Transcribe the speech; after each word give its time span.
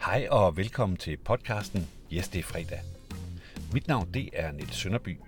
Hej 0.00 0.28
og 0.30 0.56
velkommen 0.56 0.96
til 0.96 1.16
podcasten 1.16 1.88
Yes, 2.12 2.28
det 2.28 2.38
er 2.38 2.42
fredag. 2.42 2.80
Mit 3.72 3.88
navn 3.88 4.14
det 4.14 4.30
er 4.32 4.52
Niels 4.52 4.76
Sønderby, 4.76 5.18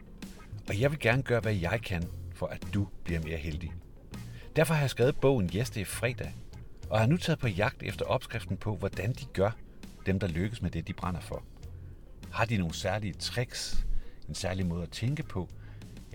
og 0.68 0.80
jeg 0.80 0.90
vil 0.90 0.98
gerne 0.98 1.22
gøre, 1.22 1.40
hvad 1.40 1.54
jeg 1.54 1.80
kan, 1.82 2.04
for 2.34 2.46
at 2.46 2.66
du 2.74 2.88
bliver 3.04 3.20
mere 3.20 3.36
heldig. 3.36 3.72
Derfor 4.56 4.74
har 4.74 4.80
jeg 4.80 4.90
skrevet 4.90 5.16
bogen 5.16 5.50
Yes, 5.56 5.70
det 5.70 5.80
er 5.80 5.84
fredag, 5.84 6.32
og 6.90 6.98
har 6.98 7.06
nu 7.06 7.16
taget 7.16 7.38
på 7.38 7.48
jagt 7.48 7.82
efter 7.82 8.04
opskriften 8.04 8.56
på, 8.56 8.76
hvordan 8.76 9.12
de 9.12 9.24
gør 9.32 9.50
dem, 10.06 10.18
der 10.18 10.26
lykkes 10.26 10.62
med 10.62 10.70
det, 10.70 10.88
de 10.88 10.92
brænder 10.92 11.20
for. 11.20 11.42
Har 12.30 12.44
de 12.44 12.56
nogle 12.56 12.74
særlige 12.74 13.12
tricks, 13.12 13.86
en 14.28 14.34
særlig 14.34 14.66
måde 14.66 14.82
at 14.82 14.90
tænke 14.90 15.22
på, 15.22 15.48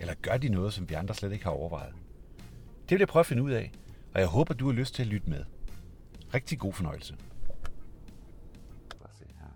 eller 0.04 0.14
gør 0.22 0.36
de 0.36 0.48
noget, 0.48 0.72
som 0.74 0.88
vi 0.88 0.94
andre 0.94 1.14
slet 1.14 1.32
ikke 1.32 1.44
har 1.44 1.50
overvejet? 1.52 1.94
Det 2.82 2.90
vil 2.90 2.98
jeg 2.98 3.08
prøve 3.08 3.20
at 3.20 3.26
finde 3.26 3.42
ud 3.42 3.50
af, 3.50 3.72
og 4.14 4.20
jeg 4.20 4.28
håber, 4.28 4.54
du 4.54 4.66
har 4.66 4.72
lyst 4.72 4.94
til 4.94 5.02
at 5.02 5.06
lytte 5.08 5.30
med. 5.30 5.44
Rigtig 6.34 6.58
god 6.58 6.72
fornøjelse. 6.72 7.16
Bare 9.00 9.14
se 9.14 9.24
her. 9.24 9.48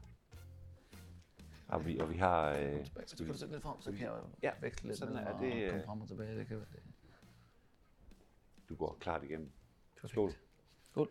Og 1.69 1.87
vi, 1.87 1.99
og 1.99 2.11
vi 2.11 2.17
har... 2.17 2.51
Øh, 2.51 2.87
Så 3.07 3.17
kan 3.17 3.27
du 3.27 3.39
sætte 3.39 3.55
lidt 3.55 3.63
frem, 3.63 3.81
så 3.81 3.91
kan 3.93 4.01
jeg 4.01 4.13
Ja, 4.43 4.51
veksle 4.61 4.89
lidt 4.89 4.99
sådan 4.99 5.17
er 5.17 5.33
og 5.33 5.41
det, 5.41 5.55
øh, 5.55 5.71
komme 5.71 5.85
frem 5.85 6.01
og 6.01 6.09
tilbage. 6.09 6.39
Det 6.39 6.47
kan 6.47 6.57
være 6.57 6.67
det. 6.73 6.83
du 8.69 8.75
går 8.77 8.97
klart 9.01 9.25
igennem. 9.25 9.51
Perfekt. 9.95 10.13
Skål. 10.13 10.33
Skål. 10.91 11.09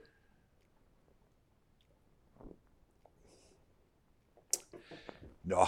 Nå, 5.44 5.66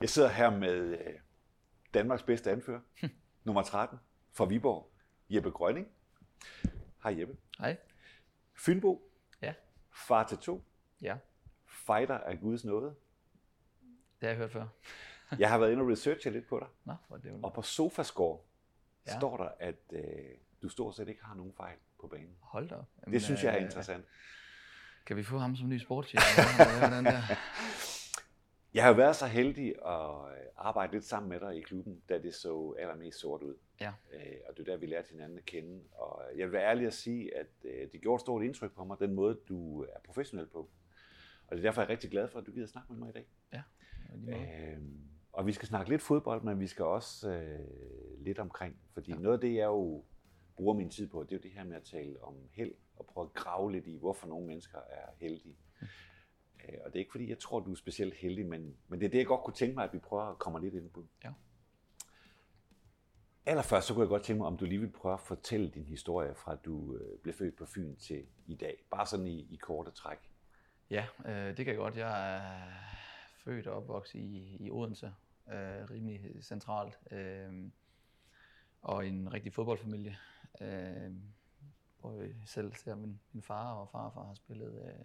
jeg 0.00 0.08
sidder 0.10 0.28
her 0.28 0.50
med 0.50 0.98
øh, 0.98 1.20
Danmarks 1.94 2.22
bedste 2.22 2.50
anfører, 2.50 2.80
nummer 3.44 3.62
13, 3.62 3.98
fra 4.32 4.44
Viborg, 4.44 4.92
Jeppe 5.30 5.50
Grønning. 5.50 5.88
Hej 7.02 7.20
Jeppe. 7.20 7.36
Hej. 7.58 7.76
Fynbo, 8.54 9.10
Ja. 9.42 9.54
far 9.92 10.26
til 10.26 10.38
to, 10.38 10.64
Ja, 11.00 11.16
fighter 11.66 12.18
af 12.18 12.40
Guds 12.40 12.64
nåde. 12.64 12.86
det 12.86 12.94
har 14.20 14.28
jeg 14.28 14.36
hørt 14.36 14.52
før. 14.52 14.66
Jeg 15.38 15.50
har 15.50 15.58
været 15.58 15.72
inde 15.72 15.82
og 15.82 15.88
researche 15.88 16.30
lidt 16.30 16.46
på 16.48 16.58
dig, 16.58 16.68
Nå, 16.84 16.94
hvor 17.08 17.16
det 17.16 17.30
jo 17.30 17.40
og 17.42 17.52
på 17.54 17.62
Sofascore 17.62 18.38
Ja. 19.06 19.18
står 19.18 19.36
der, 19.36 19.48
at 19.60 19.76
øh, 19.92 20.02
du 20.62 20.68
stort 20.68 20.96
set 20.96 21.08
ikke 21.08 21.24
har 21.24 21.34
nogen 21.34 21.52
fejl 21.56 21.76
på 22.00 22.06
banen. 22.06 22.36
Hold 22.40 22.68
da 22.68 22.74
op. 22.74 22.86
Jamen, 23.00 23.12
Det 23.12 23.22
synes 23.22 23.44
jeg 23.44 23.52
er 23.52 23.56
øh, 23.58 23.62
interessant. 23.62 24.04
Kan 25.06 25.16
vi 25.16 25.22
få 25.22 25.38
ham 25.38 25.56
som 25.56 25.68
ny 25.68 25.78
sportschef? 25.78 26.20
den 26.90 27.04
der? 27.04 27.20
Jeg 28.74 28.84
har 28.84 28.92
været 28.92 29.16
så 29.16 29.26
heldig 29.26 29.68
at 29.86 30.32
øh, 30.32 30.46
arbejde 30.56 30.92
lidt 30.92 31.04
sammen 31.04 31.28
med 31.28 31.40
dig 31.40 31.56
i 31.56 31.60
klubben, 31.60 32.02
da 32.08 32.18
det 32.18 32.34
så 32.34 32.74
allermest 32.78 33.18
sort 33.18 33.42
ud. 33.42 33.54
Ja. 33.80 33.92
Øh, 34.12 34.36
og 34.48 34.56
det 34.56 34.68
er 34.68 34.72
der, 34.72 34.76
vi 34.76 34.86
lærte 34.86 35.10
hinanden 35.10 35.38
at 35.38 35.44
kende. 35.44 35.80
Og 35.92 36.22
jeg 36.36 36.46
vil 36.46 36.52
være 36.52 36.70
ærlig 36.70 36.86
at 36.86 36.94
sige, 36.94 37.36
at 37.36 37.46
øh, 37.64 37.92
det 37.92 38.00
gjorde 38.00 38.14
et 38.14 38.20
stort 38.20 38.42
indtryk 38.42 38.74
på 38.74 38.84
mig, 38.84 38.96
den 39.00 39.14
måde, 39.14 39.38
du 39.48 39.82
er 39.82 39.98
professionel 40.04 40.46
på. 40.46 40.70
Og 41.46 41.56
det 41.56 41.58
er 41.58 41.68
derfor, 41.68 41.80
jeg 41.80 41.86
er 41.86 41.90
rigtig 41.90 42.10
glad 42.10 42.28
for, 42.28 42.38
at 42.38 42.46
du 42.46 42.52
gider 42.52 42.66
snakke 42.66 42.92
med 42.92 43.00
mig 43.00 43.08
i 43.08 43.12
dag. 43.12 43.26
Ja. 43.52 43.62
Øh, 44.28 44.78
og 45.32 45.46
vi 45.46 45.52
skal 45.52 45.68
snakke 45.68 45.90
lidt 45.90 46.02
fodbold, 46.02 46.42
men 46.42 46.60
vi 46.60 46.66
skal 46.66 46.84
også 46.84 47.30
øh, 47.30 48.24
lidt 48.24 48.38
omkring. 48.38 48.76
Fordi 48.92 49.10
ja. 49.10 49.18
noget 49.18 49.34
af 49.34 49.40
det, 49.40 49.54
jeg 49.54 49.66
jo 49.66 50.04
bruger 50.56 50.74
min 50.74 50.90
tid 50.90 51.08
på, 51.08 51.22
det 51.22 51.32
er 51.32 51.36
jo 51.36 51.42
det 51.42 51.50
her 51.50 51.64
med 51.64 51.76
at 51.76 51.82
tale 51.82 52.22
om 52.22 52.34
held, 52.52 52.74
og 52.96 53.06
prøve 53.06 53.24
at 53.24 53.34
grave 53.34 53.72
lidt 53.72 53.86
i, 53.86 53.96
hvorfor 53.96 54.26
nogle 54.26 54.46
mennesker 54.46 54.78
er 54.78 55.06
heldige. 55.18 55.56
Øh, 56.68 56.78
og 56.84 56.92
det 56.92 56.94
er 56.94 57.00
ikke 57.00 57.12
fordi, 57.12 57.28
jeg 57.28 57.38
tror, 57.38 57.60
du 57.60 57.70
er 57.70 57.76
specielt 57.76 58.14
heldig, 58.14 58.46
men, 58.46 58.76
men 58.88 59.00
det 59.00 59.06
er 59.06 59.10
det, 59.10 59.18
jeg 59.18 59.26
godt 59.26 59.44
kunne 59.44 59.54
tænke 59.54 59.74
mig, 59.74 59.84
at 59.84 59.92
vi 59.92 59.98
prøver 59.98 60.22
at 60.22 60.38
komme 60.38 60.60
lidt 60.60 60.74
ind 60.74 60.90
på. 60.90 61.04
Ja. 61.24 61.32
Allerførst, 63.46 63.86
så 63.86 63.94
kunne 63.94 64.02
jeg 64.02 64.08
godt 64.08 64.22
tænke 64.22 64.38
mig, 64.38 64.46
om 64.46 64.56
du 64.56 64.64
lige 64.64 64.80
vil 64.80 64.90
prøve 64.90 65.14
at 65.14 65.20
fortælle 65.20 65.70
din 65.70 65.84
historie 65.84 66.34
fra 66.34 66.54
du 66.54 66.96
øh, 66.96 67.18
blev 67.18 67.34
født 67.34 67.56
på 67.56 67.66
Fyn 67.66 67.96
til 67.96 68.26
i 68.46 68.54
dag. 68.54 68.84
Bare 68.90 69.06
sådan 69.06 69.26
i, 69.26 69.46
i 69.50 69.56
korte 69.56 69.90
træk. 69.90 70.18
Ja, 70.90 71.06
øh, 71.24 71.56
det 71.56 71.56
kan 71.56 71.66
jeg 71.66 71.76
godt. 71.76 71.96
Jeg 71.96 72.36
er 72.36 72.42
født 73.44 73.66
og 73.66 73.76
opvokset 73.76 74.18
i, 74.18 74.56
i 74.60 74.70
Odense, 74.70 75.12
øh, 75.48 75.90
rimelig 75.90 76.44
centralt, 76.44 76.98
øh, 77.10 77.70
og 78.82 79.06
en 79.06 79.32
rigtig 79.32 79.52
fodboldfamilie, 79.52 80.16
øh, 80.60 81.12
hvor 82.00 82.20
jeg 82.20 82.34
selv 82.46 82.74
ser 82.74 82.94
min, 82.94 83.20
min 83.32 83.42
far 83.42 83.74
og 83.74 83.88
farfar 83.88 84.24
har 84.24 84.34
spillet 84.34 84.82
øh, 84.84 85.04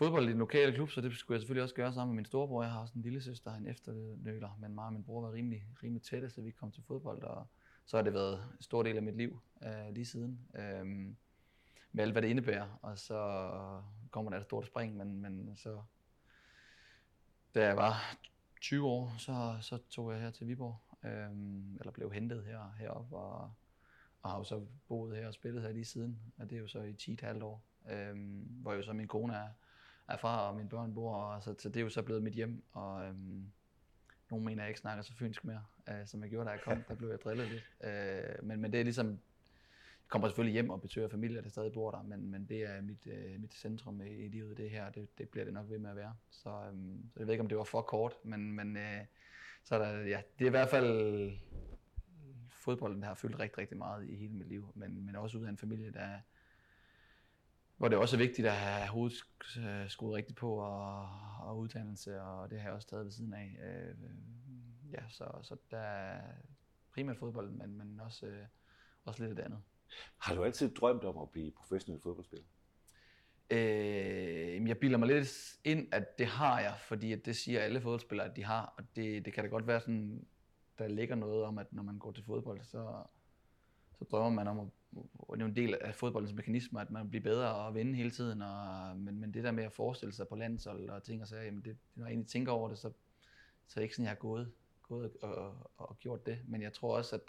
fodbold 0.00 0.28
i 0.28 0.30
den 0.30 0.38
lokale 0.38 0.72
klub, 0.72 0.90
så 0.90 1.00
det 1.00 1.12
skulle 1.12 1.36
jeg 1.36 1.40
selvfølgelig 1.40 1.62
også 1.62 1.74
gøre 1.74 1.92
sammen 1.92 2.14
med 2.14 2.16
min 2.16 2.24
storebror. 2.24 2.62
Jeg 2.62 2.72
har 2.72 2.80
også 2.80 2.94
en 2.96 3.02
lille 3.02 3.22
søster, 3.22 3.54
en 3.54 3.66
efternøler, 3.66 4.58
men 4.60 4.74
mig 4.74 4.84
og 4.84 4.92
min 4.92 5.04
bror 5.04 5.20
var 5.20 5.32
rimelig, 5.32 5.66
rimelig 5.82 6.02
tætte, 6.02 6.30
så 6.30 6.40
vi 6.40 6.50
kom 6.50 6.72
til 6.72 6.82
fodbold, 6.82 7.22
og 7.22 7.46
så 7.86 7.96
har 7.96 8.04
det 8.04 8.14
været 8.14 8.34
en 8.34 8.62
stor 8.62 8.82
del 8.82 8.96
af 8.96 9.02
mit 9.02 9.16
liv 9.16 9.40
øh, 9.62 9.94
lige 9.94 10.04
siden. 10.04 10.40
Øh, 10.54 10.86
med 11.92 12.04
alt, 12.04 12.12
hvad 12.12 12.22
det 12.22 12.28
indebærer, 12.28 12.78
og 12.82 12.98
så 12.98 13.50
kommer 14.10 14.30
der 14.30 14.38
et 14.38 14.44
stort 14.44 14.66
spring, 14.66 14.96
men, 14.96 15.20
men 15.20 15.56
så, 15.56 15.82
da 17.54 17.66
jeg 17.66 17.76
var 17.76 18.16
20 18.60 18.86
år, 18.86 19.14
så, 19.18 19.58
så 19.60 19.78
tog 19.90 20.12
jeg 20.12 20.20
her 20.20 20.30
til 20.30 20.48
Viborg, 20.48 20.78
øhm, 21.04 21.76
eller 21.76 21.92
blev 21.92 22.12
hentet 22.12 22.44
her, 22.44 22.74
heroppe, 22.78 23.16
og, 23.16 23.52
og 24.22 24.30
har 24.30 24.38
jo 24.38 24.44
så 24.44 24.66
boet 24.88 25.16
her 25.16 25.26
og 25.26 25.34
spillet 25.34 25.62
her 25.62 25.72
lige 25.72 25.84
siden, 25.84 26.20
og 26.38 26.50
det 26.50 26.56
er 26.56 26.60
jo 26.60 26.68
så 26.68 26.82
i 26.82 27.16
10,5 27.22 27.44
år, 27.44 27.62
øhm, 27.90 28.46
hvor 28.62 28.72
jo 28.72 28.82
så 28.82 28.92
min 28.92 29.08
kone 29.08 29.34
er, 29.34 29.48
er 30.10 30.16
fra, 30.16 30.48
og 30.48 30.56
mine 30.56 30.68
børn 30.68 30.94
bor, 30.94 31.14
og 31.14 31.42
så, 31.42 31.54
så 31.58 31.68
det 31.68 31.76
er 31.76 31.80
jo 31.80 31.88
så 31.88 32.02
blevet 32.02 32.22
mit 32.22 32.34
hjem, 32.34 32.62
og 32.72 33.04
øhm, 33.04 33.52
nogle 34.30 34.44
mener, 34.44 34.62
jeg 34.62 34.70
ikke 34.70 34.80
snakker 34.80 35.02
så 35.02 35.14
fynsk 35.14 35.44
mere, 35.44 35.64
øh, 35.88 36.06
som 36.06 36.22
jeg 36.22 36.30
gjorde, 36.30 36.46
da 36.46 36.50
jeg 36.50 36.60
kom, 36.60 36.82
der 36.88 36.94
blev 36.94 37.08
jeg 37.08 37.18
drillet 37.20 37.48
lidt, 37.48 37.64
øh, 37.84 38.46
men, 38.46 38.60
men 38.60 38.72
det 38.72 38.80
er 38.80 38.84
ligesom 38.84 39.08
jeg 40.10 40.12
kommer 40.12 40.28
selvfølgelig 40.28 40.52
hjem 40.52 40.70
og 40.70 40.80
besøger 40.80 41.08
familier, 41.08 41.40
der 41.42 41.48
stadig 41.48 41.72
bor 41.72 41.90
der, 41.90 42.02
men, 42.02 42.30
men 42.30 42.46
det 42.48 42.62
er 42.62 42.80
mit, 42.80 43.06
øh, 43.06 43.40
mit 43.40 43.54
centrum 43.54 44.02
i, 44.02 44.08
i 44.08 44.28
livet, 44.28 44.56
det 44.56 44.70
her, 44.70 44.90
det, 44.90 45.18
det 45.18 45.28
bliver 45.28 45.44
det 45.44 45.54
nok 45.54 45.70
ved 45.70 45.78
med 45.78 45.90
at 45.90 45.96
være. 45.96 46.14
Så, 46.30 46.50
øhm, 46.50 47.10
så 47.12 47.20
jeg 47.20 47.26
ved 47.26 47.34
ikke, 47.34 47.42
om 47.42 47.48
det 47.48 47.58
var 47.58 47.64
for 47.64 47.82
kort, 47.82 48.12
men, 48.22 48.52
men 48.52 48.76
øh, 48.76 49.00
så 49.64 49.74
er 49.74 49.78
der, 49.78 50.00
ja, 50.00 50.22
det 50.38 50.44
er 50.44 50.48
i 50.48 50.50
hvert 50.50 50.68
fald 50.68 51.32
fodbolden, 52.48 53.02
der 53.02 53.08
har 53.08 53.14
fyldt 53.14 53.38
rigtig, 53.38 53.58
rigtig 53.58 53.78
meget 53.78 54.08
i 54.08 54.16
hele 54.16 54.32
mit 54.32 54.48
liv, 54.48 54.72
men, 54.74 55.06
men 55.06 55.16
også 55.16 55.38
ud 55.38 55.44
af 55.44 55.48
en 55.48 55.58
familie, 55.58 55.90
der 55.90 56.20
hvor 57.80 57.88
det 57.88 57.98
også 57.98 58.16
er 58.16 58.18
vigtigt 58.18 58.46
at 58.46 58.52
have 58.52 58.88
hovedet 58.88 59.16
øh, 59.58 59.90
skruet 59.90 60.14
rigtigt 60.14 60.38
på 60.38 60.54
og, 60.54 61.08
og 61.40 61.58
uddannelse, 61.58 62.22
og 62.22 62.50
det 62.50 62.60
har 62.60 62.68
jeg 62.68 62.74
også 62.74 62.88
taget 62.88 63.04
ved 63.04 63.12
siden 63.12 63.34
af. 63.34 63.56
Øh, 63.64 63.94
ja, 64.92 65.08
så, 65.08 65.24
så 65.42 65.56
der 65.70 65.78
er 65.78 66.20
primært 66.94 67.16
fodbold, 67.16 67.50
men, 67.50 67.78
men 67.78 68.00
også, 68.00 68.26
øh, 68.26 68.46
også 69.04 69.22
lidt 69.22 69.30
af 69.30 69.36
det 69.36 69.42
andet. 69.42 69.60
Har 70.18 70.34
du 70.34 70.44
altid 70.44 70.74
drømt 70.74 71.04
om 71.04 71.18
at 71.18 71.30
blive 71.30 71.50
professionel 71.50 72.00
fodboldspiller? 72.02 72.46
Øh, 73.50 74.68
jeg 74.68 74.78
bilder 74.78 74.98
mig 74.98 75.08
lidt 75.08 75.58
ind, 75.64 75.88
at 75.92 76.18
det 76.18 76.26
har 76.26 76.60
jeg, 76.60 76.74
fordi 76.80 77.12
at 77.12 77.24
det 77.24 77.36
siger 77.36 77.60
alle 77.60 77.80
fodboldspillere, 77.80 78.30
at 78.30 78.36
de 78.36 78.44
har. 78.44 78.74
Og 78.78 78.84
det, 78.96 79.24
det 79.24 79.32
kan 79.32 79.44
da 79.44 79.50
godt 79.50 79.66
være 79.66 79.80
sådan, 79.80 80.26
der 80.78 80.88
ligger 80.88 81.14
noget 81.14 81.44
om, 81.44 81.58
at 81.58 81.72
når 81.72 81.82
man 81.82 81.98
går 81.98 82.12
til 82.12 82.24
fodbold, 82.24 82.62
så, 82.62 83.02
så 83.98 84.04
drømmer 84.04 84.30
man 84.30 84.48
om 84.48 84.60
at, 84.60 84.66
det 84.92 85.34
er 85.34 85.40
jo 85.40 85.46
en 85.46 85.56
del 85.56 85.78
af 85.80 85.94
fodboldens 85.94 86.32
mekanismer, 86.32 86.80
at 86.80 86.90
man 86.90 87.10
bliver 87.10 87.22
bedre 87.22 87.54
og 87.54 87.74
vinde 87.74 87.94
hele 87.94 88.10
tiden. 88.10 88.42
Og, 88.42 88.96
men, 88.96 89.20
men 89.20 89.34
det 89.34 89.44
der 89.44 89.52
med 89.52 89.64
at 89.64 89.72
forestille 89.72 90.14
sig 90.14 90.28
på 90.28 90.36
landshold 90.36 90.88
og 90.88 91.02
ting 91.02 91.22
og 91.22 91.28
sager, 91.28 91.42
jamen 91.42 91.64
det, 91.64 91.76
når 91.94 92.04
jeg 92.04 92.12
egentlig 92.12 92.28
tænker 92.28 92.52
over 92.52 92.68
det, 92.68 92.78
så, 92.78 92.92
så 93.66 93.72
er 93.72 93.80
det 93.80 93.82
ikke 93.82 93.94
sådan, 93.94 94.04
jeg 94.04 94.10
har 94.10 94.16
gået, 94.16 94.52
gået 94.82 95.12
og, 95.22 95.34
og, 95.76 95.90
og 95.90 95.98
gjort 95.98 96.26
det. 96.26 96.38
Men 96.48 96.62
jeg 96.62 96.72
tror 96.72 96.96
også, 96.96 97.16
at 97.16 97.22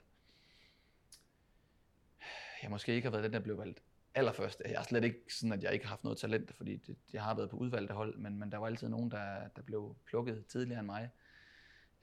jeg 2.64 2.72
måske 2.72 2.94
ikke 2.96 3.06
har 3.06 3.12
været 3.12 3.24
den, 3.24 3.34
der 3.34 3.40
blev 3.40 3.58
valgt 3.58 3.84
allerførst. 4.16 4.62
Jeg 4.66 4.74
er 4.74 4.84
slet 4.84 5.04
ikke 5.04 5.36
sådan, 5.36 5.54
at 5.54 5.64
jeg 5.64 5.74
ikke 5.74 5.86
har 5.86 5.90
haft 5.90 6.04
noget 6.04 6.18
talent, 6.18 6.54
fordi 6.56 6.76
det, 6.76 6.98
jeg 7.14 7.24
har 7.24 7.36
været 7.36 7.50
på 7.50 7.58
udvalgte 7.58 7.94
hold, 7.94 8.18
men, 8.18 8.40
men 8.40 8.52
der 8.52 8.58
var 8.58 8.68
altid 8.68 8.90
nogen, 8.90 9.12
der, 9.12 9.48
der 9.56 9.62
blev 9.62 9.96
plukket 10.06 10.46
tidligere 10.46 10.80
end 10.80 10.86
mig. 10.86 11.10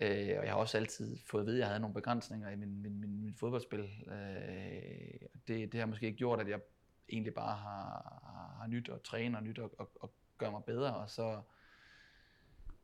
Øh, 0.01 0.39
og 0.39 0.45
jeg 0.45 0.53
har 0.53 0.55
også 0.55 0.79
altid 0.79 1.17
fået 1.27 1.43
at 1.43 1.47
vide, 1.47 1.57
at 1.57 1.61
jeg 1.61 1.69
havde 1.69 1.81
nogle 1.81 1.95
begrænsninger 1.95 2.51
i 2.51 2.57
min, 2.57 2.83
min, 2.83 3.01
min, 3.01 3.25
min 3.25 3.35
fodboldspil. 3.35 3.81
Øh, 4.07 5.29
det, 5.49 5.73
det 5.73 5.81
har 5.81 5.87
måske 5.87 6.07
ikke 6.07 6.19
gjort, 6.19 6.41
at 6.41 6.49
jeg 6.49 6.61
egentlig 7.09 7.35
bare 7.35 7.57
har, 7.57 8.21
har, 8.25 8.57
har 8.61 8.67
nyt 8.67 8.89
at 8.89 9.03
træne 9.03 9.39
og 9.39 9.43
nyt 9.43 9.59
at, 9.59 9.71
at, 9.81 9.87
at 10.03 10.09
gøre 10.39 10.51
mig 10.51 10.65
bedre, 10.65 10.97
og 10.97 11.11
så, 11.11 11.43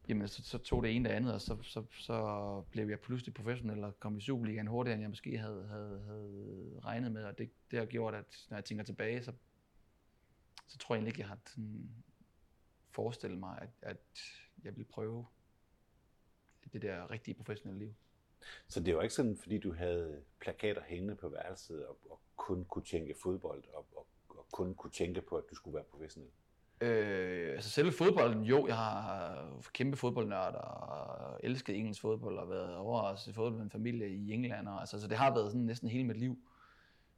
jamen, 0.08 0.28
så, 0.28 0.44
så 0.44 0.58
tog 0.58 0.82
det 0.82 0.96
ene 0.96 1.08
det 1.08 1.14
andet, 1.14 1.34
og 1.34 1.40
så, 1.40 1.62
så, 1.62 1.84
så 1.90 2.62
blev 2.70 2.88
jeg 2.88 3.00
pludselig 3.00 3.34
professionel 3.34 3.84
og 3.84 4.00
kom 4.00 4.18
i 4.18 4.20
Superligaen 4.20 4.66
hurtigere, 4.66 4.94
end 4.94 5.02
jeg 5.02 5.10
måske 5.10 5.38
havde, 5.38 5.66
havde, 5.66 6.02
havde 6.06 6.80
regnet 6.84 7.12
med, 7.12 7.24
og 7.24 7.38
det, 7.38 7.50
det 7.70 7.78
har 7.78 7.86
gjort, 7.86 8.14
at 8.14 8.46
når 8.50 8.56
jeg 8.56 8.64
tænker 8.64 8.84
tilbage, 8.84 9.24
så, 9.24 9.32
så 10.68 10.78
tror 10.78 10.94
jeg 10.94 10.98
egentlig 10.98 11.10
ikke, 11.10 11.20
jeg 11.20 11.28
har 11.28 11.38
sådan 11.46 11.90
forestillet 12.90 13.38
mig, 13.38 13.58
at, 13.62 13.70
at 13.82 13.98
jeg 14.64 14.72
ville 14.76 14.84
prøve 14.84 15.26
det 16.74 16.82
der 16.82 17.10
rigtige 17.10 17.34
professionelle 17.34 17.84
liv. 17.84 17.94
Så 18.68 18.80
det 18.80 18.96
var 18.96 19.02
ikke 19.02 19.14
sådan, 19.14 19.36
fordi 19.36 19.58
du 19.58 19.72
havde 19.72 20.22
plakater 20.40 20.82
hængende 20.86 21.16
på 21.16 21.28
værelset 21.28 21.86
og, 21.86 21.98
og 22.10 22.20
kun 22.36 22.64
kunne 22.64 22.84
tænke 22.84 23.14
fodbold 23.22 23.64
og, 23.72 23.86
og, 23.96 24.06
og 24.28 24.46
kun 24.52 24.74
kunne 24.74 24.90
tænke 24.90 25.20
på, 25.20 25.36
at 25.36 25.44
du 25.50 25.54
skulle 25.54 25.74
være 25.74 25.84
professionel? 25.84 26.30
Øh, 26.80 27.52
altså 27.52 27.70
selve 27.70 27.92
fodbolden, 27.92 28.42
jo, 28.42 28.66
jeg 28.66 28.76
har 28.76 29.62
kæmpe 29.72 29.96
fodboldnørd 29.96 30.54
og 30.54 31.40
elsket 31.42 31.76
engelsk 31.76 32.00
fodbold 32.00 32.38
og 32.38 32.50
været 32.50 32.76
over 32.76 33.02
at 33.02 33.18
se 33.18 33.32
fodbold 33.32 33.54
med 33.54 33.62
en 33.62 33.70
familie 33.70 34.08
i 34.08 34.32
England. 34.32 34.68
Og, 34.68 34.80
altså, 34.80 35.00
så 35.00 35.08
det 35.08 35.16
har 35.16 35.34
været 35.34 35.52
sådan 35.52 35.66
næsten 35.66 35.88
hele 35.88 36.04
mit 36.04 36.16
liv. 36.16 36.38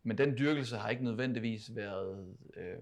Men 0.03 0.19
den 0.19 0.39
dyrkelse 0.39 0.77
har 0.77 0.91
ikke 0.91 1.05
nødvendigvis 1.05 1.75
været 1.75 2.37
øh, 2.57 2.79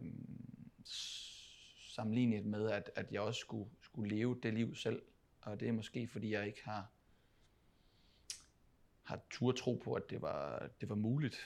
sammenlignet 1.95 2.45
med, 2.45 2.71
at, 2.71 2.91
at 2.95 3.13
jeg 3.13 3.21
også 3.21 3.41
skulle, 3.41 3.71
skulle 3.83 4.17
leve 4.17 4.41
det 4.43 4.55
liv 4.55 4.75
selv. 4.75 5.03
Og 5.45 5.61
det 5.61 5.69
er 5.69 5.73
måske, 5.73 6.09
fordi 6.09 6.33
jeg 6.33 6.47
ikke 6.47 6.65
har, 6.65 6.91
har 9.03 9.21
tur 9.31 9.53
tro 9.53 9.75
på, 9.85 9.95
at 9.95 10.11
det 10.11 10.23
var, 10.23 10.71
det 10.81 10.89
var 10.89 10.95
muligt. 10.95 11.37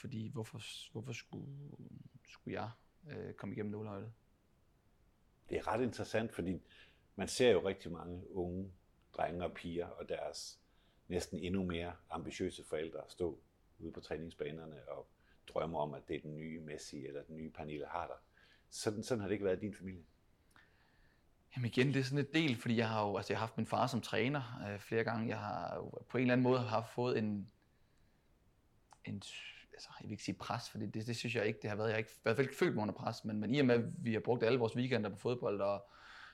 Fordi 0.00 0.28
hvorfor, 0.28 0.60
hvorfor 0.92 1.12
skulle, 1.12 1.46
skulle 2.24 2.60
jeg 2.60 2.70
øh, 3.10 3.34
komme 3.34 3.54
igennem 3.54 3.72
nålehøjde? 3.72 4.12
Det 5.50 5.58
er 5.58 5.66
ret 5.66 5.82
interessant, 5.82 6.32
fordi 6.32 6.62
man 7.16 7.28
ser 7.28 7.50
jo 7.50 7.68
rigtig 7.68 7.92
mange 7.92 8.30
unge 8.30 8.72
drenge 9.12 9.44
og 9.44 9.52
piger 9.52 9.86
og 9.86 10.08
deres 10.08 10.60
næsten 11.08 11.38
endnu 11.38 11.64
mere 11.64 11.96
ambitiøse 12.10 12.64
forældre 12.64 13.00
stå 13.08 13.38
ude 13.78 13.92
på 13.92 14.00
træningsbanerne 14.00 14.88
og 14.88 15.08
drømme 15.48 15.78
om, 15.78 15.94
at 15.94 16.08
det 16.08 16.16
er 16.16 16.20
den 16.20 16.36
nye 16.36 16.60
Messi 16.60 17.06
eller 17.06 17.22
den 17.22 17.36
nye 17.36 17.50
Pernille 17.50 17.86
Harder. 17.86 18.22
Sådan, 18.70 19.02
sådan 19.02 19.20
har 19.20 19.28
det 19.28 19.32
ikke 19.32 19.44
været 19.44 19.56
i 19.56 19.60
din 19.60 19.74
familie. 19.74 20.04
Jamen 21.56 21.70
igen, 21.70 21.88
det 21.88 21.96
er 21.96 22.04
sådan 22.04 22.18
et 22.18 22.34
del, 22.34 22.56
fordi 22.56 22.76
jeg 22.76 22.88
har 22.88 23.06
jo 23.06 23.16
altså 23.16 23.32
jeg 23.32 23.38
har 23.38 23.46
haft 23.46 23.56
min 23.56 23.66
far 23.66 23.86
som 23.86 24.00
træner 24.00 24.68
øh, 24.68 24.80
flere 24.80 25.04
gange. 25.04 25.28
Jeg 25.28 25.38
har 25.38 25.74
jo 25.76 25.90
på 26.08 26.18
en 26.18 26.22
eller 26.22 26.32
anden 26.32 26.42
måde 26.42 26.60
haft 26.60 26.92
fået 26.92 27.18
en, 27.18 27.50
en 29.04 29.22
altså, 29.78 29.88
jeg 30.00 30.04
vil 30.04 30.12
ikke 30.12 30.22
sige 30.22 30.34
pres, 30.34 30.70
for 30.70 30.78
det, 30.78 30.94
det, 30.94 31.06
det, 31.06 31.16
synes 31.16 31.34
jeg 31.34 31.46
ikke, 31.46 31.58
det 31.62 31.70
har 31.70 31.76
været. 31.76 31.88
Jeg 31.88 31.94
har 31.94 31.98
ikke, 31.98 32.10
i 32.10 32.20
hvert 32.22 32.36
fald 32.36 32.46
ikke 32.46 32.58
følt 32.58 32.74
mig 32.74 32.82
under 32.82 32.94
pres, 32.94 33.24
men, 33.24 33.40
men 33.40 33.54
i 33.54 33.58
og 33.58 33.66
med, 33.66 33.74
at 33.74 33.84
vi 34.04 34.12
har 34.12 34.20
brugt 34.20 34.42
alle 34.42 34.58
vores 34.58 34.76
weekender 34.76 35.10
på 35.10 35.16
fodbold, 35.16 35.60
og 35.60 35.88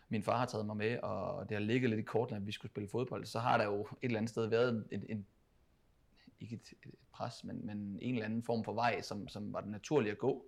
min 0.08 0.22
far 0.22 0.38
har 0.38 0.46
taget 0.46 0.66
mig 0.66 0.76
med, 0.76 0.98
og 0.98 1.48
det 1.48 1.54
har 1.54 1.62
ligget 1.62 1.90
lidt 1.90 2.00
i 2.00 2.02
kortene, 2.02 2.36
at 2.36 2.46
vi 2.46 2.52
skulle 2.52 2.72
spille 2.72 2.88
fodbold, 2.88 3.26
så 3.26 3.38
har 3.38 3.58
der 3.58 3.64
jo 3.64 3.80
et 3.80 3.88
eller 4.02 4.18
andet 4.18 4.30
sted 4.30 4.46
været 4.46 4.86
en, 4.92 5.06
en 5.08 5.26
ikke 6.40 6.54
et, 6.54 6.88
et 6.88 6.94
pres, 7.12 7.44
men, 7.44 7.66
men 7.66 7.98
en 8.02 8.14
eller 8.14 8.24
anden 8.24 8.42
form 8.42 8.64
for 8.64 8.72
vej, 8.72 9.00
som, 9.00 9.28
som 9.28 9.52
var 9.52 9.60
den 9.60 9.70
naturlige 9.70 10.12
at 10.12 10.18
gå. 10.18 10.46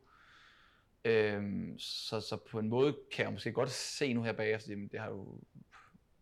Øhm, 1.06 1.78
så, 1.78 2.20
så 2.20 2.36
på 2.50 2.58
en 2.58 2.68
måde 2.68 2.96
kan 3.12 3.24
jeg 3.24 3.32
måske 3.32 3.52
godt 3.52 3.70
se 3.70 4.12
nu 4.12 4.22
her 4.22 4.32
bagefter, 4.32 4.72
at 4.72 4.92
det 4.92 5.00
har 5.00 5.08
jo 5.08 5.40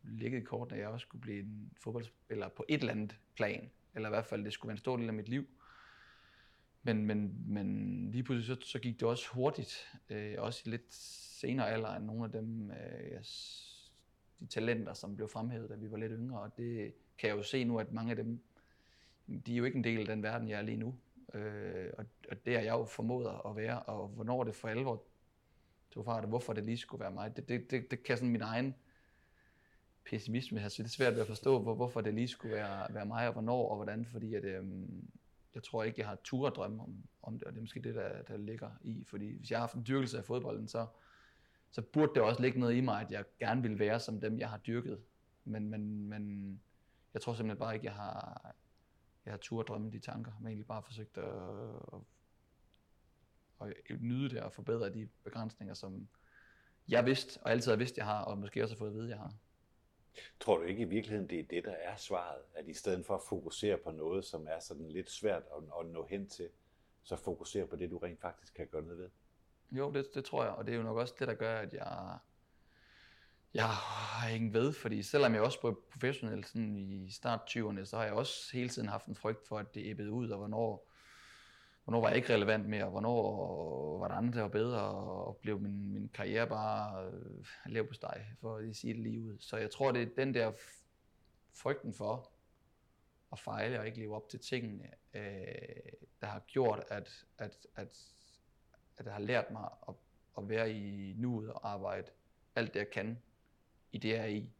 ligget 0.03 0.41
i 0.41 0.45
kortene, 0.45 0.77
at 0.77 0.83
jeg 0.83 0.89
også 0.89 1.05
skulle 1.05 1.23
blive 1.23 1.41
en 1.41 1.73
fodboldspiller 1.81 2.49
på 2.49 2.65
et 2.69 2.81
eller 2.81 2.93
andet 2.93 3.19
plan, 3.37 3.71
eller 3.95 4.09
i 4.09 4.11
hvert 4.11 4.27
fald 4.27 4.45
det 4.45 4.53
skulle 4.53 4.69
være 4.69 4.75
en 4.75 4.79
stor 4.79 4.97
del 4.97 5.09
af 5.09 5.15
mit 5.15 5.29
liv. 5.29 5.47
Men, 6.83 7.05
men, 7.05 7.35
men 7.47 8.11
lige 8.11 8.23
pludselig 8.23 8.57
så, 8.57 8.69
så 8.71 8.79
gik 8.79 9.01
det 9.01 9.09
også 9.09 9.29
hurtigt, 9.33 9.93
øh, 10.09 10.35
også 10.39 10.63
i 10.67 10.71
lidt 10.71 10.95
senere 10.95 11.71
alder 11.71 11.95
end 11.95 12.05
nogle 12.05 12.25
af 12.25 12.33
dem, 12.33 12.71
øh, 12.71 13.19
yes, 13.19 13.71
de 14.41 14.47
talenter, 14.47 14.95
som 14.95 15.17
blev 15.17 15.29
fremhævet, 15.29 15.71
da 15.71 15.75
vi 15.75 15.91
var 15.91 15.97
lidt 15.97 16.13
yngre. 16.15 16.41
Og 16.41 16.57
det 16.57 16.95
kan 17.19 17.29
jeg 17.29 17.37
jo 17.37 17.43
se 17.43 17.65
nu, 17.65 17.79
at 17.79 17.93
mange 17.93 18.11
af 18.11 18.17
dem, 18.17 18.41
de 19.47 19.53
er 19.53 19.57
jo 19.57 19.65
ikke 19.65 19.79
en 19.79 19.85
del 19.85 20.01
af 20.01 20.07
den 20.07 20.23
verden, 20.23 20.49
jeg 20.49 20.59
er 20.59 20.63
lige 20.63 20.77
nu. 20.77 20.95
Øh, 21.35 21.91
og, 21.99 22.05
og 22.31 22.47
det 22.47 22.57
er 22.57 22.61
jeg 22.61 22.73
jo 22.73 22.85
formodet 22.85 23.41
at 23.47 23.57
være, 23.57 23.83
og 23.83 24.09
hvornår 24.09 24.45
det 24.45 24.55
for 24.55 24.69
alvor 24.69 25.03
tog 25.91 26.05
fart, 26.05 26.23
og 26.23 26.29
hvorfor 26.29 26.53
det 26.53 26.65
lige 26.65 26.79
skulle 26.79 27.01
være 27.01 27.11
mig, 27.11 27.37
det, 27.37 27.49
det, 27.49 27.71
det, 27.71 27.91
det 27.91 28.03
kan 28.03 28.17
sådan 28.17 28.33
min 28.33 28.43
egen 28.43 28.75
pessimisme 30.05 30.61
her, 30.61 30.69
så 30.69 30.83
det 30.83 30.89
er 30.89 30.93
svært 30.93 31.15
ved 31.15 31.21
at 31.21 31.27
forstå, 31.27 31.59
hvor, 31.59 31.75
hvorfor 31.75 32.01
det 32.01 32.15
lige 32.15 32.29
skulle 32.29 32.55
være, 32.55 32.95
være 32.95 33.07
mig, 33.07 33.27
og 33.27 33.33
hvornår 33.33 33.69
og 33.69 33.77
hvordan, 33.77 34.07
fordi 34.07 34.35
at, 34.35 34.45
øhm, 34.45 35.09
jeg 35.55 35.63
tror 35.63 35.83
ikke, 35.83 36.01
jeg 36.01 36.09
har 36.09 36.19
tur 36.25 36.47
at 36.47 36.57
drømme 36.57 36.83
om, 36.83 36.95
om 37.23 37.39
det, 37.39 37.45
og 37.45 37.53
det 37.53 37.59
er 37.59 37.63
måske 37.63 37.83
det, 37.83 37.95
der, 37.95 38.23
der 38.23 38.37
ligger 38.37 38.71
i. 38.83 39.05
Fordi 39.05 39.37
hvis 39.39 39.51
jeg 39.51 39.59
har 39.59 39.63
haft 39.63 39.75
en 39.75 39.85
dyrkelse 39.89 40.19
af 40.19 40.25
fodbolden, 40.25 40.69
så, 40.69 40.87
så 41.71 41.83
burde 41.83 42.15
det 42.15 42.23
også 42.23 42.43
ligge 42.43 42.61
noget 42.61 42.75
i 42.75 42.81
mig, 42.81 43.01
at 43.01 43.11
jeg 43.11 43.25
gerne 43.39 43.63
vil 43.63 43.79
være 43.79 44.01
som 44.01 44.21
dem, 44.21 44.39
jeg 44.39 44.51
har 44.51 44.59
dyrket. 44.59 45.01
Men, 45.45 45.69
men, 45.69 46.09
men 46.09 46.61
jeg 47.15 47.23
tror 47.23 47.35
simpelthen 47.35 47.59
bare 47.59 47.75
ikke, 47.75 47.87
jeg 47.87 47.95
har, 47.95 48.55
jeg 49.25 49.33
har 49.33 49.39
tur 49.39 49.61
at 49.61 49.69
drømme 49.69 49.91
de 49.91 49.99
tanker. 49.99 50.33
Har 50.33 50.47
egentlig 50.47 50.67
bare 50.67 50.83
forsøgt 50.83 51.19
at, 51.19 51.25
at, 53.61 53.75
at 53.91 54.01
nyde 54.01 54.31
det 54.31 54.41
og 54.41 54.53
forbedre 54.53 54.93
de 54.93 55.09
begrænsninger, 55.25 55.75
som 55.75 56.09
jeg 56.89 57.07
vidste, 57.07 57.41
og 57.43 57.51
altid 57.51 57.71
har 57.73 57.77
vidst, 57.77 57.97
jeg 57.97 58.05
har, 58.05 58.25
og 58.25 58.39
måske 58.39 58.63
også 58.63 58.75
har 58.75 58.79
fået 58.79 58.89
at 58.89 58.95
vide, 58.95 59.09
jeg 59.09 59.19
har. 59.19 59.35
Tror 60.41 60.59
du 60.59 60.63
ikke 60.63 60.83
i 60.83 60.89
virkeligheden, 60.89 61.31
det 61.31 61.41
er 61.41 61.45
det, 61.51 61.65
der 61.65 61.73
er 61.73 61.97
svaret? 61.97 62.43
At 62.55 62.69
i 62.69 62.75
stedet 62.75 63.07
for 63.07 63.15
at 63.15 63.23
fokusere 63.29 63.79
på 63.79 63.91
noget, 63.91 64.25
som 64.25 64.47
er 64.51 64.61
sådan 64.61 64.89
lidt 64.89 65.11
svært 65.11 65.43
at, 65.57 65.63
at 65.81 65.87
nå 65.87 66.07
hen 66.11 66.29
til, 66.29 66.49
så 67.03 67.17
fokusere 67.17 67.67
på 67.67 67.77
det, 67.77 67.91
du 67.91 67.99
rent 67.99 68.21
faktisk 68.21 68.55
kan 68.55 68.67
gøre 68.67 68.83
noget 68.83 68.99
ved? 68.99 69.11
Jo, 69.73 69.93
det, 69.93 70.15
det 70.15 70.25
tror 70.25 70.45
jeg, 70.45 70.53
og 70.53 70.67
det 70.67 70.73
er 70.73 70.77
jo 70.77 70.83
nok 70.83 70.97
også 70.97 71.15
det, 71.19 71.29
der 71.29 71.35
gør, 71.35 71.57
at 71.57 71.75
jeg, 71.75 72.19
jeg 73.55 73.69
har 73.69 74.29
ingen 74.29 74.53
ved, 74.53 74.73
fordi 74.73 75.03
selvom 75.03 75.35
jeg 75.35 75.43
også 75.43 75.61
blev 75.61 75.83
professionel 75.91 76.45
sådan 76.45 76.77
i 76.77 77.11
start 77.11 77.41
20'erne, 77.51 77.85
så 77.85 77.97
har 77.97 78.05
jeg 78.05 78.13
også 78.13 78.51
hele 78.53 78.69
tiden 78.69 78.89
haft 78.89 79.07
en 79.07 79.15
frygt 79.15 79.49
for, 79.49 79.59
at 79.59 79.75
det 79.75 79.87
æbbede 79.87 80.11
ud, 80.11 80.31
og 80.31 80.39
hvornår, 80.39 80.91
hvornår 81.85 82.01
var 82.01 82.09
jeg 82.09 82.17
ikke 82.17 82.35
relevant 82.35 82.69
mere, 82.69 82.85
og 82.85 82.91
hvornår 82.91 83.99
var 83.99 84.09
der 84.09 84.15
andre, 84.15 84.37
der 84.37 84.43
var 84.43 84.49
bedre, 84.49 84.81
og 84.81 85.37
blev 85.37 85.61
min, 85.61 85.93
min 85.93 86.09
karriere 86.09 86.47
bare 86.47 87.07
øh, 87.07 87.47
lav 87.67 87.87
på 87.89 87.95
steg, 87.95 88.27
for 88.41 88.57
at 88.57 88.77
sige 88.77 88.95
det 88.95 89.03
lige 89.03 89.21
ud. 89.21 89.37
Så 89.41 89.57
jeg 89.57 89.71
tror, 89.71 89.93
det 89.93 90.03
er 90.03 90.15
den 90.17 90.35
der 90.35 90.53
frygten 91.53 91.95
for 91.95 92.31
at 93.33 93.39
fejle 93.39 93.81
og 93.81 93.87
ikke 93.87 93.99
leve 93.99 94.17
op 94.17 94.29
til 94.29 94.41
tingene, 94.41 94.91
øh, 95.15 95.23
der 96.21 96.27
har 96.27 96.41
gjort, 96.47 96.85
at, 96.89 97.25
at, 97.39 97.67
at, 97.77 97.99
at 98.97 99.05
jeg 99.07 99.13
har 99.13 99.21
lært 99.21 99.51
mig 99.51 99.69
at, 99.89 99.95
at 100.39 100.49
være 100.49 100.73
i 100.73 101.15
nuet 101.17 101.53
og 101.53 101.73
arbejde 101.73 102.11
alt 102.57 102.75
det, 102.75 102.81
jeg 102.81 102.91
kan 102.91 103.19
i 103.95 103.99
det, 103.99 104.09
jeg 104.09 104.19
er 104.19 104.27
i. 104.27 104.51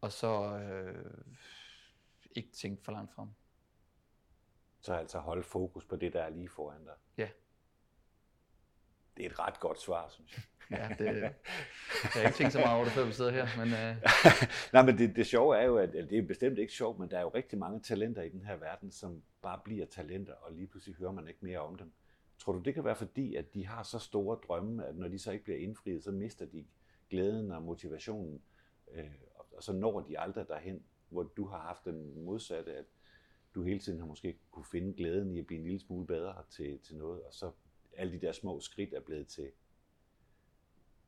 Og 0.00 0.12
så 0.12 0.58
øh, 0.58 1.24
ikke 2.30 2.50
tænke 2.52 2.84
for 2.84 2.92
langt 2.92 3.12
frem. 3.14 3.28
Så 4.80 4.94
altså 4.94 5.18
holde 5.18 5.42
fokus 5.42 5.84
på 5.84 5.96
det, 5.96 6.12
der 6.12 6.22
er 6.22 6.28
lige 6.28 6.48
foran 6.48 6.84
dig. 6.84 6.94
Ja. 7.16 7.28
Det 9.16 9.26
er 9.26 9.30
et 9.30 9.38
ret 9.38 9.60
godt 9.60 9.80
svar, 9.80 10.08
synes 10.08 10.36
jeg. 10.36 10.42
ja, 10.78 10.94
det, 10.98 11.20
jeg 11.20 11.34
har 12.02 12.20
ikke 12.20 12.36
tænkt 12.36 12.52
så 12.52 12.58
meget 12.58 12.76
over 12.76 12.84
det, 12.84 12.92
før 12.92 13.04
vi 13.04 13.12
sidder 13.12 13.30
her. 13.30 13.46
Men, 13.56 13.68
uh... 13.72 13.96
Nej, 14.74 14.82
men 14.82 14.98
det, 14.98 15.16
det 15.16 15.26
sjove 15.26 15.56
er 15.56 15.64
jo, 15.64 15.76
at 15.76 15.92
det 15.92 16.18
er 16.18 16.26
bestemt 16.26 16.58
ikke 16.58 16.72
sjovt, 16.72 16.98
men 16.98 17.10
der 17.10 17.18
er 17.18 17.22
jo 17.22 17.28
rigtig 17.28 17.58
mange 17.58 17.80
talenter 17.80 18.22
i 18.22 18.28
den 18.28 18.42
her 18.42 18.56
verden, 18.56 18.90
som 18.90 19.22
bare 19.42 19.60
bliver 19.64 19.86
talenter, 19.86 20.34
og 20.34 20.52
lige 20.52 20.66
pludselig 20.66 20.96
hører 20.96 21.12
man 21.12 21.28
ikke 21.28 21.40
mere 21.42 21.58
om 21.58 21.76
dem. 21.76 21.92
Tror 22.38 22.52
du, 22.52 22.58
det 22.58 22.74
kan 22.74 22.84
være 22.84 22.96
fordi, 22.96 23.34
at 23.34 23.54
de 23.54 23.66
har 23.66 23.82
så 23.82 23.98
store 23.98 24.38
drømme, 24.48 24.86
at 24.86 24.96
når 24.96 25.08
de 25.08 25.18
så 25.18 25.32
ikke 25.32 25.44
bliver 25.44 25.58
indfriet, 25.58 26.04
så 26.04 26.10
mister 26.10 26.46
de 26.46 26.64
glæden 27.10 27.50
og 27.52 27.62
motivationen, 27.62 28.42
øh, 28.92 29.10
og 29.52 29.62
så 29.62 29.72
når 29.72 30.00
de 30.00 30.18
aldrig 30.18 30.48
derhen, 30.48 30.82
hvor 31.08 31.22
du 31.22 31.46
har 31.46 31.58
haft 31.58 31.84
den 31.84 32.24
modsatte, 32.24 32.76
at 32.76 32.84
du 33.54 33.62
hele 33.62 33.80
tiden 33.80 33.98
har 33.98 34.06
måske 34.06 34.38
kunne 34.50 34.64
finde 34.64 34.92
glæden 34.92 35.30
i 35.30 35.38
at 35.38 35.46
blive 35.46 35.58
en 35.58 35.64
lille 35.64 35.80
smule 35.80 36.06
bedre 36.06 36.42
til, 36.50 36.78
til 36.78 36.96
noget, 36.96 37.22
og 37.22 37.34
så 37.34 37.50
alle 37.96 38.12
de 38.12 38.26
der 38.26 38.32
små 38.32 38.60
skridt 38.60 38.94
er 38.94 39.00
blevet 39.00 39.28
til, 39.28 39.50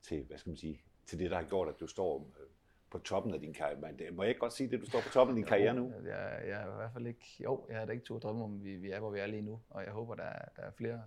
til, 0.02 0.24
hvad 0.24 0.38
skal 0.38 0.50
man 0.50 0.56
sige, 0.56 0.82
til 1.06 1.18
det, 1.18 1.30
der 1.30 1.36
har 1.36 1.48
gjort, 1.48 1.68
at 1.68 1.80
du 1.80 1.86
står 1.86 2.32
øh, 2.40 2.46
på 2.90 2.98
toppen 2.98 3.34
af 3.34 3.40
din 3.40 3.52
karriere. 3.52 3.96
Det, 3.98 4.14
må 4.14 4.22
jeg 4.22 4.28
ikke 4.28 4.40
godt 4.40 4.52
sige 4.52 4.70
det, 4.70 4.80
du 4.80 4.86
står 4.86 5.00
på 5.00 5.08
toppen 5.08 5.36
af 5.36 5.36
din 5.36 5.46
karriere 5.46 5.74
nu? 5.74 5.92
Jeg, 6.04 6.42
jeg 6.46 6.62
er 6.62 6.72
i 6.72 6.76
hvert 6.76 6.92
fald 6.92 7.06
ikke, 7.06 7.36
jo, 7.40 7.66
jeg 7.68 7.78
har 7.78 7.86
da 7.86 7.92
ikke 7.92 8.04
to 8.04 8.18
drømme 8.18 8.44
om, 8.44 8.64
vi, 8.64 8.76
vi 8.76 8.90
er, 8.90 9.00
hvor 9.00 9.10
vi 9.10 9.18
er 9.18 9.26
lige 9.26 9.42
nu, 9.42 9.60
og 9.70 9.84
jeg 9.84 9.92
håber, 9.92 10.14
der 10.14 10.24
er, 10.24 10.48
der 10.56 10.62
er 10.62 10.70
flere, 10.70 11.02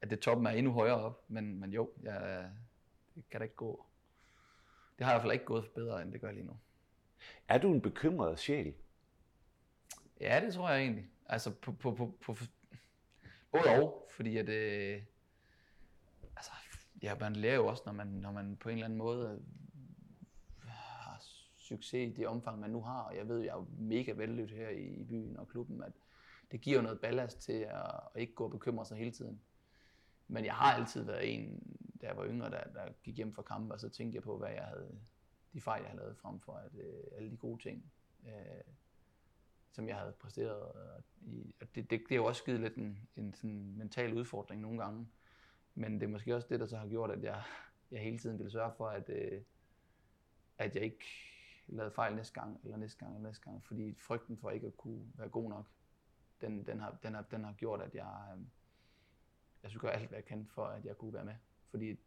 at 0.00 0.10
det 0.10 0.20
toppen 0.20 0.46
er 0.46 0.50
endnu 0.50 0.72
højere 0.72 0.96
op, 0.96 1.24
men, 1.28 1.60
men 1.60 1.72
jo, 1.72 1.90
jeg, 2.02 2.50
det 3.14 3.24
kan 3.30 3.40
da 3.40 3.42
ikke 3.42 3.56
gå. 3.56 3.86
Det 5.02 5.06
har 5.06 5.12
i 5.12 5.14
hvert 5.14 5.22
fald 5.22 5.32
ikke 5.32 5.44
gået 5.44 5.70
bedre, 5.74 6.02
end 6.02 6.12
det 6.12 6.20
gør 6.20 6.32
lige 6.32 6.46
nu. 6.46 6.56
Er 7.48 7.58
du 7.58 7.72
en 7.72 7.80
bekymret 7.80 8.38
sjæl? 8.38 8.74
Ja, 10.20 10.40
det 10.44 10.54
tror 10.54 10.70
jeg 10.70 10.80
egentlig. 10.80 11.08
Altså 11.26 11.50
på, 11.50 11.72
på, 11.72 11.94
på, 11.94 12.14
på 12.20 12.34
både 13.52 13.64
og, 13.82 14.08
fordi 14.10 14.36
at, 14.36 14.48
øh, 14.48 15.02
altså, 16.36 16.52
ja, 17.02 17.14
man 17.20 17.36
lærer 17.36 17.54
jo 17.54 17.66
også, 17.66 17.82
når 17.86 17.92
man, 17.92 18.06
når 18.06 18.32
man 18.32 18.56
på 18.56 18.68
en 18.68 18.72
eller 18.72 18.84
anden 18.84 18.98
måde 18.98 19.42
har 20.66 21.22
succes 21.56 22.08
i 22.08 22.12
det 22.12 22.26
omfang, 22.26 22.60
man 22.60 22.70
nu 22.70 22.82
har. 22.82 23.00
Og 23.00 23.16
jeg 23.16 23.28
ved, 23.28 23.38
jeg 23.38 23.52
er 23.52 23.66
mega 23.78 24.12
vellødt 24.12 24.50
her 24.50 24.68
i, 24.68 24.84
i 24.84 25.04
byen 25.04 25.36
og 25.36 25.48
klubben, 25.48 25.82
at 25.82 25.92
det 26.52 26.60
giver 26.60 26.82
noget 26.82 27.00
ballast 27.00 27.40
til 27.40 27.52
at, 27.52 28.00
at 28.14 28.20
ikke 28.20 28.34
gå 28.34 28.44
og 28.44 28.50
bekymre 28.50 28.86
sig 28.86 28.96
hele 28.98 29.10
tiden. 29.10 29.40
Men 30.28 30.44
jeg 30.44 30.54
har 30.54 30.72
altid 30.72 31.04
været 31.04 31.34
en, 31.34 31.62
da 32.02 32.06
jeg 32.06 32.16
var 32.16 32.26
yngre, 32.26 32.50
der, 32.50 32.64
der 32.64 32.92
gik 33.02 33.16
hjem 33.16 33.32
fra 33.32 33.42
kampe, 33.42 33.74
og 33.74 33.80
så 33.80 33.88
tænkte 33.88 34.16
jeg 34.16 34.22
på, 34.22 34.38
hvad 34.38 34.50
jeg 34.50 34.64
havde, 34.64 34.98
de 35.52 35.60
fejl, 35.60 35.82
jeg 35.82 35.90
havde 35.90 36.02
lavet 36.02 36.16
frem 36.16 36.40
for 36.40 36.52
at, 36.52 36.74
øh, 36.74 37.04
alle 37.16 37.30
de 37.30 37.36
gode 37.36 37.62
ting. 37.62 37.92
Øh, 38.26 38.74
som 39.72 39.88
jeg 39.88 39.96
havde 39.96 40.12
præsteret. 40.12 40.62
Og, 40.62 41.02
i, 41.20 41.54
og 41.60 41.74
det, 41.74 41.90
det, 41.90 42.02
det 42.08 42.12
er 42.12 42.16
jo 42.16 42.24
også 42.24 42.44
givet 42.44 42.60
lidt 42.60 42.74
en, 42.74 43.08
en 43.16 43.34
sådan 43.34 43.74
mental 43.76 44.18
udfordring 44.18 44.60
nogle 44.60 44.78
gange. 44.78 45.08
Men 45.74 45.94
det 45.94 46.02
er 46.02 46.10
måske 46.10 46.34
også 46.34 46.48
det, 46.50 46.60
der 46.60 46.66
så 46.66 46.76
har 46.76 46.88
gjort, 46.88 47.10
at 47.10 47.22
jeg, 47.22 47.42
jeg 47.90 48.00
hele 48.00 48.18
tiden 48.18 48.38
ville 48.38 48.50
sørge 48.50 48.72
for, 48.76 48.88
at, 48.88 49.08
øh, 49.08 49.42
at 50.58 50.74
jeg 50.74 50.82
ikke 50.82 51.06
lavede 51.66 51.94
fejl 51.94 52.16
næste 52.16 52.40
gang, 52.40 52.60
eller 52.64 52.76
næste 52.76 52.98
gang, 52.98 53.14
eller 53.14 53.28
næste 53.28 53.44
gang. 53.44 53.64
Fordi 53.64 53.94
frygten 53.94 54.38
for 54.38 54.50
ikke 54.50 54.66
at 54.66 54.76
kunne 54.76 55.12
være 55.14 55.28
god 55.28 55.48
nok, 55.48 55.66
den, 56.40 56.66
den, 56.66 56.80
har, 56.80 56.98
den, 57.02 57.14
har, 57.14 57.22
den 57.22 57.44
har 57.44 57.52
gjort, 57.52 57.82
at 57.82 57.94
jeg, 57.94 58.34
øh, 58.36 58.42
jeg 59.62 59.70
skulle 59.70 59.80
gøre 59.80 59.92
alt, 59.92 60.08
hvad 60.08 60.18
jeg 60.18 60.24
kan 60.24 60.46
for, 60.46 60.64
at 60.64 60.84
jeg 60.84 60.96
kunne 60.96 61.14
være 61.14 61.24
med. 61.24 61.34
Fordi 61.72 61.98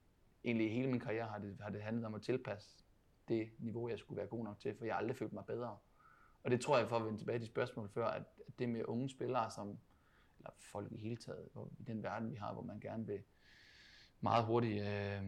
egentlig 0.43 0.73
hele 0.73 0.87
min 0.87 0.99
karriere 0.99 1.27
har 1.27 1.39
det, 1.39 1.57
har 1.61 1.69
det 1.69 1.81
handlet 1.81 2.05
om 2.05 2.13
at 2.13 2.21
tilpasse 2.21 2.83
det 3.27 3.49
niveau, 3.59 3.89
jeg 3.89 3.99
skulle 3.99 4.17
være 4.17 4.27
god 4.27 4.43
nok 4.43 4.59
til, 4.59 4.75
for 4.77 4.85
jeg 4.85 4.93
har 4.93 4.99
aldrig 4.99 5.17
følt 5.17 5.33
mig 5.33 5.45
bedre. 5.45 5.77
Og 6.43 6.51
det 6.51 6.61
tror 6.61 6.77
jeg, 6.77 6.89
for 6.89 6.95
at 6.95 7.05
vende 7.05 7.19
tilbage 7.19 7.39
til 7.39 7.47
spørgsmålet 7.47 7.91
før, 7.91 8.07
at 8.07 8.23
det 8.59 8.69
med 8.69 8.85
unge 8.85 9.09
spillere, 9.09 9.51
som, 9.51 9.77
eller 10.37 10.51
folk 10.59 10.91
i 10.91 10.97
hele 10.97 11.17
taget, 11.17 11.49
hvor, 11.53 11.69
i 11.79 11.83
den 11.83 12.03
verden, 12.03 12.31
vi 12.31 12.35
har, 12.35 12.53
hvor 12.53 12.61
man 12.61 12.79
gerne 12.79 13.07
vil 13.07 13.23
meget 14.21 14.45
hurtigt 14.45 14.83
øh, 14.83 15.23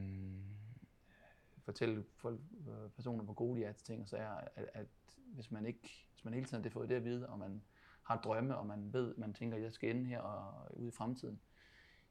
fortælle 1.64 2.04
folk, 2.16 2.40
øh, 2.68 2.90
personer, 2.90 3.24
hvor 3.24 3.34
gode 3.34 3.60
de 3.60 3.66
er 3.66 3.72
til 3.72 3.86
ting 3.86 4.02
og 4.02 4.08
sager, 4.08 4.32
at, 4.56 4.70
at 4.74 4.88
hvis 5.16 5.52
man 5.52 5.66
ikke, 5.66 6.08
hvis 6.12 6.26
man 6.26 6.34
hele 6.34 6.46
tiden 6.46 6.64
har 6.64 6.70
fået 6.70 6.90
det 6.90 6.96
at 6.96 7.04
vide, 7.04 7.30
og 7.30 7.40
man 7.40 7.62
har 8.04 8.22
drømme, 8.22 8.58
og 8.58 8.66
man 8.66 8.94
ved, 8.94 9.16
man 9.16 9.34
tænker, 9.34 9.58
at 9.58 9.64
jeg 9.64 9.74
skal 9.74 9.96
ende 9.96 10.06
her 10.06 10.20
og 10.20 10.78
ud 10.78 10.88
i 10.88 10.92
fremtiden, 10.92 11.36
øh, 11.36 11.57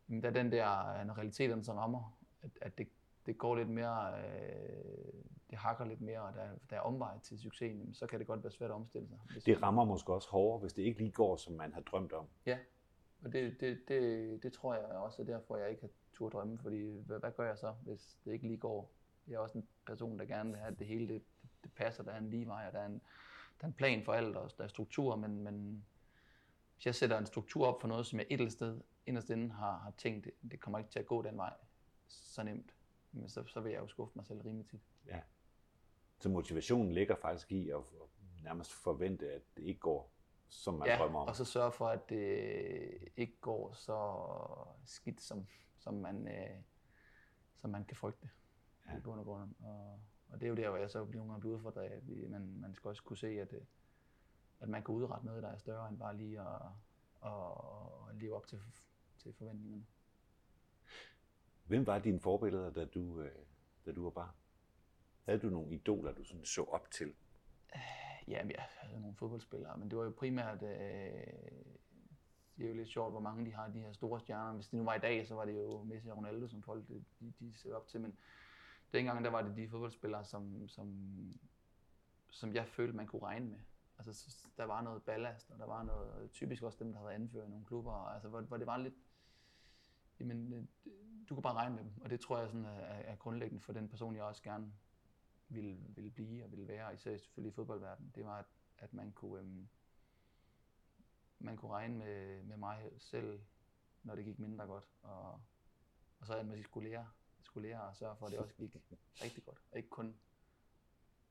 der 0.08 0.28
er 0.28 0.32
den 0.32 0.52
der, 0.52 1.04
når 1.04 1.18
realiteterne 1.18 1.64
så 1.64 1.72
rammer, 1.72 2.18
at, 2.42 2.50
at 2.60 2.78
det, 2.78 2.88
det 3.26 3.38
går 3.38 3.54
lidt 3.54 3.68
mere, 3.68 4.12
øh, 4.18 5.22
det 5.50 5.58
hakker 5.58 5.84
lidt 5.84 6.00
mere, 6.00 6.20
og 6.20 6.34
der, 6.34 6.48
der 6.70 6.76
er 6.76 6.80
omvej 6.80 7.18
til 7.18 7.38
succesen, 7.38 7.94
så 7.94 8.06
kan 8.06 8.18
det 8.18 8.26
godt 8.26 8.42
være 8.42 8.52
svært 8.52 8.70
at 8.70 8.75
omstille 8.75 9.08
sig. 9.08 9.18
Hvis 9.32 9.44
det 9.44 9.62
rammer 9.62 9.84
måske 9.84 10.12
også 10.12 10.28
hårdere, 10.28 10.60
hvis 10.60 10.72
det 10.72 10.82
ikke 10.82 10.98
lige 10.98 11.12
går, 11.12 11.36
som 11.36 11.54
man 11.54 11.72
har 11.72 11.80
drømt 11.80 12.12
om. 12.12 12.26
Ja, 12.46 12.58
og 13.25 13.32
det, 13.32 13.60
det, 13.60 13.78
det, 13.88 14.42
det 14.42 14.52
tror 14.52 14.75
jeg 14.75 14.84
også 14.84 15.22
er 15.22 15.26
derfor, 15.26 15.56
jeg 15.56 15.70
ikke 15.70 15.82
har 15.82 15.90
tur 16.12 16.28
drømme, 16.28 16.58
fordi 16.58 17.00
hvad, 17.06 17.18
hvad 17.18 17.30
gør 17.36 17.46
jeg 17.46 17.58
så, 17.58 17.75
hvis 17.82 18.18
det 18.25 18.32
ikke 18.32 18.46
lige 18.46 18.58
går? 18.58 18.92
Jeg 19.28 19.34
er 19.34 19.38
også 19.38 19.58
en 19.58 19.68
person, 19.86 20.18
der 20.18 20.25
gerne 20.25 20.50
vil 20.50 20.58
have, 20.58 20.72
at 20.72 20.78
det 20.78 20.86
hele 20.86 21.08
det, 21.08 21.22
det 21.64 21.72
passer, 21.72 22.02
der 22.02 22.12
er 22.12 22.18
en 22.18 22.30
lige 22.30 22.46
vej, 22.46 22.66
og 22.66 22.72
der 22.72 22.78
er 22.78 22.86
en, 22.86 23.00
der 23.60 23.64
er 23.64 23.66
en 23.66 23.72
plan 23.72 24.04
for 24.04 24.12
alt, 24.12 24.36
og 24.36 24.50
der 24.58 24.64
er 24.64 24.68
struktur, 24.68 25.16
men, 25.16 25.42
men 25.42 25.84
hvis 26.75 26.86
jeg 26.86 26.94
sætter 26.94 27.18
en 27.18 27.26
struktur 27.26 27.66
op 27.66 27.80
for 27.80 27.88
noget, 27.88 28.06
som 28.06 28.18
jeg 28.18 28.26
et 28.26 28.32
eller 28.32 28.44
andet 28.44 28.52
sted 28.52 28.80
inderst 29.06 29.30
inde 29.30 29.54
har, 29.54 29.78
har 29.78 29.90
tænkt, 29.90 30.25
det, 30.25 30.32
det 30.50 30.60
kommer 30.60 30.78
ikke 30.78 30.90
til 30.90 30.98
at 30.98 31.06
gå 31.06 31.22
den 31.22 31.36
vej 31.36 31.54
så 32.08 32.42
nemt, 32.42 32.75
men 33.12 33.28
så, 33.28 33.44
så 33.46 33.60
vil 33.60 33.72
jeg 33.72 33.80
jo 33.80 33.88
skuffe 33.88 34.12
mig 34.16 34.26
selv 34.26 34.40
rimelig 34.40 34.66
tit. 34.66 34.82
Ja. 35.06 35.20
Så 36.18 36.28
motivationen 36.28 36.92
ligger 36.92 37.16
faktisk 37.16 37.52
i 37.52 37.70
at 37.70 37.80
nærmest 38.42 38.72
forvente, 38.72 39.32
at 39.32 39.42
det 39.56 39.62
ikke 39.62 39.80
går, 39.80 40.12
som 40.48 40.75
man 40.75 40.88
ja, 40.88 40.98
drømmer 40.98 41.20
om. 41.20 41.28
og 41.28 41.36
så 41.36 41.44
sørge 41.44 41.72
for, 41.72 41.88
at 41.88 42.08
det 42.08 43.08
ikke 43.16 43.40
går 43.40 43.72
så 43.72 44.25
skidt, 44.84 45.20
som, 45.20 45.46
som, 45.78 45.94
man, 45.94 46.28
øh, 46.28 46.62
som 47.56 47.70
man 47.70 47.84
kan 47.84 47.96
frygte. 47.96 48.30
Ja. 48.86 48.96
I 48.96 49.00
bund 49.00 49.20
og 49.20 49.26
grund. 49.26 49.54
Og, 49.58 50.00
og 50.28 50.40
det 50.40 50.42
er 50.42 50.48
jo 50.48 50.54
der, 50.56 50.68
hvor 50.68 50.78
jeg 50.78 50.90
så 50.90 51.04
bliver 51.04 51.25
nogle 51.25 51.32
gange 51.32 51.54
udfordret 51.54 51.82
af, 51.82 51.96
at 51.96 52.30
man, 52.30 52.60
man 52.60 52.75
skal 52.75 52.88
også 52.88 53.02
kunne 53.02 53.16
se, 53.16 53.40
at, 53.40 53.52
øh, 53.52 53.62
at 54.60 54.68
man 54.68 54.84
kan 54.84 54.94
udrette 54.94 55.26
noget, 55.26 55.42
der 55.42 55.48
er 55.48 55.58
større 55.58 55.88
end 55.88 55.98
bare 55.98 56.16
lige 56.16 56.40
at, 56.40 56.62
at, 57.25 57.32
at 58.08 58.16
leve 58.16 58.36
op 58.36 58.46
til, 58.46 58.60
til 59.26 59.35
forventningerne. 59.38 59.87
Hvem 61.66 61.87
var 61.87 61.99
dine 61.99 62.21
forbilleder, 62.21 62.71
da 62.71 62.85
du, 62.85 63.21
øh, 63.21 63.33
da 63.87 63.92
du 63.92 64.02
var 64.02 64.11
barn? 64.11 64.35
Havde 65.25 65.38
du 65.38 65.50
nogle 65.50 65.75
idoler, 65.75 66.12
du 66.12 66.25
sådan 66.25 66.45
så 66.45 66.62
op 66.62 66.90
til? 66.90 67.14
Ja, 68.28 68.47
jeg 68.47 68.66
havde 68.80 69.00
nogle 69.00 69.16
fodboldspillere, 69.16 69.78
men 69.78 69.90
det 69.90 69.99
var 69.99 70.04
jo 70.04 70.11
primært... 70.11 70.62
Øh, 70.62 70.68
det 72.56 72.64
er 72.64 72.68
jo 72.68 72.75
lidt 72.75 72.88
sjovt, 72.88 73.12
hvor 73.12 73.21
mange 73.21 73.47
de 73.47 73.52
har 73.52 73.68
de 73.68 73.80
her 73.80 73.92
store 73.92 74.21
stjerner. 74.21 74.54
Hvis 74.54 74.68
det 74.68 74.78
nu 74.78 74.85
var 74.85 74.95
i 74.95 74.99
dag, 74.99 75.26
så 75.26 75.35
var 75.35 75.45
det 75.45 75.56
jo 75.56 75.83
Messi 75.83 76.09
og 76.09 76.16
Ronaldo, 76.16 76.49
som 76.49 76.62
folk 76.62 76.88
de, 76.88 77.04
de 77.40 77.52
ser 77.56 77.75
op 77.75 77.88
til. 77.88 78.00
Men 78.00 78.18
dengang, 78.92 79.25
der 79.25 79.30
var 79.30 79.42
det 79.42 79.56
de 79.56 79.68
fodboldspillere, 79.68 80.25
som, 80.25 80.68
som, 80.68 80.95
som 82.30 82.54
jeg 82.54 82.66
følte, 82.68 82.97
man 82.97 83.06
kunne 83.06 83.23
regne 83.23 83.47
med. 83.47 83.59
Altså, 83.99 84.47
der 84.56 84.64
var 84.64 84.83
noget 84.83 85.02
ballast, 85.02 85.50
og 85.50 85.59
der 85.59 85.66
var 85.66 85.83
noget, 85.83 86.30
typisk 86.30 86.62
også 86.62 86.85
dem, 86.85 86.92
der 86.92 86.99
havde 86.99 87.14
anført 87.14 87.50
nogle 87.50 87.64
klubber, 87.64 87.92
altså, 87.92 88.28
hvor, 88.28 88.40
hvor 88.40 88.56
det 88.56 88.66
var 88.66 88.76
lidt, 88.76 88.95
jamen, 90.20 90.52
øh, 90.52 90.66
du 91.28 91.35
kan 91.35 91.42
bare 91.42 91.54
regne 91.54 91.75
med 91.75 91.85
dem. 91.85 91.92
Og 92.00 92.11
det 92.11 92.20
tror 92.20 92.38
jeg 92.38 92.49
sådan 92.49 92.64
er, 92.64 92.70
er 92.70 93.16
grundlæggende 93.16 93.61
for 93.61 93.73
den 93.73 93.88
person, 93.88 94.16
jeg 94.16 94.25
også 94.25 94.42
gerne 94.42 94.73
ville, 95.49 95.78
ville 95.88 96.11
blive 96.11 96.44
og 96.44 96.50
ville 96.50 96.68
være, 96.68 96.94
især 96.94 97.16
selvfølgelig 97.16 97.50
i 97.52 97.54
fodboldverdenen. 97.54 98.12
Det 98.14 98.25
var, 98.25 98.38
at, 98.38 98.46
at 98.78 98.94
man 98.94 99.12
kunne, 99.12 99.40
øhm, 99.40 99.68
man 101.38 101.56
kunne 101.56 101.70
regne 101.70 101.99
med, 101.99 102.42
med 102.42 102.56
mig 102.56 102.90
selv, 102.99 103.40
når 104.02 104.14
det 104.14 104.25
gik 104.25 104.38
mindre 104.38 104.66
godt. 104.66 104.88
Og, 105.02 105.40
og 106.20 106.26
så 106.26 106.35
at 106.35 106.46
man 106.46 106.64
skulle 106.64 106.88
lære, 106.88 107.08
skulle 107.42 107.68
lære 107.68 107.82
og 107.82 107.96
sørge 107.96 108.16
for, 108.16 108.26
at 108.26 108.32
det 108.32 108.40
også 108.40 108.54
gik 108.54 108.76
rigtig 109.23 109.44
godt. 109.44 109.62
Og 109.70 109.76
ikke 109.76 109.88
kun 109.88 110.16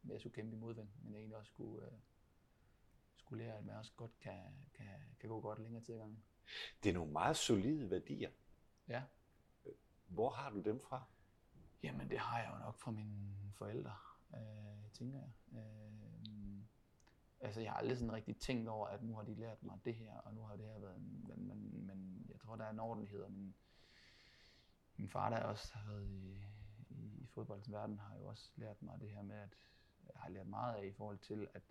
med 0.03 0.15
at 0.15 0.21
skulle 0.21 0.33
kæmpe 0.33 0.55
i 0.55 0.59
modvind, 0.59 0.89
men 1.03 1.13
jeg 1.13 1.19
egentlig 1.19 1.37
også 1.37 1.49
skulle, 1.49 1.85
øh, 1.85 1.91
skulle 3.15 3.43
lære, 3.43 3.57
at 3.57 3.65
man 3.65 3.75
også 3.75 3.91
godt 3.95 4.19
kan, 4.19 4.41
kan, 4.73 4.87
kan 5.19 5.29
gå 5.29 5.41
godt 5.41 5.59
længere 5.59 5.83
tid 5.83 5.93
ad 5.93 5.99
gangen. 5.99 6.23
Det 6.83 6.89
er 6.89 6.93
nogle 6.93 7.11
meget 7.11 7.37
solide 7.37 7.89
værdier. 7.89 8.31
Ja. 8.87 9.03
Hvor 10.07 10.29
har 10.29 10.49
du 10.49 10.61
dem 10.61 10.79
fra? 10.79 11.03
Jamen, 11.83 12.09
det 12.09 12.19
har 12.19 12.39
jeg 12.39 12.51
jo 12.53 12.59
nok 12.59 12.77
fra 12.77 12.91
mine 12.91 13.51
forældre, 13.53 13.95
øh, 14.33 14.91
tænker 14.93 15.19
jeg. 15.19 15.59
Øh, 15.59 15.95
altså, 17.39 17.61
jeg 17.61 17.71
har 17.71 17.77
aldrig 17.77 17.97
sådan 17.97 18.13
rigtig 18.13 18.37
tænkt 18.37 18.69
over, 18.69 18.87
at 18.87 19.03
nu 19.03 19.15
har 19.15 19.23
de 19.23 19.35
lært 19.35 19.63
mig 19.63 19.79
det 19.85 19.95
her, 19.95 20.13
og 20.13 20.33
nu 20.33 20.41
har 20.41 20.55
det 20.55 20.65
her 20.65 20.79
været 20.79 20.95
en, 20.95 21.25
men, 21.27 21.47
men, 21.47 21.87
men 21.87 22.25
jeg 22.29 22.39
tror, 22.39 22.55
der 22.55 22.65
er 22.65 22.69
en 22.69 22.79
ordentlighed, 22.79 23.21
og 23.21 23.31
min, 23.31 23.55
min 24.97 25.09
far, 25.09 25.29
der 25.29 25.43
også 25.43 25.75
har 25.77 25.91
været 25.91 26.07
i, 26.07 26.43
i, 26.89 27.23
i 27.23 27.27
fodboldens 27.27 27.71
verden, 27.71 27.99
har 27.99 28.15
jo 28.17 28.27
også 28.27 28.51
lært 28.55 28.81
mig 28.81 28.99
det 28.99 29.09
her 29.09 29.21
med, 29.21 29.35
at 29.35 29.57
jeg 30.03 30.21
har 30.21 30.29
lært 30.29 30.47
meget 30.47 30.75
af 30.75 30.85
i 30.85 30.91
forhold 30.91 31.17
til, 31.17 31.47
at 31.53 31.63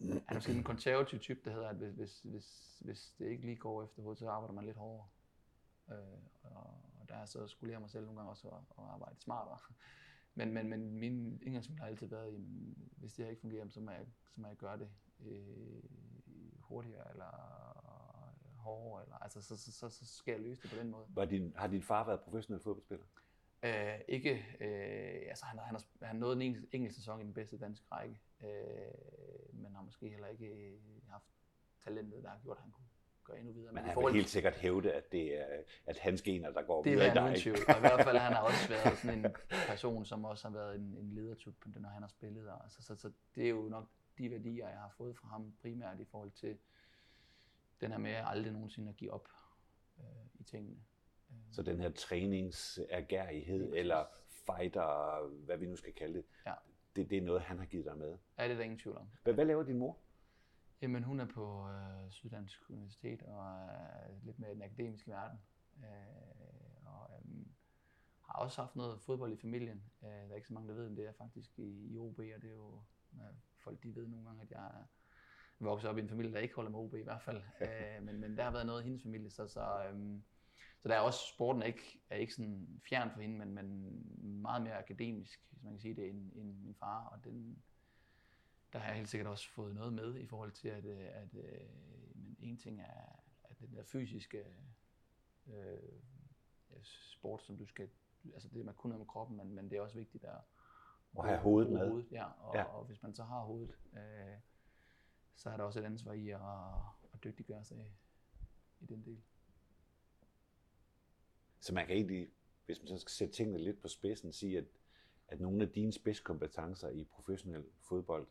han 0.00 0.22
er 0.28 0.34
måske 0.34 0.52
en 0.52 0.64
konservativ 0.64 1.18
type, 1.18 1.40
der 1.44 1.50
hedder, 1.50 1.68
at 1.68 1.76
hvis, 1.76 1.92
hvis, 1.92 2.22
hvis, 2.22 2.78
hvis 2.80 3.14
det 3.18 3.26
ikke 3.26 3.44
lige 3.44 3.56
går 3.56 3.84
efter 3.84 4.02
hovedet, 4.02 4.18
så 4.18 4.28
arbejder 4.28 4.54
man 4.54 4.64
lidt 4.64 4.76
hårdere. 4.76 5.08
Øh, 5.90 5.96
og, 6.42 6.74
og 7.00 7.08
der 7.08 7.24
så 7.24 7.46
skulle 7.46 7.72
jeg 7.72 7.80
mig 7.80 7.90
selv 7.90 8.04
nogle 8.04 8.18
gange 8.18 8.30
også 8.30 8.48
at, 8.48 8.54
at 8.78 8.84
arbejde 8.84 9.20
smartere. 9.20 9.58
Men, 10.34 10.52
men, 10.52 10.68
men 10.68 10.90
min 10.90 11.42
indgangsvinkel 11.42 11.82
har 11.82 11.88
altid 11.88 12.06
været, 12.06 12.34
at 12.34 12.40
hvis 12.96 13.12
det 13.12 13.24
her 13.24 13.30
ikke 13.30 13.40
fungerer, 13.40 13.68
så 13.68 13.80
må 13.80 13.90
jeg, 13.90 14.06
så 14.30 14.40
må 14.40 14.48
jeg 14.48 14.56
gøre 14.56 14.78
det 14.78 14.88
øh, 15.20 15.82
hurtigere 16.58 17.10
eller 17.10 17.30
hårdere. 18.56 19.02
Eller, 19.02 19.16
altså, 19.16 19.42
så, 19.42 19.56
så, 19.56 19.72
så, 19.72 19.90
så 19.90 20.06
skal 20.06 20.32
jeg 20.32 20.40
løse 20.40 20.62
det 20.62 20.70
på 20.70 20.76
den 20.76 20.90
måde. 20.90 21.06
Var 21.08 21.24
din, 21.24 21.52
har 21.56 21.66
din 21.66 21.82
far 21.82 22.06
været 22.06 22.20
professionel 22.20 22.62
fodboldspiller? 22.62 23.06
Øh, 23.62 24.00
ikke, 24.08 24.30
øh, 24.60 25.28
altså 25.28 25.44
han, 25.44 25.58
han, 25.58 25.74
har, 25.74 26.06
han 26.06 26.16
nåede 26.16 26.44
en 26.44 26.66
enkelt 26.72 26.94
sæson 26.94 27.20
i 27.20 27.24
den 27.24 27.34
bedste 27.34 27.58
danske 27.58 27.86
række, 27.92 28.20
øh, 28.40 29.54
men 29.54 29.74
har 29.74 29.82
måske 29.82 30.08
heller 30.08 30.28
ikke 30.28 30.78
haft 31.08 31.24
talentet, 31.84 32.22
der 32.22 32.30
har 32.30 32.38
gjort, 32.38 32.56
at 32.56 32.62
han 32.62 32.72
kunne 32.72 32.86
gøre 33.30 33.38
endnu 33.38 33.52
videre. 33.52 33.72
Men 33.72 33.84
han 33.84 33.96
vil 34.04 34.14
helt 34.14 34.28
sikkert 34.28 34.54
hævde, 34.54 34.92
at 34.92 35.12
det 35.12 35.40
er 35.40 35.46
at 35.86 35.98
hans 35.98 36.22
gener, 36.22 36.50
der 36.50 36.62
går 36.62 36.82
det 36.82 36.92
videre 36.92 37.06
i 37.06 37.14
dig. 37.14 37.32
Det 37.34 37.46
er 37.46 37.76
i 37.76 37.80
hvert 37.80 38.04
fald 38.04 38.18
han 38.18 38.32
har 38.32 38.42
også 38.42 38.68
været 38.68 38.98
sådan 38.98 39.18
en 39.18 39.26
person, 39.70 40.04
som 40.04 40.24
også 40.24 40.48
har 40.48 40.54
været 40.54 40.76
en, 40.76 40.96
en 41.00 41.12
ledertype, 41.12 41.80
når 41.80 41.88
han 41.88 42.02
har 42.02 42.08
spillet. 42.08 42.48
Og, 42.48 42.62
altså, 42.62 42.82
så, 42.82 42.96
så, 42.96 43.10
det 43.34 43.44
er 43.44 43.48
jo 43.48 43.68
nok 43.68 43.88
de 44.18 44.30
værdier, 44.30 44.68
jeg 44.68 44.78
har 44.78 44.94
fået 44.96 45.16
fra 45.16 45.28
ham 45.28 45.52
primært 45.62 46.00
i 46.00 46.04
forhold 46.04 46.30
til 46.30 46.58
den 47.80 47.90
her 47.90 47.98
med 47.98 48.10
at 48.10 48.24
aldrig 48.26 48.52
nogensinde 48.52 48.88
at 48.88 48.96
give 48.96 49.12
op 49.12 49.28
øh, 49.98 50.04
i 50.40 50.42
tingene. 50.42 50.76
Så 51.52 51.62
den 51.62 51.80
her 51.80 51.90
træningsergærighed, 51.90 53.72
eller 53.74 54.04
fighter, 54.28 55.28
hvad 55.28 55.56
vi 55.56 55.66
nu 55.66 55.76
skal 55.76 55.92
kalde 55.92 56.14
det, 56.14 56.24
ja. 56.46 56.52
det, 56.96 57.10
det 57.10 57.18
er 57.18 57.22
noget, 57.22 57.42
han 57.42 57.58
har 57.58 57.66
givet 57.66 57.84
dig 57.84 57.98
med? 57.98 58.18
Ja, 58.38 58.44
det 58.44 58.50
er 58.50 58.56
der 58.56 58.64
ingen 58.64 58.78
tvivl 58.78 58.96
om. 58.96 59.08
Hvad, 59.22 59.34
hvad 59.34 59.44
laver 59.44 59.62
din 59.62 59.78
mor? 59.78 59.96
Jamen, 60.82 61.02
hun 61.04 61.20
er 61.20 61.26
på 61.26 61.68
øh, 61.68 62.10
Syddansk 62.10 62.70
Universitet 62.70 63.22
og 63.22 63.46
er 63.46 64.20
lidt 64.22 64.38
mere 64.38 64.50
i 64.50 64.54
den 64.54 64.62
akademiske 64.62 65.10
verden. 65.10 65.38
Øh, 65.78 66.86
og 66.86 67.10
øh, 67.10 67.46
har 68.26 68.34
også 68.34 68.62
haft 68.62 68.76
noget 68.76 69.00
fodbold 69.00 69.32
i 69.32 69.40
familien. 69.40 69.82
Øh, 70.02 70.08
der 70.08 70.30
er 70.30 70.34
ikke 70.34 70.48
så 70.48 70.54
mange, 70.54 70.68
der 70.68 70.74
ved, 70.74 70.86
om 70.86 70.96
det 70.96 71.06
er 71.06 71.12
faktisk 71.12 71.58
i, 71.58 71.92
i 71.92 71.98
OB, 71.98 72.18
og 72.18 72.42
det 72.42 72.50
er 72.50 72.54
jo 72.54 72.82
øh, 73.14 73.34
folk, 73.64 73.82
de 73.82 73.94
ved 73.94 74.08
nogle 74.08 74.26
gange, 74.26 74.42
at 74.42 74.50
jeg 74.50 74.66
er 74.66 74.84
vokset 75.58 75.90
op 75.90 75.98
i 75.98 76.00
en 76.00 76.08
familie, 76.08 76.32
der 76.32 76.38
ikke 76.38 76.54
holder 76.54 76.70
med 76.70 76.78
OB 76.78 76.94
i 76.94 77.02
hvert 77.02 77.22
fald. 77.22 77.42
øh, 77.62 78.02
men, 78.02 78.20
men 78.20 78.36
der 78.36 78.44
har 78.44 78.50
været 78.50 78.66
noget 78.66 78.82
i 78.82 78.84
hendes 78.84 79.02
familie, 79.02 79.30
så, 79.30 79.48
så, 79.48 79.84
øh, 79.84 80.20
så 80.82 80.88
der 80.88 80.94
er 80.94 81.00
også, 81.00 81.20
sporten 81.34 81.62
er 81.62 81.66
ikke, 81.66 82.02
er 82.10 82.16
ikke 82.16 82.34
sådan 82.34 82.80
fjern 82.88 83.10
for 83.10 83.20
hende, 83.20 83.38
men, 83.38 83.54
men 83.54 84.42
meget 84.42 84.62
mere 84.62 84.78
akademisk, 84.78 85.46
hvis 85.50 85.62
man 85.62 85.72
kan 85.72 85.80
sige 85.80 85.96
det, 85.96 86.08
end, 86.08 86.32
end 86.34 86.60
min 86.60 86.74
far. 86.74 87.04
Og 87.04 87.24
den, 87.24 87.62
der 88.72 88.78
har 88.78 88.86
jeg 88.86 88.96
helt 88.96 89.08
sikkert 89.08 89.28
også 89.28 89.50
fået 89.50 89.74
noget 89.74 89.92
med 89.92 90.16
i 90.16 90.26
forhold 90.26 90.52
til, 90.52 90.68
at, 90.68 90.86
at, 90.86 91.34
at 91.34 91.34
men 92.14 92.36
en 92.38 92.56
ting 92.56 92.80
er 92.80 93.20
at 93.44 93.60
den 93.60 93.74
der 93.74 93.82
fysiske 93.82 94.44
øh, 95.46 95.78
sport, 96.84 97.42
som 97.42 97.56
du 97.56 97.66
skal, 97.66 97.90
altså 98.34 98.48
det 98.48 98.64
man 98.64 98.74
kun 98.74 98.98
med 98.98 99.06
kroppen, 99.06 99.36
men, 99.36 99.54
men 99.54 99.70
det 99.70 99.76
er 99.76 99.82
også 99.82 99.96
vigtigt 99.96 100.24
at, 100.24 100.38
at 101.18 101.24
have 101.24 101.38
hovedet 101.38 101.72
med. 101.72 101.88
Hovedet, 101.88 102.12
ja, 102.12 102.24
og, 102.24 102.54
ja. 102.54 102.64
og 102.64 102.84
hvis 102.84 103.02
man 103.02 103.14
så 103.14 103.24
har 103.24 103.44
hovedet, 103.44 103.78
øh, 103.92 104.38
så 105.34 105.50
er 105.50 105.56
der 105.56 105.64
også 105.64 105.80
et 105.80 105.84
ansvar 105.84 106.12
i 106.12 106.28
at, 106.28 106.40
at 107.12 107.24
dygtiggøre 107.24 107.64
sig 107.64 107.92
i 108.80 108.86
den 108.86 109.04
del. 109.04 109.22
Så 111.60 111.74
man 111.74 111.86
kan 111.86 111.96
egentlig, 111.96 112.30
hvis 112.66 112.78
man 112.78 112.88
så 112.88 112.98
skal 112.98 113.10
sætte 113.10 113.34
tingene 113.34 113.58
lidt 113.58 113.80
på 113.80 113.88
spidsen, 113.88 114.32
sige, 114.32 114.58
at, 114.58 114.64
at 115.28 115.40
nogle 115.40 115.62
af 115.62 115.68
dine 115.68 115.92
spidskompetencer 115.92 116.88
i 116.88 117.04
professionel 117.04 117.64
fodbold 117.80 118.26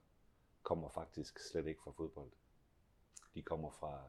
kommer 0.63 0.89
faktisk 0.89 1.39
slet 1.39 1.67
ikke 1.67 1.81
fra 1.81 1.91
fodbold. 1.91 2.31
De 3.33 3.43
kommer 3.43 3.69
fra, 3.69 4.03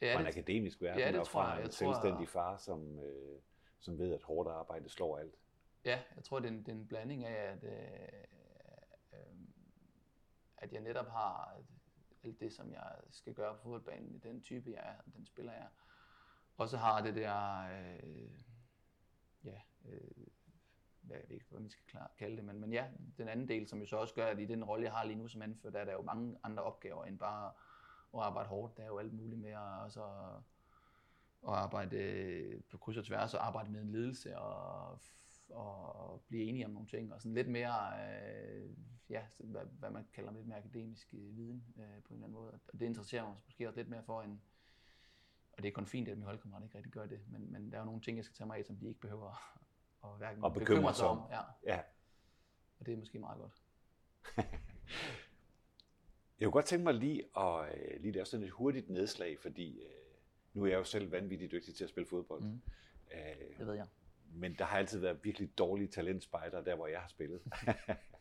ja, 0.00 0.14
fra 0.14 0.20
en 0.20 0.26
det, 0.26 0.32
akademisk 0.32 0.82
verden 0.82 1.00
ja, 1.00 1.12
det 1.12 1.20
og 1.20 1.26
fra 1.26 1.48
jeg. 1.48 1.58
en 1.58 1.64
jeg 1.64 1.72
selvstændig 1.72 2.28
tror, 2.28 2.32
far, 2.32 2.56
som, 2.56 2.98
øh, 2.98 3.40
som 3.78 3.98
ved, 3.98 4.14
at 4.14 4.22
hårdt 4.22 4.48
arbejde 4.48 4.88
slår 4.88 5.18
alt. 5.18 5.34
Ja, 5.84 6.02
jeg 6.16 6.24
tror, 6.24 6.38
det 6.38 6.48
er 6.48 6.52
en, 6.52 6.58
det 6.58 6.68
er 6.68 6.72
en 6.72 6.88
blanding 6.88 7.24
af, 7.24 7.52
at, 7.52 7.64
øh, 7.64 8.24
øh, 9.12 9.36
at 10.56 10.72
jeg 10.72 10.80
netop 10.80 11.06
har 11.06 11.60
alt 12.24 12.40
det, 12.40 12.52
som 12.52 12.72
jeg 12.72 12.96
skal 13.10 13.34
gøre 13.34 13.54
på 13.54 13.62
fodboldbanen, 13.62 14.18
den 14.18 14.42
type 14.42 14.70
jeg 14.70 14.80
er, 14.82 15.10
den 15.16 15.26
spiller 15.26 15.52
jeg 15.52 15.62
er. 15.62 15.68
Og 16.56 16.68
så 16.68 16.76
har 16.76 17.02
det 17.02 17.14
der, 17.14 17.60
øh, 17.62 18.30
ja, 19.44 19.60
øh, 19.84 20.26
jeg 21.10 21.22
ved 21.28 21.34
ikke, 21.34 21.46
hvad 21.50 21.60
man 21.60 21.70
skal 21.70 21.84
klar, 21.86 22.12
kalde 22.18 22.36
det, 22.36 22.44
men, 22.44 22.60
men 22.60 22.72
ja, 22.72 22.86
den 23.18 23.28
anden 23.28 23.48
del, 23.48 23.66
som 23.66 23.80
jo 23.80 23.86
så 23.86 23.96
også 23.96 24.14
gør, 24.14 24.26
at 24.26 24.38
i 24.38 24.46
den 24.46 24.64
rolle, 24.64 24.84
jeg 24.84 24.92
har 24.92 25.04
lige 25.04 25.18
nu 25.18 25.28
som 25.28 25.42
anfører, 25.42 25.72
der 25.72 25.80
er 25.80 25.84
der 25.84 25.92
jo 25.92 26.02
mange 26.02 26.36
andre 26.42 26.62
opgaver 26.62 27.04
end 27.04 27.18
bare 27.18 27.52
at 28.14 28.20
arbejde 28.20 28.48
hårdt. 28.48 28.76
Der 28.76 28.82
er 28.82 28.86
jo 28.86 28.98
alt 28.98 29.12
muligt 29.12 29.40
med 29.40 29.50
at, 29.50 29.82
også 29.84 30.02
at 31.48 31.54
arbejde 31.54 31.96
øh, 31.96 32.60
på 32.70 32.78
kryds 32.78 32.96
og 32.96 33.04
tværs 33.04 33.34
og 33.34 33.46
arbejde 33.46 33.70
med 33.70 33.82
en 33.82 33.92
ledelse 33.92 34.38
og, 34.38 34.98
og 35.50 36.24
blive 36.28 36.44
enige 36.44 36.64
om 36.64 36.70
nogle 36.70 36.88
ting. 36.88 37.12
Og 37.12 37.20
sådan 37.20 37.34
lidt 37.34 37.48
mere, 37.48 37.92
øh, 38.08 38.70
ja, 39.10 39.22
hvad, 39.38 39.62
hvad, 39.78 39.90
man 39.90 40.06
kalder 40.14 40.32
lidt 40.32 40.46
mere 40.46 40.58
akademisk 40.58 41.14
øh, 41.14 41.36
viden 41.36 41.64
øh, 41.78 41.84
på 41.84 42.14
en 42.14 42.14
eller 42.14 42.26
anden 42.26 42.32
måde. 42.32 42.52
Og 42.52 42.80
det 42.80 42.86
interesserer 42.86 43.24
mig 43.24 43.36
måske 43.44 43.68
også 43.68 43.80
lidt 43.80 43.88
mere 43.88 44.02
for 44.02 44.22
en, 44.22 44.40
og 45.52 45.62
det 45.62 45.68
er 45.68 45.72
kun 45.72 45.86
fint, 45.86 46.08
at 46.08 46.18
min 46.18 46.26
holdkammerat 46.26 46.64
ikke 46.64 46.76
rigtig 46.76 46.92
gør 46.92 47.06
det, 47.06 47.20
men, 47.28 47.52
men 47.52 47.70
der 47.70 47.76
er 47.76 47.80
jo 47.80 47.86
nogle 47.86 48.00
ting, 48.00 48.16
jeg 48.16 48.24
skal 48.24 48.36
tage 48.36 48.46
mig 48.46 48.58
af, 48.58 48.64
som 48.64 48.76
de 48.76 48.88
ikke 48.88 49.00
behøver 49.00 49.60
at 50.12 50.18
hverken 50.18 50.44
og 50.44 50.52
bekymre, 50.52 50.76
bekymre 50.76 50.94
sig 50.94 51.06
om. 51.06 51.22
Ja. 51.30 51.40
ja. 51.66 51.80
Og 52.80 52.86
det 52.86 52.92
er 52.94 52.98
måske 52.98 53.18
meget 53.18 53.38
godt. 53.40 53.52
jeg 56.38 56.46
kunne 56.46 56.52
godt 56.52 56.66
tænke 56.66 56.84
mig 56.84 56.94
lige 56.94 57.24
at 57.36 57.74
øh, 57.74 58.00
lige 58.00 58.12
lave 58.12 58.26
sådan 58.26 58.46
et 58.46 58.50
hurtigt 58.50 58.90
nedslag, 58.90 59.38
fordi 59.38 59.80
øh, 59.82 59.90
nu 60.54 60.62
er 60.64 60.68
jeg 60.68 60.78
jo 60.78 60.84
selv 60.84 61.12
vanvittigt 61.12 61.52
dygtig 61.52 61.74
til 61.74 61.84
at 61.84 61.90
spille 61.90 62.06
fodbold. 62.06 62.42
Mm. 62.42 62.60
Øh, 63.12 63.58
det 63.58 63.66
ved 63.66 63.74
jeg. 63.74 63.86
Men 64.32 64.54
der 64.58 64.64
har 64.64 64.78
altid 64.78 64.98
været 64.98 65.24
virkelig 65.24 65.58
dårlige 65.58 65.88
talentspejder, 65.88 66.62
der 66.62 66.74
hvor 66.74 66.86
jeg 66.86 67.00
har 67.00 67.08
spillet. 67.08 67.40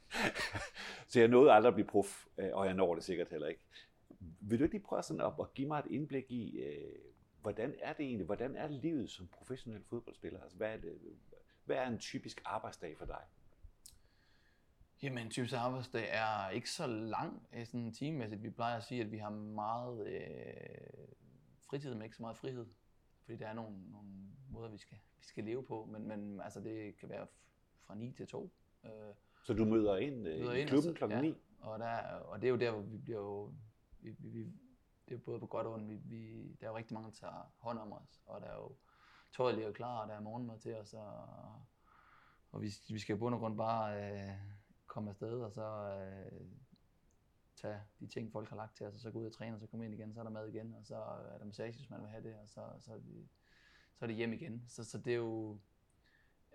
så 1.08 1.20
jeg 1.20 1.28
nåede 1.28 1.52
aldrig 1.52 1.68
at 1.68 1.74
blive 1.74 1.88
prof, 1.88 2.26
øh, 2.38 2.50
og 2.54 2.66
jeg 2.66 2.74
når 2.74 2.96
det 2.96 3.04
sikkert 3.04 3.30
heller 3.30 3.48
ikke. 3.48 3.62
Vil 4.20 4.60
du 4.60 4.64
ikke 4.64 4.76
lige 4.76 4.84
prøve 4.84 5.04
sådan 5.04 5.22
op 5.22 5.40
at 5.40 5.54
give 5.54 5.68
mig 5.68 5.80
et 5.80 5.92
indblik 5.92 6.32
i, 6.32 6.60
øh, 6.60 6.96
hvordan 7.42 7.76
er 7.80 7.94
det 7.94 8.06
egentlig, 8.06 8.26
hvordan 8.26 8.56
er 8.56 8.68
livet 8.68 9.10
som 9.10 9.28
professionel 9.28 9.84
fodboldspiller? 9.84 10.42
Altså, 10.42 10.58
hvad, 10.58 10.74
er 10.74 10.78
det, 10.78 11.00
hvad 11.66 11.78
er 11.78 11.88
en 11.88 12.00
typisk 12.00 12.42
arbejdsdag 12.46 12.98
for 12.98 13.06
dig? 13.06 13.22
Jamen, 15.04 15.26
en 15.26 15.30
typisk 15.30 15.54
arbejdsdag 15.54 16.10
er 16.12 16.50
ikke 16.50 16.70
så 16.70 16.88
lang, 16.88 17.48
øh, 17.54 17.66
sådan 17.66 17.94
timemæssigt. 17.94 18.44
Vi 18.44 18.50
plejer 18.50 18.78
at 18.78 18.84
sige, 18.84 19.02
at 19.02 19.12
vi 19.12 19.18
har 19.18 19.30
meget 19.30 20.08
øh, 20.08 21.08
fritid, 21.70 21.94
men 21.94 22.04
ikke 22.04 22.16
så 22.16 22.24
meget 22.24 22.38
frihed. 22.38 22.66
Fordi 23.24 23.38
der 23.38 23.48
er 23.48 23.54
nogle, 23.54 23.92
nogle 23.92 24.10
måder, 24.50 24.70
vi 24.70 24.78
skal, 24.78 24.98
vi 25.20 25.26
skal 25.26 25.44
leve 25.44 25.64
på. 25.64 25.86
Men, 25.92 26.08
men 26.08 26.42
altså, 26.42 26.60
det 26.60 26.98
kan 27.00 27.10
være 27.10 27.28
fra 27.88 27.96
9 27.96 28.12
til 28.12 28.28
2. 28.28 28.52
Øh, 28.86 28.92
så 29.44 29.54
du 29.54 29.66
møder 29.66 29.98
ind 29.98 30.28
øh, 30.28 30.40
møder 30.40 30.54
i 30.54 30.64
klubben 30.64 30.94
klokken 30.94 31.22
9? 31.22 31.28
Ja, 31.28 31.34
og, 31.60 31.80
der, 31.80 31.98
og 32.04 32.42
det 32.42 32.48
er 32.48 32.52
jo 32.52 32.58
der, 32.58 32.72
hvor 32.72 32.82
vi 32.82 32.98
bliver 32.98 33.20
jo... 33.20 33.54
Vi, 34.00 34.16
vi, 34.20 34.30
vi, 34.30 34.46
det 35.10 35.14
er 35.14 35.20
både 35.20 35.40
på 35.40 35.46
godt 35.46 35.68
og 35.68 35.74
ondt. 35.74 35.90
Vi, 35.90 35.96
vi, 35.96 36.52
der 36.60 36.66
er 36.68 36.72
jo 36.72 36.78
rigtig 36.78 36.94
mange, 36.94 37.10
der 37.10 37.16
tager 37.16 37.54
hånd 37.58 37.80
om 37.80 37.94
os. 37.94 38.22
Og 38.26 38.42
der 38.42 38.48
er 38.48 38.56
jo 38.56 38.76
tøjet 39.38 39.56
ligger 39.56 39.72
klar, 39.72 40.02
og 40.02 40.08
der 40.08 40.14
er 40.14 40.20
morgenmad 40.20 40.60
til 40.60 40.76
os. 40.76 40.94
Og, 40.94 41.28
og 42.52 42.62
vi, 42.62 42.74
vi 42.90 43.00
skal 43.00 43.16
i 43.16 43.20
bund 43.20 43.36
og 43.36 43.40
grund 43.40 43.58
bare 43.58 44.14
øh, 44.14 44.36
komme 44.88 45.10
afsted, 45.10 45.42
og 45.42 45.52
så 45.52 45.64
øh, 45.64 46.42
tage 47.56 47.82
de 48.00 48.08
ting, 48.08 48.32
folk 48.32 48.50
har 48.50 48.56
lagt 48.56 48.78
til 48.78 48.86
os, 48.86 48.94
og 48.94 49.00
så 49.00 49.12
gå 49.12 49.20
ud 49.20 49.26
og 49.26 49.34
træne, 49.34 49.56
og 49.56 49.60
så 49.60 49.68
komme 49.68 49.86
ind 49.86 49.94
igen, 49.94 50.14
så 50.14 50.20
er 50.20 50.24
der 50.24 50.32
mad 50.32 50.48
igen, 50.48 50.76
og 50.76 50.86
så 50.86 50.96
er 51.34 51.38
der 51.38 51.46
massage, 51.46 51.78
hvis 51.78 51.90
man 51.90 52.02
vil 52.02 52.10
have 52.10 52.24
det, 52.24 52.36
og 52.36 52.50
så, 52.50 52.62
så, 52.80 52.94
er, 52.94 52.98
det, 52.98 53.28
så 53.96 54.06
er 54.06 54.08
det 54.08 54.16
hjem 54.16 54.34
igen. 54.34 54.66
Så, 54.68 54.84
så 54.84 54.98
det 54.98 55.14
er 55.14 55.18
jo, 55.18 55.60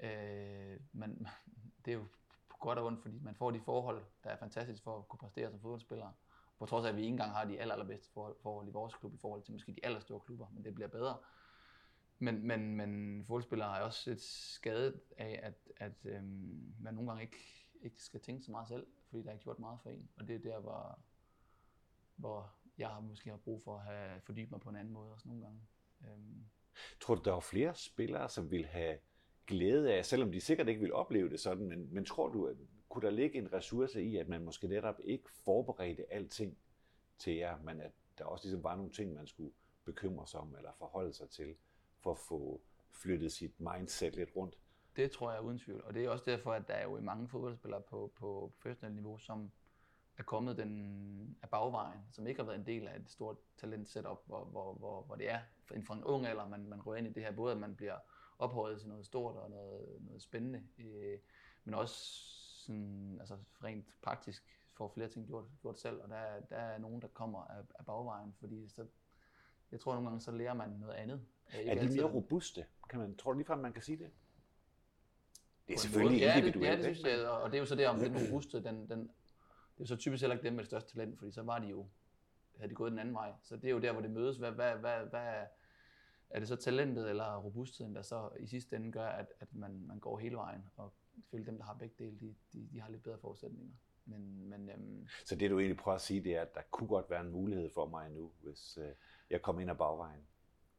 øh, 0.03 0.81
man, 0.93 1.27
det 1.85 1.91
er 1.91 1.97
jo 1.97 2.07
på 2.49 2.57
godt 2.61 2.79
og 2.79 2.87
ondt, 2.87 3.03
fordi 3.03 3.19
man 3.19 3.35
får 3.35 3.51
de 3.51 3.61
forhold, 3.61 4.05
der 4.25 4.31
er 4.31 4.37
fantastisk 4.37 4.83
for 4.83 4.99
at 4.99 5.09
kunne 5.09 5.19
præstere 5.19 5.51
som 5.51 5.61
fodboldspiller. 5.61 6.13
På 6.59 6.67
trods 6.67 6.85
af, 6.85 6.89
at 6.89 6.97
vi 6.97 7.01
ikke 7.01 7.11
engang 7.11 7.33
har 7.33 7.45
de 7.45 7.61
aller, 7.61 7.75
allerbedste 7.75 8.13
forhold, 8.13 8.37
forhold 8.43 8.69
i 8.69 8.71
vores 8.71 8.95
klub 8.95 9.15
i 9.15 9.19
forhold 9.19 9.43
til 9.43 9.53
måske 9.53 9.73
de 9.73 9.85
allerstørste 9.85 10.27
klubber, 10.27 10.47
men 10.53 10.65
det 10.65 10.75
bliver 10.75 10.89
bedre. 10.89 11.17
Men, 12.23 12.47
men, 12.47 12.77
men 12.77 13.25
fodboldspillere 13.25 13.79
er 13.79 13.83
også 13.83 14.11
et 14.11 14.21
skadet 14.23 15.01
af, 15.17 15.41
at, 15.43 15.55
at 15.77 16.07
øhm, 16.07 16.75
man 16.81 16.95
nogle 16.95 17.11
gange 17.11 17.23
ikke, 17.23 17.67
ikke 17.83 18.03
skal 18.03 18.21
tænke 18.21 18.43
så 18.45 18.51
meget 18.51 18.69
selv, 18.69 18.87
fordi 19.09 19.23
der 19.23 19.33
er 19.33 19.37
gjort 19.37 19.59
meget 19.59 19.81
for 19.83 19.91
en. 19.91 20.09
Og 20.17 20.29
det 20.29 20.35
er 20.37 20.51
der, 20.51 20.61
hvor, 20.61 20.99
hvor 22.17 22.55
jeg 22.79 22.89
har 22.89 23.01
måske 23.01 23.31
har 23.31 23.37
brug 23.37 23.63
for 23.63 23.77
at 23.77 23.85
have 23.85 24.21
fordybet 24.21 24.51
mig 24.51 24.61
på 24.61 24.71
en 24.71 24.77
anden 24.77 24.93
måde 24.93 25.13
også 25.13 25.29
nogle 25.29 25.43
gange. 25.43 25.61
Øhm. 26.05 26.45
Tror 27.01 27.15
du, 27.15 27.23
der 27.25 27.37
er 27.37 27.41
flere 27.41 27.75
spillere, 27.75 28.29
som 28.29 28.51
vil 28.51 28.67
have 28.67 28.99
glæde 29.47 29.95
af, 29.95 30.05
selvom 30.07 30.33
de 30.33 30.41
sikkert 30.41 30.69
ikke 30.69 30.81
vil 30.81 30.93
opleve 30.93 31.31
det 31.31 31.41
sådan, 31.41 31.69
men, 31.69 31.95
men 31.95 32.05
tror 32.05 32.29
du, 32.29 32.47
at 32.47 32.57
kunne 32.89 33.03
der 33.03 33.11
ligge 33.11 33.39
en 33.39 33.53
ressource 33.53 34.03
i, 34.03 34.17
at 34.17 34.29
man 34.29 34.45
måske 34.45 34.69
netop 34.69 35.01
ikke 35.05 35.31
forberedte 35.45 36.13
alting 36.13 36.59
til 37.19 37.35
jer, 37.35 37.63
men 37.63 37.81
at 37.81 37.93
der 38.19 38.25
også 38.25 38.45
ligesom 38.45 38.65
var 38.65 38.77
nogle 38.77 38.93
ting, 38.93 39.15
man 39.15 39.27
skulle 39.27 39.53
bekymre 39.85 40.27
sig 40.27 40.41
om 40.41 40.55
eller 40.57 40.73
forholde 40.79 41.13
sig 41.13 41.31
til? 41.31 41.57
For 42.03 42.11
at 42.11 42.19
få 42.19 42.61
flyttet 42.93 43.33
sit 43.33 43.61
mindset 43.61 44.17
lidt 44.17 44.31
rundt. 44.37 44.59
Det 44.97 45.11
tror 45.11 45.33
jeg 45.33 45.43
uden 45.43 45.59
tvivl, 45.59 45.85
og 45.85 45.95
det 45.95 46.05
er 46.05 46.11
også 46.11 46.25
derfor, 46.25 46.53
at 46.53 46.69
der 46.69 46.75
er 46.75 46.83
jo 46.83 47.01
mange 47.01 47.29
fodboldspillere 47.29 47.83
på, 47.83 48.13
på 48.17 48.53
professionelt 48.61 48.95
niveau, 48.95 49.19
som 49.19 49.51
er 50.19 50.23
kommet 50.23 50.57
den 50.57 51.39
af 51.43 51.49
bagvejen, 51.49 52.01
som 52.11 52.27
ikke 52.27 52.41
har 52.41 52.47
været 52.47 52.59
en 52.59 52.67
del 52.67 52.89
af 52.89 52.97
et 52.97 53.11
stort 53.11 53.37
talent 53.57 53.89
setup, 53.89 54.19
hvor, 54.27 54.45
hvor, 54.45 54.75
hvor, 54.75 55.03
hvor 55.03 55.15
det 55.15 55.31
er 55.31 55.41
fra 55.65 55.95
en 55.95 56.05
ung 56.05 56.27
alder, 56.27 56.49
man, 56.49 56.69
man 56.69 56.87
rører 56.87 56.99
ind 56.99 57.07
i 57.07 57.13
det 57.13 57.23
her, 57.23 57.33
både 57.33 57.53
at 57.53 57.59
man 57.59 57.77
bliver 57.77 57.99
ophøjet 58.39 58.81
til 58.81 58.89
noget 58.89 59.07
stort 59.07 59.37
og 59.37 59.51
noget, 59.51 59.99
noget 60.01 60.23
spændende, 60.23 60.63
øh, 60.79 61.19
men 61.65 61.75
også 61.75 61.95
sådan, 62.65 63.17
altså 63.21 63.37
rent 63.65 63.97
praktisk 64.03 64.45
får 64.73 64.89
flere 64.89 65.09
ting 65.09 65.27
gjort, 65.27 65.45
gjort 65.61 65.79
selv, 65.79 66.03
og 66.03 66.09
der, 66.09 66.41
der 66.41 66.57
er 66.57 66.79
nogen, 66.79 67.03
der 67.03 67.09
kommer 67.09 67.45
af, 67.45 67.63
af 67.79 67.87
bagvejen, 67.87 68.35
fordi 68.39 68.69
så, 68.69 68.87
jeg 69.73 69.81
tror 69.81 69.93
nogle 69.93 70.09
gange, 70.09 70.21
så 70.21 70.31
lærer 70.31 70.55
man 70.55 70.71
noget 70.71 70.95
andet, 70.95 71.21
er 71.53 71.75
de 71.75 71.89
mere 71.89 72.13
robuste? 72.13 72.67
Kan 72.91 73.01
man, 73.01 73.17
tror 73.17 73.33
du 73.33 73.39
ligefrem, 73.39 73.59
man 73.59 73.73
kan 73.73 73.83
sige 73.83 73.99
det? 73.99 74.11
Det 75.69 75.75
er 75.75 75.79
selvfølgelig 75.79 76.21
ja, 76.21 76.39
individuelt. 76.39 76.79
Det, 76.79 76.85
ja, 76.85 76.89
det 76.89 76.97
synes 76.97 77.17
jeg, 77.19 77.29
og 77.29 77.51
det 77.51 77.57
er 77.57 77.61
jo 77.61 77.67
så 77.67 77.75
det, 77.75 77.87
om 77.87 77.99
den 77.99 78.17
robuste, 78.27 78.65
den, 78.65 78.89
den, 78.89 79.11
det 79.79 79.85
er 79.85 79.89
så 79.89 79.97
typisk 79.97 80.23
heller 80.23 80.35
ikke 80.37 80.45
dem 80.45 80.53
med 80.53 80.61
det 80.61 80.67
største 80.67 80.95
talent, 80.95 81.19
fordi 81.19 81.31
så 81.31 81.43
var 81.43 81.59
de 81.59 81.67
jo, 81.67 81.87
havde 82.57 82.71
de 82.71 82.75
gået 82.75 82.91
den 82.91 82.99
anden 82.99 83.15
vej. 83.15 83.33
Så 83.43 83.57
det 83.57 83.65
er 83.65 83.71
jo 83.71 83.79
der, 83.79 83.93
hvor 83.93 84.01
det 84.01 84.11
mødes. 84.11 84.37
Hvad, 84.37 84.53
hvad, 84.53 84.75
hvad, 84.75 85.07
hvad 85.11 85.47
er 86.31 86.39
det 86.39 86.49
så 86.49 86.57
talentet 86.57 87.11
eller 87.11 87.37
robustheden, 87.37 87.95
der 87.95 88.03
så 88.03 88.29
i 88.41 88.47
sidste 88.47 88.77
ende 88.77 88.93
gør, 88.93 89.07
at, 89.07 89.27
at 89.41 89.55
man, 89.55 89.83
man 89.87 89.99
går 89.99 90.19
hele 90.19 90.37
vejen, 90.37 90.65
og 90.77 90.93
føler 91.31 91.45
dem, 91.45 91.59
der 91.59 91.65
har 91.65 91.75
begge 91.75 91.95
dele, 91.99 92.17
de, 92.21 92.35
de, 92.53 92.69
de 92.73 92.81
har 92.81 92.91
lidt 92.91 93.03
bedre 93.03 93.19
forudsætninger. 93.19 93.75
Men, 94.05 94.49
men, 94.49 94.71
øhm, 94.71 95.07
så 95.25 95.37
det 95.37 95.51
du 95.51 95.59
egentlig 95.59 95.77
prøver 95.77 95.95
at 95.95 96.01
sige, 96.01 96.25
det 96.25 96.37
er, 96.37 96.43
at 96.43 96.55
der 96.55 96.61
kunne 96.71 96.89
godt 96.89 97.11
være 97.11 97.21
en 97.21 97.31
mulighed 97.31 97.71
for 97.71 97.87
mig 97.87 98.11
nu, 98.11 98.33
hvis 98.43 98.79
øh, 98.79 98.93
jeg 99.31 99.43
kommer 99.43 99.63
ind 99.63 99.71
ad 99.71 99.77
bagvejen. 99.77 100.27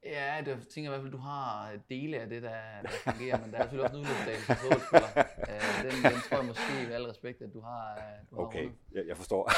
Ja, 0.04 0.42
det 0.46 0.68
tænker 0.68 0.90
i 0.90 0.92
hvert 0.92 1.02
fald, 1.02 1.12
du 1.12 1.18
har 1.18 1.80
dele 1.90 2.20
af 2.20 2.30
det, 2.30 2.42
der, 2.42 2.82
der 2.82 2.90
fungerer, 2.90 3.42
men 3.42 3.52
der 3.52 3.58
er 3.58 3.62
selvfølgelig 3.62 3.84
også 3.84 3.98
en 3.98 4.02
udløbsdag 4.02 4.38
som 4.38 4.56
fodboldspiller. 4.56 5.10
Uh, 5.38 5.84
den, 5.86 6.14
den 6.14 6.22
tror 6.22 6.38
jeg 6.38 6.46
måske 6.46 6.88
med 6.88 6.96
al 6.96 7.04
respekt, 7.04 7.42
at 7.42 7.54
du 7.54 7.60
har, 7.60 7.96
uh, 7.96 8.30
du 8.30 8.44
Okay, 8.44 8.64
har 8.64 8.72
jeg, 8.92 9.08
jeg 9.08 9.18
forstår. 9.18 9.52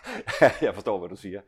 jeg 0.66 0.74
forstår, 0.74 0.98
hvad 0.98 1.08
du 1.08 1.16
siger. 1.16 1.40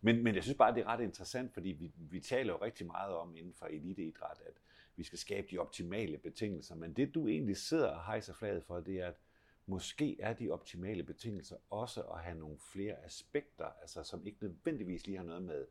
Men, 0.00 0.24
men 0.24 0.34
jeg 0.34 0.42
synes 0.42 0.58
bare, 0.58 0.74
det 0.74 0.80
er 0.80 0.86
ret 0.86 1.00
interessant, 1.00 1.54
fordi 1.54 1.68
vi, 1.68 1.92
vi 1.96 2.20
taler 2.20 2.52
jo 2.52 2.58
rigtig 2.62 2.86
meget 2.86 3.14
om 3.14 3.36
inden 3.36 3.54
for 3.54 3.66
eliteidræt, 3.66 4.40
at 4.46 4.54
vi 4.96 5.02
skal 5.02 5.18
skabe 5.18 5.46
de 5.50 5.58
optimale 5.58 6.18
betingelser. 6.18 6.74
Men 6.74 6.92
det, 6.92 7.14
du 7.14 7.28
egentlig 7.28 7.56
sidder 7.56 7.88
og 7.88 8.04
hejser 8.04 8.34
flaget 8.34 8.64
for, 8.64 8.80
det 8.80 9.00
er, 9.00 9.06
at 9.06 9.16
måske 9.66 10.20
er 10.20 10.32
de 10.32 10.50
optimale 10.50 11.02
betingelser 11.02 11.56
også 11.70 12.02
at 12.02 12.20
have 12.20 12.38
nogle 12.38 12.58
flere 12.72 13.04
aspekter, 13.04 13.66
altså 13.80 14.02
som 14.02 14.26
ikke 14.26 14.38
nødvendigvis 14.40 15.06
lige 15.06 15.16
har 15.16 15.24
noget 15.24 15.42
med, 15.42 15.66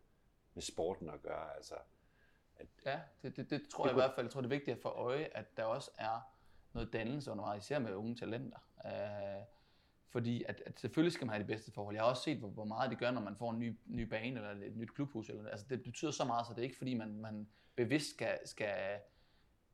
med 0.54 0.62
sporten 0.62 1.10
at 1.10 1.22
gøre. 1.22 1.56
Altså, 1.56 1.76
at, 2.56 2.68
ja, 2.86 3.00
det, 3.22 3.38
det, 3.38 3.50
det 3.50 3.70
tror 3.70 3.84
det 3.84 3.90
jeg 3.90 3.98
i 3.98 4.02
hvert 4.02 4.14
fald. 4.16 4.26
Jeg 4.26 4.32
tror, 4.32 4.42
det 4.42 4.48
er 4.48 4.58
vigtigt 4.58 4.76
at 4.76 4.82
få 4.82 4.90
øje, 4.90 5.30
at 5.32 5.58
der 5.58 5.64
også 5.64 5.92
er 5.98 6.32
noget 6.74 6.94
dannelse 6.94 7.32
undervejs, 7.32 7.64
især 7.64 7.80
med 7.80 7.94
unge 7.94 8.16
talenter. 8.16 8.58
Uh, 8.86 9.46
fordi 10.12 10.44
at, 10.44 10.64
at 10.66 10.80
selvfølgelig 10.80 11.14
skal 11.14 11.28
man 11.28 11.34
have 11.34 11.44
de 11.44 11.48
bedste 11.48 11.72
forhold. 11.72 11.96
Jeg 11.96 12.04
har 12.04 12.10
også 12.10 12.24
set, 12.24 12.38
hvor, 12.38 12.50
hvor 12.50 12.66
meget 12.66 12.90
det 12.90 13.00
gør, 13.00 13.12
når 13.12 13.22
man 13.22 13.36
får 13.36 13.52
en 13.52 13.60
ny, 13.60 13.78
ny 13.86 14.02
bane 14.02 14.36
eller 14.36 14.66
et 14.66 14.78
nyt 14.78 14.94
klubhus. 14.94 15.30
Eller, 15.30 15.50
altså 15.50 15.66
det 15.70 15.84
betyder 15.84 16.12
så 16.12 16.26
meget, 16.26 16.48
så 16.48 16.54
det 16.54 16.60
er 16.60 16.64
ikke 16.64 16.78
fordi, 16.78 16.94
man, 16.94 17.18
man 17.18 17.48
bevidst 17.76 18.10
skal, 18.10 18.40
skal, 18.46 19.00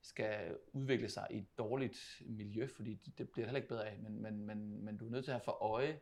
skal 0.02 0.58
udvikle 0.74 1.10
sig 1.10 1.28
i 1.30 1.38
et 1.38 1.58
dårligt 1.58 2.22
miljø, 2.26 2.68
fordi 2.68 2.96
det, 3.06 3.18
det 3.18 3.30
bliver 3.30 3.46
heller 3.46 3.58
ikke 3.58 3.70
bedre 3.70 3.88
af. 3.88 4.00
Men, 4.00 4.22
men, 4.22 4.46
men, 4.46 4.86
men 4.86 4.98
du 4.98 5.06
er 5.06 5.12
nødt 5.12 5.26
til 5.26 5.32
at 5.32 5.36
have 5.36 5.44
for 5.44 5.64
øje, 5.64 6.00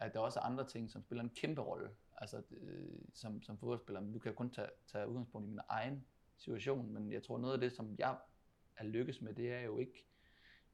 at 0.00 0.14
der 0.14 0.20
også 0.20 0.40
er 0.40 0.44
andre 0.44 0.66
ting, 0.66 0.90
som 0.90 1.02
spiller 1.02 1.22
en 1.22 1.30
kæmpe 1.30 1.60
rolle 1.60 1.90
altså, 2.20 2.42
øh, 2.50 2.98
som, 3.14 3.42
som 3.42 3.58
fodboldspiller. 3.58 4.00
Men 4.00 4.12
du 4.12 4.18
kan 4.18 4.32
jo 4.32 4.36
kun 4.36 4.50
tage, 4.50 4.68
tage 4.86 5.08
udgangspunkt 5.08 5.46
i 5.46 5.50
min 5.50 5.60
egen 5.68 6.04
situation, 6.36 6.92
men 6.92 7.12
jeg 7.12 7.22
tror 7.22 7.38
noget 7.38 7.54
af 7.54 7.60
det, 7.60 7.72
som 7.72 7.94
jeg 7.98 8.18
er 8.76 8.84
lykkes 8.84 9.20
med, 9.20 9.34
det 9.34 9.52
er 9.52 9.60
jo 9.60 9.78
ikke 9.78 10.04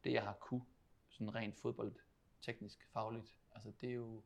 det, 0.04 0.12
jeg 0.12 0.22
har 0.22 0.32
kunne 0.32 0.64
sådan 1.08 1.34
rent 1.34 1.56
fodboldteknisk, 1.56 2.88
fagligt. 2.92 3.38
Altså 3.54 3.72
det 3.80 3.90
er 3.90 3.94
jo, 3.94 4.22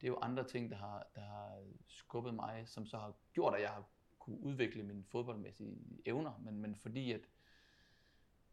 det 0.00 0.06
er 0.06 0.08
jo 0.08 0.18
andre 0.22 0.44
ting, 0.44 0.70
der 0.70 0.76
har, 0.76 1.06
der 1.14 1.20
har 1.20 1.62
skubbet 1.86 2.34
mig, 2.34 2.68
som 2.68 2.86
så 2.86 2.98
har 2.98 3.14
gjort, 3.32 3.54
at 3.54 3.62
jeg 3.62 3.70
har 3.70 3.84
kunne 4.18 4.40
udvikle 4.40 4.82
mine 4.82 5.04
fodboldmæssige 5.04 5.78
evner, 6.04 6.38
men, 6.38 6.60
men 6.60 6.76
fordi 6.76 7.12
at 7.12 7.20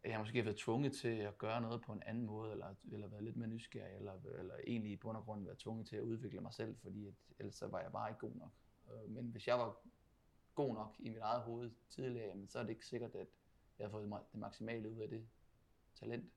at 0.05 0.11
jeg 0.11 0.19
måske 0.19 0.37
har 0.37 0.43
været 0.43 0.57
tvunget 0.57 0.93
til 0.93 1.07
at 1.07 1.37
gøre 1.37 1.61
noget 1.61 1.81
på 1.81 1.91
en 1.91 2.03
anden 2.05 2.25
måde, 2.25 2.51
eller, 2.51 2.75
eller 2.91 3.07
været 3.07 3.23
lidt 3.23 3.37
mere 3.37 3.47
nysgerrig, 3.47 3.95
eller, 3.95 4.13
eller 4.39 4.55
egentlig 4.67 4.91
i 4.91 4.95
bund 4.95 5.17
og 5.17 5.23
grund 5.23 5.45
været 5.45 5.57
tvunget 5.57 5.87
til 5.87 5.95
at 5.95 6.01
udvikle 6.01 6.41
mig 6.41 6.53
selv, 6.53 6.75
fordi 6.77 7.07
at, 7.07 7.13
ellers 7.39 7.55
så 7.55 7.67
var 7.67 7.81
jeg 7.81 7.91
bare 7.91 8.09
ikke 8.09 8.19
god 8.19 8.35
nok. 8.35 8.51
Øh, 8.91 9.09
men 9.09 9.25
hvis 9.25 9.47
jeg 9.47 9.59
var 9.59 9.77
god 10.55 10.73
nok 10.73 10.95
i 10.99 11.09
mit 11.09 11.17
eget 11.17 11.41
hoved 11.41 11.71
tidligere, 11.89 12.27
jamen, 12.27 12.47
så 12.47 12.59
er 12.59 12.63
det 12.63 12.69
ikke 12.69 12.85
sikkert, 12.85 13.15
at 13.15 13.27
jeg 13.79 13.87
har 13.87 13.91
fået 13.91 14.23
det 14.31 14.39
maksimale 14.39 14.89
ud 14.89 14.99
af 14.99 15.09
det 15.09 15.27
talent. 15.95 16.31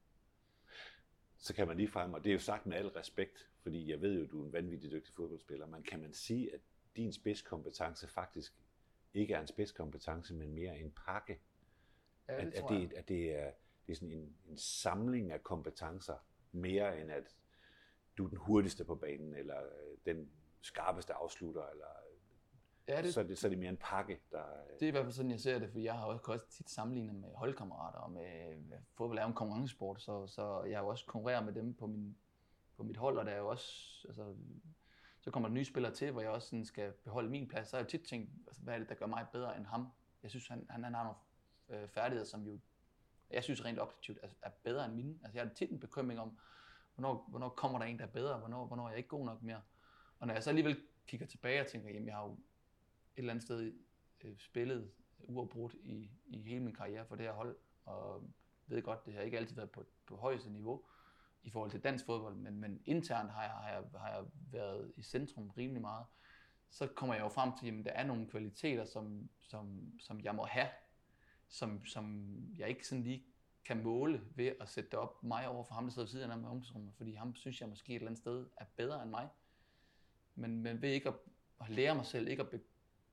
Så 1.39 1.55
kan 1.55 1.67
man 1.67 1.77
lige 1.77 1.89
frem, 1.89 2.15
og 2.15 2.25
det 2.25 2.31
er 2.31 2.35
jo 2.35 2.41
sagt 2.41 2.67
med 2.67 2.77
al 2.77 2.89
respekt, 2.89 3.51
fordi 3.61 3.91
jeg 3.91 4.01
ved 4.01 4.19
jo, 4.19 4.25
at 4.25 4.31
du 4.31 4.43
er 4.43 4.47
en 4.47 4.53
vanvittig 4.53 4.91
dygtig 4.91 5.15
fodboldspiller, 5.15 5.67
men 5.67 5.83
kan 5.83 6.01
man 6.01 6.13
sige, 6.13 6.55
at 6.55 6.61
din 6.97 7.13
spidskompetence 7.13 8.09
faktisk 8.09 8.55
ikke 9.15 9.35
er 9.35 9.41
en 9.41 9.47
spidskompetence, 9.47 10.35
men 10.35 10.55
mere 10.55 10.79
en 10.79 10.91
pakke? 10.91 11.41
Ja, 12.29 12.37
det 12.37 12.41
at, 12.41 12.65
at, 12.65 12.65
det, 12.69 12.93
at 12.93 13.09
det 13.09 13.39
er, 13.39 13.51
det 13.87 13.93
er 13.93 13.97
sådan 13.97 14.13
en, 14.13 14.37
en 14.49 14.59
samling 14.59 15.33
af 15.33 15.43
kompetencer, 15.43 16.17
mere 16.53 17.01
end 17.01 17.11
at 17.11 17.37
du 18.19 18.25
er 18.25 18.29
den 18.29 18.39
hurtigste 18.39 18.85
på 18.85 18.95
banen, 18.95 19.35
eller 19.35 19.63
øh, 19.63 19.97
den 20.07 20.31
skarpeste 20.61 21.15
afslutter, 21.15 21.67
eller 21.67 21.87
Ja, 22.89 23.03
det, 23.03 23.15
så, 23.15 23.21
er 23.21 23.25
det, 23.25 23.39
så 23.39 23.47
er 23.47 23.49
det 23.49 23.59
mere 23.59 23.69
en 23.69 23.77
pakke, 23.77 24.21
der... 24.33 24.43
Det 24.81 24.83
er 24.83 24.89
i 24.89 24.91
hvert 24.91 25.05
fald 25.05 25.13
sådan, 25.13 25.31
jeg 25.31 25.41
ser 25.41 25.59
det, 25.59 25.71
for 25.71 25.79
jeg 25.79 25.95
har 25.95 26.05
også, 26.05 26.47
tit 26.51 26.71
sammenlignet 26.71 27.15
med 27.15 27.29
holdkammerater, 27.35 27.99
og 27.99 28.13
med 28.13 28.79
fodbold 28.95 29.19
er 29.19 29.23
jo 29.23 29.29
en 29.29 29.35
konkurrencesport, 29.35 30.03
så, 30.03 30.27
så 30.27 30.63
jeg 30.63 30.79
har 30.79 30.85
jo 30.85 30.89
også 30.89 31.07
konkurrerer 31.07 31.45
med 31.45 31.53
dem 31.53 31.75
på, 31.75 31.87
min, 31.87 32.17
på 32.77 32.83
mit 32.83 32.97
hold, 32.97 33.19
og 33.19 33.27
der 33.27 33.33
er 33.33 33.39
jo 33.39 33.49
også, 33.49 34.01
altså, 34.09 34.35
så 35.21 35.31
kommer 35.31 35.49
der 35.49 35.55
nye 35.55 35.65
spillere 35.65 35.95
til, 35.95 36.13
hvor 36.13 36.21
jeg 36.21 36.31
også 36.31 36.49
sådan 36.49 36.65
skal 36.65 36.93
beholde 36.93 37.31
min 37.31 37.49
plads. 37.49 37.69
Så 37.69 37.77
har 37.77 37.81
jeg 37.81 37.85
jo 37.85 37.99
tit 37.99 38.09
tænkt, 38.09 38.31
altså, 38.47 38.63
hvad 38.63 38.75
er 38.75 38.79
det, 38.79 38.89
der 38.89 38.95
gør 38.95 39.07
mig 39.07 39.27
bedre 39.33 39.57
end 39.57 39.67
ham? 39.67 39.89
Jeg 40.23 40.31
synes, 40.31 40.49
han, 40.49 40.67
han, 40.71 40.85
han 40.85 40.95
har 40.95 41.03
nogle 41.03 41.19
øh, 41.69 41.89
færdigheder, 41.89 42.27
som 42.27 42.43
jo, 42.43 42.59
jeg 43.31 43.45
synes 43.45 43.65
rent 43.65 43.79
objektivt 43.79 44.19
er, 44.23 44.29
er 44.43 44.51
bedre 44.65 44.85
end 44.85 44.95
mine. 44.95 45.19
Altså, 45.25 45.39
jeg 45.39 45.47
har 45.47 45.55
tit 45.55 45.71
en 45.71 45.81
bekymring 45.81 46.21
om, 46.21 46.39
hvornår, 46.95 47.27
hvornår 47.29 47.49
kommer 47.49 47.79
der 47.79 47.87
en, 47.87 47.99
der 47.99 48.05
er 48.05 48.09
bedre, 48.09 48.39
hvornår, 48.39 48.67
hvornår 48.67 48.85
er 48.85 48.89
jeg 48.89 48.99
ikke 48.99 49.09
god 49.09 49.25
nok 49.25 49.43
mere. 49.43 49.63
Og 50.19 50.27
når 50.27 50.35
jeg 50.35 50.43
så 50.43 50.51
alligevel 50.51 50.83
kigger 51.07 51.27
tilbage 51.27 51.61
og 51.61 51.67
tænker, 51.67 51.91
jamen 51.91 52.07
jeg 52.07 52.15
har 52.15 52.25
jo 52.25 52.33
et 52.33 52.39
eller 53.17 53.33
andet 53.33 53.45
sted 53.45 53.73
øh, 54.21 54.39
spillet 54.39 54.91
uafbrudt 55.19 55.75
i, 55.75 56.11
i 56.27 56.43
hele 56.43 56.61
min 56.61 56.75
karriere 56.75 57.07
for 57.07 57.17
det 57.17 57.27
her 57.27 57.33
hold, 57.33 57.57
og 57.85 58.31
ved 58.67 58.83
godt, 58.83 59.07
det 59.07 59.15
har 59.15 59.21
ikke 59.21 59.39
altid 59.39 59.57
været 59.57 59.71
på, 59.71 59.85
på 60.07 60.17
højeste 60.17 60.51
niveau 60.51 60.85
i 61.43 61.51
forhold 61.51 61.71
til 61.71 61.85
dansk 61.85 62.07
fodbold, 62.07 62.35
men, 62.37 62.61
men 62.61 62.83
internt 62.85 63.31
har 63.31 63.43
jeg, 63.43 63.53
har, 63.53 63.69
jeg, 63.69 63.83
har 64.01 64.09
jeg 64.09 64.25
været 64.53 64.93
i 64.97 65.03
centrum 65.03 65.51
rimelig 65.51 65.83
meget. 65.83 66.07
Så 66.71 66.87
kommer 66.87 67.15
jeg 67.15 67.23
jo 67.23 67.29
frem 67.29 67.53
til, 67.61 67.79
at 67.79 67.85
der 67.85 67.91
er 67.91 68.05
nogle 68.05 68.27
kvaliteter, 68.27 68.85
som, 68.85 69.29
som, 69.41 69.93
som 70.01 70.21
jeg 70.21 70.35
må 70.35 70.45
have, 70.45 70.69
som, 71.49 71.85
som 71.85 72.35
jeg 72.59 72.69
ikke 72.69 72.87
sådan 72.87 73.05
lige 73.05 73.25
kan 73.65 73.83
måle 73.83 74.21
ved 74.35 74.53
at 74.61 74.69
sætte 74.69 74.91
det 74.91 74.99
op 74.99 75.23
mig 75.23 75.49
over 75.49 75.65
for 75.65 75.75
ham, 75.75 75.85
der 75.85 75.91
sidder 75.91 76.07
ved 76.07 76.11
siden 76.11 76.31
af 76.31 76.39
mig 76.39 76.45
i 76.45 76.51
omklædningsrummet, 76.51 76.95
fordi 76.95 77.15
ham 77.15 77.35
synes 77.35 77.61
jeg 77.61 77.69
måske 77.69 77.91
et 77.91 77.95
eller 77.95 78.09
andet 78.09 78.19
sted 78.19 78.47
er 78.57 78.65
bedre 78.77 79.03
end 79.03 79.11
mig. 79.11 79.29
Men, 80.35 80.63
men 80.63 80.83
ved 80.83 80.91
ikke 80.91 81.09
at, 81.09 81.15
at 81.61 81.71
lære 81.71 81.95
mig 81.95 82.07
selv, 82.07 82.29
ikke 82.29 82.43
at 82.43 82.51
be, 82.51 82.61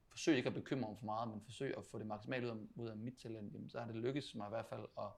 forsøge 0.10 0.38
ikke 0.38 0.50
at 0.50 0.54
bekymre 0.56 0.90
mig 0.90 0.98
for 0.98 1.06
meget, 1.06 1.30
men 1.30 1.42
forsøge 1.42 1.78
at 1.78 1.86
få 1.86 2.00
det 2.00 2.08
maksimalt 2.08 2.46
ud 2.46 2.50
af, 2.50 2.56
ud 2.76 2.88
af 2.88 2.98
mit 2.98 3.18
talent, 3.18 3.54
jamen, 3.54 3.70
så 3.70 3.80
har 3.80 3.88
det 3.88 3.96
lykkedes 3.96 4.36
mig 4.36 4.48
i 4.48 4.50
hvert 4.50 4.66
fald 4.66 4.86
at, 4.98 5.12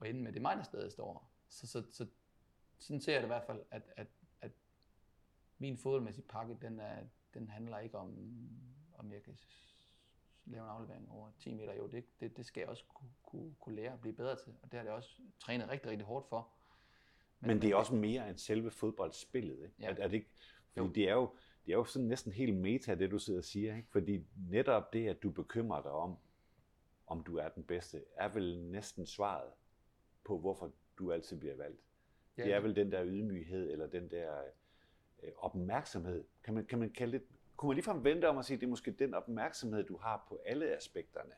at 0.00 0.10
ende 0.10 0.22
med 0.22 0.32
det 0.32 0.38
er 0.38 0.42
mig, 0.42 0.56
der 0.56 0.62
stadig 0.62 0.92
står. 0.92 1.30
Så, 1.48 1.66
så, 1.66 1.82
så 1.92 2.06
sådan 2.78 3.00
ser 3.00 3.12
jeg 3.12 3.22
det 3.22 3.26
i 3.26 3.34
hvert 3.34 3.46
fald, 3.46 3.62
at, 3.70 3.82
at, 3.96 4.06
at 4.40 4.52
min 5.58 5.78
fodboldmæssige 5.78 6.26
pakke, 6.28 6.58
den, 6.62 6.80
er, 6.80 7.04
den 7.34 7.48
handler 7.48 7.78
ikke 7.78 7.98
om, 7.98 8.18
om 8.98 9.12
jeg 9.12 9.22
kan 9.22 9.38
lave 10.46 10.64
en 10.64 10.70
aflevering 10.70 11.10
over 11.10 11.30
10 11.38 11.54
meter. 11.54 11.74
Jo, 11.74 11.86
det, 11.86 12.04
det, 12.20 12.36
det 12.36 12.46
skal 12.46 12.60
jeg 12.60 12.68
også 12.68 12.84
kunne, 12.94 13.10
kunne, 13.22 13.54
kunne 13.60 13.74
lære 13.76 13.92
at 13.92 14.00
blive 14.00 14.14
bedre 14.14 14.36
til, 14.36 14.54
og 14.62 14.72
det 14.72 14.78
har 14.78 14.84
jeg 14.84 14.94
også 14.94 15.10
trænet 15.40 15.68
rigtig, 15.68 15.90
rigtig 15.90 16.06
hårdt 16.06 16.28
for. 16.28 16.48
Men 17.40 17.62
det 17.62 17.70
er 17.70 17.76
også 17.76 17.94
mere 17.94 18.28
end 18.30 18.38
selve 18.38 18.70
fodboldspillet, 18.70 19.56
ikke? 19.64 19.74
Ja. 19.80 19.90
Er, 19.90 19.94
er 19.94 20.08
det 20.08 20.14
ikke? 20.16 20.28
Fordi 20.72 20.86
Jo. 20.86 20.92
det 20.92 21.08
er 21.08 21.14
jo, 21.14 21.30
det 21.66 21.72
er 21.72 21.76
jo 21.76 21.84
sådan 21.84 22.08
næsten 22.08 22.32
helt 22.32 22.56
meta, 22.56 22.94
det 22.94 23.10
du 23.10 23.18
sidder 23.18 23.40
og 23.40 23.44
siger, 23.44 23.76
ikke? 23.76 23.88
Fordi 23.90 24.26
netop 24.50 24.92
det, 24.92 25.08
at 25.08 25.22
du 25.22 25.30
bekymrer 25.30 25.82
dig 25.82 25.90
om, 25.90 26.16
om 27.06 27.24
du 27.24 27.36
er 27.36 27.48
den 27.48 27.64
bedste, 27.64 28.04
er 28.16 28.28
vel 28.28 28.60
næsten 28.60 29.06
svaret 29.06 29.50
på, 30.24 30.38
hvorfor 30.38 30.72
du 30.98 31.12
altid 31.12 31.38
bliver 31.40 31.56
valgt. 31.56 31.80
Ja, 32.36 32.42
Det 32.44 32.52
er 32.52 32.60
vel 32.60 32.76
den 32.76 32.92
der 32.92 33.04
ydmyghed, 33.06 33.70
eller 33.72 33.86
den 33.86 34.10
der 34.10 34.42
øh, 35.22 35.32
opmærksomhed. 35.36 36.24
Kan 36.44 36.54
man, 36.54 36.66
kan 36.66 36.78
man 36.78 36.90
kalde 36.90 37.18
det, 37.18 37.26
kunne 37.56 37.68
man 37.68 37.74
ligefrem 37.74 38.04
vente 38.04 38.28
om 38.28 38.38
at 38.38 38.44
sige, 38.44 38.54
at 38.54 38.60
det 38.60 38.66
er 38.66 38.70
måske 38.70 38.90
den 38.90 39.14
opmærksomhed, 39.14 39.84
du 39.84 39.96
har 39.96 40.26
på 40.28 40.40
alle 40.46 40.76
aspekterne, 40.76 41.34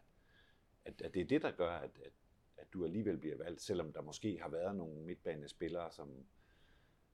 at, 0.84 1.02
at 1.02 1.14
det 1.14 1.22
er 1.22 1.26
det, 1.26 1.42
der 1.42 1.50
gør, 1.50 1.72
at, 1.72 1.98
at, 2.04 2.12
at 2.56 2.72
du 2.72 2.84
alligevel 2.84 3.18
bliver 3.18 3.36
valgt, 3.36 3.62
selvom 3.62 3.92
der 3.92 4.02
måske 4.02 4.38
har 4.42 4.48
været 4.48 4.76
nogle 4.76 5.00
midtbanespillere, 5.00 5.90
som, 5.90 6.26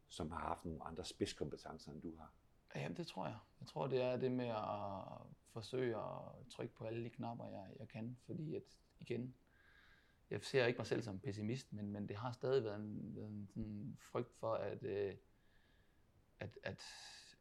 som 0.08 0.30
har 0.30 0.40
haft 0.40 0.64
nogle 0.64 0.84
andre 0.84 1.04
spidskompetencer, 1.04 1.92
end 1.92 2.02
du 2.02 2.16
har. 2.16 2.32
Jamen, 2.74 2.96
det 2.96 3.06
tror 3.06 3.26
jeg. 3.26 3.38
Jeg 3.60 3.68
tror, 3.68 3.86
det 3.86 4.02
er 4.02 4.16
det 4.16 4.32
med 4.32 4.48
at 4.48 5.26
forsøge 5.52 5.96
at 5.96 6.48
trykke 6.50 6.74
på 6.74 6.84
alle 6.84 7.04
de 7.04 7.10
knapper, 7.10 7.46
jeg, 7.46 7.70
jeg 7.78 7.88
kan. 7.88 8.18
Fordi 8.26 8.54
at, 8.54 8.62
igen, 9.00 9.34
jeg 10.30 10.42
ser 10.42 10.66
ikke 10.66 10.78
mig 10.78 10.86
selv 10.86 11.02
som 11.02 11.20
pessimist, 11.20 11.72
men, 11.72 11.92
men 11.92 12.08
det 12.08 12.16
har 12.16 12.32
stadig 12.32 12.64
været 12.64 12.80
en, 12.80 13.16
været 13.16 13.28
en 13.28 13.46
sådan 13.48 13.98
frygt 14.00 14.34
for, 14.34 14.54
at, 14.54 14.82
øh, 14.82 15.14
at, 16.38 16.58
at, 16.62 16.82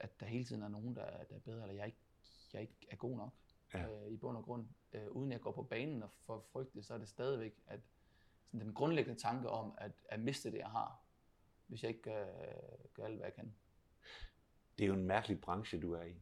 at 0.04 0.20
der 0.20 0.26
hele 0.26 0.46
tiden 0.46 0.62
er 0.62 0.68
nogen, 0.68 0.96
der, 0.96 1.24
der 1.24 1.36
er 1.36 1.40
bedre, 1.40 1.62
eller 1.62 1.76
jeg 1.76 1.86
ikke, 1.86 2.00
jeg 2.54 2.62
ikke 2.62 2.88
er 2.92 2.96
god 2.96 3.18
nok 3.18 3.34
Ja. 3.74 3.88
øh, 3.88 4.12
i 4.12 4.18
bund 4.18 4.38
og 4.38 4.44
grund. 4.44 4.68
Øh, 4.94 5.12
uden 5.12 5.32
jeg 5.32 5.42
går 5.42 5.52
på 5.52 5.64
banen 5.64 6.04
og 6.04 6.12
får 6.12 6.48
frygte, 6.52 6.84
så 6.84 6.94
er 6.94 6.98
det 6.98 7.08
stadigvæk 7.08 7.54
at, 7.68 7.80
sådan 8.46 8.66
den 8.66 8.74
grundlæggende 8.74 9.20
tanke 9.22 9.50
om 9.50 9.74
at, 9.78 9.92
at 10.10 10.20
miste 10.20 10.52
det, 10.52 10.58
jeg 10.58 10.70
har, 10.70 11.02
hvis 11.68 11.84
jeg 11.84 11.90
ikke 11.90 12.02
gør, 12.02 12.26
gør 12.94 13.06
alt, 13.06 13.16
hvad 13.16 13.26
jeg 13.26 13.34
kan. 13.34 13.56
Det 14.78 14.84
er 14.84 14.88
jo 14.88 14.94
en 14.94 15.06
mærkelig 15.06 15.42
branche, 15.42 15.80
du 15.82 15.94
er 15.94 16.04
i. 16.04 16.22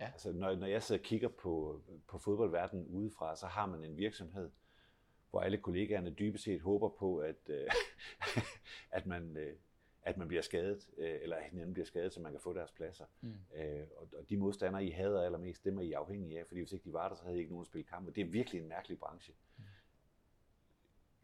Ja. 0.00 0.06
Altså, 0.06 0.32
når, 0.32 0.54
når 0.54 0.66
jeg 0.66 0.82
sidder 0.82 1.00
og 1.00 1.04
kigger 1.04 1.28
på, 1.28 1.82
på 2.06 2.18
fodboldverdenen 2.18 2.86
udefra, 2.86 3.36
så 3.36 3.46
har 3.46 3.66
man 3.66 3.84
en 3.84 3.96
virksomhed, 3.96 4.50
hvor 5.30 5.40
alle 5.40 5.58
kollegaerne 5.58 6.10
dybest 6.10 6.44
set 6.44 6.60
håber 6.60 6.88
på, 6.88 7.18
at, 7.18 7.48
øh, 7.48 7.66
at, 8.96 9.06
man, 9.06 9.36
øh, 9.36 9.56
at 10.06 10.16
man 10.16 10.28
bliver 10.28 10.42
skadet, 10.42 10.90
øh, 10.96 11.18
eller 11.22 11.36
at 11.36 11.44
hinanden 11.44 11.74
bliver 11.74 11.86
skadet, 11.86 12.12
så 12.12 12.20
man 12.20 12.32
kan 12.32 12.40
få 12.40 12.52
deres 12.52 12.72
pladser. 12.72 13.04
Mm. 13.20 13.34
Øh, 13.54 13.86
og, 13.96 14.08
og 14.18 14.30
de 14.30 14.36
modstandere, 14.36 14.84
I 14.84 14.90
hader 14.90 15.22
allermest, 15.22 15.64
dem 15.64 15.78
er 15.78 15.82
I 15.82 15.92
afhængige 15.92 16.40
af, 16.40 16.46
fordi 16.46 16.60
hvis 16.60 16.72
ikke 16.72 16.84
de 16.84 16.92
var 16.92 17.08
der, 17.08 17.16
så 17.16 17.22
havde 17.22 17.36
I 17.36 17.38
ikke 17.38 17.50
nogen 17.50 17.62
at 17.62 17.66
spille 17.66 17.84
kampe. 17.84 18.12
Det 18.12 18.20
er 18.20 18.26
virkelig 18.26 18.60
en 18.60 18.68
mærkelig 18.68 18.98
branche. 18.98 19.34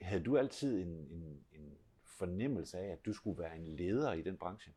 Havde 0.00 0.22
du 0.22 0.38
altid 0.38 0.82
en, 0.82 0.88
en, 0.88 1.44
en 1.52 1.78
fornemmelse 2.04 2.78
af, 2.78 2.92
at 2.92 3.04
du 3.06 3.12
skulle 3.12 3.42
være 3.42 3.56
en 3.56 3.66
leder 3.66 4.12
i 4.12 4.22
den 4.22 4.36
branche? 4.36 4.72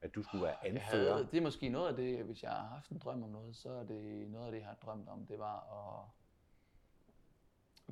At 0.00 0.14
du 0.14 0.22
skulle 0.22 0.44
være 0.44 0.66
anfører? 0.66 1.12
havde, 1.12 1.28
det 1.30 1.38
er 1.38 1.42
måske 1.42 1.68
noget 1.68 1.88
af 1.88 1.96
det, 1.96 2.24
hvis 2.24 2.42
jeg 2.42 2.50
har 2.50 2.66
haft 2.66 2.90
en 2.90 2.98
drøm 2.98 3.22
om 3.22 3.30
noget, 3.30 3.56
så 3.56 3.70
er 3.70 3.84
det 3.84 4.30
noget 4.30 4.46
af 4.46 4.52
det, 4.52 4.58
jeg 4.58 4.66
har 4.66 4.74
drømt 4.74 5.08
om, 5.08 5.26
det 5.26 5.38
var 5.38 5.56
at 5.58 6.08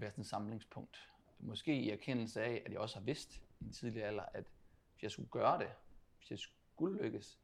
være 0.00 0.10
sådan 0.10 0.22
et 0.22 0.26
samlingspunkt. 0.26 1.10
Måske 1.38 1.74
i 1.74 1.90
erkendelse 1.90 2.42
af, 2.42 2.62
at 2.66 2.72
jeg 2.72 2.80
også 2.80 2.98
har 2.98 3.04
vidst 3.04 3.42
i 3.60 3.64
en 3.64 3.72
tidlig 3.72 4.04
alder, 4.04 4.24
at 4.34 4.44
hvis 4.92 5.02
jeg 5.02 5.10
skulle 5.10 5.30
gøre 5.30 5.58
det, 5.58 5.70
hvis 6.16 6.30
jeg 6.30 6.38
skulle 6.38 7.02
lykkes, 7.02 7.40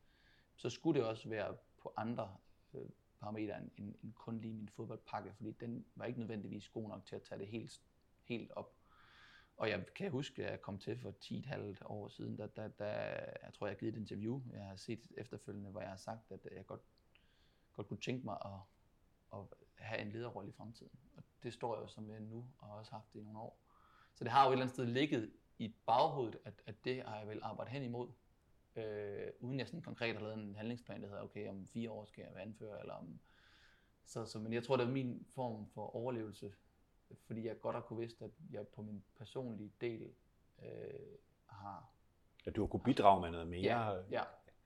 så 0.56 0.70
skulle 0.70 1.00
det 1.00 1.08
også 1.08 1.28
være 1.28 1.56
på 1.82 1.92
andre 1.96 2.36
øh, 2.74 2.88
parametre 3.20 3.58
end, 3.58 3.70
end, 3.76 3.94
end 4.02 4.12
kun 4.12 4.40
lige 4.40 4.54
min 4.54 4.68
fodboldpakke, 4.68 5.32
fordi 5.36 5.50
den 5.50 5.86
var 5.94 6.04
ikke 6.04 6.18
nødvendigvis 6.18 6.68
god 6.68 6.88
nok 6.88 7.04
til 7.04 7.16
at 7.16 7.22
tage 7.22 7.38
det 7.38 7.48
helt, 7.48 7.80
helt 8.24 8.52
op. 8.56 8.72
Og 9.56 9.70
jeg 9.70 9.86
kan 9.94 10.10
huske, 10.10 10.44
at 10.44 10.50
jeg 10.50 10.60
kom 10.60 10.78
til 10.78 10.98
for 10.98 11.14
10,5 11.24 11.86
år 11.86 12.08
siden, 12.08 12.38
der, 12.38 12.46
der, 12.46 12.68
der, 12.68 12.86
jeg 13.42 13.50
tror, 13.54 13.66
jeg 13.66 13.74
har 13.74 13.78
givet 13.78 13.94
et 13.94 13.98
interview, 13.98 14.42
jeg 14.52 14.64
har 14.64 14.76
set 14.76 15.12
efterfølgende, 15.16 15.70
hvor 15.70 15.80
jeg 15.80 15.90
har 15.90 15.96
sagt, 15.96 16.32
at 16.32 16.48
jeg 16.52 16.66
godt, 16.66 16.80
godt 17.72 17.88
kunne 17.88 18.00
tænke 18.00 18.24
mig 18.24 18.38
at, 18.44 18.60
at 19.38 19.46
have 19.74 20.00
en 20.00 20.12
lederrolle 20.12 20.50
i 20.50 20.52
fremtiden. 20.52 20.92
Og 21.16 21.22
det 21.42 21.52
står 21.52 21.74
jeg 21.76 21.82
jo 21.82 21.88
som 21.88 22.10
jeg 22.10 22.20
nu, 22.20 22.48
og 22.58 22.68
har 22.68 22.74
også 22.74 22.92
haft 22.92 23.12
det 23.12 23.20
i 23.20 23.22
nogle 23.22 23.38
år. 23.38 23.58
Så 24.14 24.24
det 24.24 24.32
har 24.32 24.44
jo 24.44 24.50
et 24.50 24.52
eller 24.52 24.64
andet 24.64 24.74
sted 24.74 24.86
ligget 24.86 25.32
i 25.58 25.74
baghovedet, 25.86 26.38
at, 26.44 26.62
at 26.66 26.74
det 26.84 27.02
har 27.02 27.18
jeg 27.18 27.28
vel 27.28 27.40
arbejdet 27.42 27.72
hen 27.72 27.82
imod, 27.82 28.08
øh, 28.76 29.26
uden 29.40 29.58
jeg 29.58 29.66
sådan 29.66 29.82
konkret 29.82 30.14
har 30.16 30.22
lavet 30.22 30.38
en 30.38 30.56
handlingsplan, 30.56 31.02
der 31.02 31.08
hedder, 31.08 31.22
okay, 31.22 31.48
om 31.48 31.66
fire 31.66 31.90
år 31.90 32.04
skal 32.04 32.22
jeg 32.22 32.34
være 32.34 32.42
anfører, 32.42 32.80
eller 32.80 32.94
om... 32.94 33.20
Så, 34.04 34.26
så, 34.26 34.38
men 34.38 34.52
jeg 34.52 34.64
tror, 34.64 34.76
det 34.76 34.86
er 34.86 34.90
min 34.90 35.26
form 35.34 35.66
for 35.66 35.96
overlevelse, 35.96 36.52
fordi 37.26 37.46
jeg 37.46 37.60
godt 37.60 37.76
har 37.76 37.82
kunne 37.82 38.00
vidst, 38.00 38.22
at 38.22 38.30
jeg 38.50 38.68
på 38.68 38.82
min 38.82 39.04
personlige 39.18 39.72
del 39.80 40.10
øh, 40.62 40.68
har... 41.46 41.90
At 42.44 42.56
du 42.56 42.60
har 42.60 42.68
kunne 42.68 42.82
bidrage 42.82 43.20
med 43.20 43.30
noget 43.30 43.46
mere? 43.46 43.60
Ja, 43.60 44.02
ja. 44.10 44.22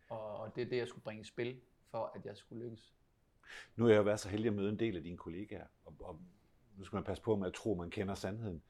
Og, 0.08 0.36
og 0.36 0.56
det 0.56 0.62
er 0.62 0.68
det, 0.68 0.76
jeg 0.76 0.88
skulle 0.88 1.04
bringe 1.04 1.20
i 1.20 1.24
spil, 1.24 1.60
for 1.90 2.12
at 2.14 2.26
jeg 2.26 2.36
skulle 2.36 2.64
lykkes. 2.64 2.94
Nu 3.76 3.84
har 3.84 3.90
jeg 3.90 3.98
jo 3.98 4.02
været 4.02 4.20
så 4.20 4.28
heldig 4.28 4.48
at 4.48 4.54
møde 4.54 4.68
en 4.68 4.78
del 4.78 4.96
af 4.96 5.02
dine 5.02 5.16
kollegaer, 5.16 5.66
og, 5.84 5.94
og 6.00 6.20
nu 6.76 6.84
skal 6.84 6.96
man 6.96 7.04
passe 7.04 7.22
på 7.22 7.36
med 7.36 7.46
at 7.46 7.54
tro, 7.54 7.72
at 7.72 7.78
man 7.78 7.90
kender 7.90 8.14
sandheden. 8.14 8.62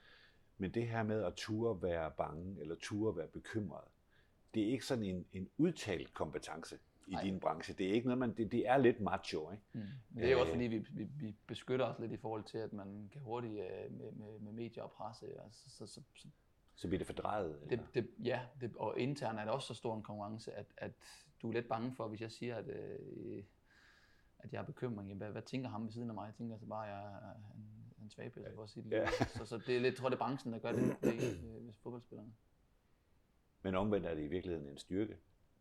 Men 0.60 0.70
det 0.70 0.88
her 0.88 1.02
med 1.02 1.24
at 1.24 1.34
ture 1.34 1.82
være 1.82 2.10
bange, 2.10 2.60
eller 2.60 2.74
ture 2.74 3.16
være 3.16 3.28
bekymret, 3.28 3.84
det 4.54 4.62
er 4.62 4.66
ikke 4.66 4.86
sådan 4.86 5.04
en, 5.04 5.26
en 5.32 5.48
udtalt 5.58 6.14
kompetence 6.14 6.78
i 7.06 7.16
din 7.22 7.40
branche. 7.40 7.74
Det 7.74 7.88
er 7.88 7.92
ikke 7.92 8.06
noget, 8.06 8.18
man, 8.18 8.36
det, 8.36 8.52
det 8.52 8.68
er 8.68 8.78
lidt 8.78 9.00
macho, 9.00 9.50
ikke? 9.50 9.62
Mm. 9.72 9.80
Men 10.10 10.22
det 10.22 10.26
er 10.26 10.32
jo 10.32 10.40
også 10.40 10.52
fordi, 10.52 10.64
vi, 10.64 10.78
vi, 10.78 11.04
vi 11.04 11.34
beskytter 11.46 11.86
os 11.86 11.98
lidt 11.98 12.12
i 12.12 12.16
forhold 12.16 12.44
til, 12.44 12.58
at 12.58 12.72
man 12.72 13.08
kan 13.12 13.20
hurtigt 13.20 13.54
øh, 13.54 13.92
med, 13.92 14.12
med, 14.12 14.38
med 14.38 14.52
medier 14.52 14.82
og 14.82 14.90
presse, 14.90 15.26
altså, 15.44 15.70
så, 15.70 15.86
så, 15.86 16.00
så, 16.14 16.28
Så 16.74 16.88
bliver 16.88 16.98
det 16.98 17.06
fordrejet? 17.06 17.70
det, 17.70 17.80
det, 17.94 18.10
ja, 18.24 18.40
det, 18.60 18.76
og 18.76 18.98
internt 18.98 19.38
er 19.38 19.44
det 19.44 19.52
også 19.52 19.66
så 19.66 19.74
stor 19.74 19.96
en 19.96 20.02
konkurrence, 20.02 20.52
at, 20.52 20.66
at 20.76 20.92
du 21.42 21.48
er 21.48 21.52
lidt 21.52 21.68
bange 21.68 21.94
for, 21.96 22.08
hvis 22.08 22.20
jeg 22.20 22.32
siger, 22.32 22.56
at, 22.56 22.68
øh, 22.68 23.44
at 24.38 24.52
jeg 24.52 24.60
er 24.60 24.64
bekymring, 24.64 25.08
jamen, 25.08 25.18
hvad, 25.18 25.30
hvad 25.30 25.42
tænker 25.42 25.68
ham 25.68 25.84
ved 25.84 25.92
siden 25.92 26.08
af 26.08 26.14
mig? 26.14 26.26
Jeg 26.26 26.34
tænker 26.34 26.54
altså 26.54 26.66
bare, 26.66 26.86
at 26.86 26.92
jeg 26.92 27.04
er 27.04 27.34
en, 27.54 27.79
en 28.10 28.14
svagpiller 28.14 28.54
for 28.54 28.66
sige 28.66 28.84
det. 28.84 28.90
Ja. 28.90 29.06
Så, 29.10 29.44
så 29.46 29.58
det 29.66 29.76
er 29.76 29.80
lidt, 29.80 29.96
tror 29.96 30.08
det 30.08 30.14
er 30.16 30.18
branchen, 30.18 30.52
der 30.52 30.58
gør 30.58 30.72
det, 30.72 30.96
det 31.02 31.14
øh, 31.44 31.64
hvis 31.64 31.76
fodboldspillerne. 31.82 32.32
Men 33.62 33.74
omvendt 33.74 34.06
er 34.06 34.14
det 34.14 34.22
i 34.22 34.26
virkeligheden 34.26 34.68
en 34.68 34.78
styrke. 34.78 35.16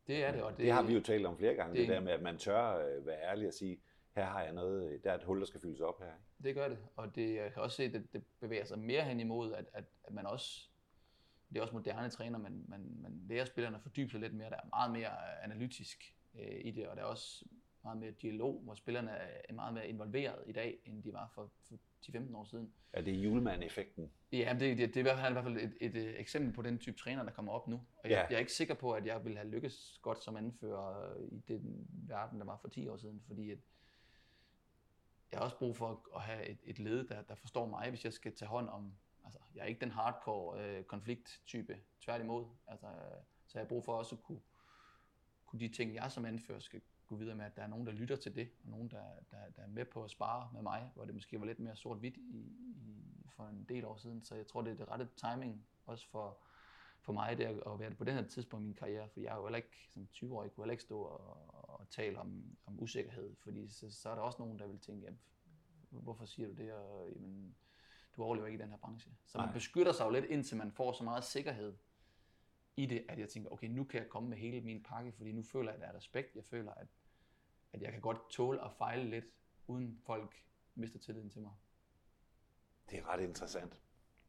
Det 0.08 0.24
er 0.24 0.32
det, 0.32 0.42
og 0.44 0.52
Det, 0.52 0.58
det, 0.58 0.72
har 0.72 0.84
vi 0.84 0.94
jo 0.94 1.02
talt 1.02 1.26
om 1.26 1.38
flere 1.38 1.56
gange, 1.56 1.76
det, 1.76 1.88
det- 1.88 1.96
der 1.96 2.00
med, 2.02 2.12
at 2.12 2.22
man 2.22 2.38
tør 2.38 2.88
øh, 2.88 3.06
være 3.06 3.22
ærlig 3.22 3.48
og 3.48 3.54
sige, 3.54 3.80
her 4.16 4.26
har 4.26 4.42
jeg 4.44 4.54
noget, 4.54 5.04
der 5.04 5.12
er 5.12 5.16
et 5.16 5.24
hul, 5.24 5.40
der 5.40 5.46
skal 5.46 5.62
fyldes 5.62 5.80
op 5.82 6.00
her. 6.00 6.06
Ikke? 6.08 6.44
Det 6.44 6.56
gør 6.56 6.68
det, 6.70 6.78
og 6.96 7.16
det, 7.16 7.36
jeg 7.36 7.54
kan 7.54 7.62
også 7.62 7.78
se, 7.78 7.84
at 7.84 7.94
det, 7.94 8.14
det 8.14 8.24
bevæger 8.40 8.66
sig 8.66 8.80
mere 8.80 9.04
hen 9.04 9.20
imod, 9.20 9.54
at, 9.54 9.66
at, 9.74 9.84
at 10.04 10.14
man 10.14 10.26
også, 10.28 10.70
det 11.50 11.58
er 11.58 11.62
også 11.62 11.74
moderne 11.74 12.10
træner, 12.10 12.38
men 12.38 12.66
man, 12.68 12.98
man 13.02 13.22
lærer 13.28 13.46
spillerne 13.46 13.76
at 13.78 13.82
fordybe 13.82 14.12
sig 14.12 14.20
lidt 14.20 14.34
mere. 14.34 14.50
Der 14.50 14.56
er 14.56 14.68
meget 14.70 14.92
mere 14.92 15.08
øh, 15.10 15.44
analytisk 15.44 16.16
øh, 16.40 16.62
i 16.66 16.72
det, 16.72 16.88
og 16.88 16.96
der 16.98 17.02
er 17.02 17.06
også 17.06 17.46
meget 17.84 17.98
mere 17.98 18.12
dialog, 18.12 18.62
hvor 18.64 18.74
spillerne 18.74 19.12
er 19.12 19.54
meget 19.54 19.74
mere 19.74 19.88
involveret 19.88 20.44
i 20.48 20.52
dag, 20.52 20.80
end 20.86 21.04
de 21.04 21.14
var 21.14 21.32
for, 21.36 21.52
for 21.68 21.76
10-15 22.06 22.36
år 22.36 22.44
siden. 22.44 22.74
Er 22.94 23.02
det 23.02 23.12
julemand-effekten? 23.24 24.12
Ja, 24.32 24.56
det, 24.60 24.78
det, 24.78 24.88
det 24.90 24.96
er 24.96 25.00
i 25.00 25.02
hvert 25.04 25.18
fald, 25.20 25.32
i 25.32 25.34
hvert 25.34 25.44
fald 25.46 25.58
et, 25.58 25.78
et, 25.82 25.96
et 25.96 26.20
eksempel 26.20 26.54
på 26.54 26.62
den 26.62 26.78
type 26.80 26.98
træner, 26.98 27.24
der 27.24 27.32
kommer 27.32 27.52
op 27.52 27.68
nu. 27.68 27.76
Og 27.76 28.10
jeg, 28.10 28.12
Ja. 28.12 28.22
jeg 28.30 28.36
er 28.36 28.40
ikke 28.40 28.52
sikker 28.54 28.74
på, 28.74 28.92
at 28.94 29.06
jeg 29.06 29.24
ville 29.26 29.38
have 29.38 29.50
lykkes 29.50 30.00
godt 30.02 30.24
som 30.24 30.38
anfører 30.38 31.16
i 31.32 31.40
den 31.48 31.88
verden, 32.08 32.40
der 32.40 32.46
var 32.46 32.58
for 32.58 32.68
10 32.68 32.88
år 32.88 32.98
siden, 32.98 33.22
fordi 33.28 33.52
at 33.52 33.58
jeg 35.32 35.40
har 35.40 35.44
også 35.46 35.58
brug 35.58 35.78
for 35.78 36.10
at 36.16 36.22
have 36.22 36.46
et, 36.50 36.58
et 36.64 36.80
led, 36.80 37.08
der, 37.08 37.22
der 37.22 37.36
forstår 37.36 37.66
mig, 37.68 37.90
hvis 37.90 38.06
jeg 38.06 38.14
skal 38.14 38.36
tage 38.36 38.50
hånd 38.50 38.70
om... 38.70 38.94
Altså, 39.26 39.40
jeg 39.56 39.62
er 39.62 39.66
ikke 39.66 39.82
den 39.82 39.92
hardcore 39.92 40.64
øh, 40.78 40.84
konflikttype, 40.84 41.78
tværtimod. 42.02 42.46
Altså, 42.68 42.88
øh, 42.88 42.94
så 43.48 43.60
jeg 43.60 43.62
har 43.62 43.68
brug 43.68 43.86
for 43.86 43.94
også 43.94 44.16
at 44.16 44.24
kunne, 44.24 44.40
kunne 45.46 45.60
de 45.60 45.68
ting, 45.68 45.96
jeg 45.96 46.12
som 46.12 46.26
anfører 46.26 46.60
skal 46.60 46.82
gå 47.10 47.16
videre 47.16 47.36
med, 47.36 47.46
at 47.46 47.56
der 47.56 47.62
er 47.62 47.68
nogen, 47.68 47.88
der 47.88 47.94
lytter 47.94 48.16
til 48.16 48.36
det, 48.36 48.50
og 48.64 48.70
nogen, 48.70 48.90
der, 48.90 49.04
der, 49.32 49.38
der 49.56 49.62
er 49.62 49.68
med 49.68 49.86
på 49.86 50.04
at 50.04 50.12
spare 50.12 50.50
med 50.54 50.62
mig, 50.62 50.92
hvor 50.96 51.06
det 51.06 51.14
måske 51.14 51.40
var 51.40 51.46
lidt 51.46 51.60
mere 51.60 51.76
sort-hvidt 51.76 52.18
i, 52.18 52.40
i, 52.76 53.26
for 53.30 53.48
en 53.48 53.66
del 53.70 53.86
år 53.86 53.98
siden. 53.98 54.24
Så 54.24 54.36
jeg 54.36 54.48
tror, 54.48 54.62
det 54.62 54.72
er 54.72 54.76
det 54.76 54.88
rette 54.88 55.08
timing 55.16 55.66
også 55.86 56.10
for, 56.10 56.38
for 57.02 57.14
mig, 57.14 57.38
det 57.38 57.44
at 57.44 57.80
være 57.80 57.92
på 57.92 58.04
den 58.04 58.16
her 58.16 58.28
tidspunkt 58.28 58.64
i 58.64 58.66
min 58.66 58.76
karriere, 58.76 59.10
for 59.10 59.20
jeg 59.20 59.32
er 59.32 59.36
jo 59.36 59.46
heller 59.46 59.58
ikke 59.58 59.88
som 59.90 60.08
20-årig, 60.14 60.52
kunne 60.52 60.64
heller 60.64 60.72
ikke 60.72 60.84
stå 60.84 61.02
og, 61.02 61.80
og 61.80 61.90
tale 61.90 62.20
om, 62.20 62.58
om 62.66 62.80
usikkerhed, 62.80 63.36
fordi 63.36 63.70
så, 63.70 63.92
så 63.92 64.10
er 64.10 64.16
der 64.16 64.22
også 64.22 64.42
nogen, 64.42 64.60
der 64.60 64.68
vil 64.68 64.80
tænke, 64.80 65.06
jamen, 65.06 65.20
hvorfor 65.90 66.26
siger 66.26 66.48
du 66.48 66.54
det, 66.54 66.74
og 66.74 67.10
jamen, 67.16 67.56
du 68.16 68.24
overlever 68.24 68.48
ikke 68.48 68.60
i 68.60 68.62
den 68.62 68.70
her 68.70 68.78
branche. 68.78 69.12
Så 69.26 69.38
man 69.38 69.48
Nej. 69.48 69.54
beskytter 69.54 69.92
sig 69.92 70.06
jo 70.06 70.10
lidt, 70.10 70.26
indtil 70.26 70.58
man 70.58 70.72
får 70.72 70.92
så 70.92 71.04
meget 71.04 71.24
sikkerhed 71.24 71.78
i 72.76 72.86
det, 72.86 73.06
at 73.10 73.20
jeg 73.20 73.30
tænker, 73.30 73.50
okay, 73.50 73.68
nu 73.68 73.84
kan 73.84 74.00
jeg 74.00 74.10
komme 74.10 74.30
med 74.30 74.38
hele 74.38 74.62
min 74.62 74.84
pakke, 74.84 75.12
fordi 75.12 75.32
nu 75.32 75.44
føler 75.44 75.72
jeg, 75.72 75.76
at 75.76 75.82
der 75.82 75.88
er 75.88 75.96
respekt. 75.96 76.36
Jeg 76.36 76.46
føler, 76.46 76.74
at, 76.74 76.88
at 77.74 77.82
jeg 77.82 77.92
kan 77.92 78.02
godt 78.02 78.30
tåle 78.30 78.66
at 78.66 78.72
fejle 78.78 79.10
lidt, 79.10 79.26
uden 79.68 80.02
folk 80.06 80.44
mister 80.76 81.00
tilliden 81.00 81.30
til 81.30 81.42
mig. 81.42 81.52
Det 82.90 83.00
er 83.00 83.08
ret 83.08 83.22
interessant. 83.22 83.82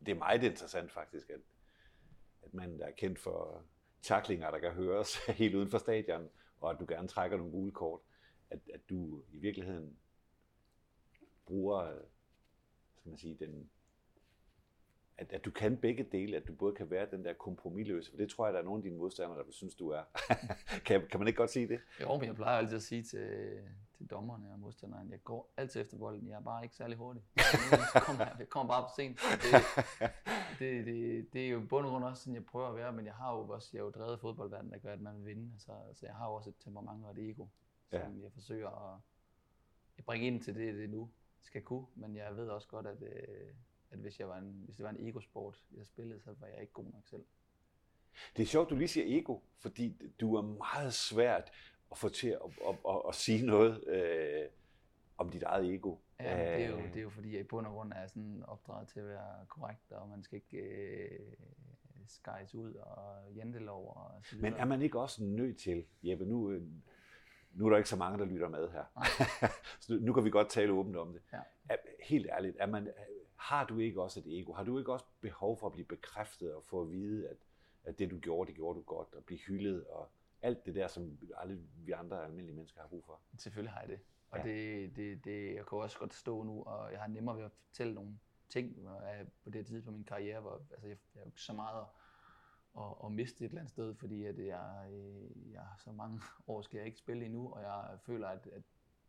Det 0.06 0.08
er 0.08 0.18
meget 0.18 0.42
interessant 0.42 0.92
faktisk, 0.92 1.30
at, 1.30 1.40
at 2.42 2.54
man 2.54 2.78
der 2.78 2.86
er 2.86 2.90
kendt 2.90 3.18
for 3.18 3.64
taklinger, 4.02 4.50
der 4.50 4.58
kan 4.58 4.72
høres 4.72 5.16
helt 5.40 5.54
uden 5.54 5.70
for 5.70 5.78
stadion, 5.78 6.28
og 6.60 6.70
at 6.70 6.80
du 6.80 6.86
gerne 6.88 7.08
trækker 7.08 7.36
nogle 7.36 7.52
gule 7.52 7.72
kort, 7.72 8.00
at, 8.50 8.60
at 8.74 8.80
du 8.90 9.22
i 9.32 9.38
virkeligheden 9.38 9.98
bruger, 11.46 11.78
øh, 11.78 12.00
skal 12.96 13.08
man 13.08 13.18
sige, 13.18 13.34
den, 13.34 13.70
at, 15.20 15.32
at 15.32 15.44
du 15.44 15.50
kan 15.50 15.76
begge 15.76 16.02
dele, 16.12 16.36
at 16.36 16.48
du 16.48 16.52
både 16.52 16.74
kan 16.74 16.90
være 16.90 17.06
den 17.10 17.24
der 17.24 17.32
kompromilløse, 17.32 18.10
for 18.10 18.16
det 18.16 18.30
tror 18.30 18.46
jeg, 18.46 18.54
der 18.54 18.60
er 18.60 18.64
nogle 18.64 18.78
af 18.78 18.82
dine 18.82 18.96
modstandere, 18.96 19.38
der 19.38 19.44
vil 19.44 19.52
synes, 19.54 19.74
du 19.74 19.88
er. 19.88 20.02
kan, 20.86 21.06
kan 21.10 21.20
man 21.20 21.26
ikke 21.28 21.36
godt 21.36 21.50
sige 21.50 21.68
det? 21.68 21.80
Jo, 22.00 22.16
men 22.16 22.26
jeg 22.26 22.34
plejer 22.34 22.58
altid 22.58 22.76
at 22.76 22.82
sige 22.82 23.02
til, 23.02 23.58
til 23.96 24.06
dommerne 24.06 24.52
og 24.52 24.58
modstanderen, 24.58 25.10
jeg 25.10 25.24
går 25.24 25.52
altid 25.56 25.80
efter 25.80 25.96
bolden, 25.98 26.28
jeg 26.28 26.34
er 26.36 26.40
bare 26.42 26.62
ikke 26.64 26.76
særlig 26.76 26.96
hurtig. 26.96 27.22
Jeg 27.36 28.02
kommer, 28.02 28.26
jeg 28.38 28.48
kommer 28.48 28.72
bare 28.72 28.82
for 28.82 28.92
sent. 28.96 29.18
Det, 29.42 30.86
det, 30.86 30.86
det, 30.86 31.32
det 31.32 31.46
er 31.46 31.50
jo 31.50 31.60
bund 31.68 31.86
og 31.86 31.90
grund 31.90 32.04
også 32.04 32.22
sådan, 32.22 32.34
jeg 32.34 32.44
prøver 32.44 32.68
at 32.68 32.76
være, 32.76 32.92
men 32.92 33.06
jeg 33.06 33.14
har 33.14 33.32
jo 33.36 33.48
også, 33.48 33.70
jeg 33.72 33.80
er 33.80 33.84
jo 33.84 33.90
drevet 33.90 34.12
af 34.12 34.20
fodboldverdenen, 34.20 34.72
der 34.72 34.78
gør, 34.78 34.92
at 34.92 35.00
man 35.00 35.16
vil 35.16 35.26
vinde. 35.26 35.52
Så, 35.58 35.72
så 35.94 36.06
jeg 36.06 36.14
har 36.14 36.26
jo 36.26 36.34
også 36.34 36.50
et 36.50 36.56
temperament 36.64 37.04
og 37.04 37.10
et 37.10 37.30
ego, 37.30 37.46
som 37.90 37.98
Ja. 37.98 38.22
jeg 38.22 38.32
forsøger 38.32 38.92
at, 38.94 39.00
at 39.98 40.04
bringe 40.04 40.26
ind 40.26 40.42
til 40.42 40.54
det, 40.54 40.74
det 40.74 40.90
nu 40.90 41.10
skal 41.40 41.62
kunne. 41.62 41.86
Men 41.94 42.16
jeg 42.16 42.36
ved 42.36 42.48
også 42.48 42.68
godt, 42.68 42.86
at, 42.86 43.02
øh, 43.02 43.50
at 43.90 43.98
hvis, 43.98 44.20
jeg 44.20 44.28
var 44.28 44.38
en, 44.38 44.62
hvis 44.64 44.76
det 44.76 44.84
var 44.84 44.90
en 44.90 45.06
egosport, 45.08 45.64
jeg 45.76 45.86
spillede, 45.86 46.20
så 46.20 46.34
var 46.40 46.46
jeg 46.46 46.60
ikke 46.60 46.72
god 46.72 46.84
nok 46.84 47.06
selv. 47.06 47.24
Det 48.36 48.42
er 48.42 48.46
sjovt, 48.46 48.70
du 48.70 48.76
lige 48.76 48.88
siger 48.88 49.18
ego, 49.20 49.38
fordi 49.58 50.12
du 50.20 50.34
er 50.36 50.42
meget 50.42 50.94
svært 50.94 51.50
at 51.90 51.98
få 51.98 52.08
til 52.08 52.28
at, 52.28 52.40
at, 52.68 52.76
at, 52.88 53.02
at 53.08 53.14
sige 53.14 53.46
noget 53.46 53.84
øh, 53.88 54.46
om 55.18 55.30
dit 55.30 55.42
eget 55.42 55.74
ego. 55.74 55.96
Ja, 56.20 56.54
det 56.56 56.64
er, 56.64 56.68
jo, 56.68 56.76
Øh, 56.78 56.84
det 56.88 56.96
er 56.96 57.02
jo 57.02 57.10
fordi, 57.10 57.32
jeg 57.32 57.40
i 57.40 57.44
bund 57.44 57.66
og 57.66 57.72
grund 57.72 57.92
er 57.92 58.06
sådan 58.06 58.42
opdraget 58.46 58.88
til 58.88 59.00
at 59.00 59.06
være 59.06 59.46
korrekt, 59.48 59.92
og 59.92 60.08
man 60.08 60.22
skal 60.22 60.36
ikke 60.36 60.56
øh, 60.58 61.20
skejs 62.06 62.54
ud 62.54 62.74
og 62.74 63.32
jantelov 63.36 63.92
og 63.96 64.24
så 64.24 64.36
videre. 64.36 64.50
Men 64.50 64.60
er 64.60 64.64
man 64.64 64.82
ikke 64.82 65.00
også 65.00 65.24
nødt 65.24 65.58
til, 65.58 65.84
Jeppe, 66.02 66.24
nu, 66.24 66.50
øh, 66.50 66.62
nu 67.52 67.66
er 67.66 67.70
der 67.70 67.76
ikke 67.76 67.88
så 67.88 67.96
mange, 67.96 68.18
der 68.18 68.24
lytter 68.24 68.48
med 68.48 68.68
her, 68.70 68.84
så 69.80 69.92
nu- 69.94 70.00
nu 70.00 70.12
kan 70.12 70.24
vi 70.24 70.30
godt 70.30 70.50
tale 70.50 70.72
åbent 70.72 70.96
om 70.96 71.12
det. 71.12 71.22
Ja. 71.32 71.40
Helt 72.02 72.26
ærligt, 72.30 72.56
er 72.60 72.66
man, 72.66 72.88
har 73.40 73.66
du 73.66 73.78
ikke 73.78 74.02
også 74.02 74.20
et 74.20 74.38
ego? 74.40 74.52
Har 74.52 74.64
du 74.64 74.78
ikke 74.78 74.92
også 74.92 75.04
behov 75.20 75.56
for 75.58 75.66
at 75.66 75.72
blive 75.72 75.84
bekræftet 75.86 76.54
og 76.54 76.64
få 76.64 76.82
at 76.82 76.90
vide, 76.90 77.28
at, 77.28 77.36
at 77.84 77.98
det 77.98 78.10
du 78.10 78.18
gjorde, 78.18 78.48
det 78.48 78.56
gjorde 78.56 78.78
du 78.78 78.82
godt, 78.84 79.14
og 79.14 79.24
blive 79.24 79.38
hyldet, 79.40 79.86
og 79.86 80.10
alt 80.42 80.66
det 80.66 80.74
der, 80.74 80.88
som 80.88 81.18
alle 81.36 81.60
vi 81.74 81.92
andre 81.92 82.24
almindelige 82.24 82.56
mennesker 82.56 82.80
har 82.80 82.88
brug 82.88 83.04
for? 83.04 83.20
Selvfølgelig 83.36 83.72
har 83.72 83.80
jeg 83.80 83.88
det. 83.88 84.00
Og 84.30 84.38
Ja. 84.38 84.44
det, 84.44 84.96
det, 84.96 85.24
det, 85.24 85.54
jeg 85.54 85.66
kan 85.66 85.78
også 85.78 85.98
godt 85.98 86.14
stå 86.14 86.42
nu, 86.42 86.62
og 86.62 86.92
jeg 86.92 87.00
har 87.00 87.06
nemmere 87.08 87.36
ved 87.36 87.44
at 87.44 87.52
fortælle 87.52 87.94
nogle 87.94 88.18
ting 88.48 88.76
på 89.44 89.50
det 89.50 89.66
tidspunkt 89.66 89.96
i 89.96 89.98
min 89.98 90.04
karriere, 90.04 90.40
hvor 90.40 90.62
altså, 90.70 90.86
jeg, 90.88 90.96
jeg 91.14 91.20
er 91.20 91.24
jo 91.24 91.28
ikke 91.28 91.42
så 91.42 91.52
meget 91.52 91.80
at, 91.80 91.86
at, 92.82 92.94
at 93.04 93.12
miste 93.12 93.44
et 93.44 93.48
eller 93.48 93.60
andet 93.60 93.70
sted, 93.72 93.94
fordi 93.94 94.24
at 94.24 94.38
jeg, 94.38 94.88
øh, 94.92 95.52
jeg 95.52 95.66
så 95.78 95.92
mange 95.92 96.20
år 96.48 96.62
skal 96.62 96.76
jeg 96.78 96.86
ikke 96.86 96.98
spille 96.98 97.24
endnu, 97.24 97.52
og 97.52 97.62
jeg 97.62 97.98
føler, 98.06 98.28
at, 98.28 98.46
at 98.46 98.62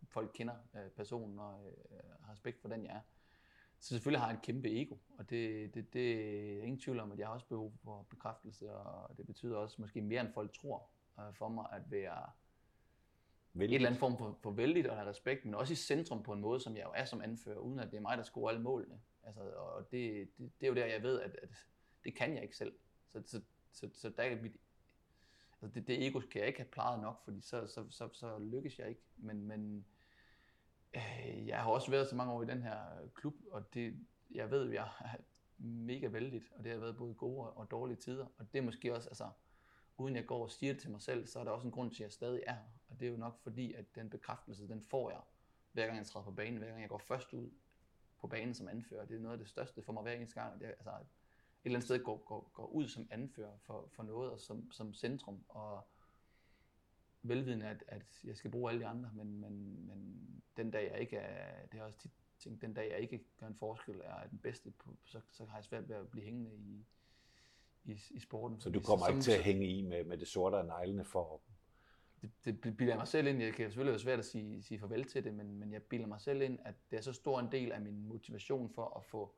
folk 0.10 0.32
kender 0.34 0.56
øh, 0.76 0.90
personen 0.90 1.40
og 1.40 1.66
øh, 1.92 1.98
har 2.26 2.32
respekt 2.32 2.62
for 2.62 2.70
den, 2.70 2.86
jeg 2.86 2.96
er. 2.96 3.02
Så 3.82 3.88
selvfølgelig 3.90 4.22
har 4.22 4.28
jeg 4.28 4.36
et 4.36 4.42
kæmpe 4.42 4.82
ego, 4.82 4.96
og 5.18 5.30
det, 5.30 5.74
det, 5.74 5.94
det 5.94 6.12
er 6.58 6.64
ingen 6.64 6.80
tvivl 6.80 7.00
om, 7.00 7.12
at 7.12 7.20
jeg 7.20 7.28
har 7.28 7.34
også 7.34 7.46
behov 7.46 7.74
for 7.84 8.06
bekræftelse, 8.10 8.74
og 8.74 9.18
det 9.18 9.26
betyder 9.26 9.58
også 9.58 9.82
måske 9.82 10.02
mere, 10.02 10.22
end 10.22 10.34
folk 10.34 10.54
tror 10.54 10.90
øh, 11.20 11.34
for 11.34 11.50
mig 11.50 11.66
at 11.72 11.92
være 11.92 12.30
Vældig. 13.54 13.74
en 13.74 13.76
eller 13.76 13.90
anden 13.90 14.00
form 14.00 14.18
for, 14.18 14.38
for 14.42 14.52
vældigt 14.52 14.88
og 14.88 14.96
have 14.96 15.10
respekt, 15.10 15.46
men 15.46 15.56
også 15.56 15.74
i 15.74 15.76
centrum 15.76 16.24
på 16.24 16.34
en 16.34 16.42
måde, 16.42 16.60
som 16.60 16.76
jeg 16.78 16.84
jo 16.84 16.92
er 16.96 17.06
som 17.06 17.22
anfører, 17.22 17.58
uden 17.58 17.80
at 17.80 17.92
det 17.92 17.98
er 17.98 18.02
mig, 18.02 18.18
der 18.18 18.24
scorer 18.24 18.50
alle 18.50 18.62
målene. 18.62 19.02
Altså, 19.24 19.42
og 19.42 19.92
det, 19.92 20.30
det, 20.38 20.52
det 20.62 20.68
er 20.68 20.68
jo 20.68 20.76
der, 20.76 20.86
jeg 20.86 21.04
ved, 21.04 21.22
at, 21.22 21.36
at 21.44 21.50
det 22.04 22.16
kan 22.16 22.34
jeg 22.34 22.44
ikke 22.44 22.58
selv. 22.58 22.74
Så, 23.08 23.24
så, 23.26 23.42
så, 23.72 23.90
så 23.94 24.10
der 24.10 24.24
er 24.24 24.42
mit, 24.42 24.56
altså 25.62 25.80
det, 25.80 25.88
det 25.88 26.08
ego 26.08 26.20
kan 26.20 26.40
jeg 26.40 26.48
ikke 26.48 26.60
have 26.60 26.70
plejet 26.72 27.02
nok, 27.02 27.24
fordi 27.24 27.42
så, 27.42 27.68
så, 27.68 27.86
så, 27.90 28.10
så 28.14 28.40
lykkes 28.40 28.80
jeg 28.80 28.90
ikke. 28.90 29.02
Men, 29.18 29.48
men 29.48 29.86
Øh, 30.96 31.48
jeg 31.48 31.62
har 31.62 31.72
også 31.72 31.92
været 31.92 32.08
så 32.08 32.16
mange 32.16 32.34
år 32.34 32.44
i 32.44 32.46
den 32.46 32.64
her 32.64 33.02
øh, 33.02 33.10
klub, 33.16 33.34
og 33.52 33.74
det, 33.74 33.96
jeg 34.32 34.52
ved, 34.52 34.68
at 34.68 34.74
jeg 34.74 34.88
er 35.00 35.16
mega 35.58 36.08
vældigt, 36.08 36.52
og 36.56 36.64
det 36.64 36.72
har 36.72 36.80
været 36.80 36.98
både 36.98 37.14
gode 37.14 37.48
og, 37.48 37.58
og 37.58 37.72
dårlige 37.72 37.98
tider. 37.98 38.26
Og 38.38 38.54
det 38.54 38.60
er 38.60 38.64
måske 38.64 38.96
også, 38.96 39.10
altså, 39.10 39.30
uden 39.98 40.16
jeg 40.16 40.26
går 40.26 40.44
og 40.44 40.52
siger 40.52 40.74
det 40.74 40.82
til 40.82 40.92
mig 40.92 41.02
selv, 41.02 41.28
så 41.28 41.40
er 41.40 41.44
der 41.44 41.52
også 41.52 41.68
en 41.68 41.72
grund 41.72 41.92
til, 41.92 42.04
at 42.04 42.08
jeg 42.08 42.12
stadig 42.12 42.44
er 42.48 42.54
her. 42.54 42.62
Og 42.90 43.00
det 43.00 43.08
er 43.08 43.12
jo 43.12 43.18
nok 43.18 43.40
fordi, 43.40 43.74
at 43.74 43.96
den 43.96 44.10
bekræftelse, 44.10 44.68
den 44.68 44.82
får 44.82 45.10
jeg, 45.10 45.22
hver 45.72 45.86
gang 45.86 45.98
jeg 45.98 46.06
træder 46.06 46.26
på 46.26 46.32
banen, 46.32 46.58
hver 46.58 46.68
gang 46.68 46.82
jeg 46.82 46.90
går 46.90 46.98
først 46.98 47.34
ud 47.34 47.52
på 48.20 48.28
banen 48.28 48.54
som 48.54 48.68
anfører. 48.68 49.06
Det 49.06 49.16
er 49.16 49.20
noget 49.20 49.34
af 49.34 49.40
det 49.40 49.50
største 49.50 49.84
for 49.84 49.94
mig 49.94 50.04
hver 50.04 50.14
eneste 50.14 50.42
gang. 50.42 50.60
Det 50.60 50.68
er, 50.68 50.72
altså, 50.72 50.90
et 50.90 51.06
eller 51.66 51.76
andet 51.76 51.84
sted 51.84 52.04
går, 52.04 52.18
går, 52.18 52.50
går 52.54 52.66
ud 52.66 52.88
som 52.88 53.08
anfører 53.12 53.58
for, 53.58 53.90
for 53.92 54.04
noget, 54.04 54.32
og 54.32 54.40
som, 54.40 54.72
som 54.72 54.94
centrum, 54.94 55.46
og 55.50 55.88
velvidende, 57.24 57.66
at, 57.66 57.84
at 57.88 58.22
jeg 58.24 58.38
skal 58.38 58.52
bruge 58.52 58.72
alle 58.72 58.82
de 58.82 58.88
andre, 58.88 59.12
men, 59.14 59.40
men, 59.42 59.86
men 59.88 60.28
den 60.58 60.72
dag 60.72 60.92
jeg 60.92 61.00
ikke 61.02 61.18
er, 61.18 61.66
det 61.66 61.80
har 61.80 61.86
også 61.86 62.00
tit 62.00 62.12
tænkt, 62.40 62.62
den 62.62 62.74
dag 62.74 62.92
jeg 62.92 63.00
ikke 63.00 63.24
gør 63.38 63.48
en 63.48 63.56
forskel, 63.56 64.02
er 64.04 64.28
den 64.28 64.38
bedste, 64.40 64.72
på, 64.72 64.96
så, 65.06 65.22
så 65.32 65.46
har 65.46 65.58
jeg 65.58 65.66
svært 65.66 65.90
ved 65.90 65.96
at 65.96 66.10
blive 66.10 66.26
hængende 66.26 66.52
i, 66.56 66.86
i, 67.84 68.00
i 68.12 68.20
sporten. 68.20 68.60
Så 68.60 68.70
du 68.70 68.80
kommer 68.80 69.06
som- 69.06 69.16
ikke 69.16 69.24
til 69.24 69.32
at 69.32 69.44
hænge 69.44 69.68
i 69.68 69.82
med, 69.82 70.04
med 70.04 70.18
det 70.18 70.28
sorte 70.28 70.58
af 70.58 70.66
neglene 70.66 71.06
for 71.06 71.42
det, 72.46 72.64
det 72.64 72.78
bilder 72.78 72.96
mig 72.96 73.08
selv 73.08 73.28
ind. 73.28 73.42
Jeg 73.42 73.54
kan 73.54 73.66
selvfølgelig 73.66 73.92
være 73.92 74.00
svært 74.00 74.20
at 74.20 74.26
sige, 74.26 74.64
sige 74.64 74.80
farvel 74.80 75.04
til 75.06 75.24
det, 75.24 75.34
men, 75.34 75.60
men 75.60 75.74
jeg 75.74 75.84
bilder 75.84 76.08
mig 76.08 76.22
selv 76.22 76.42
ind, 76.42 76.60
at 76.66 76.76
det 76.92 76.98
er 76.98 77.02
så 77.02 77.14
stor 77.14 77.40
en 77.40 77.52
del 77.52 77.72
af 77.72 77.82
min 77.82 78.04
motivation 78.08 78.70
for 78.70 78.98
at 78.98 79.04
få 79.06 79.36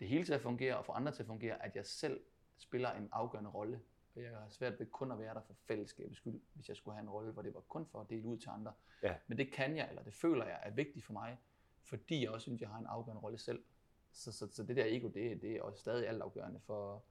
det 0.00 0.08
hele 0.08 0.24
til 0.24 0.32
at 0.32 0.40
fungere 0.40 0.76
og 0.78 0.84
få 0.84 0.92
andre 0.92 1.12
til 1.12 1.22
at 1.22 1.26
fungere, 1.26 1.64
at 1.64 1.76
jeg 1.76 1.86
selv 1.86 2.20
spiller 2.58 2.92
en 2.92 3.08
afgørende 3.12 3.50
rolle 3.50 3.80
Og 4.14 4.22
jeg 4.22 4.30
har 4.30 4.48
svært 4.48 4.78
ved 4.80 4.86
kun 4.86 5.12
at 5.12 5.18
være 5.18 5.34
der 5.34 5.40
for 5.40 5.54
fællesskabets 5.54 6.16
skyld, 6.16 6.40
hvis 6.54 6.68
jeg 6.68 6.76
skulle 6.76 6.94
have 6.94 7.02
en 7.02 7.10
rolle, 7.10 7.32
hvor 7.32 7.42
det 7.42 7.54
var 7.54 7.60
kun 7.60 7.86
for 7.86 8.00
at 8.00 8.10
dele 8.10 8.26
ud 8.26 8.38
til 8.38 8.48
andre. 8.48 8.72
Ja. 9.02 9.14
Men 9.26 9.38
det 9.38 9.52
kan 9.52 9.76
jeg, 9.76 9.88
eller 9.88 10.02
det 10.02 10.14
føler 10.14 10.44
jeg 10.44 10.60
er 10.62 10.70
vigtigt 10.70 11.04
for 11.04 11.12
mig, 11.12 11.38
fordi 11.82 12.22
jeg 12.22 12.30
også 12.30 12.44
synes, 12.44 12.60
jeg 12.60 12.68
har 12.68 12.78
en 12.78 12.86
afgørende 12.86 13.22
rolle 13.22 13.38
selv. 13.38 13.64
Så, 14.12 14.32
så, 14.32 14.48
så 14.52 14.62
det 14.62 14.76
der 14.76 14.84
ego, 14.86 15.08
det, 15.08 15.42
det 15.42 15.56
er 15.56 15.62
også 15.62 15.80
stadig 15.80 16.08
altafgørende 16.08 16.60
for, 16.60 17.04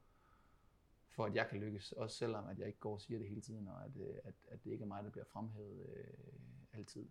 for 1.09 1.25
at 1.25 1.35
jeg 1.35 1.47
kan 1.47 1.59
lykkes, 1.59 1.91
også 1.91 2.17
selvom 2.17 2.47
at 2.47 2.59
jeg 2.59 2.67
ikke 2.67 2.79
går 2.79 2.93
og 2.93 3.01
siger 3.01 3.19
det 3.19 3.27
hele 3.27 3.41
tiden, 3.41 3.67
og 3.67 3.85
at, 3.85 3.97
øh, 3.97 4.15
at, 4.23 4.33
at 4.47 4.63
det 4.63 4.71
ikke 4.71 4.83
er 4.83 4.87
mig, 4.87 5.03
der 5.03 5.09
bliver 5.09 5.25
fremhævet 5.25 5.89
øh, 5.89 6.33
altid. 6.73 7.09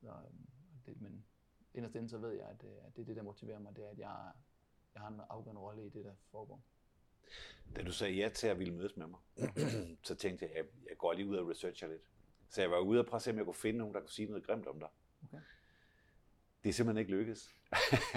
Så, 0.00 0.08
øh, 0.08 0.46
det, 0.86 1.00
men 1.00 1.24
inderst 1.74 1.94
inde, 1.94 2.08
så 2.08 2.18
ved 2.18 2.32
jeg, 2.32 2.46
at, 2.46 2.64
øh, 2.64 2.86
at 2.86 2.96
det 2.96 3.02
er 3.02 3.06
det, 3.06 3.16
der 3.16 3.22
motiverer 3.22 3.58
mig, 3.58 3.76
det 3.76 3.84
er, 3.84 3.90
at 3.90 3.98
jeg, 3.98 4.32
jeg 4.94 5.02
har 5.02 5.08
en 5.08 5.20
afgørende 5.28 5.60
rolle 5.60 5.86
i 5.86 5.88
det, 5.88 6.04
der 6.04 6.14
foregår. 6.30 6.62
Da 7.76 7.82
du 7.82 7.92
sagde 7.92 8.14
ja 8.14 8.28
til 8.28 8.46
at 8.46 8.58
ville 8.58 8.74
mødes 8.74 8.96
med 8.96 9.06
mig, 9.06 9.20
så 10.08 10.14
tænkte 10.14 10.44
jeg, 10.44 10.56
at 10.56 10.66
jeg, 10.88 10.96
går 10.98 11.12
lige 11.12 11.26
ud 11.26 11.36
og 11.36 11.48
researcher 11.48 11.88
lidt. 11.88 12.02
Så 12.48 12.60
jeg 12.60 12.70
var 12.70 12.78
ude 12.78 13.00
og 13.00 13.06
prøve 13.06 13.18
at 13.18 13.22
se, 13.22 13.30
om 13.30 13.36
jeg 13.36 13.44
kunne 13.44 13.54
finde 13.54 13.78
nogen, 13.78 13.94
der 13.94 14.00
kunne 14.00 14.10
sige 14.10 14.28
noget 14.28 14.46
grimt 14.46 14.66
om 14.66 14.78
dig. 14.80 14.88
Okay. 15.24 15.42
Det 16.62 16.68
er 16.68 16.72
simpelthen 16.72 17.00
ikke 17.00 17.10
lykkedes. 17.10 17.54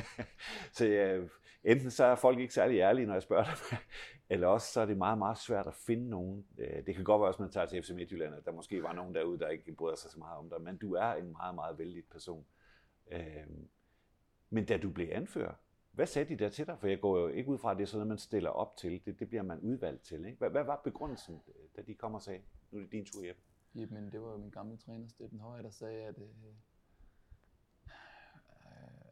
så 0.77 0.85
jeg, 0.85 1.29
enten 1.63 1.91
så 1.91 2.03
er 2.03 2.15
folk 2.15 2.39
ikke 2.39 2.53
særlig 2.53 2.79
ærlige, 2.79 3.05
når 3.05 3.13
jeg 3.13 3.23
spørger 3.23 3.43
dem, 3.43 3.77
eller 4.31 4.47
også 4.47 4.73
så 4.73 4.81
er 4.81 4.85
det 4.85 4.97
meget, 4.97 5.17
meget 5.17 5.37
svært 5.37 5.67
at 5.67 5.73
finde 5.73 6.09
nogen. 6.09 6.45
Øh, 6.57 6.85
det 6.85 6.95
kan 6.95 7.03
godt 7.03 7.19
være, 7.19 7.27
også, 7.27 7.37
at 7.37 7.41
man 7.41 7.51
tager 7.51 7.65
til 7.65 7.83
FC 7.83 7.89
Midtjylland, 7.89 8.35
at 8.35 8.45
der 8.45 8.51
måske 8.51 8.83
var 8.83 8.93
nogen 8.93 9.15
derude, 9.15 9.39
der 9.39 9.47
ikke 9.47 9.71
bryder 9.71 9.95
sig 9.95 10.11
så 10.11 10.19
meget 10.19 10.37
om 10.37 10.49
dig, 10.49 10.61
men 10.61 10.77
du 10.77 10.93
er 10.93 11.13
en 11.13 11.31
meget, 11.31 11.55
meget 11.55 11.77
vældig 11.77 12.03
person. 12.05 12.45
Øh, 13.11 13.47
men 14.49 14.65
da 14.65 14.77
du 14.77 14.89
blev 14.89 15.07
anfører, 15.11 15.53
hvad 15.99 16.07
sagde 16.07 16.29
de 16.29 16.43
der 16.43 16.49
til 16.49 16.67
dig? 16.67 16.79
For 16.79 16.87
jeg 16.87 16.99
går 16.99 17.19
jo 17.19 17.27
ikke 17.27 17.49
ud 17.49 17.57
fra, 17.57 17.71
at 17.71 17.77
det 17.77 17.83
er 17.83 17.87
sådan 17.87 17.97
noget, 17.97 18.07
man 18.07 18.17
stiller 18.17 18.49
op 18.49 18.77
til. 18.77 19.05
Det, 19.05 19.19
det 19.19 19.27
bliver 19.27 19.43
man 19.43 19.59
udvalgt 19.59 20.03
til. 20.03 20.25
Ikke? 20.25 20.37
Hvad, 20.37 20.49
hvad 20.49 20.63
var 20.63 20.81
begrundelsen, 20.83 21.41
da 21.75 21.81
de 21.81 21.95
kom 21.95 22.13
og 22.13 22.21
sagde, 22.21 22.41
nu 22.71 22.77
er 22.77 22.83
det 22.83 22.91
din 22.91 23.05
tur, 23.05 23.23
hjem? 23.23 23.35
Jamen, 23.75 24.11
det 24.11 24.21
var 24.21 24.31
jo 24.31 24.37
min 24.37 24.49
gamle 24.49 24.77
træner, 24.77 25.07
Steffen 25.07 25.39
Højer, 25.39 25.61
der 25.61 25.69
sagde, 25.69 26.03
at, 26.03 26.15
øh, 26.17 26.53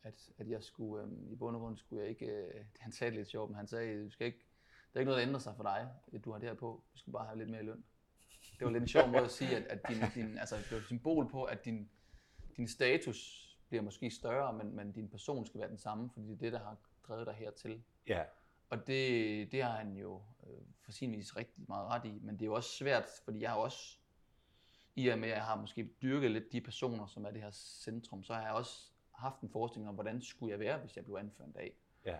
at, 0.03 0.29
at 0.37 0.49
jeg 0.49 0.63
skulle, 0.63 1.03
øh, 1.03 1.31
i 1.31 1.35
bund 1.35 1.55
og 1.55 1.61
grund 1.61 1.77
skulle 1.77 2.01
jeg 2.01 2.09
ikke, 2.09 2.25
øh, 2.25 2.65
han 2.79 2.91
sagde 2.91 3.11
det 3.11 3.17
lidt 3.17 3.29
sjovt, 3.29 3.49
men 3.49 3.55
han 3.55 3.67
sagde, 3.67 4.03
du 4.03 4.09
skal 4.09 4.27
ikke, 4.27 4.45
der 4.93 4.97
er 4.97 4.99
ikke 4.99 5.09
noget, 5.09 5.21
der 5.21 5.27
ændrer 5.27 5.39
sig 5.39 5.55
for 5.55 5.63
dig, 5.63 5.89
at 6.13 6.25
du 6.25 6.31
har 6.31 6.39
det 6.39 6.49
her 6.49 6.55
på. 6.55 6.83
Du 6.93 6.99
skal 6.99 7.13
bare 7.13 7.25
have 7.25 7.37
lidt 7.37 7.49
mere 7.49 7.63
løn. 7.63 7.83
Det 8.59 8.65
var 8.65 8.71
lidt 8.71 8.81
en 8.81 8.87
sjov 8.87 9.07
måde 9.07 9.23
at 9.23 9.31
sige, 9.31 9.57
at, 9.57 9.63
at 9.63 9.79
din, 9.89 9.97
din, 10.15 10.37
altså, 10.37 10.55
det 10.55 10.71
var 10.71 10.77
et 10.77 10.85
symbol 10.85 11.29
på, 11.29 11.43
at 11.43 11.65
din, 11.65 11.89
din 12.57 12.67
status 12.67 13.46
bliver 13.69 13.81
måske 13.81 14.11
større, 14.11 14.53
men, 14.53 14.75
men 14.75 14.91
din 14.91 15.09
person 15.09 15.45
skal 15.45 15.59
være 15.59 15.69
den 15.69 15.77
samme, 15.77 16.09
fordi 16.09 16.25
det 16.25 16.33
er 16.33 16.37
det, 16.37 16.51
der 16.51 16.59
har 16.59 16.77
drevet 17.07 17.27
dig 17.27 17.33
hertil. 17.33 17.83
Ja. 18.07 18.23
Og 18.69 18.87
det, 18.87 19.51
det 19.51 19.63
har 19.63 19.77
han 19.77 19.97
jo 19.97 20.21
øh, 20.47 20.61
for 20.79 20.91
sin 20.91 21.17
vis 21.17 21.37
rigtig 21.37 21.63
meget 21.67 21.87
ret 21.87 22.05
i, 22.05 22.19
men 22.21 22.35
det 22.35 22.41
er 22.41 22.45
jo 22.45 22.53
også 22.53 22.69
svært, 22.69 23.05
fordi 23.23 23.41
jeg 23.41 23.49
har 23.49 23.57
også, 23.57 23.97
i 24.95 25.07
og 25.07 25.19
med 25.19 25.29
at 25.29 25.35
jeg 25.35 25.45
har 25.45 25.55
måske 25.55 25.89
dyrket 26.01 26.31
lidt 26.31 26.51
de 26.51 26.61
personer, 26.61 27.07
som 27.07 27.25
er 27.25 27.31
det 27.31 27.41
her 27.41 27.51
centrum, 27.51 28.23
så 28.23 28.33
har 28.33 28.41
jeg 28.41 28.51
også 28.51 28.91
haft 29.11 29.41
en 29.41 29.49
forestilling 29.49 29.89
om, 29.89 29.95
hvordan 29.95 30.21
skulle 30.21 30.51
jeg 30.51 30.59
være, 30.59 30.79
hvis 30.79 30.95
jeg 30.95 31.05
blev 31.05 31.15
anført 31.15 31.55
dag. 31.55 31.77
Ja. 32.05 32.17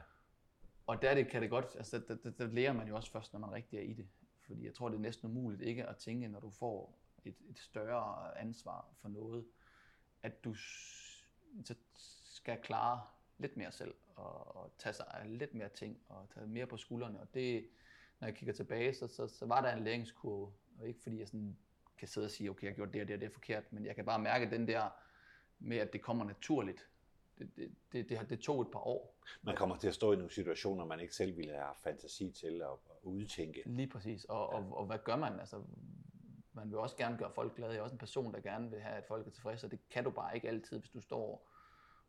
Og 0.88 1.02
der 1.02 1.14
det, 1.14 1.30
kan 1.30 1.42
det 1.42 1.50
godt, 1.50 1.66
altså 1.76 2.00
der, 2.08 2.16
der, 2.16 2.30
der 2.30 2.48
lærer 2.48 2.74
man 2.74 2.88
jo 2.88 2.96
også 2.96 3.12
først, 3.12 3.34
når 3.34 3.40
man 3.40 3.52
rigtig 3.52 3.80
er 3.80 3.84
i 3.84 3.94
det. 3.94 4.08
Fordi 4.42 4.66
jeg 4.66 4.74
tror, 4.74 4.90
det 4.90 4.96
er 4.96 5.02
næsten 5.02 5.30
umuligt 5.30 5.62
ikke 5.62 5.86
at 5.86 5.98
tænke, 5.98 6.28
når 6.28 6.40
du 6.40 6.50
får 6.50 7.00
et, 7.26 7.36
et 7.50 7.60
større 7.60 8.38
ansvar 8.38 8.90
for 9.02 9.10
noget, 9.10 9.46
at 10.24 10.44
du 10.44 10.56
så 11.66 11.76
skal 12.24 12.58
klare 12.64 13.02
lidt 13.38 13.58
mere 13.58 13.72
selv, 13.72 13.94
og, 14.16 14.56
og 14.56 14.72
tage 14.78 14.94
sig 14.94 15.06
af 15.14 15.38
lidt 15.38 15.54
mere 15.54 15.70
ting, 15.70 16.00
og 16.10 16.30
tage 16.34 16.48
mere 16.48 16.68
på 16.68 16.78
skuldrene. 16.78 17.20
Og 17.20 17.34
det, 17.34 17.68
når 18.20 18.28
jeg 18.28 18.36
kigger 18.36 18.54
tilbage, 18.54 18.94
så, 18.94 19.08
så, 19.08 19.28
så 19.28 19.46
var 19.46 19.62
der 19.62 19.76
en 19.76 19.84
læringskurve, 19.84 20.54
og 20.80 20.88
ikke 20.88 21.00
fordi 21.02 21.20
jeg 21.20 21.28
sådan 21.28 21.58
kan 21.98 22.08
sidde 22.08 22.26
og 22.26 22.32
sige, 22.32 22.50
okay, 22.50 22.68
jeg 22.68 22.76
gjort 22.76 22.94
det 22.94 23.02
og 23.02 23.08
det 23.08 23.14
og 23.14 23.22
det 23.22 23.28
er 23.28 23.34
forkert, 23.34 23.74
men 23.74 23.86
jeg 23.86 23.96
kan 23.96 24.06
bare 24.06 24.20
mærke 24.20 24.52
den 24.52 24.68
der 24.68 24.90
med, 25.60 25.78
at 25.78 25.94
det 25.94 26.02
kommer 26.02 26.26
naturligt. 26.26 26.90
Det, 27.40 27.56
det, 27.56 27.72
det, 27.92 28.10
det, 28.10 28.30
det 28.30 28.40
tog 28.40 28.62
et 28.62 28.72
par 28.72 28.80
år. 28.80 29.18
Man 29.42 29.56
kommer 29.56 29.78
til 29.78 29.88
at 29.88 29.94
stå 29.94 30.14
i 30.14 30.16
nogle 30.16 30.32
situationer, 30.32 30.86
man 30.86 31.00
ikke 31.00 31.16
selv 31.16 31.38
ville 31.38 31.54
have 31.54 31.76
fantasi 31.84 32.32
til 32.32 32.62
at, 32.62 32.72
at 32.90 33.04
udtænke. 33.04 33.64
Lige 33.66 33.88
præcis. 33.88 34.26
Og, 34.26 34.50
ja. 34.52 34.58
og, 34.58 34.78
og 34.78 34.86
hvad 34.86 34.98
gør 35.04 35.16
man? 35.16 35.40
Altså, 35.40 35.64
man 36.58 36.70
vil 36.70 36.78
også 36.78 36.96
gerne 36.98 37.18
gøre 37.18 37.32
folk 37.32 37.56
glade. 37.56 37.72
Jeg 37.72 37.80
er 37.80 37.84
også 37.84 37.94
en 37.94 38.00
person, 38.00 38.34
der 38.34 38.40
gerne 38.40 38.70
vil 38.70 38.80
have, 38.80 38.96
at 38.96 39.06
folk 39.06 39.28
er 39.28 39.32
tilfredse, 39.32 39.68
og 39.68 39.72
det 39.72 39.80
kan 39.90 40.04
du 40.04 40.10
bare 40.10 40.36
ikke 40.36 40.48
altid, 40.48 40.80
hvis 40.80 40.90
du 40.90 41.02
står 41.02 41.48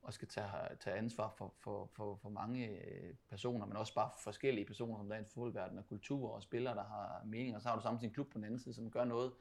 og 0.02 0.12
skal 0.12 0.28
tage, 0.28 0.46
tage 0.80 0.96
ansvar 0.96 1.34
for, 1.38 1.54
for, 1.60 1.90
for, 1.96 2.18
for 2.22 2.28
mange 2.28 2.68
øh, 2.68 3.14
personer, 3.30 3.66
men 3.66 3.76
også 3.76 3.94
bare 3.94 4.10
forskellige 4.24 4.66
personer, 4.66 4.98
som 4.98 5.08
der 5.08 5.14
er 5.14 5.18
i 5.18 5.22
en 5.22 5.26
fodboldverden, 5.26 5.78
og 5.78 5.86
kultur 5.86 6.30
og 6.30 6.42
spillere, 6.42 6.74
der 6.74 6.84
har 6.84 7.22
meninger. 7.26 7.60
Så 7.60 7.68
har 7.68 7.76
du 7.76 7.82
samtidig 7.82 8.08
en 8.08 8.14
klub 8.14 8.26
på 8.30 8.38
den 8.38 8.44
anden 8.44 8.58
side, 8.58 8.74
som 8.74 8.90
gør 8.90 9.04
noget, 9.04 9.32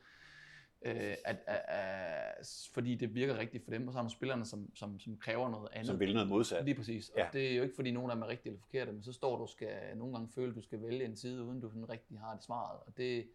øh, 0.81 1.15
at, 1.25 1.37
at, 1.47 1.61
at, 1.67 2.69
fordi 2.73 2.95
det 2.95 3.15
virker 3.15 3.37
rigtigt 3.37 3.63
for 3.63 3.71
dem, 3.71 3.87
og 3.87 3.93
så 3.93 3.99
har 3.99 4.07
du 4.07 4.13
spillerne, 4.13 4.45
som, 4.45 4.75
som, 4.75 4.99
som 4.99 5.17
kræver 5.17 5.49
noget 5.49 5.69
andet. 5.71 5.87
Som 5.87 5.99
vil 5.99 6.13
noget 6.13 6.29
modsat. 6.29 6.65
Lige 6.65 6.75
præcis. 6.75 7.09
Og 7.09 7.19
ja. 7.19 7.27
det 7.33 7.51
er 7.51 7.55
jo 7.55 7.63
ikke, 7.63 7.75
fordi 7.75 7.91
nogen 7.91 8.11
af 8.11 8.15
dem 8.15 8.23
er 8.23 8.27
rigtige 8.27 8.49
eller 8.49 8.61
forkerte, 8.61 8.91
men 8.91 9.03
så 9.03 9.13
står 9.13 9.37
du 9.37 9.47
skal 9.47 9.97
nogle 9.97 10.13
gange 10.13 10.29
føle, 10.35 10.49
at 10.49 10.55
du 10.55 10.61
skal 10.61 10.81
vælge 10.81 11.05
en 11.05 11.15
side, 11.15 11.43
uden 11.43 11.61
du 11.61 11.69
sådan 11.69 11.89
rigtig 11.89 12.19
har 12.19 12.33
det 12.33 12.43
svaret. 12.43 12.79
Og 12.85 12.97
det, 12.97 13.27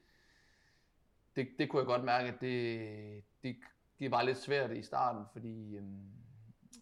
det, 1.37 1.49
det 1.59 1.69
kunne 1.69 1.81
jeg 1.81 1.87
godt 1.87 2.05
mærke, 2.05 2.29
at 2.29 2.41
det, 2.41 3.25
det, 3.43 3.57
det 3.99 4.11
var 4.11 4.23
lidt 4.23 4.39
svært 4.39 4.71
i 4.71 4.83
starten, 4.83 5.25
fordi 5.33 5.77
øhm, 5.77 6.13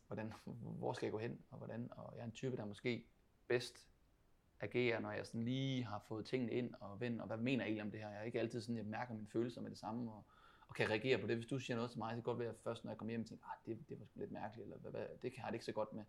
hvordan, 0.07 0.33
hvor 0.79 0.93
skal 0.93 1.07
jeg 1.07 1.13
gå 1.13 1.19
hen, 1.19 1.39
og 1.51 1.59
hvordan, 1.59 1.89
og 1.91 2.13
jeg 2.17 2.21
er 2.21 2.27
en 2.27 2.33
type, 2.33 2.57
der 2.57 2.65
måske 2.65 3.05
bedst 3.49 3.89
agerer, 4.61 5.01
når 5.01 5.13
jeg 5.13 5.27
sådan 5.27 5.43
lige 5.43 5.85
har 5.85 6.05
fået 6.09 6.27
tingene 6.27 6.53
ind 6.53 6.75
og 6.81 7.01
vendt, 7.01 7.21
og 7.21 7.27
hvad 7.27 7.37
mener 7.37 7.65
jeg 7.65 7.69
egentlig 7.69 7.83
om 7.83 7.91
det 7.91 8.01
her? 8.01 8.11
Jeg 8.11 8.21
er 8.21 8.23
ikke 8.23 8.41
altid 8.41 8.61
sådan, 8.61 8.77
jeg 8.77 8.85
mærker 8.85 9.15
mine 9.15 9.27
følelser 9.27 9.61
med 9.61 9.71
det 9.71 9.79
samme, 9.79 10.13
og, 10.13 10.25
og 10.69 10.75
kan 10.75 10.91
reagere 10.91 11.19
på 11.19 11.27
det. 11.27 11.37
Hvis 11.37 11.47
du 11.47 11.59
siger 11.59 11.77
noget 11.77 11.91
til 11.91 11.99
mig, 11.99 12.11
så 12.11 12.11
kan 12.11 12.17
det 12.17 12.25
godt 12.25 12.39
være, 12.39 12.49
at 12.49 12.59
først 12.65 12.85
når 12.85 12.91
jeg 12.91 12.99
kommer 12.99 13.13
hjem, 13.13 13.25
tænker, 13.25 13.45
ah, 13.45 13.57
det, 13.67 13.89
det 13.89 14.01
var 14.01 14.07
sgu 14.07 14.21
lidt 14.21 14.33
mærkeligt, 14.33 14.65
eller 14.65 14.79
hvad, 14.79 14.91
hvad, 14.91 15.07
det 15.23 15.33
kan 15.33 15.43
jeg 15.43 15.47
det 15.47 15.55
ikke 15.55 15.65
så 15.65 15.73
godt 15.73 15.93
med. 15.93 16.05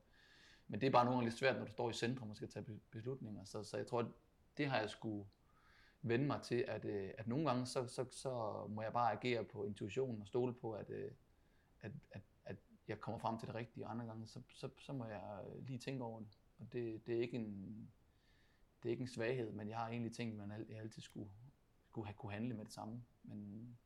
Men 0.67 0.82
det 0.82 0.88
er 0.88 0.91
bare 0.91 1.06
nogle 1.06 1.17
gange 1.17 1.30
lidt 1.30 1.39
svært, 1.39 1.56
når 1.56 1.65
du 1.65 1.71
står 1.71 1.89
i 1.89 1.93
centrum 1.93 2.30
og 2.30 2.36
skal 2.36 2.49
tage 2.49 2.80
beslutninger. 2.91 3.43
Så, 3.43 3.63
så 3.63 3.77
jeg 3.77 3.88
tror, 3.88 4.12
det 4.58 4.67
har 4.67 4.80
jeg 4.80 4.89
skulle 4.89 5.25
vende 6.01 6.25
mig 6.25 6.41
til, 6.41 6.65
at, 6.67 6.85
øh, 6.85 7.11
at 7.17 7.27
nogle 7.27 7.45
gange, 7.45 7.65
så, 7.65 7.87
så, 7.87 8.05
så 8.11 8.65
må 8.69 8.81
jeg 8.81 8.93
bare 8.93 9.11
agere 9.11 9.43
på 9.43 9.65
intuitionen 9.65 10.21
og 10.21 10.27
stole 10.27 10.53
på, 10.53 10.73
at, 10.73 10.89
øh, 10.89 11.11
at, 11.81 11.91
at, 12.11 12.21
at 12.45 12.55
jeg 12.87 12.99
kommer 12.99 13.19
frem 13.19 13.39
til 13.39 13.47
det 13.47 13.55
rigtige, 13.55 13.85
og 13.85 13.91
andre 13.91 14.05
gange, 14.05 14.27
så, 14.27 14.41
så, 14.49 14.69
så 14.79 14.93
må 14.93 15.05
jeg 15.05 15.43
lige 15.67 15.79
tænke 15.79 16.03
over 16.03 16.19
det. 16.19 16.39
Og 16.59 16.73
det, 16.73 17.05
det, 17.05 17.17
er 17.17 17.21
ikke 17.21 17.37
en, 17.37 17.91
det 18.83 18.89
er 18.89 18.91
ikke 18.91 19.01
en 19.01 19.07
svaghed, 19.07 19.51
men 19.51 19.69
jeg 19.69 19.77
har 19.77 19.87
egentlig 19.89 20.13
tænkt, 20.13 20.41
at 20.41 20.47
man 20.47 20.65
altid 20.69 21.01
skulle, 21.01 21.29
skulle 21.89 22.07
have 22.07 22.15
kunne 22.15 22.31
handle 22.31 22.53
med 22.53 22.65
det 22.65 22.73
samme. 22.73 23.03
Men, 23.23 23.77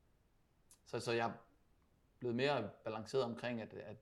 så, 0.86 1.00
så 1.00 1.12
jeg 1.12 1.28
er 1.28 1.32
blevet 2.18 2.36
mere 2.36 2.70
balanceret 2.84 3.24
omkring, 3.24 3.60
at, 3.60 3.74
at, 3.74 3.96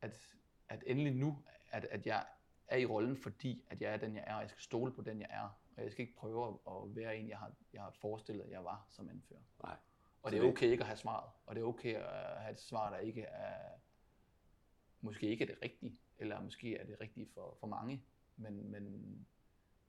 at, 0.00 0.36
at 0.68 0.84
endelig 0.86 1.14
nu, 1.14 1.42
at, 1.70 1.84
at 1.84 2.06
jeg 2.06 2.26
er 2.68 2.76
i 2.76 2.86
rollen, 2.86 3.16
fordi 3.16 3.64
at 3.70 3.80
jeg 3.80 3.92
er 3.92 3.96
den, 3.96 4.16
jeg 4.16 4.24
er, 4.26 4.34
og 4.34 4.40
jeg 4.40 4.50
skal 4.50 4.62
stole 4.62 4.92
på 4.92 5.02
den, 5.02 5.20
jeg 5.20 5.28
er. 5.30 5.58
Og 5.76 5.82
jeg 5.82 5.92
skal 5.92 6.02
ikke 6.02 6.16
prøve 6.16 6.58
at 6.66 6.96
være 6.96 7.16
en, 7.16 7.28
jeg 7.28 7.38
har, 7.38 7.52
jeg 7.72 7.82
har 7.82 7.90
forestillet, 7.90 8.44
at 8.44 8.50
jeg 8.50 8.64
var 8.64 8.86
som 8.90 9.08
anfører. 9.08 9.40
Nej. 9.62 9.76
Og 10.22 10.32
det 10.32 10.38
er 10.38 10.44
okay 10.44 10.66
ikke 10.66 10.82
at 10.82 10.86
have 10.86 10.96
svaret. 10.96 11.30
Og 11.46 11.54
det 11.54 11.60
er 11.60 11.64
okay 11.64 11.94
at 11.94 12.40
have 12.40 12.52
et 12.52 12.60
svar, 12.60 12.90
der 12.90 12.98
ikke 12.98 13.22
er, 13.22 13.78
måske 15.00 15.26
ikke 15.26 15.44
er 15.44 15.46
det 15.46 15.58
rigtige, 15.62 15.98
eller 16.18 16.40
måske 16.40 16.76
er 16.76 16.86
det 16.86 17.00
rigtige 17.00 17.28
for, 17.34 17.56
for 17.60 17.66
mange. 17.66 18.04
Men, 18.36 18.70
men 18.70 19.26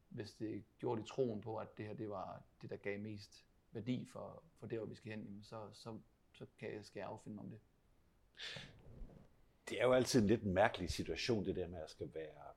hvis 0.10 0.34
det 0.34 0.63
gjorde 0.80 1.02
i 1.02 1.06
troen 1.06 1.41
på, 1.41 1.58
at 1.58 1.78
det 1.78 1.86
her 1.86 1.93
det 1.93 2.10
var 2.10 2.43
det, 2.62 2.69
der 2.69 2.78
gav 2.78 3.00
mest 3.00 3.46
værdi 3.72 4.06
for, 4.06 4.43
for 4.60 4.67
det, 4.67 4.78
hvor 4.78 4.88
vi 4.88 4.96
skal 4.96 5.12
hen, 5.12 5.39
så, 5.43 5.69
så, 5.74 6.00
så 6.32 6.46
kan 6.60 6.74
jeg, 6.74 6.86
skal 6.86 7.00
jeg 7.00 7.08
affinde 7.08 7.36
mig 7.36 7.43
om 7.43 7.50
det. 7.50 7.60
Det 9.69 9.82
er 9.82 9.86
jo 9.86 9.93
altid 9.93 10.22
en 10.22 10.28
lidt 10.28 10.43
mærkelig 10.43 10.89
situation, 10.89 11.46
det 11.46 11.56
der 11.56 11.67
med 11.67 11.80
at 11.80 11.89
skal 11.89 12.13
være 12.13 12.54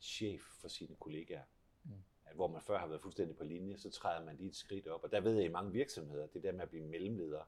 chef 0.00 0.40
for 0.40 0.68
sine 0.68 0.96
kollegaer. 0.96 1.42
Mm. 1.84 2.02
Hvor 2.36 2.48
man 2.48 2.62
før 2.62 2.78
har 2.78 2.86
været 2.86 3.02
fuldstændig 3.02 3.36
på 3.36 3.44
linje, 3.44 3.78
så 3.78 3.90
træder 3.90 4.24
man 4.24 4.36
lige 4.36 4.48
et 4.48 4.56
skridt 4.56 4.88
op. 4.88 5.04
Og 5.04 5.12
der 5.12 5.20
ved 5.20 5.34
jeg 5.34 5.44
i 5.44 5.48
mange 5.48 5.72
virksomheder, 5.72 6.26
det 6.26 6.42
der 6.42 6.52
med 6.52 6.62
at 6.62 6.68
blive 6.68 6.84
mellemleder, 6.84 7.42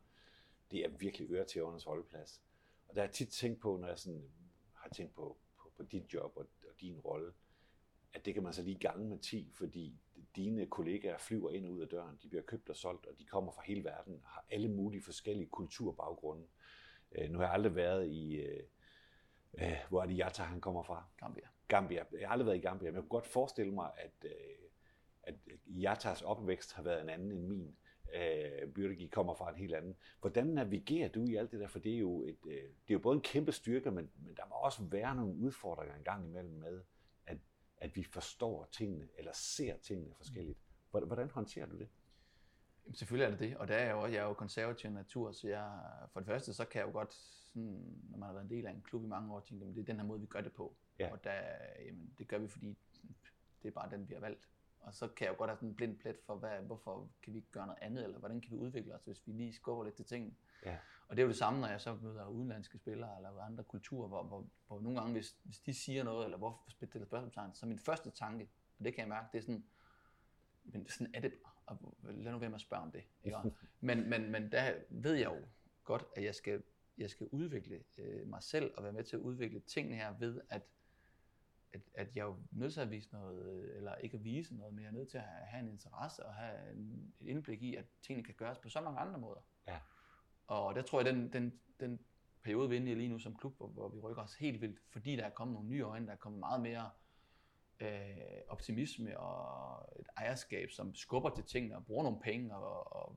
det 0.71 0.85
er 0.85 0.89
virkelig 0.89 1.31
øre 1.31 1.45
til 1.45 1.63
unders 1.63 1.85
holdeplads. 1.85 2.43
Og 2.89 2.95
der 2.95 3.01
har 3.01 3.07
jeg 3.07 3.15
tit 3.15 3.29
tænkt 3.29 3.61
på, 3.61 3.77
når 3.77 3.89
jeg 3.89 3.99
sådan 3.99 4.31
har 4.75 4.91
tænkt 4.91 5.15
på, 5.15 5.37
på, 5.59 5.73
på 5.77 5.83
dit 5.83 6.15
job 6.15 6.33
og, 6.37 6.47
og 6.69 6.81
din 6.81 6.99
rolle, 6.99 7.33
at 8.13 8.25
det 8.25 8.35
kan 8.35 8.43
man 8.43 8.53
så 8.53 8.63
lige 8.63 8.79
gange 8.79 9.09
med 9.09 9.19
10, 9.19 9.53
fordi 9.55 10.01
dine 10.37 10.67
kollegaer 10.67 11.19
flyver 11.19 11.51
ind 11.51 11.67
og 11.67 11.73
ud 11.73 11.81
af 11.81 11.89
døren, 11.89 12.19
de 12.23 12.29
bliver 12.29 12.43
købt 12.43 12.69
og 12.69 12.77
solgt, 12.77 13.07
og 13.07 13.19
de 13.19 13.25
kommer 13.25 13.53
fra 13.53 13.63
hele 13.67 13.85
verden, 13.85 14.23
har 14.25 14.45
alle 14.51 14.69
mulige 14.69 15.03
forskellige 15.03 15.49
kulturbaggrunde. 15.49 16.47
Øh, 17.13 17.31
nu 17.31 17.39
har 17.39 17.45
jeg 17.45 17.55
aldrig 17.55 17.77
været 17.77 18.09
i, 18.09 18.35
øh, 18.37 18.63
øh, 19.61 19.77
hvor 19.89 20.03
er 20.03 20.07
det 20.07 20.19
Jata, 20.19 20.43
han 20.43 20.61
kommer 20.61 20.83
fra? 20.83 21.05
Gambia. 21.17 21.49
Gambia. 21.69 22.05
Jeg 22.21 22.29
har 22.29 22.33
aldrig 22.33 22.47
været 22.47 22.57
i 22.57 22.61
Gambia, 22.61 22.89
men 22.89 22.95
jeg 22.95 23.03
kunne 23.03 23.09
godt 23.09 23.27
forestille 23.27 23.73
mig, 23.73 23.91
at, 23.97 24.25
øh, 24.25 24.31
at 24.31 24.58
Jatas 25.69 26.23
opvækst 26.23 26.73
har 26.73 26.83
været 26.83 27.03
en 27.03 27.09
anden 27.09 27.33
end 27.33 27.47
min. 27.47 27.77
Øh, 28.15 28.69
Byrgi 28.69 29.07
kommer 29.07 29.35
fra 29.35 29.51
en 29.51 29.57
helt 29.57 29.75
anden. 29.75 29.97
Hvordan 30.21 30.47
navigerer 30.47 31.09
du 31.09 31.27
i 31.27 31.37
alt 31.37 31.53
det 31.53 31.61
der? 31.61 31.69
For 31.69 31.79
det 31.79 31.95
er 31.95 31.99
jo, 31.99 32.23
et, 32.23 32.39
øh, 32.47 32.53
det 32.53 32.89
er 32.89 32.95
jo 32.95 32.99
både 32.99 33.15
en 33.15 33.23
kæmpe 33.23 33.53
styrke, 33.53 33.91
men, 33.91 34.11
men 34.17 34.35
der 34.37 34.43
må 34.49 34.55
også 34.55 34.83
være 34.83 35.17
nogle 35.17 35.35
udfordringer 35.35 35.97
en 35.97 36.05
gang 36.05 36.27
imellem 36.27 36.55
med, 36.55 36.83
at, 37.27 37.39
at 37.77 37.97
vi 37.97 38.03
forstår 38.03 38.69
tingene, 38.73 39.09
eller 39.19 39.33
ser 39.35 39.77
tingene 39.77 40.15
forskelligt. 40.15 40.59
Hvordan 40.91 41.31
håndterer 41.31 41.67
du 41.67 41.79
det? 41.79 41.89
Jamen, 42.85 42.95
selvfølgelig 42.95 43.27
er 43.27 43.31
det 43.31 43.41
det, 43.41 43.57
og 43.57 43.69
der 43.69 43.75
er 43.75 43.91
jo, 43.91 44.07
jeg 44.07 44.15
er 44.15 44.23
jo 44.23 44.35
konservativ 44.35 44.91
natur, 44.91 45.33
så 45.33 45.49
jeg, 45.49 45.81
for 46.13 46.21
det 46.21 46.27
første, 46.27 46.55
så 46.55 46.65
kan 46.65 46.79
jeg 46.79 46.87
jo 46.87 46.93
godt, 46.93 47.15
sådan, 47.15 48.03
når 48.11 48.19
man 48.19 48.27
har 48.27 48.33
været 48.33 48.45
en 48.45 48.51
del 48.51 48.67
af 48.67 48.71
en 48.71 48.83
klub 48.83 49.05
i 49.05 49.07
mange 49.07 49.35
år, 49.35 49.41
tænke, 49.41 49.67
at 49.67 49.75
det 49.75 49.81
er 49.81 49.85
den 49.85 49.97
her 49.97 50.05
måde, 50.05 50.21
vi 50.21 50.27
gør 50.27 50.41
det 50.41 50.53
på. 50.53 50.77
Ja. 50.99 51.13
Og 51.13 51.25
der, 51.25 51.41
jamen, 51.87 52.15
det 52.19 52.29
gør 52.29 52.39
vi, 52.39 52.49
fordi 52.49 52.79
det 53.63 53.69
er 53.69 53.73
bare 53.73 53.91
den, 53.91 54.09
vi 54.09 54.15
har 54.15 54.21
valgt. 54.21 54.49
Og 54.89 54.95
så 54.95 55.09
kan 55.09 55.25
jeg 55.25 55.33
jo 55.33 55.39
godt 55.39 55.51
have 55.51 55.57
sådan 55.57 55.69
en 55.69 55.75
blind 55.75 55.99
plet 55.99 56.17
for, 56.27 56.37
hvad, 56.37 56.59
hvorfor 56.61 57.11
kan 57.23 57.33
vi 57.33 57.39
ikke 57.39 57.51
gøre 57.51 57.67
noget 57.67 57.79
andet, 57.83 58.05
eller 58.05 58.19
hvordan 58.19 58.41
kan 58.41 58.51
vi 58.51 58.57
udvikle 58.57 58.95
os, 58.95 59.05
hvis 59.05 59.27
vi 59.27 59.33
lige 59.33 59.53
skubber 59.53 59.85
lidt 59.85 59.95
til 59.95 60.05
tingene. 60.05 60.35
Ja. 60.65 60.77
Og 61.09 61.17
det 61.17 61.23
er 61.23 61.25
jo 61.25 61.29
det 61.29 61.39
samme, 61.39 61.61
når 61.61 61.69
jeg 61.69 61.81
så 61.81 61.95
møder 61.95 62.27
udenlandske 62.27 62.79
spillere 62.79 63.17
eller 63.17 63.41
andre 63.41 63.65
kulturer, 63.65 64.09
hvor, 64.09 64.23
hvor, 64.23 64.47
hvor 64.67 64.81
nogle 64.81 65.01
gange, 65.01 65.13
hvis, 65.13 65.37
hvis 65.43 65.61
de 65.61 65.75
siger 65.75 66.05
noget, 66.05 66.25
eller 66.25 66.39
hvorfor 66.39 66.71
spiller 66.71 67.07
spørgsmålstegn, 67.07 67.55
så 67.55 67.67
min 67.67 67.79
første 67.79 68.11
tanke, 68.11 68.49
og 68.79 68.85
det 68.85 68.95
kan 68.95 69.01
jeg 69.01 69.09
mærke, 69.09 69.29
det 69.33 69.39
er 69.39 69.43
sådan, 69.43 69.65
men 70.65 70.89
sådan 70.89 71.15
er 71.15 71.21
det 71.21 71.33
bare, 71.33 71.53
og 71.67 71.95
lad 72.03 72.33
nu 72.33 72.39
være 72.39 72.51
med 72.51 72.55
at 72.55 72.61
spørge 72.61 72.83
om 72.83 72.93
det. 72.93 73.03
Ikke? 73.25 73.39
men, 73.81 74.11
men, 74.11 74.31
men 74.31 74.53
der 74.53 74.75
ved 74.91 75.15
jeg 75.15 75.27
jo 75.27 75.47
godt, 75.85 76.05
at 76.17 76.25
jeg 76.25 76.35
skal, 76.35 76.63
jeg 76.99 77.11
skal 77.11 77.27
udvikle 77.27 77.85
øh, 77.99 78.29
mig 78.29 78.43
selv 78.43 78.73
og 78.77 78.83
være 78.85 78.93
med 78.93 79.05
til 79.05 79.17
at 79.17 79.21
udvikle 79.21 79.61
tingene 79.61 79.97
her 79.97 80.15
ved, 80.19 80.41
at, 80.49 80.63
at, 81.73 81.81
at 81.95 82.17
jeg 82.17 82.23
er 82.23 82.27
jo 82.27 82.37
nødt 82.51 82.75
til 82.75 82.81
at 82.81 82.91
vise 82.91 83.13
noget, 83.13 83.47
øh, 83.47 83.77
eller 83.77 83.95
ikke 83.95 84.17
at 84.17 84.25
vise 84.25 84.57
noget, 84.57 84.75
men 84.75 84.83
jeg 84.83 84.89
er 84.89 84.93
nødt 84.93 85.09
til 85.09 85.19
at 85.19 85.25
have, 85.25 85.63
en 85.63 85.69
interesse 85.69 86.27
og 86.27 86.35
have 86.35 86.73
en, 86.73 87.15
et 87.21 87.27
indblik 87.27 87.63
i, 87.63 87.75
at 87.75 87.85
tingene 88.03 88.25
kan 88.25 88.35
gøres 88.35 88.59
på 88.59 88.69
så 88.69 88.81
mange 88.81 89.01
andre 89.01 89.21
måder. 89.21 89.41
Ja. 89.67 89.79
Og 90.47 90.75
der 90.75 90.83
tror 90.83 91.01
jeg, 91.01 91.15
den, 91.15 91.33
den, 91.33 91.61
den 91.81 92.01
periode, 92.43 92.69
vi 92.69 92.77
er 92.77 92.81
inde 92.81 92.93
i 92.93 92.95
lige 92.95 93.09
nu 93.09 93.19
som 93.19 93.37
klub, 93.37 93.57
hvor, 93.57 93.69
hvor 93.69 93.89
vi 93.89 93.99
rykker 93.99 94.23
os 94.23 94.35
helt 94.35 94.61
vildt, 94.61 94.81
fordi 94.91 95.17
der 95.17 95.25
er 95.25 95.31
kommet 95.31 95.55
nogle 95.55 95.69
nye 95.69 95.83
øjne, 95.83 96.07
der 96.07 96.13
er 96.13 96.17
kommet 96.17 96.39
meget 96.39 96.61
mere 96.61 96.91
øh, 97.81 98.41
optimisme 98.49 99.21
og 99.21 99.89
et 100.01 100.07
ejerskab, 100.17 100.71
som 100.71 100.95
skubber 100.95 101.31
til 101.31 101.45
tingene 101.45 101.77
og 101.77 101.87
bruger 101.87 102.03
nogle 102.03 102.21
penge, 102.21 102.57
og, 102.57 102.97
og, 102.97 103.17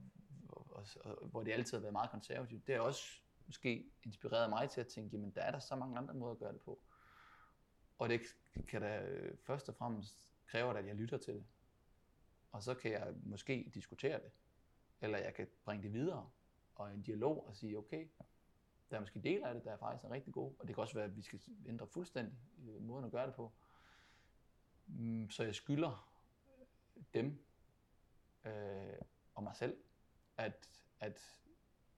og, 0.49 0.85
og, 1.01 1.21
og 1.21 1.27
hvor 1.27 1.43
det 1.43 1.51
altid 1.51 1.77
har 1.77 1.81
været 1.81 1.93
meget 1.93 2.11
konservativt. 2.11 2.67
Det 2.67 2.75
har 2.75 2.81
også 2.81 3.03
måske 3.45 3.91
inspireret 4.03 4.49
mig 4.49 4.69
til 4.69 4.81
at 4.81 4.87
tænke, 4.87 5.15
jamen 5.15 5.31
der 5.35 5.41
er 5.41 5.51
der 5.51 5.59
så 5.59 5.75
mange 5.75 5.97
andre 5.97 6.13
måder 6.13 6.33
at 6.33 6.39
gøre 6.39 6.53
det 6.53 6.61
på. 6.61 6.81
Og 8.01 8.09
det 8.09 8.21
kan 8.67 8.81
da 8.81 9.01
øh, 9.01 9.37
først 9.37 9.69
og 9.69 9.75
fremmest 9.75 10.27
kræve, 10.45 10.77
at 10.77 10.85
jeg 10.85 10.95
lytter 10.95 11.17
til 11.17 11.33
det. 11.33 11.45
Og 12.51 12.63
så 12.63 12.73
kan 12.73 12.91
jeg 12.91 13.13
måske 13.23 13.71
diskutere 13.73 14.23
det. 14.23 14.31
Eller 15.01 15.17
jeg 15.17 15.33
kan 15.33 15.47
bringe 15.65 15.83
det 15.83 15.93
videre 15.93 16.29
og 16.75 16.93
en 16.93 17.01
dialog 17.01 17.47
og 17.47 17.55
sige, 17.55 17.77
okay, 17.77 18.07
der 18.89 18.95
er 18.95 18.99
måske 18.99 19.21
dele 19.21 19.47
af 19.47 19.53
det, 19.53 19.63
der 19.63 19.71
er 19.71 19.77
faktisk 19.77 20.05
er 20.05 20.11
rigtig 20.11 20.33
gode, 20.33 20.55
og 20.59 20.67
det 20.67 20.75
kan 20.75 20.81
også 20.81 20.93
være, 20.93 21.05
at 21.05 21.15
vi 21.15 21.21
skal 21.21 21.41
ændre 21.65 21.87
fuldstændig 21.87 22.37
øh, 22.67 22.81
måden 22.81 23.05
at 23.05 23.11
gøre 23.11 23.27
det 23.27 23.35
på. 23.35 23.51
Mm, 24.87 25.29
Så 25.29 25.43
jeg 25.43 25.55
skylder 25.55 26.11
dem 27.13 27.45
øh, 28.45 29.01
og 29.35 29.43
mig 29.43 29.55
selv, 29.55 29.77
at, 30.37 30.85
at 30.99 31.37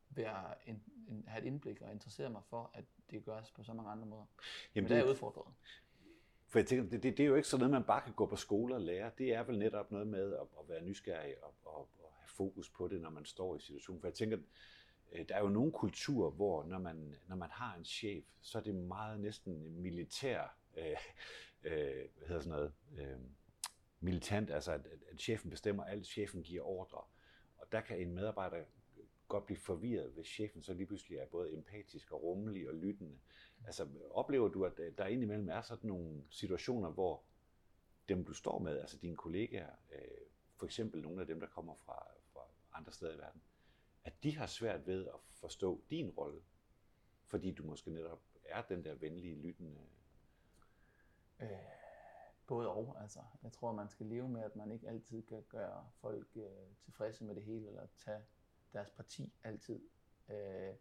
være 0.10 0.70
en, 0.70 0.84
en, 1.08 1.28
have 1.28 1.42
et 1.42 1.48
indblik 1.48 1.82
og 1.82 1.92
interessere 1.92 2.30
mig 2.30 2.44
for, 2.46 2.72
at 2.74 2.86
det 3.10 3.26
gøres 3.26 3.52
på 3.52 3.64
så 3.64 3.74
mange 3.74 3.92
andre 3.92 4.06
måder. 4.06 4.26
Jamen, 4.76 4.90
Men 4.90 4.98
der 4.98 5.06
er 5.06 5.10
udfordret. 5.10 5.54
For 6.54 6.60
jeg 6.60 6.68
tænker, 6.68 6.90
det, 6.90 7.04
det, 7.04 7.18
det 7.18 7.24
er 7.24 7.28
jo 7.28 7.36
ikke 7.36 7.48
sådan 7.48 7.60
noget, 7.60 7.72
man 7.72 7.84
bare 7.84 8.02
kan 8.02 8.14
gå 8.14 8.26
på 8.26 8.36
skole 8.36 8.76
og 8.76 8.82
lære. 8.82 9.12
Det 9.18 9.34
er 9.34 9.44
vel 9.44 9.60
netop 9.60 9.92
noget 9.92 10.08
med 10.08 10.34
at, 10.34 10.40
at 10.60 10.70
være 10.70 10.82
nysgerrig 10.82 11.44
og, 11.44 11.54
og, 11.64 11.90
og 12.04 12.12
have 12.20 12.28
fokus 12.28 12.70
på 12.70 12.88
det, 12.88 13.02
når 13.02 13.10
man 13.10 13.26
står 13.26 13.56
i 13.56 13.60
situationen. 13.60 14.02
For 14.02 14.08
jeg 14.08 14.14
tænker, 14.14 14.38
øh, 15.12 15.26
der 15.30 15.36
er 15.36 15.40
jo 15.40 15.50
nogle 15.50 15.72
kulturer, 15.72 16.32
hvor 16.32 16.64
når 16.64 16.80
man, 16.80 17.16
når 17.28 17.36
man 17.36 17.50
har 17.52 17.76
en 17.76 17.86
chef, 17.86 18.24
så 18.42 18.58
er 18.58 18.62
det 18.62 18.76
meget 18.76 19.20
næsten 19.20 19.82
militær, 19.82 20.58
øh, 20.78 20.86
øh, 21.64 22.08
hvad 22.18 22.28
hedder 22.28 22.42
sådan 22.42 22.58
noget, 22.58 22.74
øh, 22.98 23.18
militant, 24.00 24.50
altså 24.50 24.72
at, 24.72 24.86
at, 24.86 25.00
at 25.12 25.20
chefen 25.20 25.50
bestemmer 25.50 25.84
alt, 25.84 26.08
chefen 26.08 26.44
giver 26.44 26.64
ordre. 26.64 27.02
Og 27.58 27.72
der 27.72 27.82
kan 27.82 28.00
en 28.00 28.14
medarbejder 28.14 28.64
godt 29.28 29.46
blive 29.46 29.60
forvirret, 29.60 30.12
hvis 30.12 30.28
chefen 30.28 30.64
så 30.64 30.74
lige 30.74 30.88
pludselig 30.88 31.18
er 31.18 31.26
både 31.26 31.54
empatisk 31.54 32.12
og 32.12 32.24
rummelig 32.24 32.70
og 32.70 32.76
lyttende. 32.76 33.20
Altså 33.66 33.88
oplever 34.12 34.48
du, 34.48 34.66
at 34.66 34.80
øh, 34.80 34.98
der 34.98 35.06
indimellem 35.06 35.50
er 35.50 35.62
sådan 35.62 35.88
nogle 35.88 36.24
situationer, 36.30 36.92
hvor 36.92 37.24
dem 38.10 38.26
du 38.26 38.34
står 38.34 38.60
med, 38.60 38.80
altså 38.80 38.98
dine 38.98 39.16
kollegaer, 39.16 39.72
øh, 39.92 40.02
for 40.56 40.66
eksempel 40.66 41.02
nogle 41.02 41.22
af 41.22 41.28
dem, 41.28 41.40
der 41.40 41.48
kommer 41.48 41.76
fra, 41.76 42.08
fra 42.34 42.42
andre 42.74 42.92
steder 42.92 43.14
i 43.14 43.18
verden, 43.18 43.42
at 44.04 44.24
de 44.24 44.38
har 44.38 44.46
svært 44.46 44.88
ved 44.88 45.08
at 45.08 45.20
forstå 45.30 45.82
din 45.90 46.10
rolle, 46.10 46.42
fordi 47.26 47.52
du 47.52 47.64
måske 47.64 47.92
netop 47.92 48.22
er 48.46 48.62
den 48.62 48.86
der 48.86 48.96
venlige, 48.96 49.36
lyttende... 49.36 49.82
Øh, 51.40 51.48
både 52.48 52.70
og, 52.70 52.98
altså. 53.02 53.20
Jeg 53.44 53.52
tror, 53.52 53.72
man 53.72 53.90
skal 53.90 54.06
leve 54.06 54.30
med, 54.30 54.44
at 54.44 54.56
man 54.56 54.72
ikke 54.72 54.88
altid 54.88 55.24
kan 55.24 55.44
gøre 55.50 55.90
folk 55.94 56.28
øh, 56.36 56.76
tilfredse 56.84 57.24
med 57.24 57.36
det 57.36 57.44
hele, 57.44 57.68
eller 57.68 57.88
tage 57.98 58.22
deres 58.74 58.92
parti 58.92 59.34
altid. 59.44 59.80
Øh, 60.30 60.74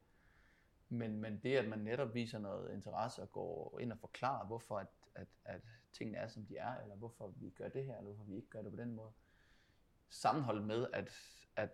men, 0.93 1.21
men 1.21 1.41
det, 1.43 1.57
at 1.57 1.69
man 1.69 1.79
netop 1.79 2.15
viser 2.15 2.39
noget 2.39 2.75
interesse 2.75 3.23
og 3.23 3.33
går 3.33 3.79
ind 3.81 3.93
og 3.93 3.99
forklarer, 3.99 4.47
hvorfor 4.47 4.79
at, 4.79 4.87
at, 5.15 5.29
at 5.45 5.61
tingene 5.93 6.19
er, 6.19 6.29
som 6.29 6.47
de 6.47 6.57
er, 6.57 6.83
eller 6.83 6.97
hvorfor 6.97 7.29
vi 7.37 7.51
gør 7.51 7.69
det 7.69 7.85
her, 7.85 7.97
eller 7.97 8.11
hvorfor 8.13 8.25
vi 8.25 8.37
ikke 8.37 8.49
gør 8.49 8.63
det 8.63 8.71
på 8.71 8.77
den 8.77 8.95
måde. 8.95 9.13
Sammenholdt 10.09 10.67
med, 10.67 10.87
at, 10.93 11.13
at, 11.57 11.71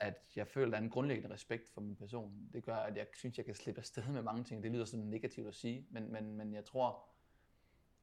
at 0.00 0.32
jeg 0.36 0.48
føler, 0.48 0.66
at 0.66 0.72
der 0.72 0.78
er 0.78 0.82
en 0.82 0.90
grundlæggende 0.90 1.34
respekt 1.34 1.70
for 1.70 1.80
min 1.80 1.96
person. 1.96 2.50
Det 2.52 2.64
gør, 2.64 2.76
at 2.76 2.96
jeg 2.96 3.06
synes, 3.14 3.38
jeg 3.38 3.44
kan 3.46 3.54
slippe 3.54 3.78
afsted 3.78 4.08
med 4.08 4.22
mange 4.22 4.44
ting. 4.44 4.62
Det 4.62 4.70
lyder 4.70 4.84
sådan 4.84 5.06
negativt 5.06 5.48
at 5.48 5.54
sige, 5.54 5.86
men, 5.90 6.12
men, 6.12 6.36
men 6.36 6.54
jeg 6.54 6.64
tror, 6.64 7.08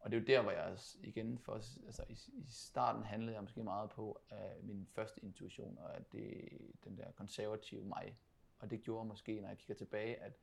og 0.02 0.12
det 0.12 0.18
er 0.18 0.22
jo 0.22 0.26
der, 0.28 0.41
hvor 0.41 0.52
jeg 0.52 0.78
igen, 1.04 1.39
for, 1.39 1.54
altså 1.86 2.04
i, 2.10 2.14
i 2.14 2.45
starten 2.49 3.04
handlede 3.04 3.34
jeg 3.34 3.43
måske 3.43 3.64
meget 3.64 3.89
på 3.89 4.22
uh, 4.32 4.68
min 4.68 4.88
første 4.91 5.24
intuition, 5.24 5.78
og 5.78 5.97
at 5.97 6.12
det 6.12 6.47
den 6.84 6.97
der 6.97 7.12
konservative 7.12 7.86
mig. 7.86 8.18
Og 8.62 8.70
det 8.70 8.82
gjorde 8.82 9.07
måske, 9.07 9.41
når 9.41 9.47
jeg 9.47 9.57
kigger 9.57 9.76
tilbage, 9.76 10.16
at, 10.16 10.34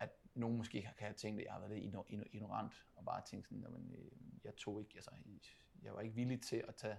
at 0.00 0.10
nogen 0.34 0.56
måske 0.56 0.82
kan 0.82 0.92
have 0.98 1.14
tænkt, 1.14 1.40
at 1.40 1.44
jeg 1.44 1.52
har 1.52 1.60
været 1.60 1.72
lidt 1.72 2.28
ignorant, 2.32 2.86
og 2.96 3.04
bare 3.04 3.22
tænkt 3.26 3.46
sådan, 3.46 3.64
at 3.64 3.70
jeg 4.44 4.56
tog 4.56 4.80
ikke, 4.80 4.92
altså, 4.94 5.10
jeg 5.82 5.94
var 5.94 6.00
ikke 6.00 6.14
villig 6.14 6.42
til 6.42 6.64
at 6.68 6.74
tage 6.74 6.96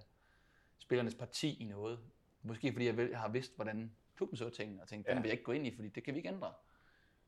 spillernes 0.78 1.14
parti 1.14 1.62
i 1.62 1.64
noget. 1.64 2.00
Måske 2.42 2.72
fordi 2.72 2.86
jeg 2.86 3.20
har 3.20 3.28
vidst, 3.28 3.56
hvordan 3.56 3.96
klubben 4.16 4.36
så 4.36 4.50
tingene, 4.50 4.82
og 4.82 4.88
tænkt, 4.88 5.08
den 5.08 5.16
vil 5.16 5.24
jeg 5.24 5.32
ikke 5.32 5.44
gå 5.44 5.52
ind 5.52 5.66
i, 5.66 5.74
fordi 5.74 5.88
det 5.88 6.04
kan 6.04 6.14
vi 6.14 6.18
ikke 6.18 6.28
ændre. 6.28 6.52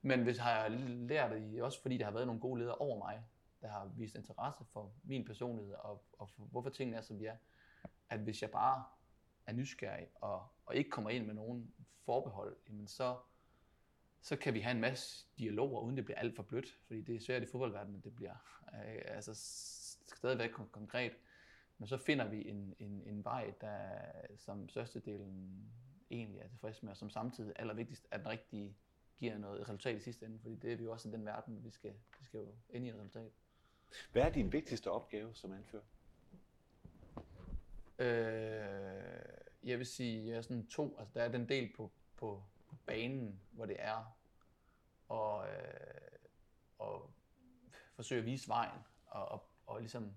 Men 0.03 0.22
hvis 0.22 0.39
har 0.39 0.62
jeg 0.62 0.70
lært 0.70 1.30
det, 1.30 1.62
også 1.62 1.82
fordi 1.82 1.99
der 1.99 2.05
har 2.05 2.12
været 2.12 2.26
nogle 2.26 2.41
gode 2.41 2.61
ledere 2.61 2.74
over 2.74 2.99
mig, 2.99 3.24
der 3.61 3.68
har 3.68 3.93
vist 3.97 4.14
interesse 4.14 4.64
for 4.64 4.93
min 5.05 5.24
personlighed 5.24 5.74
og, 5.74 6.05
og 6.18 6.30
for, 6.30 6.43
hvorfor 6.43 6.70
tingene 6.70 6.97
er, 6.97 7.01
som 7.01 7.18
de 7.18 7.26
er. 7.26 7.37
At 8.09 8.20
hvis 8.20 8.43
jeg 8.43 8.51
bare 8.51 8.85
er 9.47 9.53
nysgerrig 9.53 10.07
og, 10.14 10.47
og 10.66 10.76
ikke 10.76 10.90
kommer 10.90 11.11
ind 11.11 11.26
med 11.26 11.34
nogen 11.34 11.74
forbehold, 12.05 12.57
jamen 12.68 12.88
så, 12.88 13.16
så 14.20 14.36
kan 14.36 14.55
vi 14.55 14.61
have 14.61 14.74
en 14.74 14.80
masse 14.80 15.26
dialoger, 15.38 15.80
uden 15.80 15.97
det 15.97 16.05
bliver 16.05 16.18
alt 16.18 16.36
for 16.36 16.42
blødt. 16.42 16.78
Fordi 16.86 17.03
det 17.03 17.16
er 17.16 17.20
svært 17.20 17.42
i 17.42 17.47
fodboldverdenen, 17.47 17.99
at 17.99 18.05
det 18.05 18.16
bliver 18.16 18.34
øh, 18.74 19.03
altså, 19.05 19.34
stadigvæk 20.14 20.51
konkret. 20.51 21.12
Men 21.78 21.88
så 21.88 21.97
finder 21.97 22.28
vi 22.28 22.49
en, 22.49 22.74
en, 22.78 23.03
en 23.07 23.24
vej, 23.24 23.53
der 23.61 24.01
som 24.36 24.68
størstedelen 24.68 25.66
egentlig 26.11 26.40
er 26.40 26.49
tilfreds 26.49 26.82
med, 26.82 26.90
og 26.90 26.97
som 26.97 27.11
samtidig 27.11 27.53
allervigtigst 27.57 28.07
er 28.11 28.18
den 28.18 28.28
rigtige 28.28 28.76
giver 29.16 29.38
noget 29.38 29.61
resultat 29.61 29.97
i 29.97 30.01
sidste 30.01 30.26
ende, 30.26 30.38
fordi 30.38 30.55
det 30.55 30.72
er 30.72 30.76
vi 30.76 30.84
jo 30.84 30.92
også 30.92 31.09
i 31.09 31.12
den 31.12 31.24
verden, 31.26 31.64
vi 31.64 31.70
skal, 31.70 31.92
vi 32.20 32.24
skal 32.24 32.40
jo 32.40 32.55
ind 32.70 32.86
i 32.86 32.88
et 32.88 32.95
resultat. 32.95 33.32
Hvad 34.12 34.22
er 34.22 34.30
din 34.30 34.53
vigtigste 34.53 34.90
opgave 34.90 35.34
som 35.34 35.53
anfører? 35.53 35.82
Øh, 37.99 39.34
jeg 39.64 39.78
vil 39.78 39.86
sige, 39.86 40.28
jeg 40.28 40.36
er 40.36 40.42
sådan 40.42 40.66
to. 40.66 40.96
Altså, 40.98 41.12
der 41.14 41.22
er 41.22 41.28
den 41.28 41.48
del 41.48 41.72
på, 41.76 41.92
på, 42.16 42.42
på 42.66 42.76
banen, 42.86 43.40
hvor 43.52 43.66
det 43.66 43.76
er 43.78 44.16
og, 45.08 45.48
øh, 45.48 46.18
og 46.78 47.10
forsøge 47.94 48.20
at 48.20 48.26
vise 48.26 48.48
vejen 48.48 48.80
og, 49.06 49.28
og, 49.28 49.50
og 49.66 49.80
ligesom 49.80 50.16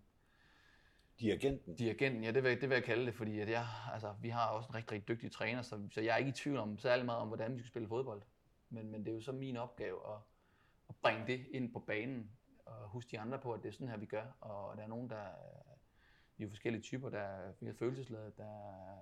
Dirigenten? 1.19 1.75
Dirigenten, 1.75 2.23
ja, 2.23 2.31
det 2.31 2.43
vil, 2.43 2.61
det 2.61 2.69
vil 2.69 2.75
jeg 2.75 2.83
kalde 2.83 3.05
det, 3.05 3.13
fordi 3.13 3.39
at 3.39 3.49
jeg, 3.49 3.65
altså, 3.93 4.15
vi 4.21 4.29
har 4.29 4.47
også 4.47 4.69
en 4.69 4.75
rigtig, 4.75 4.91
rigtig 4.91 5.07
dygtig 5.07 5.31
træner, 5.31 5.61
så, 5.61 5.87
så 5.91 6.01
jeg 6.01 6.13
er 6.13 6.17
ikke 6.17 6.29
i 6.29 6.33
tvivl 6.33 6.57
om 6.57 6.79
særlig 6.79 7.05
meget 7.05 7.21
om, 7.21 7.27
hvordan 7.27 7.53
vi 7.53 7.59
skal 7.59 7.69
spille 7.69 7.87
fodbold. 7.87 8.21
Men, 8.69 8.91
men 8.91 9.05
det 9.05 9.11
er 9.11 9.15
jo 9.15 9.21
så 9.21 9.31
min 9.31 9.57
opgave 9.57 9.99
at, 10.13 10.19
at 10.89 10.95
bringe 11.01 11.27
det 11.27 11.47
ind 11.51 11.73
på 11.73 11.79
banen, 11.79 12.31
og 12.65 12.89
huske 12.89 13.11
de 13.11 13.19
andre 13.19 13.39
på, 13.39 13.53
at 13.53 13.63
det 13.63 13.69
er 13.69 13.73
sådan 13.73 13.87
her, 13.87 13.97
vi 13.97 14.05
gør. 14.05 14.25
Og 14.41 14.77
der 14.77 14.83
er 14.83 14.87
nogen, 14.87 15.09
der 15.09 15.25
vi 16.37 16.43
er 16.43 16.47
jo 16.47 16.49
forskellige 16.49 16.81
typer, 16.81 17.09
der 17.09 17.19
er 17.19 17.73
følelsesladet, 17.79 18.37
der 18.37 18.43
er 18.43 18.97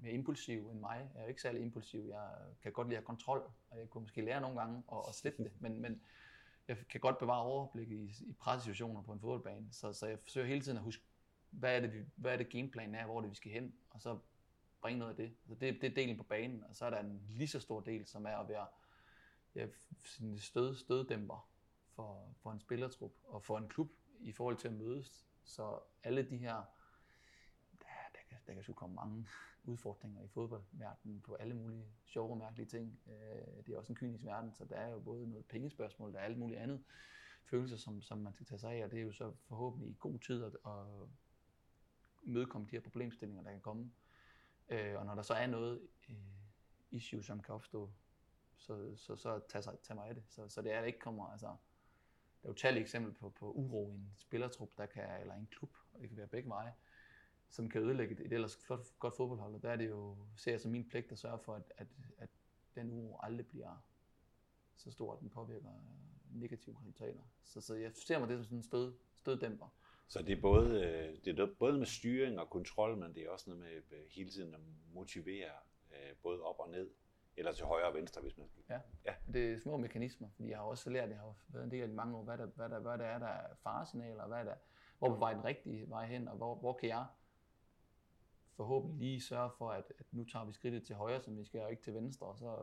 mere 0.00 0.12
impulsiv 0.12 0.68
end 0.68 0.80
mig. 0.80 1.10
Jeg 1.14 1.22
er 1.22 1.26
ikke 1.26 1.42
særlig 1.42 1.62
impulsiv. 1.62 2.06
Jeg 2.08 2.28
kan 2.62 2.72
godt 2.72 2.88
lide 2.88 2.96
at 2.96 3.00
have 3.00 3.06
kontrol, 3.06 3.50
og 3.70 3.78
jeg 3.78 3.90
kunne 3.90 4.02
måske 4.02 4.24
lære 4.24 4.40
nogle 4.40 4.60
gange 4.60 4.82
at, 4.92 4.98
at 5.08 5.14
slippe 5.14 5.44
det. 5.44 5.52
Men, 5.60 5.80
men 5.80 6.02
jeg 6.68 6.76
kan 6.90 7.00
godt 7.00 7.18
bevare 7.18 7.42
overblik 7.42 7.90
i, 7.90 8.04
i 8.20 8.32
pressesituationer 8.40 9.02
på 9.02 9.12
en 9.12 9.20
fodboldbane. 9.20 9.68
Så, 9.72 9.92
så 9.92 10.06
jeg 10.06 10.18
forsøger 10.18 10.46
hele 10.46 10.60
tiden 10.60 10.78
at 10.78 10.84
huske, 10.84 11.02
hvad 11.50 11.76
er 11.76 11.80
det, 11.80 11.92
vi, 11.92 12.04
hvad 12.16 12.32
er 12.32 12.36
det 12.36 12.50
gameplanen 12.50 12.94
er, 12.94 13.04
hvor 13.04 13.16
er 13.16 13.20
det, 13.20 13.30
vi 13.30 13.36
skal 13.36 13.52
hen, 13.52 13.74
og 13.90 14.00
så 14.00 14.18
bringe 14.80 14.98
noget 14.98 15.10
af 15.10 15.16
det. 15.16 15.32
Så 15.46 15.54
det, 15.54 15.80
det 15.80 15.90
er 15.90 15.94
delen 15.94 16.16
på 16.16 16.22
banen, 16.22 16.64
og 16.64 16.76
så 16.76 16.84
er 16.86 16.90
der 16.90 17.00
en 17.00 17.22
lige 17.28 17.48
så 17.48 17.60
stor 17.60 17.80
del, 17.80 18.06
som 18.06 18.26
er 18.26 18.36
at 18.36 18.48
være 18.48 18.66
ja, 19.54 19.66
stød, 20.38 20.76
støddæmper 20.76 21.48
for, 21.94 22.34
for 22.42 22.52
en 22.52 22.60
spillertrup 22.60 23.12
og 23.24 23.42
for 23.42 23.58
en 23.58 23.68
klub 23.68 23.90
i 24.20 24.32
forhold 24.32 24.56
til 24.56 24.68
at 24.68 24.74
mødes. 24.74 25.26
Så 25.44 25.78
alle 26.02 26.22
de 26.22 26.36
her, 26.36 26.62
der, 28.50 28.54
kan 28.54 28.62
sgu 28.62 28.72
komme 28.72 28.96
mange 28.96 29.26
udfordringer 29.64 30.22
i 30.22 30.28
fodboldverdenen 30.28 31.20
på 31.20 31.34
alle 31.34 31.54
mulige 31.54 31.84
sjove 32.04 32.30
og 32.30 32.38
mærkelige 32.38 32.66
ting. 32.66 33.00
Øh, 33.06 33.64
det 33.66 33.74
er 33.74 33.78
også 33.78 33.92
en 33.92 33.96
kynisk 33.96 34.24
verden, 34.24 34.52
så 34.52 34.64
der 34.64 34.76
er 34.76 34.88
jo 34.90 35.00
både 35.00 35.28
noget 35.30 35.46
pengespørgsmål, 35.46 36.12
der 36.12 36.18
er 36.18 36.24
alt 36.24 36.38
muligt 36.38 36.60
andet 36.60 36.82
følelser, 37.44 37.76
som, 37.76 38.02
som 38.02 38.18
man 38.18 38.32
skal 38.32 38.46
tage 38.46 38.58
sig 38.58 38.72
af, 38.72 38.84
og 38.84 38.90
det 38.90 38.98
er 38.98 39.02
jo 39.02 39.12
så 39.12 39.32
forhåbentlig 39.48 39.90
i 39.90 39.96
god 40.00 40.18
tid 40.18 40.44
at, 40.44 40.52
at 40.66 40.86
mødekomme 42.22 42.66
de 42.66 42.70
her 42.70 42.80
problemstillinger, 42.80 43.42
der 43.42 43.50
kan 43.50 43.60
komme. 43.60 43.92
Øh, 44.68 44.98
og 44.98 45.06
når 45.06 45.14
der 45.14 45.22
så 45.22 45.34
er 45.34 45.46
noget 45.46 45.88
øh, 46.08 46.16
issue, 46.90 47.22
som 47.22 47.40
kan 47.40 47.54
opstå, 47.54 47.90
så, 48.56 48.96
så, 48.96 49.16
så 49.16 49.40
tag, 49.48 49.64
sig, 49.64 49.78
tag 49.82 49.96
mig 49.96 50.08
af 50.08 50.14
det. 50.14 50.24
Så, 50.28 50.48
så 50.48 50.62
det 50.62 50.72
er, 50.72 50.80
det 50.80 50.86
ikke 50.86 50.98
kommer, 50.98 51.26
altså, 51.26 51.46
der 51.46 52.48
er 52.48 52.48
jo 52.48 52.52
tal 52.52 52.76
eksempler 52.76 53.14
på, 53.14 53.30
på 53.30 53.52
uro 53.52 53.90
i 53.90 53.94
en 53.94 54.14
spillertrup, 54.16 54.70
der 54.78 54.86
kan, 54.86 55.20
eller 55.20 55.34
en 55.34 55.46
klub, 55.46 55.76
og 55.92 56.00
det 56.00 56.08
kan 56.08 56.18
være 56.18 56.26
begge 56.26 56.48
veje, 56.48 56.74
som 57.50 57.68
kan 57.68 57.82
ødelægge 57.82 58.14
et, 58.14 58.20
et 58.20 58.32
ellers 58.32 58.56
flot, 58.56 58.98
godt 58.98 59.16
fodboldhold. 59.16 59.54
Og 59.54 59.62
der 59.62 59.70
er 59.70 59.76
det 59.76 59.88
jo, 59.88 60.16
ser 60.36 60.52
jeg 60.52 60.60
som 60.60 60.70
min 60.70 60.88
pligt 60.88 61.12
at 61.12 61.18
sørge 61.18 61.38
for, 61.38 61.54
at, 61.54 61.72
at, 61.76 61.86
at 62.18 62.28
den 62.74 62.90
uro 62.90 63.18
aldrig 63.22 63.46
bliver 63.46 63.84
så 64.76 64.90
stor, 64.90 65.12
at 65.14 65.20
den 65.20 65.30
påvirker 65.30 65.70
negative 66.32 66.76
resultater. 66.80 67.20
Så, 67.44 67.60
så 67.60 67.74
jeg 67.74 67.92
ser 67.94 68.18
mig 68.18 68.28
det 68.28 68.36
som 68.36 68.44
sådan 68.44 68.58
en 68.58 68.62
stød, 68.62 68.94
støddæmper. 69.14 69.74
Så 70.08 70.22
det 70.22 70.38
er, 70.38 70.40
både, 70.40 70.84
øh, 70.84 71.24
det 71.24 71.38
er 71.38 71.48
både 71.58 71.78
med 71.78 71.86
styring 71.86 72.40
og 72.40 72.50
kontrol, 72.50 72.96
men 72.96 73.14
det 73.14 73.22
er 73.22 73.30
også 73.30 73.50
noget 73.50 73.62
med 73.62 73.98
øh, 73.98 74.04
hele 74.10 74.30
tiden 74.30 74.54
at 74.54 74.60
motivere 74.92 75.50
øh, 75.92 76.16
både 76.22 76.42
op 76.42 76.58
og 76.58 76.70
ned, 76.70 76.90
eller 77.36 77.52
til 77.52 77.64
højre 77.64 77.88
og 77.88 77.94
venstre, 77.94 78.22
hvis 78.22 78.38
man 78.38 78.48
skal. 78.48 78.62
Ja. 78.70 78.80
ja, 79.04 79.14
det 79.32 79.52
er 79.52 79.58
små 79.58 79.76
mekanismer, 79.76 80.28
fordi 80.36 80.48
jeg 80.48 80.58
har 80.58 80.64
også 80.64 80.90
lært, 80.90 81.08
jeg 81.08 81.18
har 81.18 81.34
været 81.48 81.64
en 81.64 81.70
del 81.70 81.82
af 81.82 81.88
de 81.88 81.94
mange 81.94 82.16
år, 82.16 82.24
hvad 82.24 82.38
der, 82.38 82.46
hvad 82.46 82.68
der, 82.68 82.80
hvad 82.80 82.98
der 82.98 83.04
er, 83.04 83.18
der 83.18 83.26
er 83.26 83.54
faresignaler, 83.62 84.26
hvad 84.26 84.44
der, 84.44 84.54
hvor 84.98 85.08
på 85.08 85.16
vej 85.16 85.32
den 85.34 85.44
rigtige 85.44 85.88
vej 85.88 86.06
hen, 86.06 86.28
og 86.28 86.36
hvor, 86.36 86.54
hvor 86.54 86.72
kan 86.72 86.88
jeg 86.88 87.06
forhåbentlig 88.60 88.98
lige 88.98 89.20
sørge 89.20 89.50
for, 89.58 89.70
at, 89.70 89.92
at 89.98 90.06
nu 90.12 90.24
tager 90.24 90.44
vi 90.44 90.52
skridtet 90.52 90.82
til 90.82 90.94
højre, 90.94 91.22
som 91.22 91.38
vi 91.38 91.44
skal, 91.44 91.60
og 91.60 91.70
ikke 91.70 91.82
til 91.82 91.94
venstre, 91.94 92.26
og 92.26 92.38
så, 92.38 92.56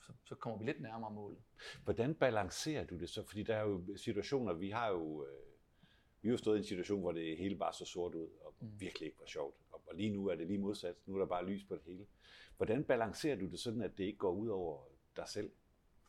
så, 0.00 0.12
så 0.24 0.34
kommer 0.34 0.58
vi 0.58 0.64
lidt 0.64 0.80
nærmere 0.80 1.10
målet. 1.10 1.38
Hvordan 1.84 2.14
balancerer 2.14 2.84
du 2.84 2.98
det 2.98 3.10
så? 3.10 3.22
Fordi 3.26 3.42
der 3.42 3.56
er 3.56 3.62
jo 3.62 3.96
situationer, 3.96 4.52
vi 4.52 4.70
har 4.70 4.88
jo, 4.88 5.24
øh, 5.24 5.46
vi 6.22 6.28
har 6.28 6.32
jo 6.32 6.36
stået 6.36 6.56
i 6.56 6.58
en 6.58 6.64
situation, 6.64 7.00
hvor 7.00 7.12
det 7.12 7.38
hele 7.38 7.56
bare 7.56 7.72
så 7.72 7.84
sort 7.84 8.14
ud, 8.14 8.28
og 8.44 8.54
mm. 8.60 8.80
virkelig 8.80 9.06
ikke 9.06 9.20
var 9.20 9.26
sjovt. 9.26 9.56
Og, 9.72 9.82
og 9.86 9.94
lige 9.94 10.10
nu 10.10 10.26
er 10.26 10.34
det 10.34 10.46
lige 10.46 10.58
modsat. 10.58 10.94
Nu 11.06 11.14
er 11.14 11.18
der 11.18 11.26
bare 11.26 11.46
lys 11.46 11.64
på 11.64 11.74
det 11.74 11.82
hele. 11.86 12.06
Hvordan 12.56 12.84
balancerer 12.84 13.36
du 13.36 13.46
det 13.46 13.58
sådan, 13.58 13.82
at 13.82 13.98
det 13.98 14.04
ikke 14.04 14.18
går 14.18 14.32
ud 14.32 14.48
over 14.48 14.78
dig 15.16 15.28
selv? 15.28 15.50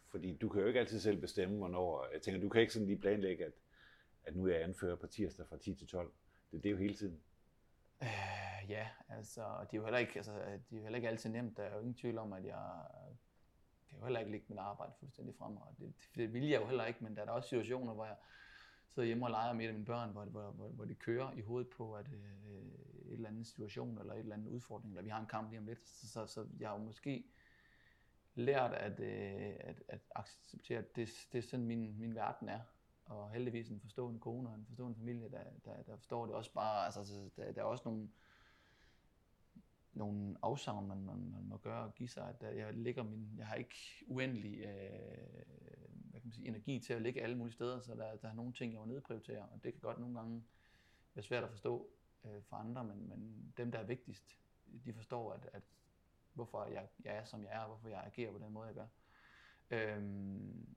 Fordi 0.08 0.34
du 0.34 0.50
kan 0.50 0.62
jo 0.62 0.68
ikke 0.68 0.80
altid 0.80 1.00
selv 1.00 1.22
bestemme, 1.22 1.58
hvornår... 1.58 2.08
Jeg 2.14 2.22
tænker, 2.22 2.42
du 2.42 2.50
kan 2.50 2.62
ikke 2.62 2.74
sådan 2.74 2.88
lige 2.88 3.00
planlægge, 3.00 3.46
at, 3.46 3.54
at 4.24 4.36
nu 4.36 4.46
er 4.46 4.52
jeg 4.52 4.64
anfører 4.64 4.96
på 4.96 5.08
tirsdag 5.08 5.48
fra 5.48 5.58
10 5.58 5.76
til 5.76 5.88
12. 5.88 6.12
Det, 6.52 6.64
det 6.64 6.70
er 6.70 6.72
jo 6.72 6.78
hele 6.78 6.96
tiden. 6.96 7.22
Øh, 8.02 8.70
ja, 8.70 8.88
altså, 9.10 9.42
det 9.42 9.74
er 9.74 9.78
jo 9.78 9.84
heller 9.84 10.00
ikke, 10.00 10.14
altså, 10.16 10.34
det 10.34 10.72
er 10.72 10.78
jo 10.78 10.82
heller 10.82 10.96
ikke 10.96 11.10
altid 11.10 11.30
nemt. 11.30 11.58
Der 11.58 11.64
er 11.64 11.74
jo 11.74 11.80
ingen 11.80 11.96
tvivl 11.96 12.18
om, 12.18 12.34
at 12.34 12.46
jeg 12.46 12.86
kan 13.90 13.98
jo 13.98 14.04
heller 14.04 14.20
ikke 14.20 14.32
lægge 14.32 14.46
mit 14.50 14.58
arbejde 14.58 14.94
fuldstændig 15.00 15.36
frem. 15.36 15.58
Og 15.58 15.76
det, 15.80 15.94
det 16.16 16.34
vil 16.34 16.48
jeg 16.48 16.62
jo 16.62 16.68
heller 16.68 16.86
ikke, 16.86 17.04
men 17.04 17.16
der 17.16 17.22
er 17.22 17.26
der 17.26 17.32
også 17.32 17.50
situationer, 17.50 17.94
hvor 17.94 18.06
jeg 18.06 18.16
sidder 18.90 19.06
hjemme 19.08 19.26
og 19.26 19.32
leger 19.32 19.54
med 19.54 19.66
et 19.66 19.68
af 19.68 19.74
mine 19.74 19.86
børn, 19.86 20.10
hvor, 20.12 20.26
hvor, 20.26 20.52
hvor, 20.52 20.68
hvor 20.68 20.86
det 20.86 21.00
kører 21.00 21.32
i 21.32 21.42
hovedet 21.42 21.70
på, 21.70 21.96
at 21.96 22.08
øh, 22.14 22.22
et 23.06 23.14
eller 23.14 23.30
andet 23.30 23.48
situation, 23.48 23.98
eller 23.98 24.14
et 24.14 24.20
eller 24.20 24.36
andet 24.36 24.48
udfordring, 24.48 24.92
eller 24.92 25.04
vi 25.04 25.10
har 25.10 25.20
en 25.20 25.28
kamp 25.28 25.50
lige 25.50 25.60
om 25.60 25.66
lidt. 25.66 25.88
Så, 25.88 26.08
så, 26.08 26.26
så 26.26 26.48
jeg 26.60 26.70
har 26.70 26.78
jo 26.78 26.84
måske 26.84 27.26
lært 28.36 28.74
at, 28.74 29.00
øh, 29.00 29.56
at, 29.60 29.84
at 29.88 30.00
acceptere, 30.16 30.80
at 30.80 30.96
det, 30.96 31.10
det 31.32 31.38
er 31.38 31.42
sådan 31.42 31.66
min, 31.66 32.00
min 32.00 32.16
verden 32.16 32.50
er 32.50 32.60
og 33.06 33.32
heldigvis 33.32 33.70
en 33.70 33.80
forstående 33.80 34.20
kone 34.20 34.50
og 34.50 34.56
en 34.56 34.66
forstående 34.66 34.98
familie, 34.98 35.30
der, 35.30 35.44
der, 35.66 35.84
der 35.84 35.98
forstår 35.98 36.26
det 36.26 36.36
også 36.36 36.54
bare. 36.54 36.86
Altså, 36.86 37.30
der, 37.38 37.52
der 37.52 37.62
er 37.62 37.66
også 37.66 37.84
nogle, 37.86 38.10
nogle 39.94 40.36
afsavn, 40.42 40.88
man, 40.88 41.06
man, 41.06 41.32
man 41.32 41.48
må 41.48 41.58
gøre 41.58 41.84
og 41.84 41.96
give 41.96 42.10
sig. 42.10 42.36
At 42.40 42.58
jeg, 42.58 42.74
ligger 42.74 43.04
min, 43.04 43.34
jeg 43.38 43.48
har 43.48 43.56
ikke 43.56 43.76
uendelig 44.08 44.58
øh, 44.58 45.46
hvad 46.10 46.22
kan 46.22 46.28
man 46.28 46.34
sige, 46.34 46.48
energi 46.48 46.80
til 46.80 46.94
at 46.94 47.02
ligge 47.02 47.22
alle 47.22 47.38
mulige 47.38 47.54
steder, 47.54 47.80
så 47.80 47.96
der, 47.96 48.16
der 48.16 48.30
er 48.30 48.34
nogle 48.34 48.54
ting, 48.54 48.74
jeg 48.74 48.80
må 48.80 48.86
nedprioritere, 48.86 49.42
og 49.42 49.64
det 49.64 49.74
kan 49.74 49.82
godt 49.82 50.00
nogle 50.00 50.16
gange 50.16 50.44
være 51.14 51.24
svært 51.24 51.44
at 51.44 51.50
forstå 51.50 51.90
øh, 52.26 52.44
for 52.44 52.56
andre, 52.56 52.84
men, 52.84 53.10
men 53.10 53.54
dem, 53.58 53.72
der 53.72 53.80
er 53.80 53.84
vigtigst, 53.84 54.40
de 54.86 54.94
forstår, 54.94 55.34
at, 55.34 55.50
at 55.54 55.62
hvorfor 56.34 56.66
jeg, 56.66 56.88
jeg 57.04 57.16
er, 57.16 57.24
som 57.24 57.44
jeg 57.44 57.52
er, 57.54 57.60
og 57.60 57.68
hvorfor 57.68 57.90
jeg 57.90 58.04
agerer 58.06 58.32
på 58.32 58.38
den 58.38 58.52
måde, 58.52 58.68
jeg 58.68 58.76
gør. 58.76 58.88
Øhm, 59.70 60.76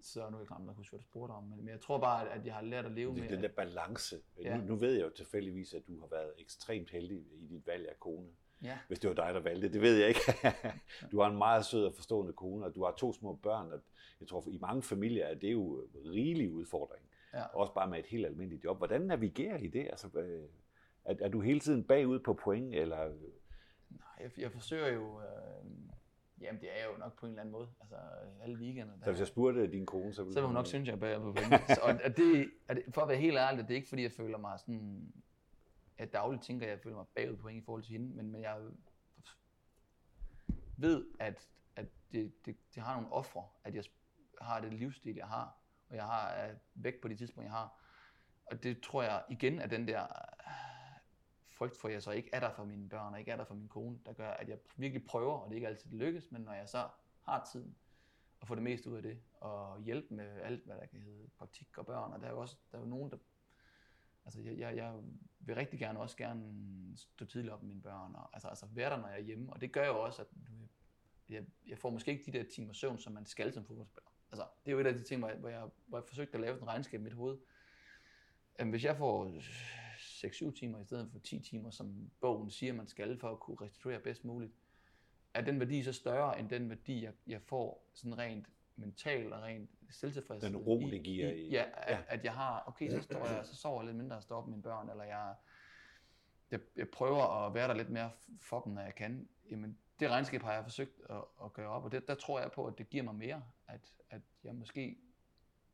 så 0.00 0.30
nu 0.30 0.36
er 0.36 0.40
jeg 0.40 0.46
glemt 0.46 0.64
hvad 0.64 0.74
du 0.74 0.82
spurgte 1.02 1.32
om, 1.32 1.44
men, 1.44 1.58
men 1.58 1.68
jeg 1.68 1.80
tror 1.80 1.98
bare, 1.98 2.32
at 2.32 2.46
jeg 2.46 2.54
har 2.54 2.62
lært 2.62 2.84
at 2.84 2.92
leve 2.92 3.14
det, 3.14 3.20
med... 3.20 3.28
Den 3.28 3.42
der 3.42 3.48
balance. 3.48 4.16
Ja. 4.42 4.56
Nu, 4.56 4.64
nu 4.64 4.76
ved 4.76 4.92
jeg 4.92 5.04
jo 5.04 5.10
tilfældigvis, 5.10 5.74
at 5.74 5.82
du 5.88 6.00
har 6.00 6.06
været 6.06 6.32
ekstremt 6.38 6.90
heldig 6.90 7.16
i 7.32 7.46
dit 7.46 7.66
valg 7.66 7.88
af 7.88 8.00
kone. 8.00 8.28
Ja. 8.62 8.78
Hvis 8.88 8.98
det 8.98 9.08
var 9.08 9.14
dig, 9.14 9.34
der 9.34 9.40
valgte 9.40 9.72
det, 9.72 9.80
ved 9.80 9.96
jeg 9.96 10.08
ikke. 10.08 10.20
du 11.12 11.20
har 11.20 11.30
en 11.30 11.38
meget 11.38 11.64
sød 11.64 11.86
og 11.86 11.94
forstående 11.94 12.32
kone, 12.32 12.66
og 12.66 12.74
du 12.74 12.84
har 12.84 12.92
to 12.92 13.12
små 13.12 13.34
børn. 13.34 13.72
Og 13.72 13.80
jeg 14.20 14.28
tror, 14.28 14.44
i 14.48 14.58
mange 14.58 14.82
familier 14.82 15.26
er 15.26 15.34
det 15.34 15.52
jo 15.52 15.80
en 15.80 16.10
rigelig 16.12 16.50
udfordring. 16.50 17.04
Ja. 17.34 17.44
Også 17.44 17.74
bare 17.74 17.88
med 17.88 17.98
et 17.98 18.06
helt 18.06 18.26
almindeligt 18.26 18.64
job. 18.64 18.78
Hvordan 18.78 19.00
navigerer 19.00 19.58
I 19.58 19.66
det? 19.66 19.86
Altså, 19.90 20.08
er, 21.04 21.14
er 21.20 21.28
du 21.28 21.40
hele 21.40 21.60
tiden 21.60 21.84
bagud 21.84 22.18
på 22.18 22.34
point, 22.34 22.74
eller... 22.74 23.08
Nej, 23.90 24.08
jeg, 24.20 24.30
jeg 24.38 24.52
forsøger 24.52 24.92
jo... 24.92 25.20
Øh 25.20 25.87
Jamen, 26.40 26.60
det 26.60 26.80
er 26.80 26.84
jo 26.84 26.96
nok 26.98 27.18
på 27.18 27.26
en 27.26 27.30
eller 27.30 27.40
anden 27.40 27.52
måde. 27.52 27.68
Altså, 27.80 27.96
alle 28.42 28.58
weekender. 28.58 28.94
Så 29.02 29.10
hvis 29.10 29.20
jeg 29.20 29.26
spurgte 29.26 29.72
din 29.72 29.86
kone, 29.86 30.14
så 30.14 30.22
ville, 30.22 30.34
så 30.34 30.40
ville 30.40 30.46
hun 30.46 30.54
nok 30.54 30.66
synes, 30.66 30.88
jeg 30.88 31.02
er 31.02 31.18
på 31.20 31.32
penge. 31.32 31.58
så, 31.74 31.80
og 32.04 32.16
det, 32.16 32.50
er 32.68 32.74
det, 32.74 32.84
for 32.94 33.02
at 33.02 33.08
være 33.08 33.16
helt 33.16 33.36
ærlig, 33.36 33.64
det 33.64 33.70
er 33.70 33.76
ikke 33.76 33.88
fordi, 33.88 34.02
jeg 34.02 34.12
føler 34.12 34.38
mig 34.38 34.60
sådan... 34.60 35.12
Jeg 35.98 36.12
dagligt 36.12 36.42
tænker, 36.42 36.66
at 36.66 36.70
jeg 36.70 36.80
føler 36.80 36.96
mig 36.96 37.06
bagud 37.14 37.36
på 37.36 37.42
point 37.42 37.62
i 37.62 37.64
forhold 37.64 37.82
til 37.82 37.92
hende, 37.92 38.16
men, 38.16 38.32
men 38.32 38.42
jeg 38.42 38.56
ved, 40.76 41.06
at, 41.18 41.48
at 41.76 41.86
det, 42.12 42.46
det, 42.46 42.56
det 42.74 42.82
har 42.82 42.94
nogle 42.94 43.12
ofre, 43.12 43.44
at 43.64 43.74
jeg 43.74 43.84
har 44.40 44.60
det 44.60 44.72
livsstil, 44.72 45.16
jeg 45.16 45.26
har, 45.26 45.56
og 45.88 45.96
jeg 45.96 46.04
har 46.04 46.50
væk 46.74 47.00
på 47.00 47.08
de 47.08 47.16
tidspunkter, 47.16 47.52
jeg 47.52 47.58
har. 47.58 47.80
Og 48.46 48.62
det 48.62 48.80
tror 48.80 49.02
jeg 49.02 49.22
igen 49.28 49.58
er 49.58 49.66
den 49.66 49.88
der 49.88 50.06
frygt 51.58 51.76
for, 51.76 51.88
at 51.88 51.94
jeg 51.94 52.02
så 52.02 52.10
ikke 52.10 52.30
er 52.32 52.40
der 52.40 52.52
for 52.52 52.64
mine 52.64 52.88
børn, 52.88 53.12
og 53.12 53.18
ikke 53.18 53.30
er 53.30 53.36
der 53.36 53.44
for 53.44 53.54
min 53.54 53.68
kone, 53.68 53.98
der 54.06 54.12
gør, 54.12 54.30
at 54.30 54.48
jeg 54.48 54.58
virkelig 54.76 55.06
prøver, 55.06 55.38
og 55.38 55.48
det 55.48 55.54
ikke 55.54 55.68
altid 55.68 55.90
lykkes, 55.90 56.32
men 56.32 56.42
når 56.42 56.52
jeg 56.52 56.68
så 56.68 56.88
har 57.22 57.48
tiden, 57.52 57.76
at 58.40 58.48
få 58.48 58.54
det 58.54 58.62
meste 58.62 58.90
ud 58.90 58.96
af 58.96 59.02
det, 59.02 59.20
og 59.40 59.80
hjælpe 59.80 60.14
med 60.14 60.40
alt, 60.40 60.64
hvad 60.64 60.76
der 60.76 60.86
kan 60.86 61.00
hedde 61.00 61.28
praktik 61.38 61.78
og 61.78 61.86
børn, 61.86 62.12
og 62.12 62.20
der 62.20 62.26
er 62.26 62.30
jo 62.30 62.40
også 62.40 62.56
der 62.72 62.78
er 62.78 62.82
jo 62.82 62.88
nogen, 62.88 63.10
der 63.10 63.16
Altså, 64.28 64.40
jeg, 64.40 64.58
jeg, 64.58 64.76
jeg 64.76 64.94
vil 65.40 65.54
rigtig 65.54 65.78
gerne 65.78 66.00
også 66.00 66.16
gerne 66.16 66.44
stå 66.96 67.24
tidligt 67.24 67.52
op 67.52 67.62
med 67.62 67.68
mine 67.68 67.82
børn, 67.82 68.14
og 68.14 68.30
altså, 68.32 68.48
altså 68.48 68.66
være 68.66 68.90
der, 68.90 68.96
når 68.96 69.08
jeg 69.08 69.18
er 69.18 69.22
hjemme. 69.22 69.52
Og 69.52 69.60
det 69.60 69.72
gør 69.72 69.86
jo 69.86 70.02
også, 70.02 70.22
at 70.22 70.28
jeg, 71.28 71.44
jeg 71.66 71.78
får 71.78 71.90
måske 71.90 72.10
ikke 72.10 72.32
de 72.32 72.38
der 72.38 72.44
timer 72.54 72.72
søvn, 72.72 72.98
som 72.98 73.12
man 73.12 73.26
skal 73.26 73.52
som 73.52 73.64
fodboldspiller. 73.64 74.10
Altså, 74.32 74.46
det 74.64 74.70
er 74.70 74.72
jo 74.72 74.80
et 74.80 74.86
af 74.86 74.94
de 74.94 75.02
ting, 75.02 75.20
hvor 75.20 75.28
jeg, 75.28 75.38
hvor 75.38 75.48
jeg, 75.48 75.68
hvor 75.86 75.98
jeg 75.98 76.04
forsøgte 76.08 76.34
at 76.34 76.40
lave 76.40 76.56
en 76.56 76.66
regnskab 76.66 77.00
i 77.00 77.02
mit 77.02 77.12
hoved. 77.12 77.38
Hvis 78.64 78.84
jeg 78.84 78.96
får 78.96 79.32
6-7 80.24 80.52
timer 80.52 80.80
i 80.80 80.84
stedet 80.84 81.08
for 81.12 81.18
10 81.18 81.40
timer, 81.40 81.70
som 81.70 82.10
bogen 82.20 82.50
siger, 82.50 82.72
man 82.72 82.86
skal 82.86 83.18
for 83.18 83.30
at 83.30 83.40
kunne 83.40 83.56
restituere 83.60 84.00
bedst 84.00 84.24
muligt, 84.24 84.52
er 85.34 85.40
den 85.40 85.60
værdi 85.60 85.82
så 85.82 85.92
større 85.92 86.40
end 86.40 86.48
den 86.48 86.68
værdi, 86.68 87.04
jeg, 87.04 87.12
jeg 87.26 87.42
får 87.42 87.90
sådan 87.94 88.18
rent 88.18 88.46
mentalt 88.76 89.32
og 89.32 89.42
rent 89.42 89.70
selvtilfreds. 89.90 90.42
Den 90.42 90.56
ro, 90.56 90.80
det 90.80 91.02
giver 91.02 91.28
i, 91.32 91.40
i 91.40 91.50
ja, 91.50 91.64
at, 91.76 91.92
ja. 91.92 92.02
at 92.08 92.24
jeg 92.24 92.34
har, 92.34 92.64
okay, 92.66 92.90
så, 92.90 93.02
står 93.02 93.26
jeg, 93.26 93.46
så 93.46 93.56
sover 93.56 93.80
jeg 93.82 93.86
lidt 93.86 93.96
mindre 93.96 94.16
og 94.16 94.22
står 94.22 94.36
op 94.36 94.46
med 94.46 94.50
mine 94.50 94.62
børn, 94.62 94.90
eller 94.90 95.04
jeg, 95.04 95.34
jeg, 96.50 96.60
jeg 96.76 96.88
prøver 96.88 97.46
at 97.46 97.54
være 97.54 97.68
der 97.68 97.74
lidt 97.74 97.90
mere 97.90 98.10
for 98.40 98.60
dem, 98.60 98.72
når 98.72 98.82
jeg 98.82 98.94
kan. 98.94 99.28
Jamen, 99.50 99.78
det 100.00 100.10
regnskab 100.10 100.42
har 100.42 100.52
jeg 100.52 100.64
forsøgt 100.64 101.00
at, 101.10 101.24
at 101.44 101.52
gøre 101.52 101.68
op, 101.68 101.84
og 101.84 101.92
det, 101.92 102.08
der 102.08 102.14
tror 102.14 102.40
jeg 102.40 102.52
på, 102.52 102.66
at 102.66 102.78
det 102.78 102.88
giver 102.88 103.04
mig 103.04 103.14
mere, 103.14 103.42
at, 103.68 103.94
at 104.10 104.22
jeg 104.44 104.54
måske, 104.54 104.98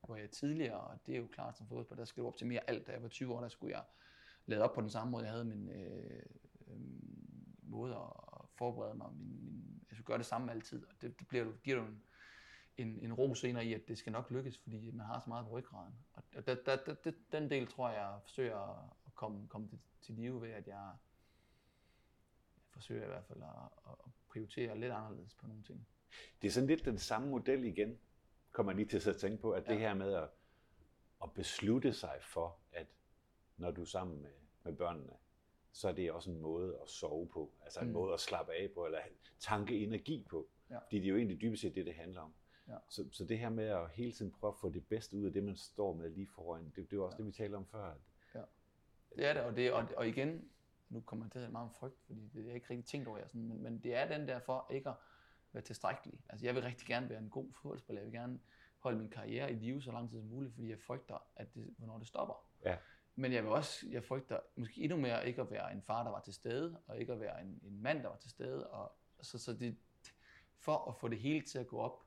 hvor 0.07 0.17
jeg 0.17 0.31
tidligere, 0.31 0.81
og 0.81 0.99
det 1.07 1.15
er 1.15 1.19
jo 1.19 1.27
klart 1.27 1.59
som 1.59 1.69
fodbold, 1.69 1.99
der 1.99 2.05
skal 2.05 2.21
jeg 2.21 2.27
optimere 2.27 2.61
alt, 2.71 2.87
da 2.87 2.93
jeg 2.93 3.03
var 3.03 3.09
20 3.09 3.35
år, 3.35 3.41
der 3.41 3.49
skulle 3.49 3.77
jeg 3.77 3.85
lavet 4.47 4.63
op 4.63 4.73
på 4.73 4.81
den 4.81 4.91
samme 4.91 5.11
måde, 5.11 5.25
jeg 5.25 5.33
havde 5.33 5.45
min 5.45 5.69
øh, 5.69 6.23
øh, 6.67 6.77
måde 7.63 7.95
at 7.95 8.49
forberede 8.55 8.95
mig. 8.95 9.13
Min, 9.13 9.45
min, 9.45 9.83
jeg 9.91 9.97
skulle 9.97 10.07
gøre 10.07 10.19
det 10.19 10.27
samme 10.27 10.53
altid, 10.53 10.87
og 10.87 10.95
det, 11.03 11.19
det 11.19 11.29
bliver, 11.29 11.53
giver 11.65 11.77
du 11.77 11.87
en, 11.87 12.03
en, 12.77 12.99
en 12.99 13.13
ro 13.13 13.35
senere 13.35 13.65
i, 13.65 13.75
at 13.75 13.89
det 13.89 13.99
skal 13.99 14.13
nok 14.13 14.31
lykkes, 14.31 14.59
fordi 14.59 14.91
man 14.91 15.07
har 15.07 15.21
så 15.21 15.29
meget 15.29 15.47
på 15.47 15.53
ryggraden. 15.53 15.95
Og 16.13 16.47
der, 16.47 16.55
der, 16.55 16.77
der, 16.87 16.95
der, 16.95 17.13
den 17.33 17.51
del 17.51 17.67
tror 17.67 17.89
jeg, 17.89 17.99
jeg 17.99 18.19
forsøger 18.23 18.85
at 19.07 19.15
komme, 19.15 19.49
komme 19.49 19.69
til, 19.69 19.79
til 20.01 20.15
live 20.15 20.43
ved, 20.43 20.51
at 20.51 20.67
jeg, 20.67 20.93
jeg 22.57 22.71
forsøger 22.71 23.05
i 23.05 23.09
hvert 23.09 23.25
fald 23.25 23.43
at, 23.43 23.91
at 23.91 24.11
prioritere 24.29 24.79
lidt 24.79 24.93
anderledes 24.93 25.35
på 25.35 25.47
nogle 25.47 25.63
ting. 25.63 25.87
Det 26.43 26.49
er 26.49 26.53
sådan 26.53 26.67
lidt 26.67 26.85
den 26.85 26.99
samme 26.99 27.29
model 27.29 27.65
igen, 27.65 27.99
kommer 28.53 28.73
jeg 28.73 28.77
lige 28.77 29.01
til 29.01 29.11
at 29.11 29.17
tænke 29.17 29.43
på, 29.43 29.51
at 29.51 29.67
det 29.67 29.79
her 29.79 29.95
med 29.95 30.13
at, 30.15 30.29
at 31.23 31.33
beslutte 31.33 31.93
sig 31.93 32.19
for, 32.21 32.57
at 32.73 32.87
når 33.57 33.71
du 33.71 33.81
er 33.81 33.87
sammen 33.87 34.23
med, 34.23 34.31
med 34.63 34.73
børnene, 34.73 35.13
så 35.73 35.89
er 35.89 35.93
det 35.93 36.13
også 36.13 36.31
en 36.31 36.41
måde 36.41 36.79
at 36.83 36.89
sove 36.89 37.29
på, 37.29 37.53
altså 37.63 37.81
en 37.81 37.87
mm. 37.87 37.93
måde 37.93 38.15
at 38.15 38.21
slappe 38.21 38.53
af 38.53 38.71
på, 38.75 38.85
eller 38.87 38.99
tanke 39.39 39.79
energi 39.79 40.27
på. 40.31 40.49
Ja. 40.71 40.79
Fordi 40.79 40.97
det 40.97 41.05
er 41.05 41.11
jo 41.11 41.17
egentlig 41.17 41.41
dybest 41.41 41.63
set 41.63 41.75
det, 41.75 41.87
det 41.87 41.95
handler 41.95 42.21
om. 42.21 42.35
Ja. 42.69 42.77
Så, 42.89 43.09
så 43.11 43.25
det 43.25 43.39
her 43.39 43.49
med 43.49 43.65
at 43.65 43.91
hele 43.91 44.13
tiden 44.13 44.33
prøve 44.33 44.53
at 44.53 44.59
få 44.61 44.69
det 44.69 44.87
bedste 44.87 45.17
ud 45.17 45.27
af 45.27 45.33
det, 45.33 45.45
man 45.45 45.57
står 45.57 45.95
med 45.95 46.11
lige 46.11 46.27
foran, 46.27 46.65
det, 46.65 46.77
det 46.77 46.93
er 46.93 46.97
jo 46.97 47.05
også 47.05 47.15
ja. 47.15 47.19
det, 47.19 47.27
vi 47.27 47.33
taler 47.33 47.57
om 47.57 47.67
før. 47.67 47.85
At, 47.85 47.97
ja. 48.35 48.43
Det 49.17 49.27
er 49.27 49.33
det, 49.33 49.43
og, 49.43 49.57
det 49.57 49.73
og, 49.73 49.89
og 49.97 50.09
igen, 50.09 50.51
nu 50.89 51.01
kommer 51.01 51.25
jeg 51.25 51.33
til 51.33 51.39
at 51.39 51.53
meget 51.53 51.69
om 51.69 51.75
frygt, 51.75 52.01
fordi 52.07 52.29
det 52.35 52.51
er 52.51 52.55
ikke 52.55 52.71
rigtig 52.71 52.85
tænkt 52.85 53.09
over, 53.09 53.19
jeg 53.19 53.29
sådan, 53.29 53.49
men, 53.49 53.63
men 53.63 53.79
det 53.79 53.95
er 53.95 54.19
den 54.19 54.29
der 54.29 54.39
for 54.39 54.67
ikke 54.71 54.89
at 54.89 54.97
være 55.53 55.63
tilstrækkelig. 55.63 56.21
Altså 56.29 56.47
jeg 56.47 56.55
vil 56.55 56.63
rigtig 56.63 56.87
gerne 56.87 57.09
være 57.09 57.19
en 57.19 57.31
god 57.31 57.53
fodboldspiller, 57.53 58.01
jeg 58.03 58.07
vil 58.07 58.21
gerne 58.21 58.41
holde 58.79 58.99
min 58.99 59.11
karriere 59.11 59.53
i 59.53 59.55
live 59.55 59.83
så 59.83 59.93
lang 59.93 60.11
tid 60.11 60.19
som 60.19 60.29
muligt, 60.29 60.55
fordi 60.55 60.71
jeg 60.71 60.81
frygter, 60.81 61.27
at 61.37 61.55
det, 61.55 61.75
hvornår 61.79 61.99
det 61.99 62.07
stopper. 62.07 62.47
Ja. 62.65 62.77
Men 63.17 63.33
jeg 63.33 63.43
vil 63.43 63.53
også, 63.53 63.87
jeg 63.91 64.05
frygter 64.05 64.41
måske 64.57 64.81
endnu 64.83 64.99
mere 64.99 65.29
ikke 65.29 65.41
at 65.41 65.51
være 65.51 65.73
en 65.73 65.83
far, 65.83 66.03
der 66.03 66.11
var 66.11 66.21
til 66.21 66.35
stede, 66.35 66.81
og 66.87 67.01
ikke 67.01 67.13
at 67.13 67.21
være 67.21 67.43
en, 67.43 67.61
en 67.63 67.83
mand, 67.83 68.03
der 68.03 68.09
var 68.09 68.17
til 68.17 68.31
stede. 68.31 68.71
Og, 68.71 68.93
så, 69.21 69.39
så 69.39 69.53
det, 69.53 69.77
for 70.59 70.89
at 70.89 70.97
få 70.97 71.09
det 71.09 71.19
hele 71.19 71.41
til 71.47 71.59
at 71.59 71.67
gå 71.67 71.79
op, 71.79 72.05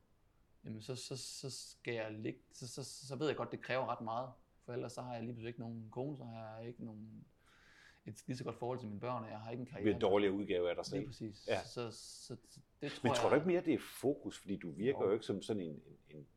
jamen 0.66 0.82
så, 0.82 0.96
så, 0.96 1.18
så 1.18 1.52
skal 1.52 1.94
jeg 1.94 2.12
ligge, 2.12 2.40
så, 2.52 2.68
så, 2.68 2.84
så, 2.84 3.16
ved 3.16 3.28
jeg 3.28 3.36
godt, 3.36 3.52
det 3.52 3.62
kræver 3.62 3.86
ret 3.86 4.02
meget. 4.02 4.30
For 4.66 4.74
ellers 4.74 4.94
så 4.94 5.02
har 5.02 5.14
jeg 5.14 5.24
lige 5.24 5.34
pludselig 5.34 5.48
ikke 5.48 5.60
nogen 5.60 5.90
kone, 5.92 6.18
så 6.18 6.24
har 6.24 6.58
jeg 6.58 6.68
ikke 6.68 6.86
nogen, 6.86 7.26
et 8.06 8.24
lige 8.28 8.38
så 8.38 8.44
godt 8.44 8.56
forhold 8.56 8.80
til 8.80 8.88
mine 8.88 9.00
børn, 9.00 9.24
og 9.24 9.30
jeg 9.30 9.40
har 9.40 9.52
ikke 9.52 9.62
en 9.62 9.68
karriere. 9.68 9.90
er 9.90 9.96
en 9.96 10.02
dårligere 10.02 10.34
udgave 10.34 10.70
af 10.70 10.76
dig 10.76 10.86
selv. 10.86 11.00
Lige 11.00 11.08
præcis. 11.08 11.48
Ja. 11.48 11.64
Så, 11.64 11.92
så, 11.92 12.38
så, 12.50 12.60
det 12.82 12.92
tror 12.92 13.08
Men 13.10 13.16
tror 13.16 13.24
jeg, 13.24 13.32
du 13.32 13.36
ikke 13.36 13.48
mere, 13.48 13.62
det 13.62 13.74
er 13.74 13.80
fokus? 13.80 14.40
Fordi 14.40 14.58
du 14.58 14.72
virker 14.72 15.00
jo, 15.00 15.04
Jo. 15.04 15.08
jo 15.08 15.14
ikke 15.14 15.26
som 15.26 15.42
sådan 15.42 15.62
en, 15.62 15.82
en, 16.10 16.18
en, 16.18 16.28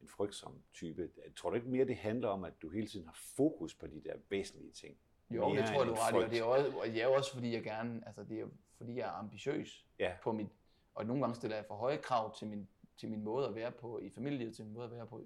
en 0.00 0.08
frygtsom 0.08 0.62
type. 0.72 1.10
Tror 1.36 1.50
du 1.50 1.56
ikke 1.56 1.68
mere, 1.68 1.84
det 1.84 1.96
handler 1.96 2.28
om, 2.28 2.44
at 2.44 2.62
du 2.62 2.70
hele 2.70 2.86
tiden 2.86 3.06
har 3.06 3.18
fokus 3.36 3.74
på 3.74 3.86
de 3.86 4.00
der 4.04 4.14
væsentlige 4.28 4.72
ting? 4.72 4.96
Jo, 5.30 5.48
Mere 5.48 5.62
det 5.62 5.68
tror 5.68 5.78
jeg, 5.84 5.86
du 5.86 5.94
ret 5.94 6.12
i, 6.22 6.24
og 6.24 6.30
det 6.30 6.38
er 6.38 6.44
også, 6.44 6.76
og 6.78 6.86
det 6.86 7.02
er 7.02 7.06
også 7.06 7.34
fordi, 7.34 7.52
jeg 7.52 7.62
gerne, 7.62 8.02
altså 8.06 8.24
det 8.24 8.40
er 8.40 8.46
fordi, 8.76 8.96
jeg 8.96 9.08
er 9.08 9.12
ambitiøs 9.12 9.86
Ja. 9.98 10.12
på 10.22 10.32
mit, 10.32 10.48
og 10.94 11.06
nogle 11.06 11.22
gange 11.22 11.34
stiller 11.36 11.56
jeg 11.56 11.64
for 11.68 11.74
høje 11.74 11.96
krav 11.96 12.34
til 12.36 12.46
min, 12.48 12.68
til 12.96 13.08
min 13.10 13.22
måde 13.24 13.48
at 13.48 13.54
være 13.54 13.72
på 13.72 13.98
i 13.98 14.10
familielivet, 14.10 14.56
til 14.56 14.64
min 14.64 14.74
måde 14.74 14.84
at 14.84 14.90
være 14.90 15.06
på 15.06 15.24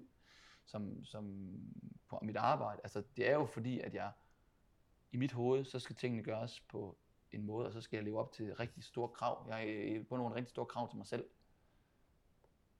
som, 0.65 1.03
som 1.03 1.53
på 2.09 2.19
mit 2.21 2.35
arbejde. 2.35 2.81
Altså 2.83 3.03
det 3.17 3.29
er 3.29 3.33
jo 3.33 3.45
fordi, 3.45 3.79
at 3.79 3.93
jeg 3.93 4.11
i 5.11 5.17
mit 5.17 5.31
hoved, 5.31 5.65
så 5.65 5.79
skal 5.79 5.95
tingene 5.95 6.23
gøres 6.23 6.59
på 6.59 6.97
en 7.31 7.43
måde, 7.45 7.67
og 7.67 7.73
så 7.73 7.81
skal 7.81 7.97
jeg 7.97 8.03
leve 8.03 8.19
op 8.19 8.31
til 8.31 8.55
rigtig 8.55 8.83
store 8.83 9.07
krav. 9.09 9.45
Jeg 9.49 9.69
er 9.69 10.03
på 10.03 10.17
nogle 10.17 10.35
rigtig 10.35 10.49
store 10.49 10.65
krav 10.65 10.89
til 10.89 10.97
mig 10.97 11.07
selv. 11.07 11.25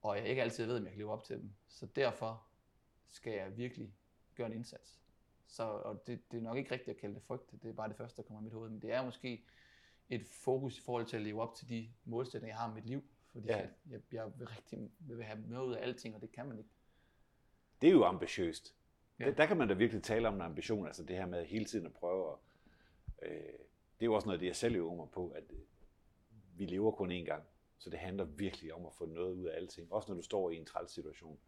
Og 0.10 0.18
jeg 0.18 0.28
ikke 0.28 0.42
altid 0.42 0.66
ved, 0.66 0.78
om 0.78 0.84
jeg 0.84 0.92
kan 0.92 0.98
leve 0.98 1.12
op 1.12 1.24
til 1.24 1.36
dem. 1.38 1.50
Så 1.68 1.86
derfor 1.86 2.44
skal 3.08 3.34
jeg 3.34 3.58
virkelig 3.58 3.94
gøre 4.36 4.48
en 4.48 4.54
indsats. 4.54 5.02
Så, 5.48 5.64
og 5.64 6.08
det, 6.08 6.32
det 6.32 6.38
er 6.38 6.42
nok 6.42 6.58
ikke 6.58 6.72
rigtigt 6.72 6.96
at 6.96 7.02
kalde 7.02 7.16
det 7.16 7.24
frygt, 7.24 7.52
det 7.52 7.70
er 7.70 7.74
bare 7.74 7.90
det 7.90 7.98
første, 7.98 8.18
der 8.22 8.28
kommer 8.28 8.42
i 8.42 8.44
mit 8.44 8.54
hoved. 8.54 8.70
Men 8.70 8.82
det 8.82 8.92
er 8.92 9.06
måske 9.06 9.46
et 10.10 10.26
fokus 10.26 10.78
i 10.78 10.82
forhold 10.82 11.06
til 11.06 11.18
at 11.18 11.24
leve 11.24 11.42
op 11.42 11.56
til 11.56 11.70
de 11.70 11.90
målsætninger, 12.06 12.54
jeg 12.56 12.60
har 12.60 12.68
med 12.68 12.76
mit 12.76 12.86
liv. 12.86 13.04
Fordi 13.32 13.48
Ja. 13.48 13.58
jeg, 13.90 14.02
jeg 14.12 14.32
vil 14.40 14.48
rigtig 14.48 14.92
vil 15.00 15.24
have 15.24 15.40
noget 15.48 15.68
ud 15.68 15.74
af 15.74 15.82
alting, 15.84 16.16
og 16.16 16.22
det 16.22 16.32
kan 16.32 16.48
man 16.48 16.58
ikke. 16.58 16.70
Det 17.82 17.88
er 17.88 17.92
jo 17.92 18.04
ambitiøst. 18.06 18.76
Ja. 19.20 19.26
Der, 19.26 19.32
der 19.32 19.46
kan 19.46 19.58
man 19.58 19.68
da 19.68 19.74
virkelig 19.74 20.04
tale 20.04 20.28
om 20.28 20.36
en 20.36 20.42
ambition, 20.42 20.88
altså 20.88 21.04
det 21.04 21.16
her 21.16 21.26
med 21.26 21.46
hele 21.46 21.66
tiden 21.66 21.86
at 21.86 21.94
prøve 21.94 22.32
at... 22.32 22.38
Øh, 23.32 23.38
det 24.00 24.02
er 24.02 24.06
jo 24.06 24.14
også 24.14 24.26
noget 24.26 24.38
af 24.38 24.40
det, 24.40 24.48
jeg 24.48 24.56
selv 24.56 24.76
øver 24.76 24.96
mig 24.96 25.10
på, 25.10 25.30
at 25.30 25.44
øh, 25.50 25.60
vi 26.58 26.66
lever 26.66 26.92
kun 26.92 27.12
én 27.12 27.26
gang. 27.26 27.44
Så 27.78 27.90
det 27.90 28.00
handler 28.00 28.24
virkelig 28.24 28.74
om 28.74 28.86
at 28.86 28.94
få 28.94 29.06
noget 29.06 29.34
ud 29.34 29.46
af 29.46 29.56
alting. 29.56 29.94
Også 29.94 30.12
når 30.12 30.16
du 30.16 30.22
står 30.22 30.50
i 30.50 30.56
en 30.56 30.66
træls 30.66 30.92
situation. 30.92 31.40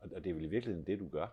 Og, 0.00 0.08
og 0.14 0.24
det 0.24 0.30
er 0.30 0.34
vel 0.34 0.44
i 0.44 0.48
virkeligheden 0.48 0.86
det, 0.86 0.98
du 0.98 1.08
gør. 1.08 1.26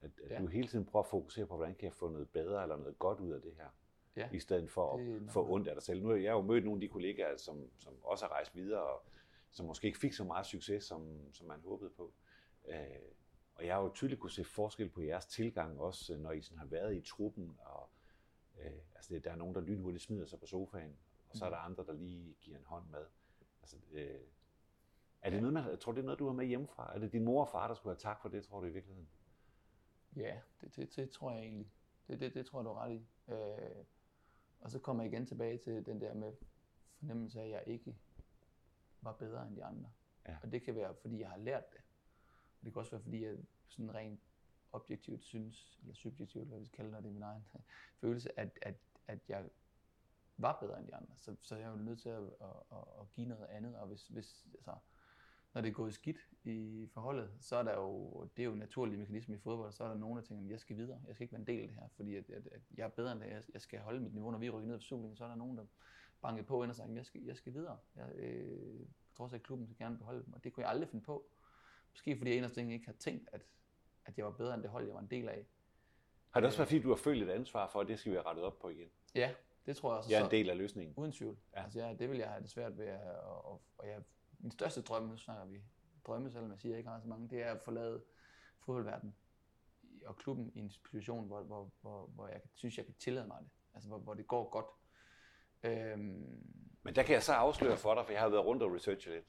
At, 0.00 0.10
at 0.24 0.30
Ja. 0.30 0.38
du 0.38 0.46
hele 0.46 0.68
tiden 0.68 0.84
prøver 0.84 1.02
at 1.02 1.10
fokusere 1.10 1.46
på, 1.46 1.56
hvordan 1.56 1.74
kan 1.74 1.84
jeg 1.84 1.92
få 1.94 2.08
noget 2.08 2.28
bedre 2.30 2.62
eller 2.62 2.76
noget 2.76 2.98
godt 2.98 3.20
ud 3.20 3.32
af 3.32 3.42
det 3.42 3.54
her. 3.56 3.68
Ja. 4.16 4.28
I 4.32 4.38
stedet 4.38 4.70
for 4.70 4.96
at 4.96 5.32
få 5.32 5.48
ondt 5.50 5.68
af 5.68 5.74
dig 5.74 5.82
selv. 5.82 6.02
Nu 6.02 6.08
har 6.08 6.16
jeg 6.16 6.32
jo 6.32 6.40
mødt 6.40 6.64
nogle 6.64 6.76
af 6.76 6.80
de 6.80 6.88
kollegaer, 6.88 7.36
som, 7.36 7.70
som 7.78 7.94
også 8.02 8.24
har 8.24 8.32
rejst 8.32 8.54
videre, 8.54 8.82
og 8.82 9.02
som 9.50 9.66
måske 9.66 9.86
ikke 9.86 9.98
fik 9.98 10.12
så 10.12 10.24
meget 10.24 10.46
succes, 10.46 10.84
som, 10.84 11.32
som 11.32 11.46
man 11.46 11.60
håbede 11.60 11.90
på. 11.90 12.12
Øh, 12.68 12.76
og 13.54 13.66
jeg 13.66 13.74
har 13.74 13.82
jo 13.82 13.90
tydeligt 13.94 14.20
kunne 14.20 14.30
se 14.30 14.44
forskel 14.44 14.88
på 14.88 15.02
jeres 15.02 15.26
tilgang, 15.26 15.80
også 15.80 16.16
når 16.16 16.32
I 16.32 16.40
sådan 16.42 16.58
har 16.58 16.66
været 16.66 16.96
i 16.96 17.00
truppen. 17.00 17.58
Og, 17.64 17.88
øh, 18.60 18.72
altså 18.94 19.18
der 19.24 19.30
er 19.30 19.36
nogen, 19.36 19.54
der 19.54 19.60
lynhurtigt 19.60 20.04
smider 20.04 20.26
sig 20.26 20.40
på 20.40 20.46
sofaen, 20.46 20.96
og 21.28 21.36
så 21.36 21.44
er 21.44 21.50
der 21.50 21.56
andre, 21.56 21.84
der 21.86 21.92
lige 21.92 22.34
giver 22.40 22.58
en 22.58 22.64
hånd 22.64 22.84
med. 22.90 23.04
Altså, 23.72 23.78
øh, 23.92 24.20
er 25.22 25.30
det 25.30 25.40
noget, 25.40 25.52
man, 25.52 25.70
jeg 25.70 25.80
tror 25.80 25.92
det 25.92 26.00
er 26.00 26.04
noget, 26.04 26.18
du 26.18 26.26
har 26.26 26.32
med 26.32 26.46
hjemmefra? 26.46 26.94
Er 26.94 26.98
det 26.98 27.12
din 27.12 27.24
mor 27.24 27.40
og 27.40 27.48
far, 27.48 27.68
der 27.68 27.74
skulle 27.74 27.94
have 27.94 28.00
tak 28.00 28.20
for 28.22 28.28
det, 28.28 28.44
tror 28.44 28.60
du 28.60 28.66
i 28.66 28.70
virkeligheden? 28.70 29.08
Ja, 30.16 30.40
det, 30.60 30.76
det, 30.76 30.96
det 30.96 31.10
tror 31.10 31.32
jeg 31.32 31.40
egentlig. 31.40 31.70
Det, 32.08 32.20
det, 32.20 32.34
det 32.34 32.46
tror 32.46 32.58
jeg, 32.58 32.64
du 32.64 32.70
er 32.70 32.78
ret 32.78 32.92
i. 32.92 33.06
Øh, 33.32 33.84
og 34.60 34.70
så 34.70 34.78
kommer 34.78 35.02
jeg 35.02 35.12
igen 35.12 35.26
tilbage 35.26 35.58
til 35.58 35.86
den 35.86 36.00
der 36.00 36.14
med 36.14 36.32
fornemmelse 36.98 37.40
af, 37.40 37.44
at 37.44 37.50
jeg 37.50 37.62
ikke 37.66 37.96
var 39.00 39.12
bedre 39.12 39.46
end 39.46 39.56
de 39.56 39.64
andre. 39.64 39.90
Ja. 40.28 40.36
Og 40.42 40.52
det 40.52 40.62
kan 40.62 40.74
være, 40.74 40.94
fordi 40.94 41.20
jeg 41.20 41.28
har 41.28 41.36
lært 41.36 41.72
det. 41.72 41.80
Og 42.60 42.64
det 42.64 42.72
kan 42.72 42.80
også 42.80 42.90
være, 42.90 43.02
fordi 43.02 43.24
jeg 43.24 43.36
sådan 43.68 43.94
rent 43.94 44.20
objektivt 44.72 45.24
synes, 45.24 45.78
eller 45.82 45.94
subjektivt, 45.94 46.48
hvad 46.48 46.58
vi 46.58 46.66
skal 46.66 46.76
kalde 46.76 46.96
det, 46.96 47.04
det 47.04 47.12
min 47.12 47.22
egen 47.22 47.44
følelse, 48.00 48.38
at, 48.38 48.58
at, 48.62 48.74
at 49.06 49.18
jeg 49.28 49.48
var 50.38 50.58
bedre 50.60 50.78
end 50.78 50.86
de 50.86 50.94
andre. 50.94 51.12
Så, 51.16 51.36
så 51.42 51.56
jeg 51.56 51.64
er 51.64 51.70
jo 51.70 51.76
nødt 51.76 52.00
til 52.00 52.08
at, 52.08 52.22
at, 52.22 52.48
at, 52.72 52.78
at 53.00 53.12
give 53.12 53.28
noget 53.28 53.46
andet. 53.46 53.76
Og 53.76 53.86
hvis, 53.86 54.08
hvis, 54.08 54.46
altså, 54.54 54.74
når 55.54 55.60
det 55.60 55.68
er 55.68 55.72
gået 55.72 55.94
skidt 55.94 56.18
i 56.44 56.88
forholdet, 56.94 57.30
så 57.40 57.56
er 57.56 57.62
der 57.62 57.74
jo, 57.74 58.24
det 58.36 58.42
er 58.42 58.44
jo 58.44 58.52
en 58.52 58.58
naturlig 58.58 58.98
mekanisme 58.98 59.34
i 59.34 59.38
fodbold, 59.38 59.72
så 59.72 59.84
er 59.84 59.88
der 59.88 59.94
nogen, 59.94 60.18
der 60.18 60.24
tænker, 60.24 60.44
at 60.44 60.50
jeg 60.50 60.60
skal 60.60 60.76
videre, 60.76 61.00
jeg 61.06 61.14
skal 61.14 61.24
ikke 61.24 61.32
være 61.32 61.40
en 61.40 61.46
del 61.46 61.62
af 61.62 61.68
det 61.68 61.76
her, 61.76 61.88
fordi 61.96 62.14
at, 62.14 62.30
at, 62.30 62.46
at 62.46 62.60
jeg 62.76 62.84
er 62.84 62.88
bedre 62.88 63.12
end 63.12 63.20
det, 63.20 63.26
jeg, 63.30 63.42
jeg 63.52 63.60
skal 63.60 63.80
holde 63.80 64.00
mit 64.00 64.14
niveau, 64.14 64.30
når 64.30 64.38
vi 64.38 64.50
rykker 64.50 64.68
ned 64.68 64.78
for 64.78 64.84
Superligaen, 64.84 65.16
så 65.16 65.24
er 65.24 65.28
der 65.28 65.36
nogen, 65.36 65.56
der 65.56 65.64
banker 66.22 66.42
på 66.42 66.62
ind 66.62 66.70
og 66.70 66.76
siger, 66.76 66.88
at 66.88 66.94
jeg 66.94 67.06
skal, 67.06 67.22
jeg 67.22 67.36
skal 67.36 67.54
videre. 67.54 67.78
Jeg, 67.96 68.14
øh, 68.14 68.86
på 69.08 69.14
trods 69.16 69.32
af, 69.32 69.36
at 69.36 69.42
klubben 69.42 69.68
vil 69.68 69.76
gerne 69.76 69.98
beholde 69.98 70.24
dem, 70.24 70.32
og 70.32 70.44
det 70.44 70.52
kunne 70.52 70.62
jeg 70.62 70.70
aldrig 70.70 70.88
finde 70.88 71.04
på. 71.04 71.26
Måske 71.92 72.16
fordi 72.16 72.30
jeg 72.30 72.36
inderst 72.36 72.56
inde 72.56 72.72
ikke 72.72 72.86
har 72.86 72.92
tænkt, 72.92 73.28
at, 73.32 73.42
at 74.04 74.18
jeg 74.18 74.24
var 74.24 74.32
bedre 74.32 74.54
end 74.54 74.62
det 74.62 74.70
hold, 74.70 74.84
jeg 74.84 74.94
var 74.94 75.00
en 75.00 75.10
del 75.10 75.28
af. 75.28 75.46
Har 76.30 76.40
det 76.40 76.46
også 76.46 76.58
været, 76.58 76.68
fordi 76.68 76.82
du 76.82 76.88
har 76.88 76.96
følt 76.96 77.22
et 77.22 77.30
ansvar 77.30 77.68
for, 77.68 77.80
at 77.80 77.88
det 77.88 77.98
skal 77.98 78.12
vi 78.12 78.16
have 78.16 78.26
rettet 78.26 78.44
op 78.44 78.58
på 78.58 78.68
igen? 78.68 78.90
Ja, 79.14 79.34
det 79.68 79.76
tror 79.76 79.90
jeg 79.90 79.98
også. 79.98 80.10
Jeg 80.10 80.20
er 80.20 80.24
en 80.24 80.30
del 80.30 80.50
af 80.50 80.56
løsningen. 80.56 80.94
Uden 80.96 81.12
tvivl. 81.12 81.38
Ja. 81.56 81.62
Altså, 81.62 81.78
ja, 81.80 81.94
det 81.94 82.10
vil 82.10 82.18
jeg 82.18 82.28
have 82.28 82.42
det 82.42 82.50
svært 82.50 82.78
ved. 82.78 82.86
At, 82.86 83.00
og, 83.20 83.62
og 83.78 83.88
jeg, 83.88 84.02
min 84.38 84.50
største 84.50 84.82
drøm, 84.82 85.02
nu 85.02 85.16
snakker 85.16 85.44
vi 85.44 85.62
drømme, 86.06 86.30
selvom 86.30 86.50
jeg 86.50 86.58
siger, 86.58 86.70
at 86.70 86.74
jeg 86.74 86.78
ikke 86.78 86.90
har 86.90 87.00
så 87.00 87.08
mange, 87.08 87.28
det 87.28 87.42
er 87.42 87.52
at 87.52 87.60
forlade 87.60 88.02
fodboldverdenen 88.58 89.14
og 90.06 90.16
klubben 90.16 90.52
i 90.54 90.58
en 90.58 90.70
situation, 90.70 91.26
hvor, 91.26 91.42
hvor, 91.42 91.70
hvor, 91.80 92.06
hvor 92.06 92.28
jeg 92.28 92.40
synes, 92.54 92.76
jeg 92.76 92.84
kan 92.84 92.94
tillade 92.94 93.26
mig 93.26 93.38
det. 93.40 93.50
Altså, 93.74 93.88
hvor, 93.88 93.98
hvor 93.98 94.14
det 94.14 94.26
går 94.26 94.50
godt. 94.50 94.66
Øhm, 95.62 96.42
Men 96.82 96.94
der 96.94 97.02
kan 97.02 97.14
jeg 97.14 97.22
så 97.22 97.32
afsløre 97.32 97.76
for 97.76 97.94
dig, 97.94 98.04
for 98.04 98.12
jeg 98.12 98.20
har 98.20 98.28
været 98.28 98.44
rundt 98.44 98.62
og 98.62 98.74
researchet 98.74 99.14
lidt, 99.14 99.26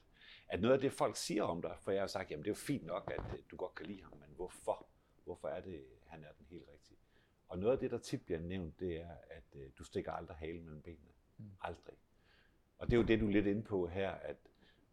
at 0.48 0.60
noget 0.60 0.74
af 0.74 0.80
det, 0.80 0.92
folk 0.92 1.16
siger 1.16 1.42
om 1.42 1.62
dig, 1.62 1.76
for 1.80 1.90
jeg 1.90 2.02
har 2.02 2.06
sagt, 2.06 2.30
jamen 2.30 2.44
det 2.44 2.50
er 2.50 2.54
jo 2.54 2.64
fint 2.66 2.86
nok, 2.86 3.12
at 3.14 3.32
øh, 3.32 3.38
du 3.50 3.56
godt 3.56 3.74
kan 3.74 3.86
lide 3.86 4.02
ham, 4.02 4.12
men 4.18 4.30
hvorfor? 4.36 4.86
Hvorfor 5.24 5.48
er 5.48 5.60
det, 5.60 5.84
han 6.06 6.24
er 6.24 6.32
den 6.38 6.46
helt 6.46 6.64
rigtige? 6.72 6.99
Og 7.50 7.58
noget 7.58 7.72
af 7.72 7.78
det, 7.78 7.90
der 7.90 7.98
tit 7.98 8.22
bliver 8.22 8.40
nævnt, 8.40 8.80
det 8.80 9.00
er, 9.00 9.10
at 9.30 9.44
øh, 9.54 9.70
du 9.78 9.84
stikker 9.84 10.12
aldrig 10.12 10.36
halen 10.36 10.64
mellem 10.64 10.82
benene. 10.82 11.10
Mm. 11.38 11.50
Aldrig. 11.60 11.94
Og 12.78 12.86
det 12.86 12.92
er 12.92 12.96
jo 12.96 13.06
det, 13.06 13.20
du 13.20 13.26
er 13.26 13.32
lidt 13.32 13.46
inde 13.46 13.62
på 13.62 13.86
her, 13.86 14.10
at 14.10 14.36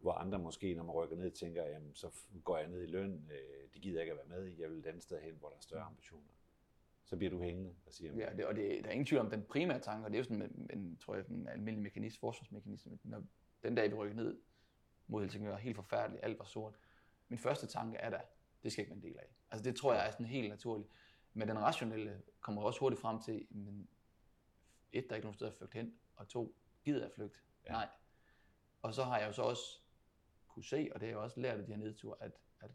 hvor 0.00 0.12
andre 0.12 0.38
måske, 0.38 0.74
når 0.74 0.82
man 0.82 0.92
rykker 0.92 1.16
ned, 1.16 1.30
tænker, 1.30 1.64
jamen 1.64 1.94
så 1.94 2.10
går 2.44 2.58
jeg 2.58 2.68
ned 2.68 2.82
i 2.82 2.86
løn, 2.86 3.30
øh, 3.32 3.72
det 3.74 3.82
gider 3.82 3.96
jeg 3.96 4.02
ikke 4.02 4.12
at 4.12 4.28
være 4.28 4.40
med 4.40 4.48
i, 4.48 4.60
jeg 4.60 4.70
vil 4.70 4.78
et 4.78 4.86
andet 4.86 5.02
sted 5.02 5.20
hen, 5.20 5.34
hvor 5.34 5.48
der 5.48 5.56
er 5.56 5.60
større 5.60 5.82
ambitioner. 5.82 6.28
Så 7.04 7.16
bliver 7.16 7.30
du 7.30 7.40
hængende 7.40 7.74
og 7.86 7.92
siger, 7.92 8.16
ja, 8.16 8.32
det, 8.36 8.46
og 8.46 8.54
det, 8.56 8.84
der 8.84 8.88
er 8.88 8.92
ingen 8.92 9.06
tvivl 9.06 9.20
om 9.20 9.30
den 9.30 9.42
primære 9.42 9.80
tanke, 9.80 10.06
og 10.06 10.10
det 10.10 10.16
er 10.16 10.20
jo 10.20 10.24
sådan 10.24 10.68
en, 10.72 10.96
tror 10.96 11.14
jeg, 11.14 11.24
en 11.30 11.48
almindelig 11.48 11.82
mekanisme, 11.82 12.20
forsvarsmekanisme. 12.20 12.98
Når 13.02 13.22
den 13.62 13.74
dag, 13.74 13.90
vi 13.90 13.94
rykker 13.94 14.16
ned 14.16 14.38
mod 15.06 15.22
Helsingør, 15.22 15.56
helt 15.56 15.76
forfærdeligt, 15.76 16.24
alt 16.24 16.38
var 16.38 16.44
sort. 16.44 16.74
Min 17.28 17.38
første 17.38 17.66
tanke 17.66 17.96
er 17.98 18.10
da, 18.10 18.20
det 18.62 18.72
skal 18.72 18.82
ikke 18.82 18.90
være 18.90 18.96
en 18.96 19.02
del 19.02 19.18
af. 19.18 19.26
Altså 19.50 19.64
det 19.64 19.76
tror 19.76 19.94
jeg 19.94 20.06
er 20.06 20.10
sådan 20.10 20.26
helt 20.26 20.48
naturligt. 20.48 20.88
Men 21.38 21.48
den 21.48 21.58
rationelle 21.58 22.22
kommer 22.40 22.62
også 22.62 22.80
hurtigt 22.80 23.00
frem 23.00 23.22
til, 23.22 23.46
men 23.50 23.88
et, 24.92 25.04
der 25.04 25.10
er 25.10 25.14
ikke 25.16 25.26
nogen 25.26 25.34
sted 25.34 25.46
at 25.46 25.54
flygte 25.54 25.76
hen, 25.76 25.94
og 26.16 26.28
to, 26.28 26.56
gider 26.84 27.02
jeg 27.02 27.10
flygte? 27.14 27.38
Ja. 27.66 27.72
Nej. 27.72 27.88
Og 28.82 28.94
så 28.94 29.04
har 29.04 29.18
jeg 29.18 29.26
jo 29.26 29.32
så 29.32 29.42
også 29.42 29.80
kunne 30.48 30.64
se, 30.64 30.90
og 30.94 31.00
det 31.00 31.08
har 31.08 31.12
jeg 31.12 31.18
også 31.18 31.40
lært 31.40 31.58
af 31.58 31.66
de 31.66 31.72
her 31.72 31.78
nedture, 31.78 32.16
at, 32.20 32.32
at 32.60 32.70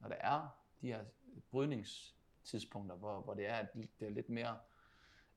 når 0.00 0.08
der 0.08 0.16
er 0.16 0.48
de 0.80 0.86
her 0.86 1.04
brydningstidspunkter, 1.50 2.96
hvor, 2.96 3.20
hvor 3.20 3.34
det 3.34 3.46
er, 3.46 3.54
at 3.54 3.74
det 3.74 4.06
er 4.06 4.10
lidt 4.10 4.28
mere, 4.28 4.58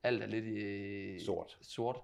alt 0.03 0.23
er 0.23 0.27
lidt 0.27 0.45
i, 0.45 1.25
Sort. 1.25 1.57
sort 1.61 2.01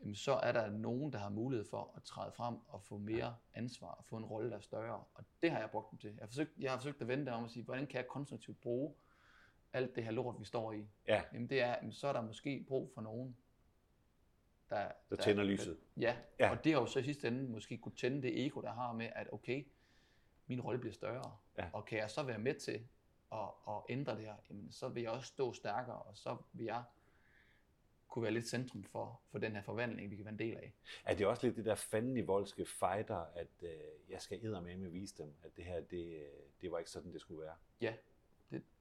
jamen, 0.00 0.14
så 0.14 0.32
er 0.32 0.52
der 0.52 0.70
nogen, 0.70 1.12
der 1.12 1.18
har 1.18 1.28
mulighed 1.28 1.66
for 1.70 1.92
at 1.96 2.02
træde 2.02 2.32
frem 2.32 2.56
og 2.68 2.82
få 2.82 2.98
mere 2.98 3.36
ansvar 3.54 3.90
og 3.90 4.04
få 4.04 4.16
en 4.16 4.24
rolle, 4.24 4.50
der 4.50 4.56
er 4.56 4.60
større. 4.60 5.04
Og 5.14 5.24
det 5.42 5.50
har 5.50 5.58
jeg 5.58 5.70
brugt 5.70 5.90
dem 5.90 5.98
til. 5.98 6.10
Jeg 6.10 6.22
har 6.22 6.26
forsøgt, 6.26 6.58
jeg 6.58 6.70
har 6.70 6.78
forsøgt 6.78 7.00
at 7.00 7.08
vende 7.08 7.26
det 7.26 7.32
om 7.34 7.44
og 7.44 7.50
sige, 7.50 7.64
hvordan 7.64 7.86
kan 7.86 7.96
jeg 7.96 8.08
konstruktivt 8.08 8.60
bruge 8.60 8.94
alt 9.72 9.96
det 9.96 10.04
her 10.04 10.10
lort, 10.10 10.40
vi 10.40 10.44
står 10.44 10.72
i? 10.72 10.86
ja, 11.08 11.22
Jamen 11.32 11.48
det 11.50 11.60
er, 11.60 11.68
jamen, 11.68 11.92
så 11.92 12.08
er 12.08 12.12
der 12.12 12.22
måske 12.22 12.64
brug 12.68 12.90
for 12.94 13.00
nogen, 13.00 13.36
der, 14.70 14.92
der 15.10 15.16
tænder 15.16 15.44
lyset. 15.44 15.78
Ja, 15.96 16.16
Ja. 16.38 16.50
og 16.50 16.64
det 16.64 16.72
har 16.72 16.80
jo 16.80 16.86
så 16.86 16.98
i 16.98 17.02
sidste 17.02 17.28
ende 17.28 17.42
måske 17.50 17.78
kunne 17.78 17.96
tænde 17.96 18.22
det 18.22 18.46
ego, 18.46 18.60
der 18.60 18.72
har 18.72 18.92
med, 18.92 19.08
at 19.14 19.32
okay, 19.32 19.66
min 20.46 20.60
rolle 20.60 20.80
bliver 20.80 20.92
større, 20.94 21.36
Ja. 21.58 21.68
og 21.72 21.84
kan 21.84 21.98
jeg 21.98 22.10
så 22.10 22.22
være 22.22 22.38
med 22.38 22.54
til 22.54 22.86
at, 23.32 23.48
at 23.68 23.74
ændre 23.88 24.16
det 24.16 24.24
her, 24.24 24.36
jamen, 24.50 24.72
så 24.72 24.88
vil 24.88 25.02
jeg 25.02 25.12
også 25.12 25.26
stå 25.26 25.52
stærkere, 25.52 26.02
og 26.02 26.16
så 26.16 26.36
vil 26.52 26.64
jeg 26.66 26.82
kunne 28.08 28.22
være 28.22 28.32
lidt 28.32 28.48
centrum 28.48 28.84
for, 28.84 29.20
for 29.30 29.38
den 29.38 29.52
her 29.52 29.62
forvandling, 29.62 30.10
vi 30.10 30.16
kan 30.16 30.24
være 30.24 30.32
en 30.32 30.38
del 30.38 30.56
af. 30.56 30.72
Er 31.04 31.14
det 31.14 31.26
også 31.26 31.46
lidt 31.46 31.56
det 31.56 31.64
der 31.64 31.74
fanden 31.74 32.16
i 32.16 32.20
voldske 32.20 32.66
fighter, 32.66 33.16
at 33.16 33.48
øh, 33.62 33.70
jeg 34.08 34.22
skal 34.22 34.40
med 34.62 34.88
vise 34.88 35.22
dem, 35.22 35.34
at 35.42 35.56
det 35.56 35.64
her, 35.64 35.80
det, 35.80 36.16
øh, 36.16 36.28
det 36.60 36.70
var 36.70 36.78
ikke 36.78 36.90
sådan, 36.90 37.12
det 37.12 37.20
skulle 37.20 37.40
være? 37.42 37.54
Ja, 37.80 37.94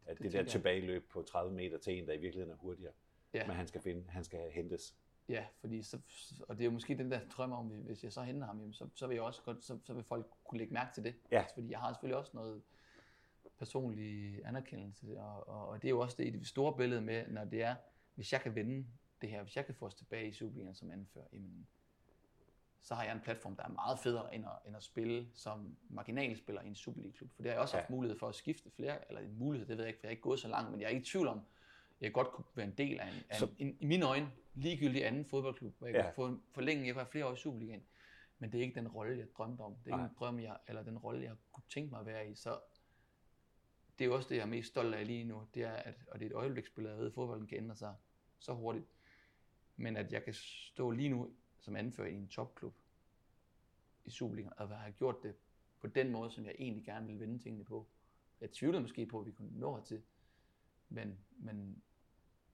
At 0.07 0.17
det, 0.17 0.23
Det 0.23 0.33
der 0.33 0.43
tilbageløb 0.43 1.09
på 1.09 1.21
30 1.21 1.53
meter 1.53 1.77
til 1.77 1.97
en, 1.97 2.07
der 2.07 2.13
i 2.13 2.17
virkeligheden 2.17 2.51
er 2.51 2.57
hurtigere, 2.57 2.93
ja, 3.33 3.47
men 3.47 3.55
han 3.55 3.67
skal, 3.67 3.81
finde, 3.81 4.09
han 4.09 4.23
skal 4.23 4.51
hentes. 4.51 4.95
Ja, 5.29 5.45
fordi 5.59 5.81
så, 5.81 5.99
og 6.47 6.55
det 6.57 6.61
er 6.61 6.65
jo 6.65 6.71
måske 6.71 6.97
den 6.97 7.11
der 7.11 7.19
drøm 7.29 7.51
om, 7.51 7.67
hvis 7.67 8.03
jeg 8.03 8.13
så 8.13 8.21
henter 8.21 8.47
ham, 8.47 8.59
jamen, 8.59 8.73
så, 8.73 8.89
så 8.95 9.07
vil 9.07 9.15
jeg 9.15 9.23
også 9.23 9.41
godt, 9.41 9.63
så, 9.63 9.79
så 9.83 9.93
vil 9.93 10.03
folk 10.03 10.27
kunne 10.43 10.59
lægge 10.59 10.73
mærke 10.73 10.93
til 10.93 11.03
det. 11.03 11.15
Ja. 11.31 11.45
Fordi 11.53 11.71
jeg 11.71 11.79
har 11.79 11.93
selvfølgelig 11.93 12.17
også 12.17 12.31
noget 12.33 12.61
personlig 13.57 14.41
anerkendelse, 14.45 15.19
og, 15.19 15.47
og, 15.47 15.67
og 15.67 15.81
det 15.81 15.87
er 15.87 15.89
jo 15.89 15.99
også 15.99 16.15
det 16.17 16.27
i 16.27 16.29
det 16.29 16.47
store 16.47 16.77
billede 16.77 17.01
med, 17.01 17.27
når 17.27 17.45
det 17.45 17.61
er, 17.61 17.75
hvis 18.15 18.33
jeg 18.33 18.41
kan 18.41 18.55
vinde 18.55 18.87
det 19.21 19.29
her, 19.29 19.43
hvis 19.43 19.55
jeg 19.55 19.65
kan 19.65 19.75
få 19.75 19.85
os 19.85 19.95
tilbage 19.95 20.27
i 20.27 20.31
Superligaen 20.31 20.75
som 20.75 20.91
anfører, 20.91 21.25
jamen, 21.33 21.67
så 22.87 22.95
har 22.95 23.03
jeg 23.03 23.13
en 23.13 23.19
platform, 23.21 23.55
der 23.55 23.63
er 23.63 23.67
meget 23.69 23.99
federe 23.99 24.35
end 24.35 24.45
at, 24.45 24.51
end 24.67 24.75
at 24.75 24.83
spille 24.83 25.27
som 25.33 25.77
marginalspiller 25.89 26.61
i 26.61 26.67
en 26.67 26.75
Superliga-klub. 26.75 27.29
For 27.35 27.41
det 27.41 27.49
har 27.51 27.55
jeg 27.55 27.61
også 27.61 27.77
Ja. 27.77 27.81
haft 27.81 27.89
mulighed 27.89 28.19
for 28.19 28.27
at 28.27 28.35
skifte 28.35 28.71
flere, 28.71 29.07
eller 29.09 29.21
en 29.21 29.39
mulighed, 29.39 29.67
det 29.67 29.77
ved 29.77 29.83
jeg 29.83 29.89
ikke, 29.89 29.99
for 29.99 30.07
jeg 30.07 30.09
er 30.09 30.11
ikke 30.11 30.21
gået 30.21 30.39
så 30.39 30.47
langt, 30.47 30.71
men 30.71 30.79
jeg 30.79 30.85
er 30.85 30.89
ikke 30.89 31.01
i 31.01 31.05
tvivl 31.05 31.27
om, 31.27 31.41
jeg 32.01 32.13
godt 32.13 32.27
kunne 32.31 32.45
være 32.55 32.65
en 32.65 32.73
del 32.77 32.99
af 32.99 33.07
en, 33.07 33.13
af 33.29 33.35
Så- 33.35 33.45
en, 33.59 33.67
en 33.67 33.77
i 33.79 33.85
mine 33.85 34.05
øjne, 34.05 34.31
ligegyldig 34.55 35.05
anden 35.05 35.25
fodboldklub, 35.25 35.77
hvor 35.77 35.87
jeg 35.87 35.95
Ja. 35.95 36.01
kunne 36.03 36.13
få 36.13 36.25
en 36.27 36.41
forlænge, 36.51 36.85
jeg 36.85 36.93
kunne 36.93 37.01
have 37.03 37.11
flere 37.11 37.25
år 37.27 37.33
i 37.33 37.37
Superligaen. 37.37 37.83
Men 38.39 38.51
det 38.51 38.57
er 38.57 38.61
ikke 38.61 38.75
den 38.75 38.87
rolle, 38.87 39.17
jeg 39.17 39.27
drømte 39.37 39.61
om. 39.61 39.75
Det 39.75 39.81
er 39.81 39.87
ikke 39.87 39.97
Nej. 39.97 40.05
en 40.07 40.15
drøm, 40.19 40.39
jeg, 40.39 40.57
eller 40.67 40.83
den 40.83 40.97
rolle, 40.97 41.23
jeg 41.23 41.35
kunne 41.51 41.63
tænke 41.69 41.89
mig 41.91 41.99
at 41.99 42.05
være 42.05 42.29
i. 42.29 42.35
Så 42.35 42.59
det 43.99 44.05
er 44.05 44.09
jo 44.09 44.15
også 44.15 44.29
det, 44.29 44.35
jeg 44.35 44.41
er 44.41 44.45
mest 44.47 44.67
stolt 44.69 44.95
af 44.95 45.07
lige 45.07 45.23
nu. 45.23 45.47
Det 45.53 45.63
er, 45.63 45.71
at, 45.71 45.95
og 46.07 46.19
det 46.19 46.25
er 46.25 46.29
et 46.29 46.35
øjebliksbillede, 46.35 46.93
jeg 46.93 46.99
ved, 46.99 47.07
at 47.07 47.13
fodbolden 47.13 47.47
kan 47.47 47.57
ændre 47.57 47.75
sig 47.75 47.95
så 48.39 48.53
hurtigt. 48.53 48.85
Men 49.75 49.97
at 49.97 50.11
jeg 50.13 50.23
kan 50.23 50.33
stå 50.33 50.91
lige 50.91 51.09
nu 51.09 51.29
som 51.59 51.75
anfører 51.75 52.07
i 52.07 52.13
en 52.13 52.27
topklub 52.27 52.75
i 54.05 54.09
Superligaen, 54.09 54.53
og 54.57 54.69
have 54.79 54.91
gjort 54.93 55.23
det 55.23 55.35
på 55.79 55.87
den 55.87 56.11
måde, 56.11 56.31
som 56.31 56.45
jeg 56.45 56.55
egentlig 56.59 56.85
gerne 56.85 57.05
ville 57.05 57.19
vende 57.19 57.39
tingene 57.39 57.65
på. 57.65 57.87
Jeg 58.41 58.51
tvivlede 58.51 58.81
måske 58.81 59.05
på, 59.05 59.19
at 59.19 59.25
vi 59.25 59.31
kunne 59.31 59.59
nå 59.59 59.75
hertil. 59.75 60.03
Men, 60.89 61.19
men 61.37 61.83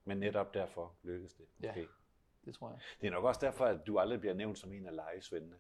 Men 0.05 0.17
netop 0.17 0.53
derfor 0.53 0.95
lykkes 1.03 1.33
det. 1.33 1.45
Ja. 1.61 1.67
måske. 1.67 1.87
det 2.45 2.55
tror 2.55 2.69
jeg. 2.69 2.79
Det 3.01 3.07
er 3.07 3.11
nok 3.11 3.23
også 3.23 3.39
derfor, 3.45 3.65
at 3.65 3.87
du 3.87 3.99
aldrig 3.99 4.19
bliver 4.19 4.33
nævnt 4.33 4.59
som 4.59 4.73
en 4.73 4.85
af 4.85 4.95
lejesvendene. 4.95 5.55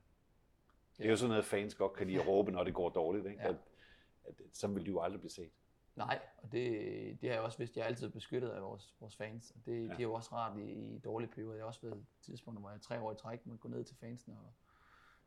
Det 0.97 0.99
er 0.99 1.03
Ja. 1.05 1.09
jo 1.09 1.17
sådan 1.17 1.29
noget, 1.29 1.45
fans 1.45 1.75
godt 1.75 1.93
kan 1.93 2.07
lide 2.07 2.21
at 2.21 2.27
råbe, 2.27 2.51
når 2.51 2.63
det 2.63 2.73
går 2.73 2.89
dårligt. 2.89 3.25
Ikke? 3.25 3.41
Ja. 3.41 3.49
At, 3.49 3.55
at, 4.25 4.41
så 4.51 4.67
vil 4.67 4.85
du 4.85 4.91
jo 4.91 5.01
aldrig 5.01 5.19
blive 5.21 5.31
set. 5.31 5.51
Nej, 5.95 6.19
og 6.37 6.51
det, 6.51 6.71
det 7.21 7.29
har 7.29 7.35
jeg 7.35 7.43
også 7.43 7.57
vidst. 7.57 7.77
Jeg 7.77 7.83
er 7.83 7.87
altid 7.87 8.09
beskyttet 8.09 8.49
af 8.49 8.61
vores, 8.61 8.95
vores 8.99 9.15
fans, 9.15 9.51
og 9.51 9.65
det, 9.65 9.71
ja. 9.71 9.91
det 9.91 9.99
er 9.99 10.03
jo 10.03 10.13
også 10.13 10.35
rart 10.35 10.57
i, 10.57 10.71
i 10.95 10.99
dårlige 10.99 11.29
perioder. 11.31 11.53
Jeg 11.55 11.61
har 11.61 11.67
også 11.67 11.81
været 11.81 12.05
tidspunkter, 12.21 12.59
hvor 12.59 12.69
jeg 12.71 12.81
tre 12.81 12.99
år 12.99 13.11
i 13.11 13.15
træk 13.15 13.45
måtte 13.45 13.59
gå 13.61 13.67
ned 13.67 13.83
til 13.83 13.95
fansene 13.95 14.37
og 14.39 14.53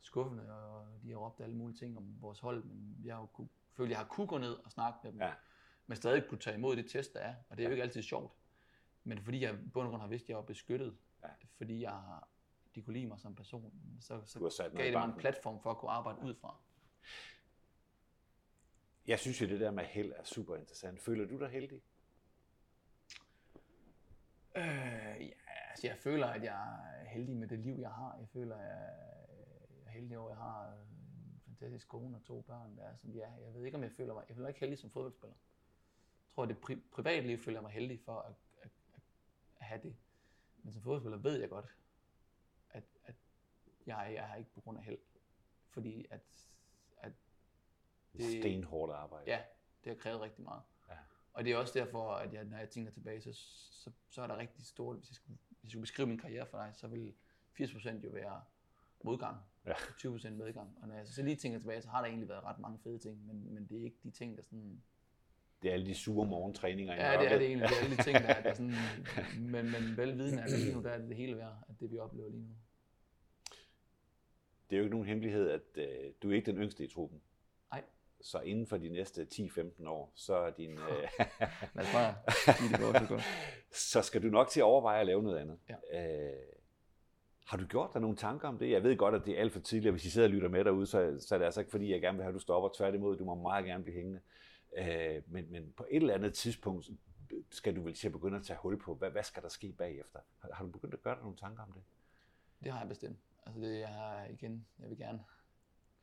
skuffende, 0.00 0.52
og 0.56 0.86
de 1.02 1.10
har 1.10 1.16
råbt 1.16 1.40
alle 1.40 1.56
mulige 1.56 1.76
ting 1.76 1.98
om 1.98 2.16
vores 2.20 2.40
hold, 2.40 2.64
men 2.64 3.00
jeg 3.04 3.14
har 3.14 3.20
jo 3.20 3.26
kunne, 3.26 3.48
følt, 3.72 3.90
jeg 3.90 3.98
har 3.98 4.04
kunne 4.04 4.26
gå 4.26 4.38
ned 4.38 4.52
og 4.52 4.70
snakke 4.72 4.98
med 5.02 5.12
dem, 5.12 5.20
Ja. 5.20 5.32
men 5.86 5.96
stadig 5.96 6.28
kunne 6.28 6.38
tage 6.38 6.56
imod 6.56 6.76
det 6.76 6.90
test, 6.90 7.14
der 7.14 7.20
er, 7.20 7.34
og 7.48 7.56
det 7.56 7.62
er 7.62 7.68
jo 7.68 7.72
ikke 7.72 7.82
altid 7.82 8.02
sjovt. 8.02 8.32
Men 9.04 9.22
fordi 9.22 9.40
jeg 9.40 9.52
og 9.52 9.72
grund 9.72 10.00
har 10.00 10.08
vidst, 10.08 10.24
at 10.24 10.28
jeg 10.28 10.36
var 10.36 10.42
beskyttet, 10.42 10.96
Ja. 11.22 11.28
fordi 11.56 11.82
jeg 11.82 12.02
de 12.74 12.82
kunne 12.82 12.94
lide 12.94 13.06
mig 13.06 13.18
som 13.20 13.34
person, 13.34 13.72
så, 14.00 14.20
så 14.24 14.70
gav 14.76 14.84
det 14.84 14.92
mig 14.92 15.04
en 15.04 15.14
platform 15.18 15.60
for 15.60 15.70
at 15.70 15.76
kunne 15.78 15.90
arbejde 15.90 16.22
ud 16.22 16.34
fra. 16.34 16.56
Jeg 19.06 19.18
synes 19.18 19.40
jo, 19.40 19.46
det 19.46 19.60
der 19.60 19.70
med 19.70 19.84
held 19.84 20.12
er 20.16 20.24
super 20.24 20.56
interessant. 20.56 21.00
Føler 21.00 21.26
du 21.26 21.38
dig 21.38 21.48
heldig? 21.48 21.82
Øh, 24.56 24.62
ja, 25.20 25.30
altså 25.70 25.86
jeg 25.86 25.96
føler, 25.98 26.26
at 26.26 26.42
jeg 26.42 26.74
er 27.00 27.04
heldig 27.04 27.36
med 27.36 27.48
det 27.48 27.58
liv, 27.58 27.76
jeg 27.78 27.90
har. 27.90 28.16
Jeg 28.18 28.28
føler, 28.28 28.56
at 28.56 28.62
jeg 28.66 28.92
er 29.86 29.90
heldig 29.90 30.18
over, 30.18 30.28
at 30.28 30.36
jeg 30.36 30.42
har 30.42 30.72
en 30.72 31.42
fantastisk 31.46 31.88
kone 31.88 32.16
og 32.16 32.24
to 32.24 32.40
børn, 32.40 32.76
der 32.76 32.82
er, 32.84 32.96
som 32.96 33.12
de 33.12 33.20
er. 33.22 33.36
Jeg 33.36 33.54
ved 33.54 33.64
ikke, 33.64 33.76
om 33.76 33.82
jeg 33.82 33.92
føler 33.92 34.14
mig... 34.14 34.24
Jeg 34.28 34.36
føler 34.36 34.44
mig 34.44 34.50
ikke 34.50 34.60
heldig 34.60 34.78
som 34.78 34.90
fodboldspiller. 34.90 35.36
Jeg 36.24 36.34
tror, 36.34 36.42
at 36.42 36.48
det 36.48 36.56
pri- 36.56 36.90
privatliv 36.92 37.38
føler 37.38 37.58
jeg 37.58 37.62
mig 37.62 37.72
heldig 37.72 38.00
for 38.00 38.18
at, 38.18 38.34
at, 38.62 38.70
at, 38.94 39.00
at 39.60 39.66
have 39.66 39.82
det. 39.82 39.96
Men 40.62 40.72
som 40.72 40.82
fodboldspiller 40.82 41.18
ved 41.18 41.40
jeg 41.40 41.48
godt, 41.48 41.74
at, 42.70 42.84
at 43.04 43.14
jeg, 43.86 44.10
jeg 44.14 44.24
har 44.24 44.36
ikke 44.36 44.50
på 44.54 44.60
grund 44.60 44.78
af 44.78 44.84
held. 44.84 44.98
Fordi 45.70 46.06
at 46.10 46.48
det 48.16 48.36
er 48.36 48.40
stenhårdt 48.40 48.92
arbejde. 48.92 49.24
Ja, 49.30 49.38
det 49.84 49.92
har 49.92 49.94
krævet 49.96 50.20
rigtig 50.20 50.44
meget. 50.44 50.62
Ja. 50.88 50.94
Og 51.32 51.44
det 51.44 51.52
er 51.52 51.56
også 51.56 51.78
derfor, 51.78 52.10
at 52.12 52.32
jeg, 52.32 52.44
når 52.44 52.56
jeg 52.58 52.70
tænker 52.70 52.92
tilbage, 52.92 53.20
så, 53.20 53.32
så, 53.72 53.90
så 54.10 54.22
er 54.22 54.26
der 54.26 54.36
rigtig 54.36 54.66
stort, 54.66 54.96
hvis 54.96 55.10
jeg, 55.10 55.14
skulle, 55.14 55.38
hvis 55.48 55.64
jeg 55.64 55.70
skulle 55.70 55.82
beskrive 55.82 56.06
min 56.08 56.18
karriere 56.18 56.46
for 56.46 56.58
dig, 56.58 56.70
så 56.74 56.86
vil 56.88 57.14
80% 57.60 58.04
jo 58.04 58.10
være 58.10 58.40
modgang, 59.04 59.36
Ja. 59.66 59.72
og 59.72 60.16
20% 60.16 60.30
medgang. 60.30 60.78
Og 60.82 60.88
når 60.88 60.94
jeg 60.94 61.06
så 61.06 61.22
lige 61.22 61.36
tænker 61.36 61.58
tilbage, 61.58 61.82
så 61.82 61.88
har 61.88 62.00
der 62.00 62.08
egentlig 62.08 62.28
været 62.28 62.44
ret 62.44 62.58
mange 62.58 62.78
fede 62.78 62.98
ting, 62.98 63.26
men, 63.26 63.54
men 63.54 63.66
det 63.66 63.80
er 63.80 63.84
ikke 63.84 63.98
de 64.02 64.10
ting, 64.10 64.36
der 64.36 64.42
sådan... 64.42 64.82
Det 65.62 65.68
er 65.68 65.72
alle 65.72 65.86
de 65.86 65.94
sure 65.94 66.26
morgentræninger 66.26 66.94
i 66.94 66.96
Ja, 66.96 67.20
det 67.20 67.32
er 67.32 67.38
det 67.38 67.46
egentlig. 67.46 67.68
Det 67.68 67.76
er 67.76 67.84
alle 67.84 67.96
de 67.96 68.02
ting, 68.02 68.16
der, 68.18 68.42
der 68.42 68.54
sådan... 68.54 68.74
Men, 69.52 69.70
men 69.72 69.96
velvidende 69.96 70.42
er 70.42 70.46
lige 70.48 70.74
nu, 70.74 70.82
der 70.82 70.90
er 70.90 70.98
det 70.98 71.08
det 71.08 71.16
hele 71.16 71.36
værd, 71.36 71.64
at 71.68 71.80
det 71.80 71.90
vi 71.90 71.98
oplever 71.98 72.28
lige 72.30 72.42
nu. 72.42 72.54
Det 74.70 74.76
er 74.76 74.78
jo 74.78 74.84
ikke 74.84 74.94
nogen 74.94 75.06
hemmelighed, 75.06 75.50
at 75.50 75.62
øh, 75.74 76.12
du 76.22 76.30
er 76.30 76.34
ikke 76.34 76.46
den 76.52 76.56
yngste 76.62 76.84
i 76.84 76.88
truppen. 76.88 77.22
Så 78.20 78.40
inden 78.40 78.66
for 78.66 78.76
de 78.76 78.88
næste 78.88 79.26
10-15 79.34 79.88
år, 79.88 80.12
så 80.14 80.34
er 80.34 80.50
din, 80.50 80.72
øh, 80.72 81.08
bare 81.92 82.14
det 82.46 82.80
godt, 82.80 83.00
det 83.00 83.08
godt. 83.08 83.22
så 83.72 84.02
skal 84.02 84.22
du 84.22 84.28
nok 84.28 84.48
til 84.48 84.60
at 84.60 84.64
overveje 84.64 85.00
at 85.00 85.06
lave 85.06 85.22
noget 85.22 85.38
andet. 85.38 85.58
Ja. 85.68 86.28
Øh, 86.28 86.36
har 87.46 87.56
du 87.56 87.66
gjort 87.66 87.90
dig 87.92 88.00
nogle 88.00 88.16
tanker 88.16 88.48
om 88.48 88.58
det? 88.58 88.70
Jeg 88.70 88.82
ved 88.82 88.96
godt, 88.96 89.14
at 89.14 89.26
det 89.26 89.36
er 89.36 89.40
alt 89.40 89.52
for 89.52 89.60
tidligt, 89.60 89.88
og 89.88 89.92
hvis 89.92 90.04
I 90.04 90.10
sidder 90.10 90.28
og 90.28 90.32
lytter 90.32 90.48
med 90.48 90.64
derude, 90.64 90.86
så, 90.86 91.16
så 91.20 91.34
er 91.34 91.38
det 91.38 91.44
altså 91.44 91.60
ikke 91.60 91.70
fordi, 91.70 91.92
jeg 91.92 92.00
gerne 92.00 92.16
vil 92.16 92.22
have, 92.22 92.30
at 92.30 92.34
du 92.34 92.40
stopper. 92.40 92.70
Tværtimod, 92.76 93.16
du 93.16 93.24
må 93.24 93.34
meget 93.34 93.64
gerne 93.64 93.84
blive 93.84 93.96
hængende. 93.96 94.20
Øh, 94.78 95.22
men, 95.26 95.52
men 95.52 95.72
på 95.76 95.86
et 95.90 95.96
eller 95.96 96.14
andet 96.14 96.34
tidspunkt 96.34 96.90
skal 97.50 97.76
du 97.76 97.82
vel 97.82 97.94
til 97.94 98.08
at 98.08 98.12
begynde 98.12 98.38
at 98.38 98.44
tage 98.44 98.58
hul 98.62 98.78
på, 98.78 98.94
hvad, 98.94 99.10
hvad 99.10 99.22
skal 99.22 99.42
der 99.42 99.48
ske 99.48 99.72
bagefter? 99.72 100.18
Har, 100.38 100.48
har 100.52 100.64
du 100.64 100.70
begyndt 100.70 100.94
at 100.94 101.02
gøre 101.02 101.14
dig 101.14 101.22
nogle 101.22 101.36
tanker 101.36 101.62
om 101.62 101.72
det? 101.72 101.82
Det 102.64 102.72
har 102.72 102.78
jeg 102.78 102.88
bestemt. 102.88 103.18
Altså 103.46 103.60
det, 103.60 103.80
jeg 103.80 103.88
har 103.88 104.24
igen, 104.30 104.66
jeg 104.78 104.90
vil 104.90 104.98
gerne 104.98 105.20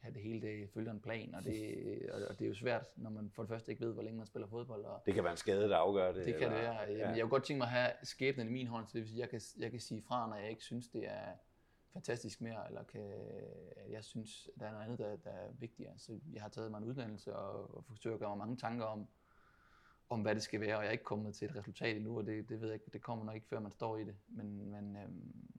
have 0.04 0.14
det 0.14 0.22
hele, 0.22 0.41
det 0.41 0.70
følger 0.70 0.91
en 0.91 0.99
plan, 0.99 1.36
og 1.36 1.43
det, 1.43 2.10
og 2.30 2.39
det 2.39 2.45
er 2.45 2.49
jo 2.49 2.54
svært, 2.56 2.86
når 2.95 3.10
man 3.10 3.32
for 3.32 3.43
det 3.43 3.49
første 3.49 3.72
ikke 3.72 3.86
ved, 3.86 3.93
hvor 3.93 4.04
længe 4.04 4.18
man 4.18 4.26
spiller 4.28 4.47
fodbold, 4.47 4.84
og 4.86 5.01
Det 5.06 5.14
kan 5.14 5.24
være 5.24 5.32
en 5.34 5.38
skade, 5.38 5.70
der 5.70 5.78
afgør 5.78 6.12
det. 6.12 6.26
det 6.26 6.36
kan 6.36 6.51
det 6.51 6.58
eller- 6.58 6.72
være. 6.72 6.91
Jamen, 6.91 7.16
Jeg 7.16 7.22
kunne 7.22 7.30
godt 7.30 7.43
tænke 7.43 7.58
mig 7.58 7.66
at 7.66 7.72
have 7.72 7.91
skæbnen 8.04 8.47
i 8.47 8.51
min 8.51 8.68
hånd, 8.68 8.88
så 8.88 8.93
det 8.93 9.01
vil 9.01 9.10
sige, 9.10 9.20
jeg 9.20 9.30
kan, 9.30 9.41
jeg 9.60 9.72
kan 9.72 9.80
sige 9.80 10.01
fra, 10.01 10.28
når 10.30 10.36
jeg 10.36 10.49
ikke 10.49 10.64
synes, 10.64 10.88
det 10.88 11.06
er 11.08 11.26
fantastisk 11.93 12.41
mere, 12.41 12.68
eller 12.68 12.84
kan, 12.84 13.01
jeg 13.89 14.04
synes, 14.04 14.49
der 14.60 14.66
er 14.66 14.72
noget 14.72 14.84
andet, 14.86 14.99
der, 14.99 15.16
der 15.16 15.30
er 15.30 15.51
vigtigere. 15.60 15.93
Så 15.97 16.20
jeg 16.34 16.41
har 16.41 16.49
taget 16.49 16.72
mig 16.72 16.78
en 16.78 16.84
uddannelse 16.84 17.36
og, 17.36 17.78
og 17.78 17.86
forsøgt 17.86 18.14
at 18.14 18.20
gøre 18.20 18.30
mig 18.30 18.38
mange 18.38 18.58
tanker 18.58 18.86
om, 18.86 19.08
om 20.10 20.22
hvad 20.22 20.36
det 20.36 20.43
skal 20.43 20.62
være, 20.62 20.76
og 20.78 20.82
jeg 20.84 20.88
er 20.88 20.91
ikke 20.91 21.04
kommet 21.04 21.36
til 21.36 21.49
et 21.49 21.56
resultat 21.56 21.95
endnu, 21.95 22.18
og 22.18 22.26
det, 22.26 22.49
det 22.49 22.62
ved 22.62 22.68
jeg 22.68 22.74
ikke, 22.74 22.86
det 22.93 23.01
kommer 23.01 23.26
nok 23.26 23.36
ikke, 23.36 23.47
før 23.47 23.60
man 23.60 23.72
står 23.72 23.97
i 23.97 24.04
det. 24.04 24.16
Men, 24.28 24.72
men 24.72 24.97
øhm, 24.97 25.49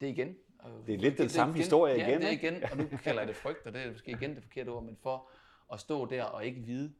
det 0.00 0.06
igen. 0.06 0.36
Og- 0.58 0.86
Det 0.86 0.94
er 0.94 0.98
lidt 0.98 1.18
den 1.18 1.28
samme 1.28 1.54
historie 1.54 1.94
ja, 1.94 2.08
igen, 2.08 2.20
det 2.20 2.28
er 2.28 2.32
igen, 2.32 2.64
og 2.72 2.76
nu 2.76 2.86
kalder 3.02 3.20
jeg 3.20 3.28
det 3.28 3.36
frygt, 3.36 3.66
og 3.66 3.72
det 3.72 3.82
er 3.82 3.92
måske 3.92 4.10
igen 4.10 4.34
det 4.34 4.42
forkerte 4.42 4.68
ord, 4.68 4.84
men 4.84 4.96
for 4.96 5.28
at 5.72 5.80
stå 5.80 6.06
der 6.06 6.24
og 6.24 6.46
ikke 6.46 6.60
vide, 6.60 6.94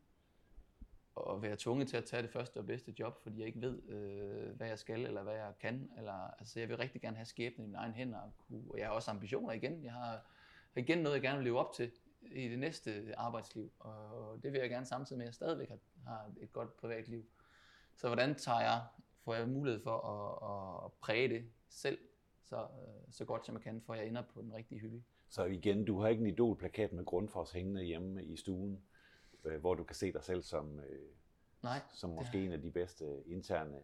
og 1.14 1.42
være 1.42 1.56
tvunget 1.59 1.88
til 1.88 1.96
at 1.96 2.04
tage 2.04 2.22
det 2.22 2.30
første 2.30 2.56
og 2.59 2.66
bedste 2.66 2.94
job, 2.98 3.22
fordi 3.22 3.38
jeg 3.38 3.46
ikke 3.46 3.61
ved, 3.61 3.82
øh, 3.88 4.56
hvad 4.56 4.68
jeg 4.68 4.78
skal, 4.78 5.06
eller 5.06 5.22
hvad 5.22 5.34
jeg 5.34 5.52
kan. 5.61 5.90
Eller, 5.96 6.30
altså, 6.38 6.61
jeg 6.61 6.68
vil 6.68 6.76
rigtig 6.76 7.00
gerne 7.00 7.16
have 7.16 7.26
skæbnen 7.26 7.64
i 7.64 7.68
mine 7.68 7.78
egne 7.78 7.94
hænder. 7.94 8.18
Og, 8.18 8.32
kunne, 8.38 8.62
og 8.70 8.78
jeg 8.78 8.86
har 8.86 8.94
også 8.94 9.11
ambitioner 9.11 9.52
igen. 9.52 9.84
Jeg 9.84 9.92
har 9.92 10.20
igen 10.76 10.98
noget, 10.98 11.14
jeg 11.14 11.22
gerne 11.22 11.38
vil 11.38 11.44
leve 11.44 11.59
op 11.59 11.72
til 11.72 11.90
i 12.22 12.48
det 12.48 12.59
næste 12.59 13.14
arbejdsliv. 13.16 13.72
Og 13.78 14.38
det 14.42 14.52
vil 14.52 14.61
jeg 14.61 14.70
gerne 14.70 14.86
samtidig 14.86 15.18
med, 15.18 15.24
at 15.26 15.28
jeg 15.28 15.34
stadigvæk 15.34 15.68
har, 15.68 15.78
har 16.06 16.30
et 16.40 16.52
godt 16.52 16.76
privatliv. 16.76 17.24
Så 17.96 18.06
hvordan 18.06 18.34
tager 18.34 18.61
jeg, 18.61 18.80
får 19.24 19.34
jeg 19.34 19.48
mulighed 19.48 19.82
for 19.82 19.98
at, 20.00 20.84
at 20.86 20.92
præge 21.00 21.28
det 21.28 21.44
selv, 21.68 21.98
så, 22.49 22.57
øh, 22.57 23.05
så 23.11 23.24
godt 23.24 23.46
som 23.46 23.55
jeg 23.55 23.62
kan, 23.62 23.80
for 23.86 23.94
jeg 23.94 24.07
ender 24.07 24.22
på 24.34 24.42
den 24.42 24.55
rigtige 24.55 24.80
hylde. 24.80 25.03
Så 25.28 25.44
igen, 25.44 25.84
du 25.84 26.01
har 26.01 26.09
ikke 26.09 26.20
en 26.20 26.26
idolplakat 26.26 26.92
med 26.92 27.05
grundfors 27.05 27.53
hængende 27.53 27.82
hjemme 27.82 28.24
i 28.24 28.36
stuen, 28.36 28.82
øh, 29.44 29.61
hvor 29.61 29.74
du 29.74 29.84
kan 29.84 29.94
se 29.96 30.12
dig 30.12 30.24
selv 30.24 30.42
som, 30.42 30.80
øh, 30.80 30.99
Nej, 31.62 31.80
som 31.94 32.11
det 32.11 32.16
måske 32.18 32.44
en 32.44 32.53
af 32.53 32.62
de 32.62 32.70
bedste 32.70 33.22
interne 33.26 33.76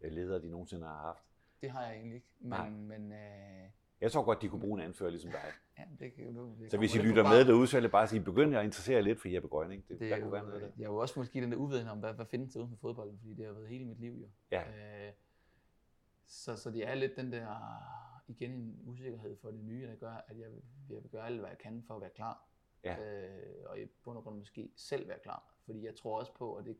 øh, 0.00 0.12
ledere, 0.12 0.42
de 0.42 0.50
nogensinde 0.50 0.86
har 0.86 1.00
haft. 1.00 1.24
det 1.62 1.70
har 1.70 1.82
jeg 1.82 1.94
egentlig 1.94 2.14
ikke. 2.14 2.26
Nej. 2.40 2.70
Men, 2.70 2.88
men 2.88 3.12
øh, 3.12 3.68
Jeg 4.00 4.12
tror 4.12 4.22
godt, 4.24 4.42
de 4.42 4.48
kunne 4.48 4.60
bruge 4.60 4.80
en 4.80 4.86
anfører 4.86 5.10
ligesom 5.10 5.30
dig. 5.30 5.40
ja, 5.78 5.84
det 6.04 6.14
kan 6.14 6.24
jo 6.24 6.54
det 6.60 6.70
Så 6.70 6.78
hvis 6.78 6.94
I 6.94 6.98
lytter 6.98 7.22
med 7.22 7.44
derude, 7.44 7.66
så 7.66 7.76
vil 7.76 7.82
jeg 7.82 7.90
bare 7.90 8.08
sige, 8.08 8.20
begynd 8.20 8.56
at 8.56 8.64
interessere 8.64 8.96
jer 8.96 9.02
lidt 9.02 9.20
for 9.20 9.28
Jeppe 9.28 9.48
Grønning. 9.48 9.88
Det, 9.88 10.00
det 10.00 10.10
der 10.10 10.16
er 10.16 10.20
kunne 10.20 10.26
jo, 10.26 10.30
være 10.32 10.42
noget 10.44 10.60
af 10.62 10.68
det. 10.68 10.78
jeg 10.78 10.84
er 10.84 10.88
jo 10.88 10.96
også 10.96 11.14
måske 11.20 11.40
den 11.40 11.52
der 11.52 11.58
uviden 11.58 11.88
om, 11.88 11.98
hvad, 11.98 12.12
hvad 12.12 12.26
findes 12.26 12.52
der 12.52 12.60
uden 12.60 12.70
for 12.70 12.76
fodbolden, 12.76 13.18
fordi 13.18 13.34
det 13.34 13.46
har 13.46 13.52
været 13.52 13.68
hele 13.68 13.84
mit 13.84 14.00
liv 14.00 14.12
jo. 14.22 14.28
Ja. 14.52 14.62
Øh, 15.06 15.12
så, 16.26 16.56
så 16.56 16.70
det 16.70 16.88
er 16.88 16.94
lidt 16.94 17.16
den 17.16 17.32
der, 17.32 17.56
igen 18.28 18.50
en 18.50 18.80
usikkerhed 18.84 19.36
for 19.36 19.50
det 19.50 19.64
nye, 19.64 19.86
der 19.86 19.94
gør, 19.94 20.12
at 20.28 20.38
jeg, 20.38 20.50
vil- 20.50 20.62
jeg 20.88 21.02
vil 21.02 21.10
gøre 21.10 21.26
alt, 21.26 21.38
hvad 21.40 21.48
jeg 21.48 21.58
kan 21.58 21.82
for 21.86 21.94
at 21.94 22.00
være 22.00 22.10
klar. 22.10 22.48
Ja. 22.84 22.98
Øh, 22.98 23.64
og 23.66 23.80
i 23.80 23.86
bund 23.86 24.18
og 24.18 24.24
grund 24.24 24.38
måske 24.38 24.70
selv 24.76 25.08
være 25.08 25.18
klar. 25.18 25.54
Fordi 25.64 25.84
jeg 25.84 25.94
tror 25.96 26.18
også 26.18 26.34
på, 26.34 26.54
at 26.56 26.64
det, 26.64 26.76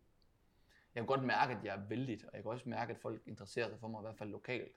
jeg 0.94 1.00
kan 1.00 1.06
godt 1.06 1.24
mærke, 1.24 1.54
at 1.54 1.64
jeg 1.64 1.76
er 1.76 1.86
vældig, 1.88 2.20
og 2.28 2.34
jeg 2.34 2.42
kan 2.42 2.50
også 2.52 2.68
mærke, 2.68 2.92
at 2.94 2.98
folk 2.98 3.22
interesserer 3.26 3.68
sig 3.68 3.80
for 3.80 3.88
mig, 3.88 4.00
i 4.00 4.02
hvert 4.02 4.16
fald 4.18 4.30
lokalt. 4.30 4.72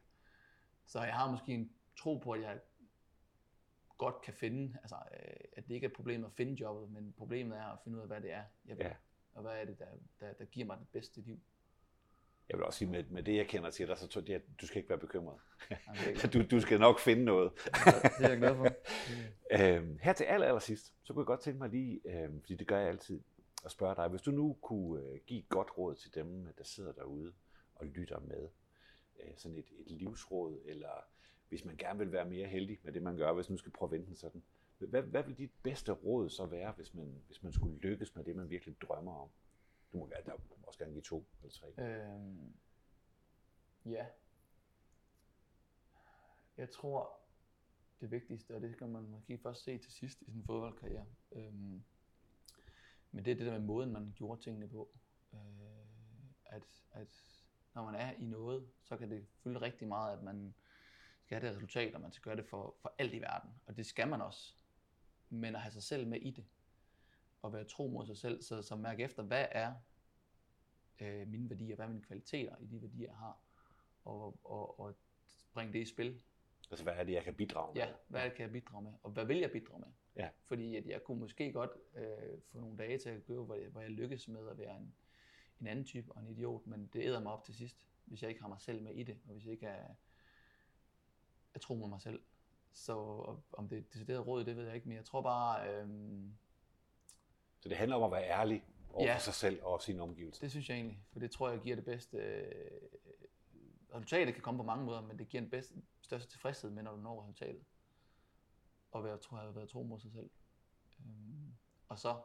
Så 0.86 1.01
jeg 1.03 1.13
har 1.16 1.32
måske 1.32 1.53
en 1.53 1.74
tro 1.97 2.18
på, 2.18 2.32
at 2.32 2.41
jeg 2.41 2.59
godt 3.97 4.22
kan 4.22 4.34
finde, 4.34 4.78
altså 4.82 4.95
øh, 4.95 5.36
at 5.53 5.68
det 5.68 5.74
ikke 5.76 5.86
er 5.86 5.89
et 5.89 5.95
problem 5.95 6.26
at 6.26 6.32
finde 6.32 6.53
jobbet, 6.53 6.91
men 6.91 7.13
problemet 7.18 7.57
er 7.57 7.63
at 7.66 7.80
finde 7.84 7.97
ud 7.97 8.01
af, 8.01 8.07
hvad 8.07 8.22
det 8.22 8.32
er, 8.32 8.43
jeg 8.66 8.78
vil. 8.78 8.86
Ja. 8.86 8.95
Og 9.34 9.41
hvad 9.41 9.61
er 9.61 9.66
det, 9.66 9.80
der, 9.80 9.88
der, 10.20 10.34
der 10.34 10.45
giver 10.45 10.66
mig 10.66 10.78
det 10.80 10.88
bedste 10.89 11.22
liv. 11.22 11.39
Jeg 12.50 12.58
vil 12.58 12.66
også 12.66 12.80
sige, 12.80 12.89
med, 12.89 13.04
med 13.10 13.24
det 13.24 13.36
jeg 13.36 13.48
kender 13.48 13.70
til 13.70 13.88
dig, 13.88 13.98
så 13.98 14.08
tror 14.08 14.24
jeg, 14.28 14.36
at 14.36 14.41
du 14.62 14.68
skal 14.68 14.78
ikke 14.78 14.89
være 14.89 15.00
bekymret. 15.00 15.39
Godt. 15.70 16.30
Du, 16.34 16.41
du 16.52 16.62
skal 16.62 16.80
nok 16.80 17.00
finde 17.00 17.24
noget. 17.24 17.52
det 17.56 18.26
er 18.26 18.30
jeg 18.30 18.38
glad 18.38 18.56
for. 18.56 18.68
Øhm, 19.60 20.00
her 20.02 20.14
til 20.14 20.24
aller, 20.24 20.48
aller 20.48 20.60
sidst, 20.60 20.93
så 21.04 21.14
kunne 21.14 21.22
jeg 21.22 21.28
godt 21.28 21.39
tænke 21.39 21.60
mig 21.60 21.70
lige, 21.70 22.02
øhm, 22.06 22.41
fordi 22.41 22.56
det 22.56 22.68
gør 22.68 22.80
jeg 22.80 22.89
altid, 22.89 23.22
at 23.66 23.72
spørge 23.72 23.96
dig, 23.96 24.08
hvis 24.08 24.22
du 24.22 24.32
nu 24.32 24.58
kunne 24.62 25.04
øh, 25.04 25.20
give 25.28 25.39
et 25.39 25.50
godt 25.50 25.78
råd 25.78 25.96
til 25.96 26.16
dem, 26.16 26.48
der 26.58 26.64
sidder 26.64 26.91
derude 26.91 27.34
og 27.76 27.86
lytter 27.86 28.20
med, 28.20 28.48
øh, 29.24 29.32
sådan 29.38 29.58
et, 29.58 29.66
et 29.86 29.91
livsråd, 29.91 30.62
eller 30.66 31.06
hvis 31.50 31.66
man 31.66 31.78
gerne 31.78 32.00
vil 32.00 32.12
være 32.12 32.26
mere 32.26 32.48
heldig 32.48 32.80
med 32.84 32.93
det, 32.93 33.02
man 33.02 33.18
gør, 33.18 33.34
hvis 33.34 33.50
nu 33.50 33.58
skal 33.58 33.72
prøve 33.72 33.88
at 33.88 33.91
vente 33.91 34.16
sådan, 34.16 34.43
hvad, 34.78 35.02
hvad 35.02 35.24
vil 35.24 35.38
dit 35.38 35.52
bedste 35.64 35.91
råd 35.91 36.30
så 36.30 36.46
være, 36.46 36.72
hvis 36.72 36.93
man, 36.93 37.24
hvis 37.28 37.43
man 37.43 37.54
skulle 37.54 37.80
lykkes 37.80 38.16
med 38.16 38.24
det, 38.24 38.36
man 38.36 38.50
virkelig 38.50 38.82
drømmer 38.82 39.22
om? 39.22 39.30
Du 39.92 39.98
må, 39.98 40.08
gerne- 40.08 40.26
der 40.26 40.38
må 40.38 40.66
også 40.68 40.80
gerne 40.80 40.94
give 40.94 41.02
to 41.04 41.28
eller 41.42 41.52
tre. 41.52 41.68
Øhm, 41.78 42.56
ja. 43.86 44.06
Jeg 46.58 46.70
tror, 46.70 47.20
det 48.02 48.12
vigtigste, 48.12 48.56
og 48.56 48.62
det 48.62 48.78
kan 48.78 48.90
man 48.90 49.04
måske 49.04 49.38
først 49.38 49.64
se 49.64 49.78
til 49.78 49.94
sidst 49.94 50.22
i 50.22 50.32
sin 50.32 50.44
fodboldkarriere, 50.46 51.06
øhm, 51.32 51.84
men 53.12 53.26
det 53.26 53.32
er 53.32 53.36
det 53.36 53.46
der 53.46 53.52
med 53.52 53.60
måden, 53.68 53.92
man 53.92 54.14
gjorde 54.16 54.42
tingene 54.42 54.68
på. 54.70 54.90
Øh, 55.34 55.40
at, 56.46 56.84
at 56.92 57.42
når 57.74 57.86
man 57.86 57.96
er 57.96 58.12
i 58.12 58.26
noget, 58.26 58.70
så 58.84 58.98
kan 58.98 59.10
det 59.12 59.28
fylde 59.44 59.62
rigtig 59.62 59.88
meget, 59.88 60.18
at 60.18 60.24
man 60.24 60.56
skal 61.24 61.40
have 61.40 61.48
det 61.50 61.56
resultat, 61.56 61.96
og 61.96 62.02
man 62.02 62.12
skal 62.12 62.24
gøre 62.24 62.36
det 62.36 62.46
for, 62.46 62.76
for 62.82 62.96
alt 62.98 63.14
i 63.14 63.22
verden. 63.22 63.50
Og 63.66 63.78
det 63.78 63.86
skal 63.86 64.08
man 64.08 64.22
også. 64.22 64.56
Men 65.30 65.56
at 65.56 65.62
have 65.62 65.72
sig 65.72 65.84
selv 65.84 66.08
med 66.08 66.22
i 66.22 66.32
det, 66.32 66.46
og 67.46 67.54
være 67.54 67.64
tro 67.64 67.88
mod 67.88 68.06
sig 68.06 68.18
selv, 68.18 68.41
så, 68.41 68.62
så 68.62 68.76
mærke 68.76 69.04
efter, 69.04 69.24
hvad 69.24 69.46
er 69.52 69.74
øh, 71.00 71.28
mine 71.28 71.50
værdier, 71.50 71.76
hvad 71.76 71.86
er 71.86 71.89
mine 71.89 72.04
kvaliteter 72.04 72.56
i 72.60 72.66
de 72.66 72.82
værdier, 72.82 73.08
jeg 73.08 73.16
har, 73.16 73.39
og, 74.06 74.39
og, 74.43 74.80
og 74.80 74.96
bringe 75.54 75.74
det 75.74 75.80
i 75.80 75.86
spil. 75.86 76.22
Altså, 76.72 76.84
hvad 76.84 76.93
er 76.93 77.04
det, 77.04 77.14
jeg 77.14 77.24
kan 77.24 77.36
bidrage 77.36 77.74
med? 77.74 77.82
Ja, 77.82 77.93
hvad 78.08 78.22
er 78.22 78.28
det, 78.28 78.38
kan 78.38 78.43
jeg 78.43 78.52
bidrage 78.52 78.84
med, 78.84 78.93
og 79.04 79.12
hvad 79.12 79.26
vil 79.26 79.38
jeg 79.38 79.52
bidrage 79.52 79.80
med? 79.80 79.88
Ja. 80.16 80.30
Fordi 80.43 80.76
at 80.76 80.88
jeg 80.88 81.04
kunne 81.04 81.20
måske 81.20 81.52
godt 81.52 81.72
øh, 81.96 82.41
få 82.52 82.60
nogle 82.60 82.78
dage 82.78 82.98
til 82.98 83.10
at 83.10 83.26
gå, 83.26 83.46
hvor 83.46 83.56
jeg, 83.56 83.70
hvor 83.70 83.82
jeg 83.82 83.89
lykkes 83.89 84.28
med 84.28 84.50
at 84.50 84.58
være 84.58 84.78
en, 84.78 84.96
en 85.62 85.68
anden 85.68 85.86
type 85.86 86.12
og 86.12 86.22
en 86.22 86.28
idiot, 86.28 86.68
men 86.68 86.88
det 86.93 87.04
æder 87.04 87.20
mig 87.20 87.34
op 87.34 87.43
til 87.43 87.56
sidst, 87.56 87.78
hvis 88.06 88.22
jeg 88.22 88.30
ikke 88.30 88.41
har 88.41 88.50
mig 88.50 88.62
selv 88.62 88.84
med 88.84 88.93
i 88.93 89.04
det, 89.04 89.20
og 89.28 89.34
hvis 89.34 89.46
jeg 89.46 89.54
ikke 89.54 89.66
er, 89.66 89.96
er 91.54 91.60
tro 91.60 91.76
mod 91.76 91.89
mig 91.89 92.02
selv. 92.02 92.24
Så 92.74 92.93
om 93.52 93.70
det 93.70 93.76
er 93.76 93.80
et 93.80 93.93
decideret 93.93 94.28
råd, 94.28 94.46
det 94.46 94.56
ved 94.56 94.66
jeg 94.66 94.76
ikke, 94.76 94.88
men 94.88 94.98
jeg 94.98 95.06
tror 95.06 95.22
bare, 95.22 95.74
øh, 95.74 95.89
Så 97.66 97.70
det 97.70 97.78
handler 97.78 97.95
om 97.97 98.03
at 98.03 98.11
være 98.11 98.30
ærlig 98.30 98.63
over 98.89 99.05
Ja. 99.05 99.16
for 99.16 99.20
sig 99.20 99.34
selv 99.34 99.63
og 99.63 99.82
sine 99.82 100.01
omgivelser. 100.01 100.41
Det 100.41 100.51
synes 100.51 100.70
jeg 100.70 100.76
egentlig, 100.76 101.03
for 101.11 101.20
det 101.20 101.32
tror 101.32 101.49
jeg 101.49 101.59
giver 101.59 101.76
det 101.76 101.86
bedste... 101.86 102.18
Øh, 102.18 102.82
resultatet 103.93 104.34
kan 104.34 104.43
komme 104.43 104.57
på 104.57 104.63
mange 104.63 104.86
måder, 104.86 105.01
men 105.01 105.20
det 105.20 105.30
giver 105.30 105.41
den 105.41 105.49
bedste, 105.49 105.76
største 106.01 106.32
tilfredshed 106.32 106.70
med, 106.70 106.84
når 106.84 106.91
du 106.91 107.01
når 107.01 107.22
resultatet. 107.22 107.63
Og 108.91 109.03
være, 109.03 109.18
tror 109.18 109.41
jeg, 109.41 109.55
være 109.55 109.68
tro 109.68 109.84
mod 109.84 109.99
sig 109.99 110.11
selv. 110.11 110.30
Øhm, 110.99 111.55
og 111.88 111.99
så, 111.99 112.22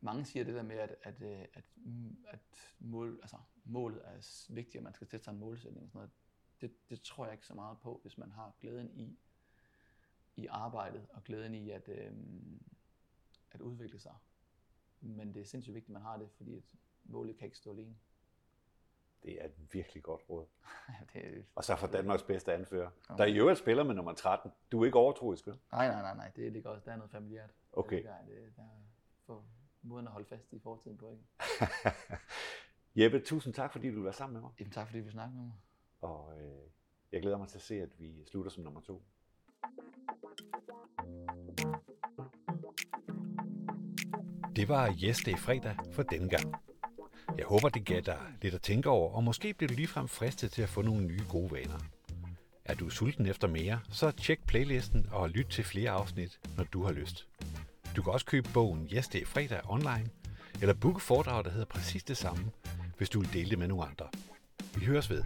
mange 0.00 0.24
siger 0.24 0.44
det 0.44 0.54
der 0.54 0.62
med, 0.62 0.76
at, 0.76 0.94
at, 1.02 1.22
øh, 1.22 1.44
at, 1.54 1.64
mm, 1.76 2.24
at 2.28 2.40
mål, 2.78 3.18
altså, 3.22 3.36
målet 3.64 4.02
er 4.04 4.46
vigtigt, 4.54 4.76
og 4.76 4.82
man 4.82 4.94
skal 4.94 5.06
sætte 5.06 5.24
sig 5.24 5.32
en 5.32 5.38
målsætning 5.38 5.84
og 5.84 5.90
sådan 5.90 5.98
noget. 5.98 6.10
Det, 6.60 6.90
det 6.90 7.02
tror 7.02 7.24
jeg 7.24 7.34
ikke 7.34 7.46
så 7.46 7.54
meget 7.54 7.78
på, 7.80 7.98
hvis 8.02 8.18
man 8.18 8.30
har 8.30 8.52
glæden 8.60 8.90
i, 8.94 9.18
i 10.36 10.46
arbejdet, 10.46 11.06
og 11.10 11.24
glæden 11.24 11.54
i 11.54 11.70
at, 11.70 11.88
øhm, 11.88 12.62
at 13.54 13.60
udvikle 13.60 13.98
sig. 13.98 14.14
Men 15.00 15.34
det 15.34 15.40
er 15.40 15.44
sindssygt 15.44 15.74
vigtigt, 15.74 15.90
at 15.90 15.92
man 15.92 16.02
har 16.02 16.16
det, 16.16 16.30
fordi 16.36 16.56
at 16.56 16.74
målet 17.04 17.36
kan 17.36 17.44
ikke 17.44 17.56
stå 17.58 17.70
alene. 17.70 17.96
Det 19.22 19.42
er 19.42 19.44
et 19.44 19.72
virkelig 19.72 20.02
godt 20.02 20.20
råd. 20.30 20.46
det 21.12 21.38
er, 21.38 21.42
Og 21.54 21.64
så 21.64 21.76
for 21.76 21.86
Danmarks 21.86 22.22
bedste 22.22 22.54
anfører. 22.54 22.90
Der 23.18 23.24
i 23.24 23.38
øvrigt 23.38 23.58
spiller 23.58 23.84
med 23.84 23.94
nummer 23.94 24.12
13. 24.12 24.50
Du 24.72 24.80
er 24.80 24.86
ikke 24.86 24.98
overtroisk, 24.98 25.46
vel? 25.46 25.58
nej, 25.72 25.88
nej, 25.88 26.02
nej, 26.02 26.16
nej, 26.16 26.30
det 26.36 26.52
ligger 26.52 26.70
også, 26.70 26.84
der 26.84 26.92
er 26.92 26.96
noget 26.96 27.10
familiært. 27.10 27.50
Okay. 27.72 27.96
Ligger, 27.96 28.24
det, 28.26 28.52
der 28.56 28.62
er 28.62 28.66
for 29.26 29.44
måden 29.82 30.06
at 30.06 30.12
holde 30.12 30.26
fast 30.26 30.52
i 30.52 30.58
fortiden 30.58 30.96
på, 30.96 31.10
ikke? 31.10 31.24
Jeppe, 33.02 33.20
tusind 33.20 33.54
tak, 33.54 33.72
fordi 33.72 33.88
du 33.88 33.94
vil 33.94 34.04
være 34.04 34.12
sammen 34.12 34.32
med 34.34 34.40
mig. 34.40 34.50
Jamen 34.58 34.72
tak, 34.72 34.86
fordi 34.86 34.98
vi 35.00 35.10
snakker 35.10 35.36
med 35.36 35.44
mig. 35.44 35.56
Og 36.00 36.40
øh, 36.40 36.58
jeg 37.12 37.22
glæder 37.22 37.38
mig 37.38 37.48
til 37.48 37.58
at 37.58 37.62
se, 37.62 37.82
at 37.82 38.00
vi 38.00 38.24
slutter 38.24 38.50
som 38.50 38.64
nummer 38.64 38.80
to. 38.80 39.02
Det 44.58 44.68
var 44.68 44.94
Yes, 45.04 45.18
det 45.18 45.32
er 45.32 45.36
fredag 45.36 45.76
for 45.92 46.02
denne 46.02 46.28
gang. 46.28 46.54
Jeg 47.38 47.46
håber, 47.46 47.68
det 47.68 47.84
gav 47.84 48.00
dig 48.00 48.18
lidt 48.42 48.54
at 48.54 48.62
tænke 48.62 48.90
over, 48.90 49.14
og 49.14 49.24
måske 49.24 49.54
bliver 49.54 49.68
du 49.68 49.74
ligefrem 49.74 50.08
fristet 50.08 50.52
til 50.52 50.62
at 50.62 50.68
få 50.68 50.82
nogle 50.82 51.06
nye 51.06 51.22
gode 51.28 51.52
vaner. 51.52 51.78
Er 52.64 52.74
du 52.74 52.90
sulten 52.90 53.26
efter 53.26 53.48
mere, 53.48 53.80
så 53.90 54.10
tjek 54.10 54.46
playlisten 54.46 55.06
og 55.12 55.30
lyt 55.30 55.46
til 55.46 55.64
flere 55.64 55.90
afsnit, 55.90 56.40
når 56.56 56.64
du 56.64 56.84
har 56.84 56.92
lyst. 56.92 57.26
Du 57.96 58.02
kan 58.02 58.12
også 58.12 58.26
købe 58.26 58.48
bogen 58.54 58.88
Yes, 58.94 59.08
det 59.08 59.22
er 59.22 59.26
fredag 59.26 59.60
online, 59.64 60.08
eller 60.60 60.74
booke 60.74 61.00
foredrag, 61.00 61.44
der 61.44 61.50
hedder 61.50 61.66
præcis 61.66 62.04
det 62.04 62.16
samme, 62.16 62.44
hvis 62.96 63.10
du 63.10 63.20
vil 63.20 63.32
dele 63.32 63.50
det 63.50 63.58
med 63.58 63.68
nogle 63.68 63.84
andre. 63.84 64.06
Vi 64.74 64.84
høres 64.84 65.10
ved. 65.10 65.24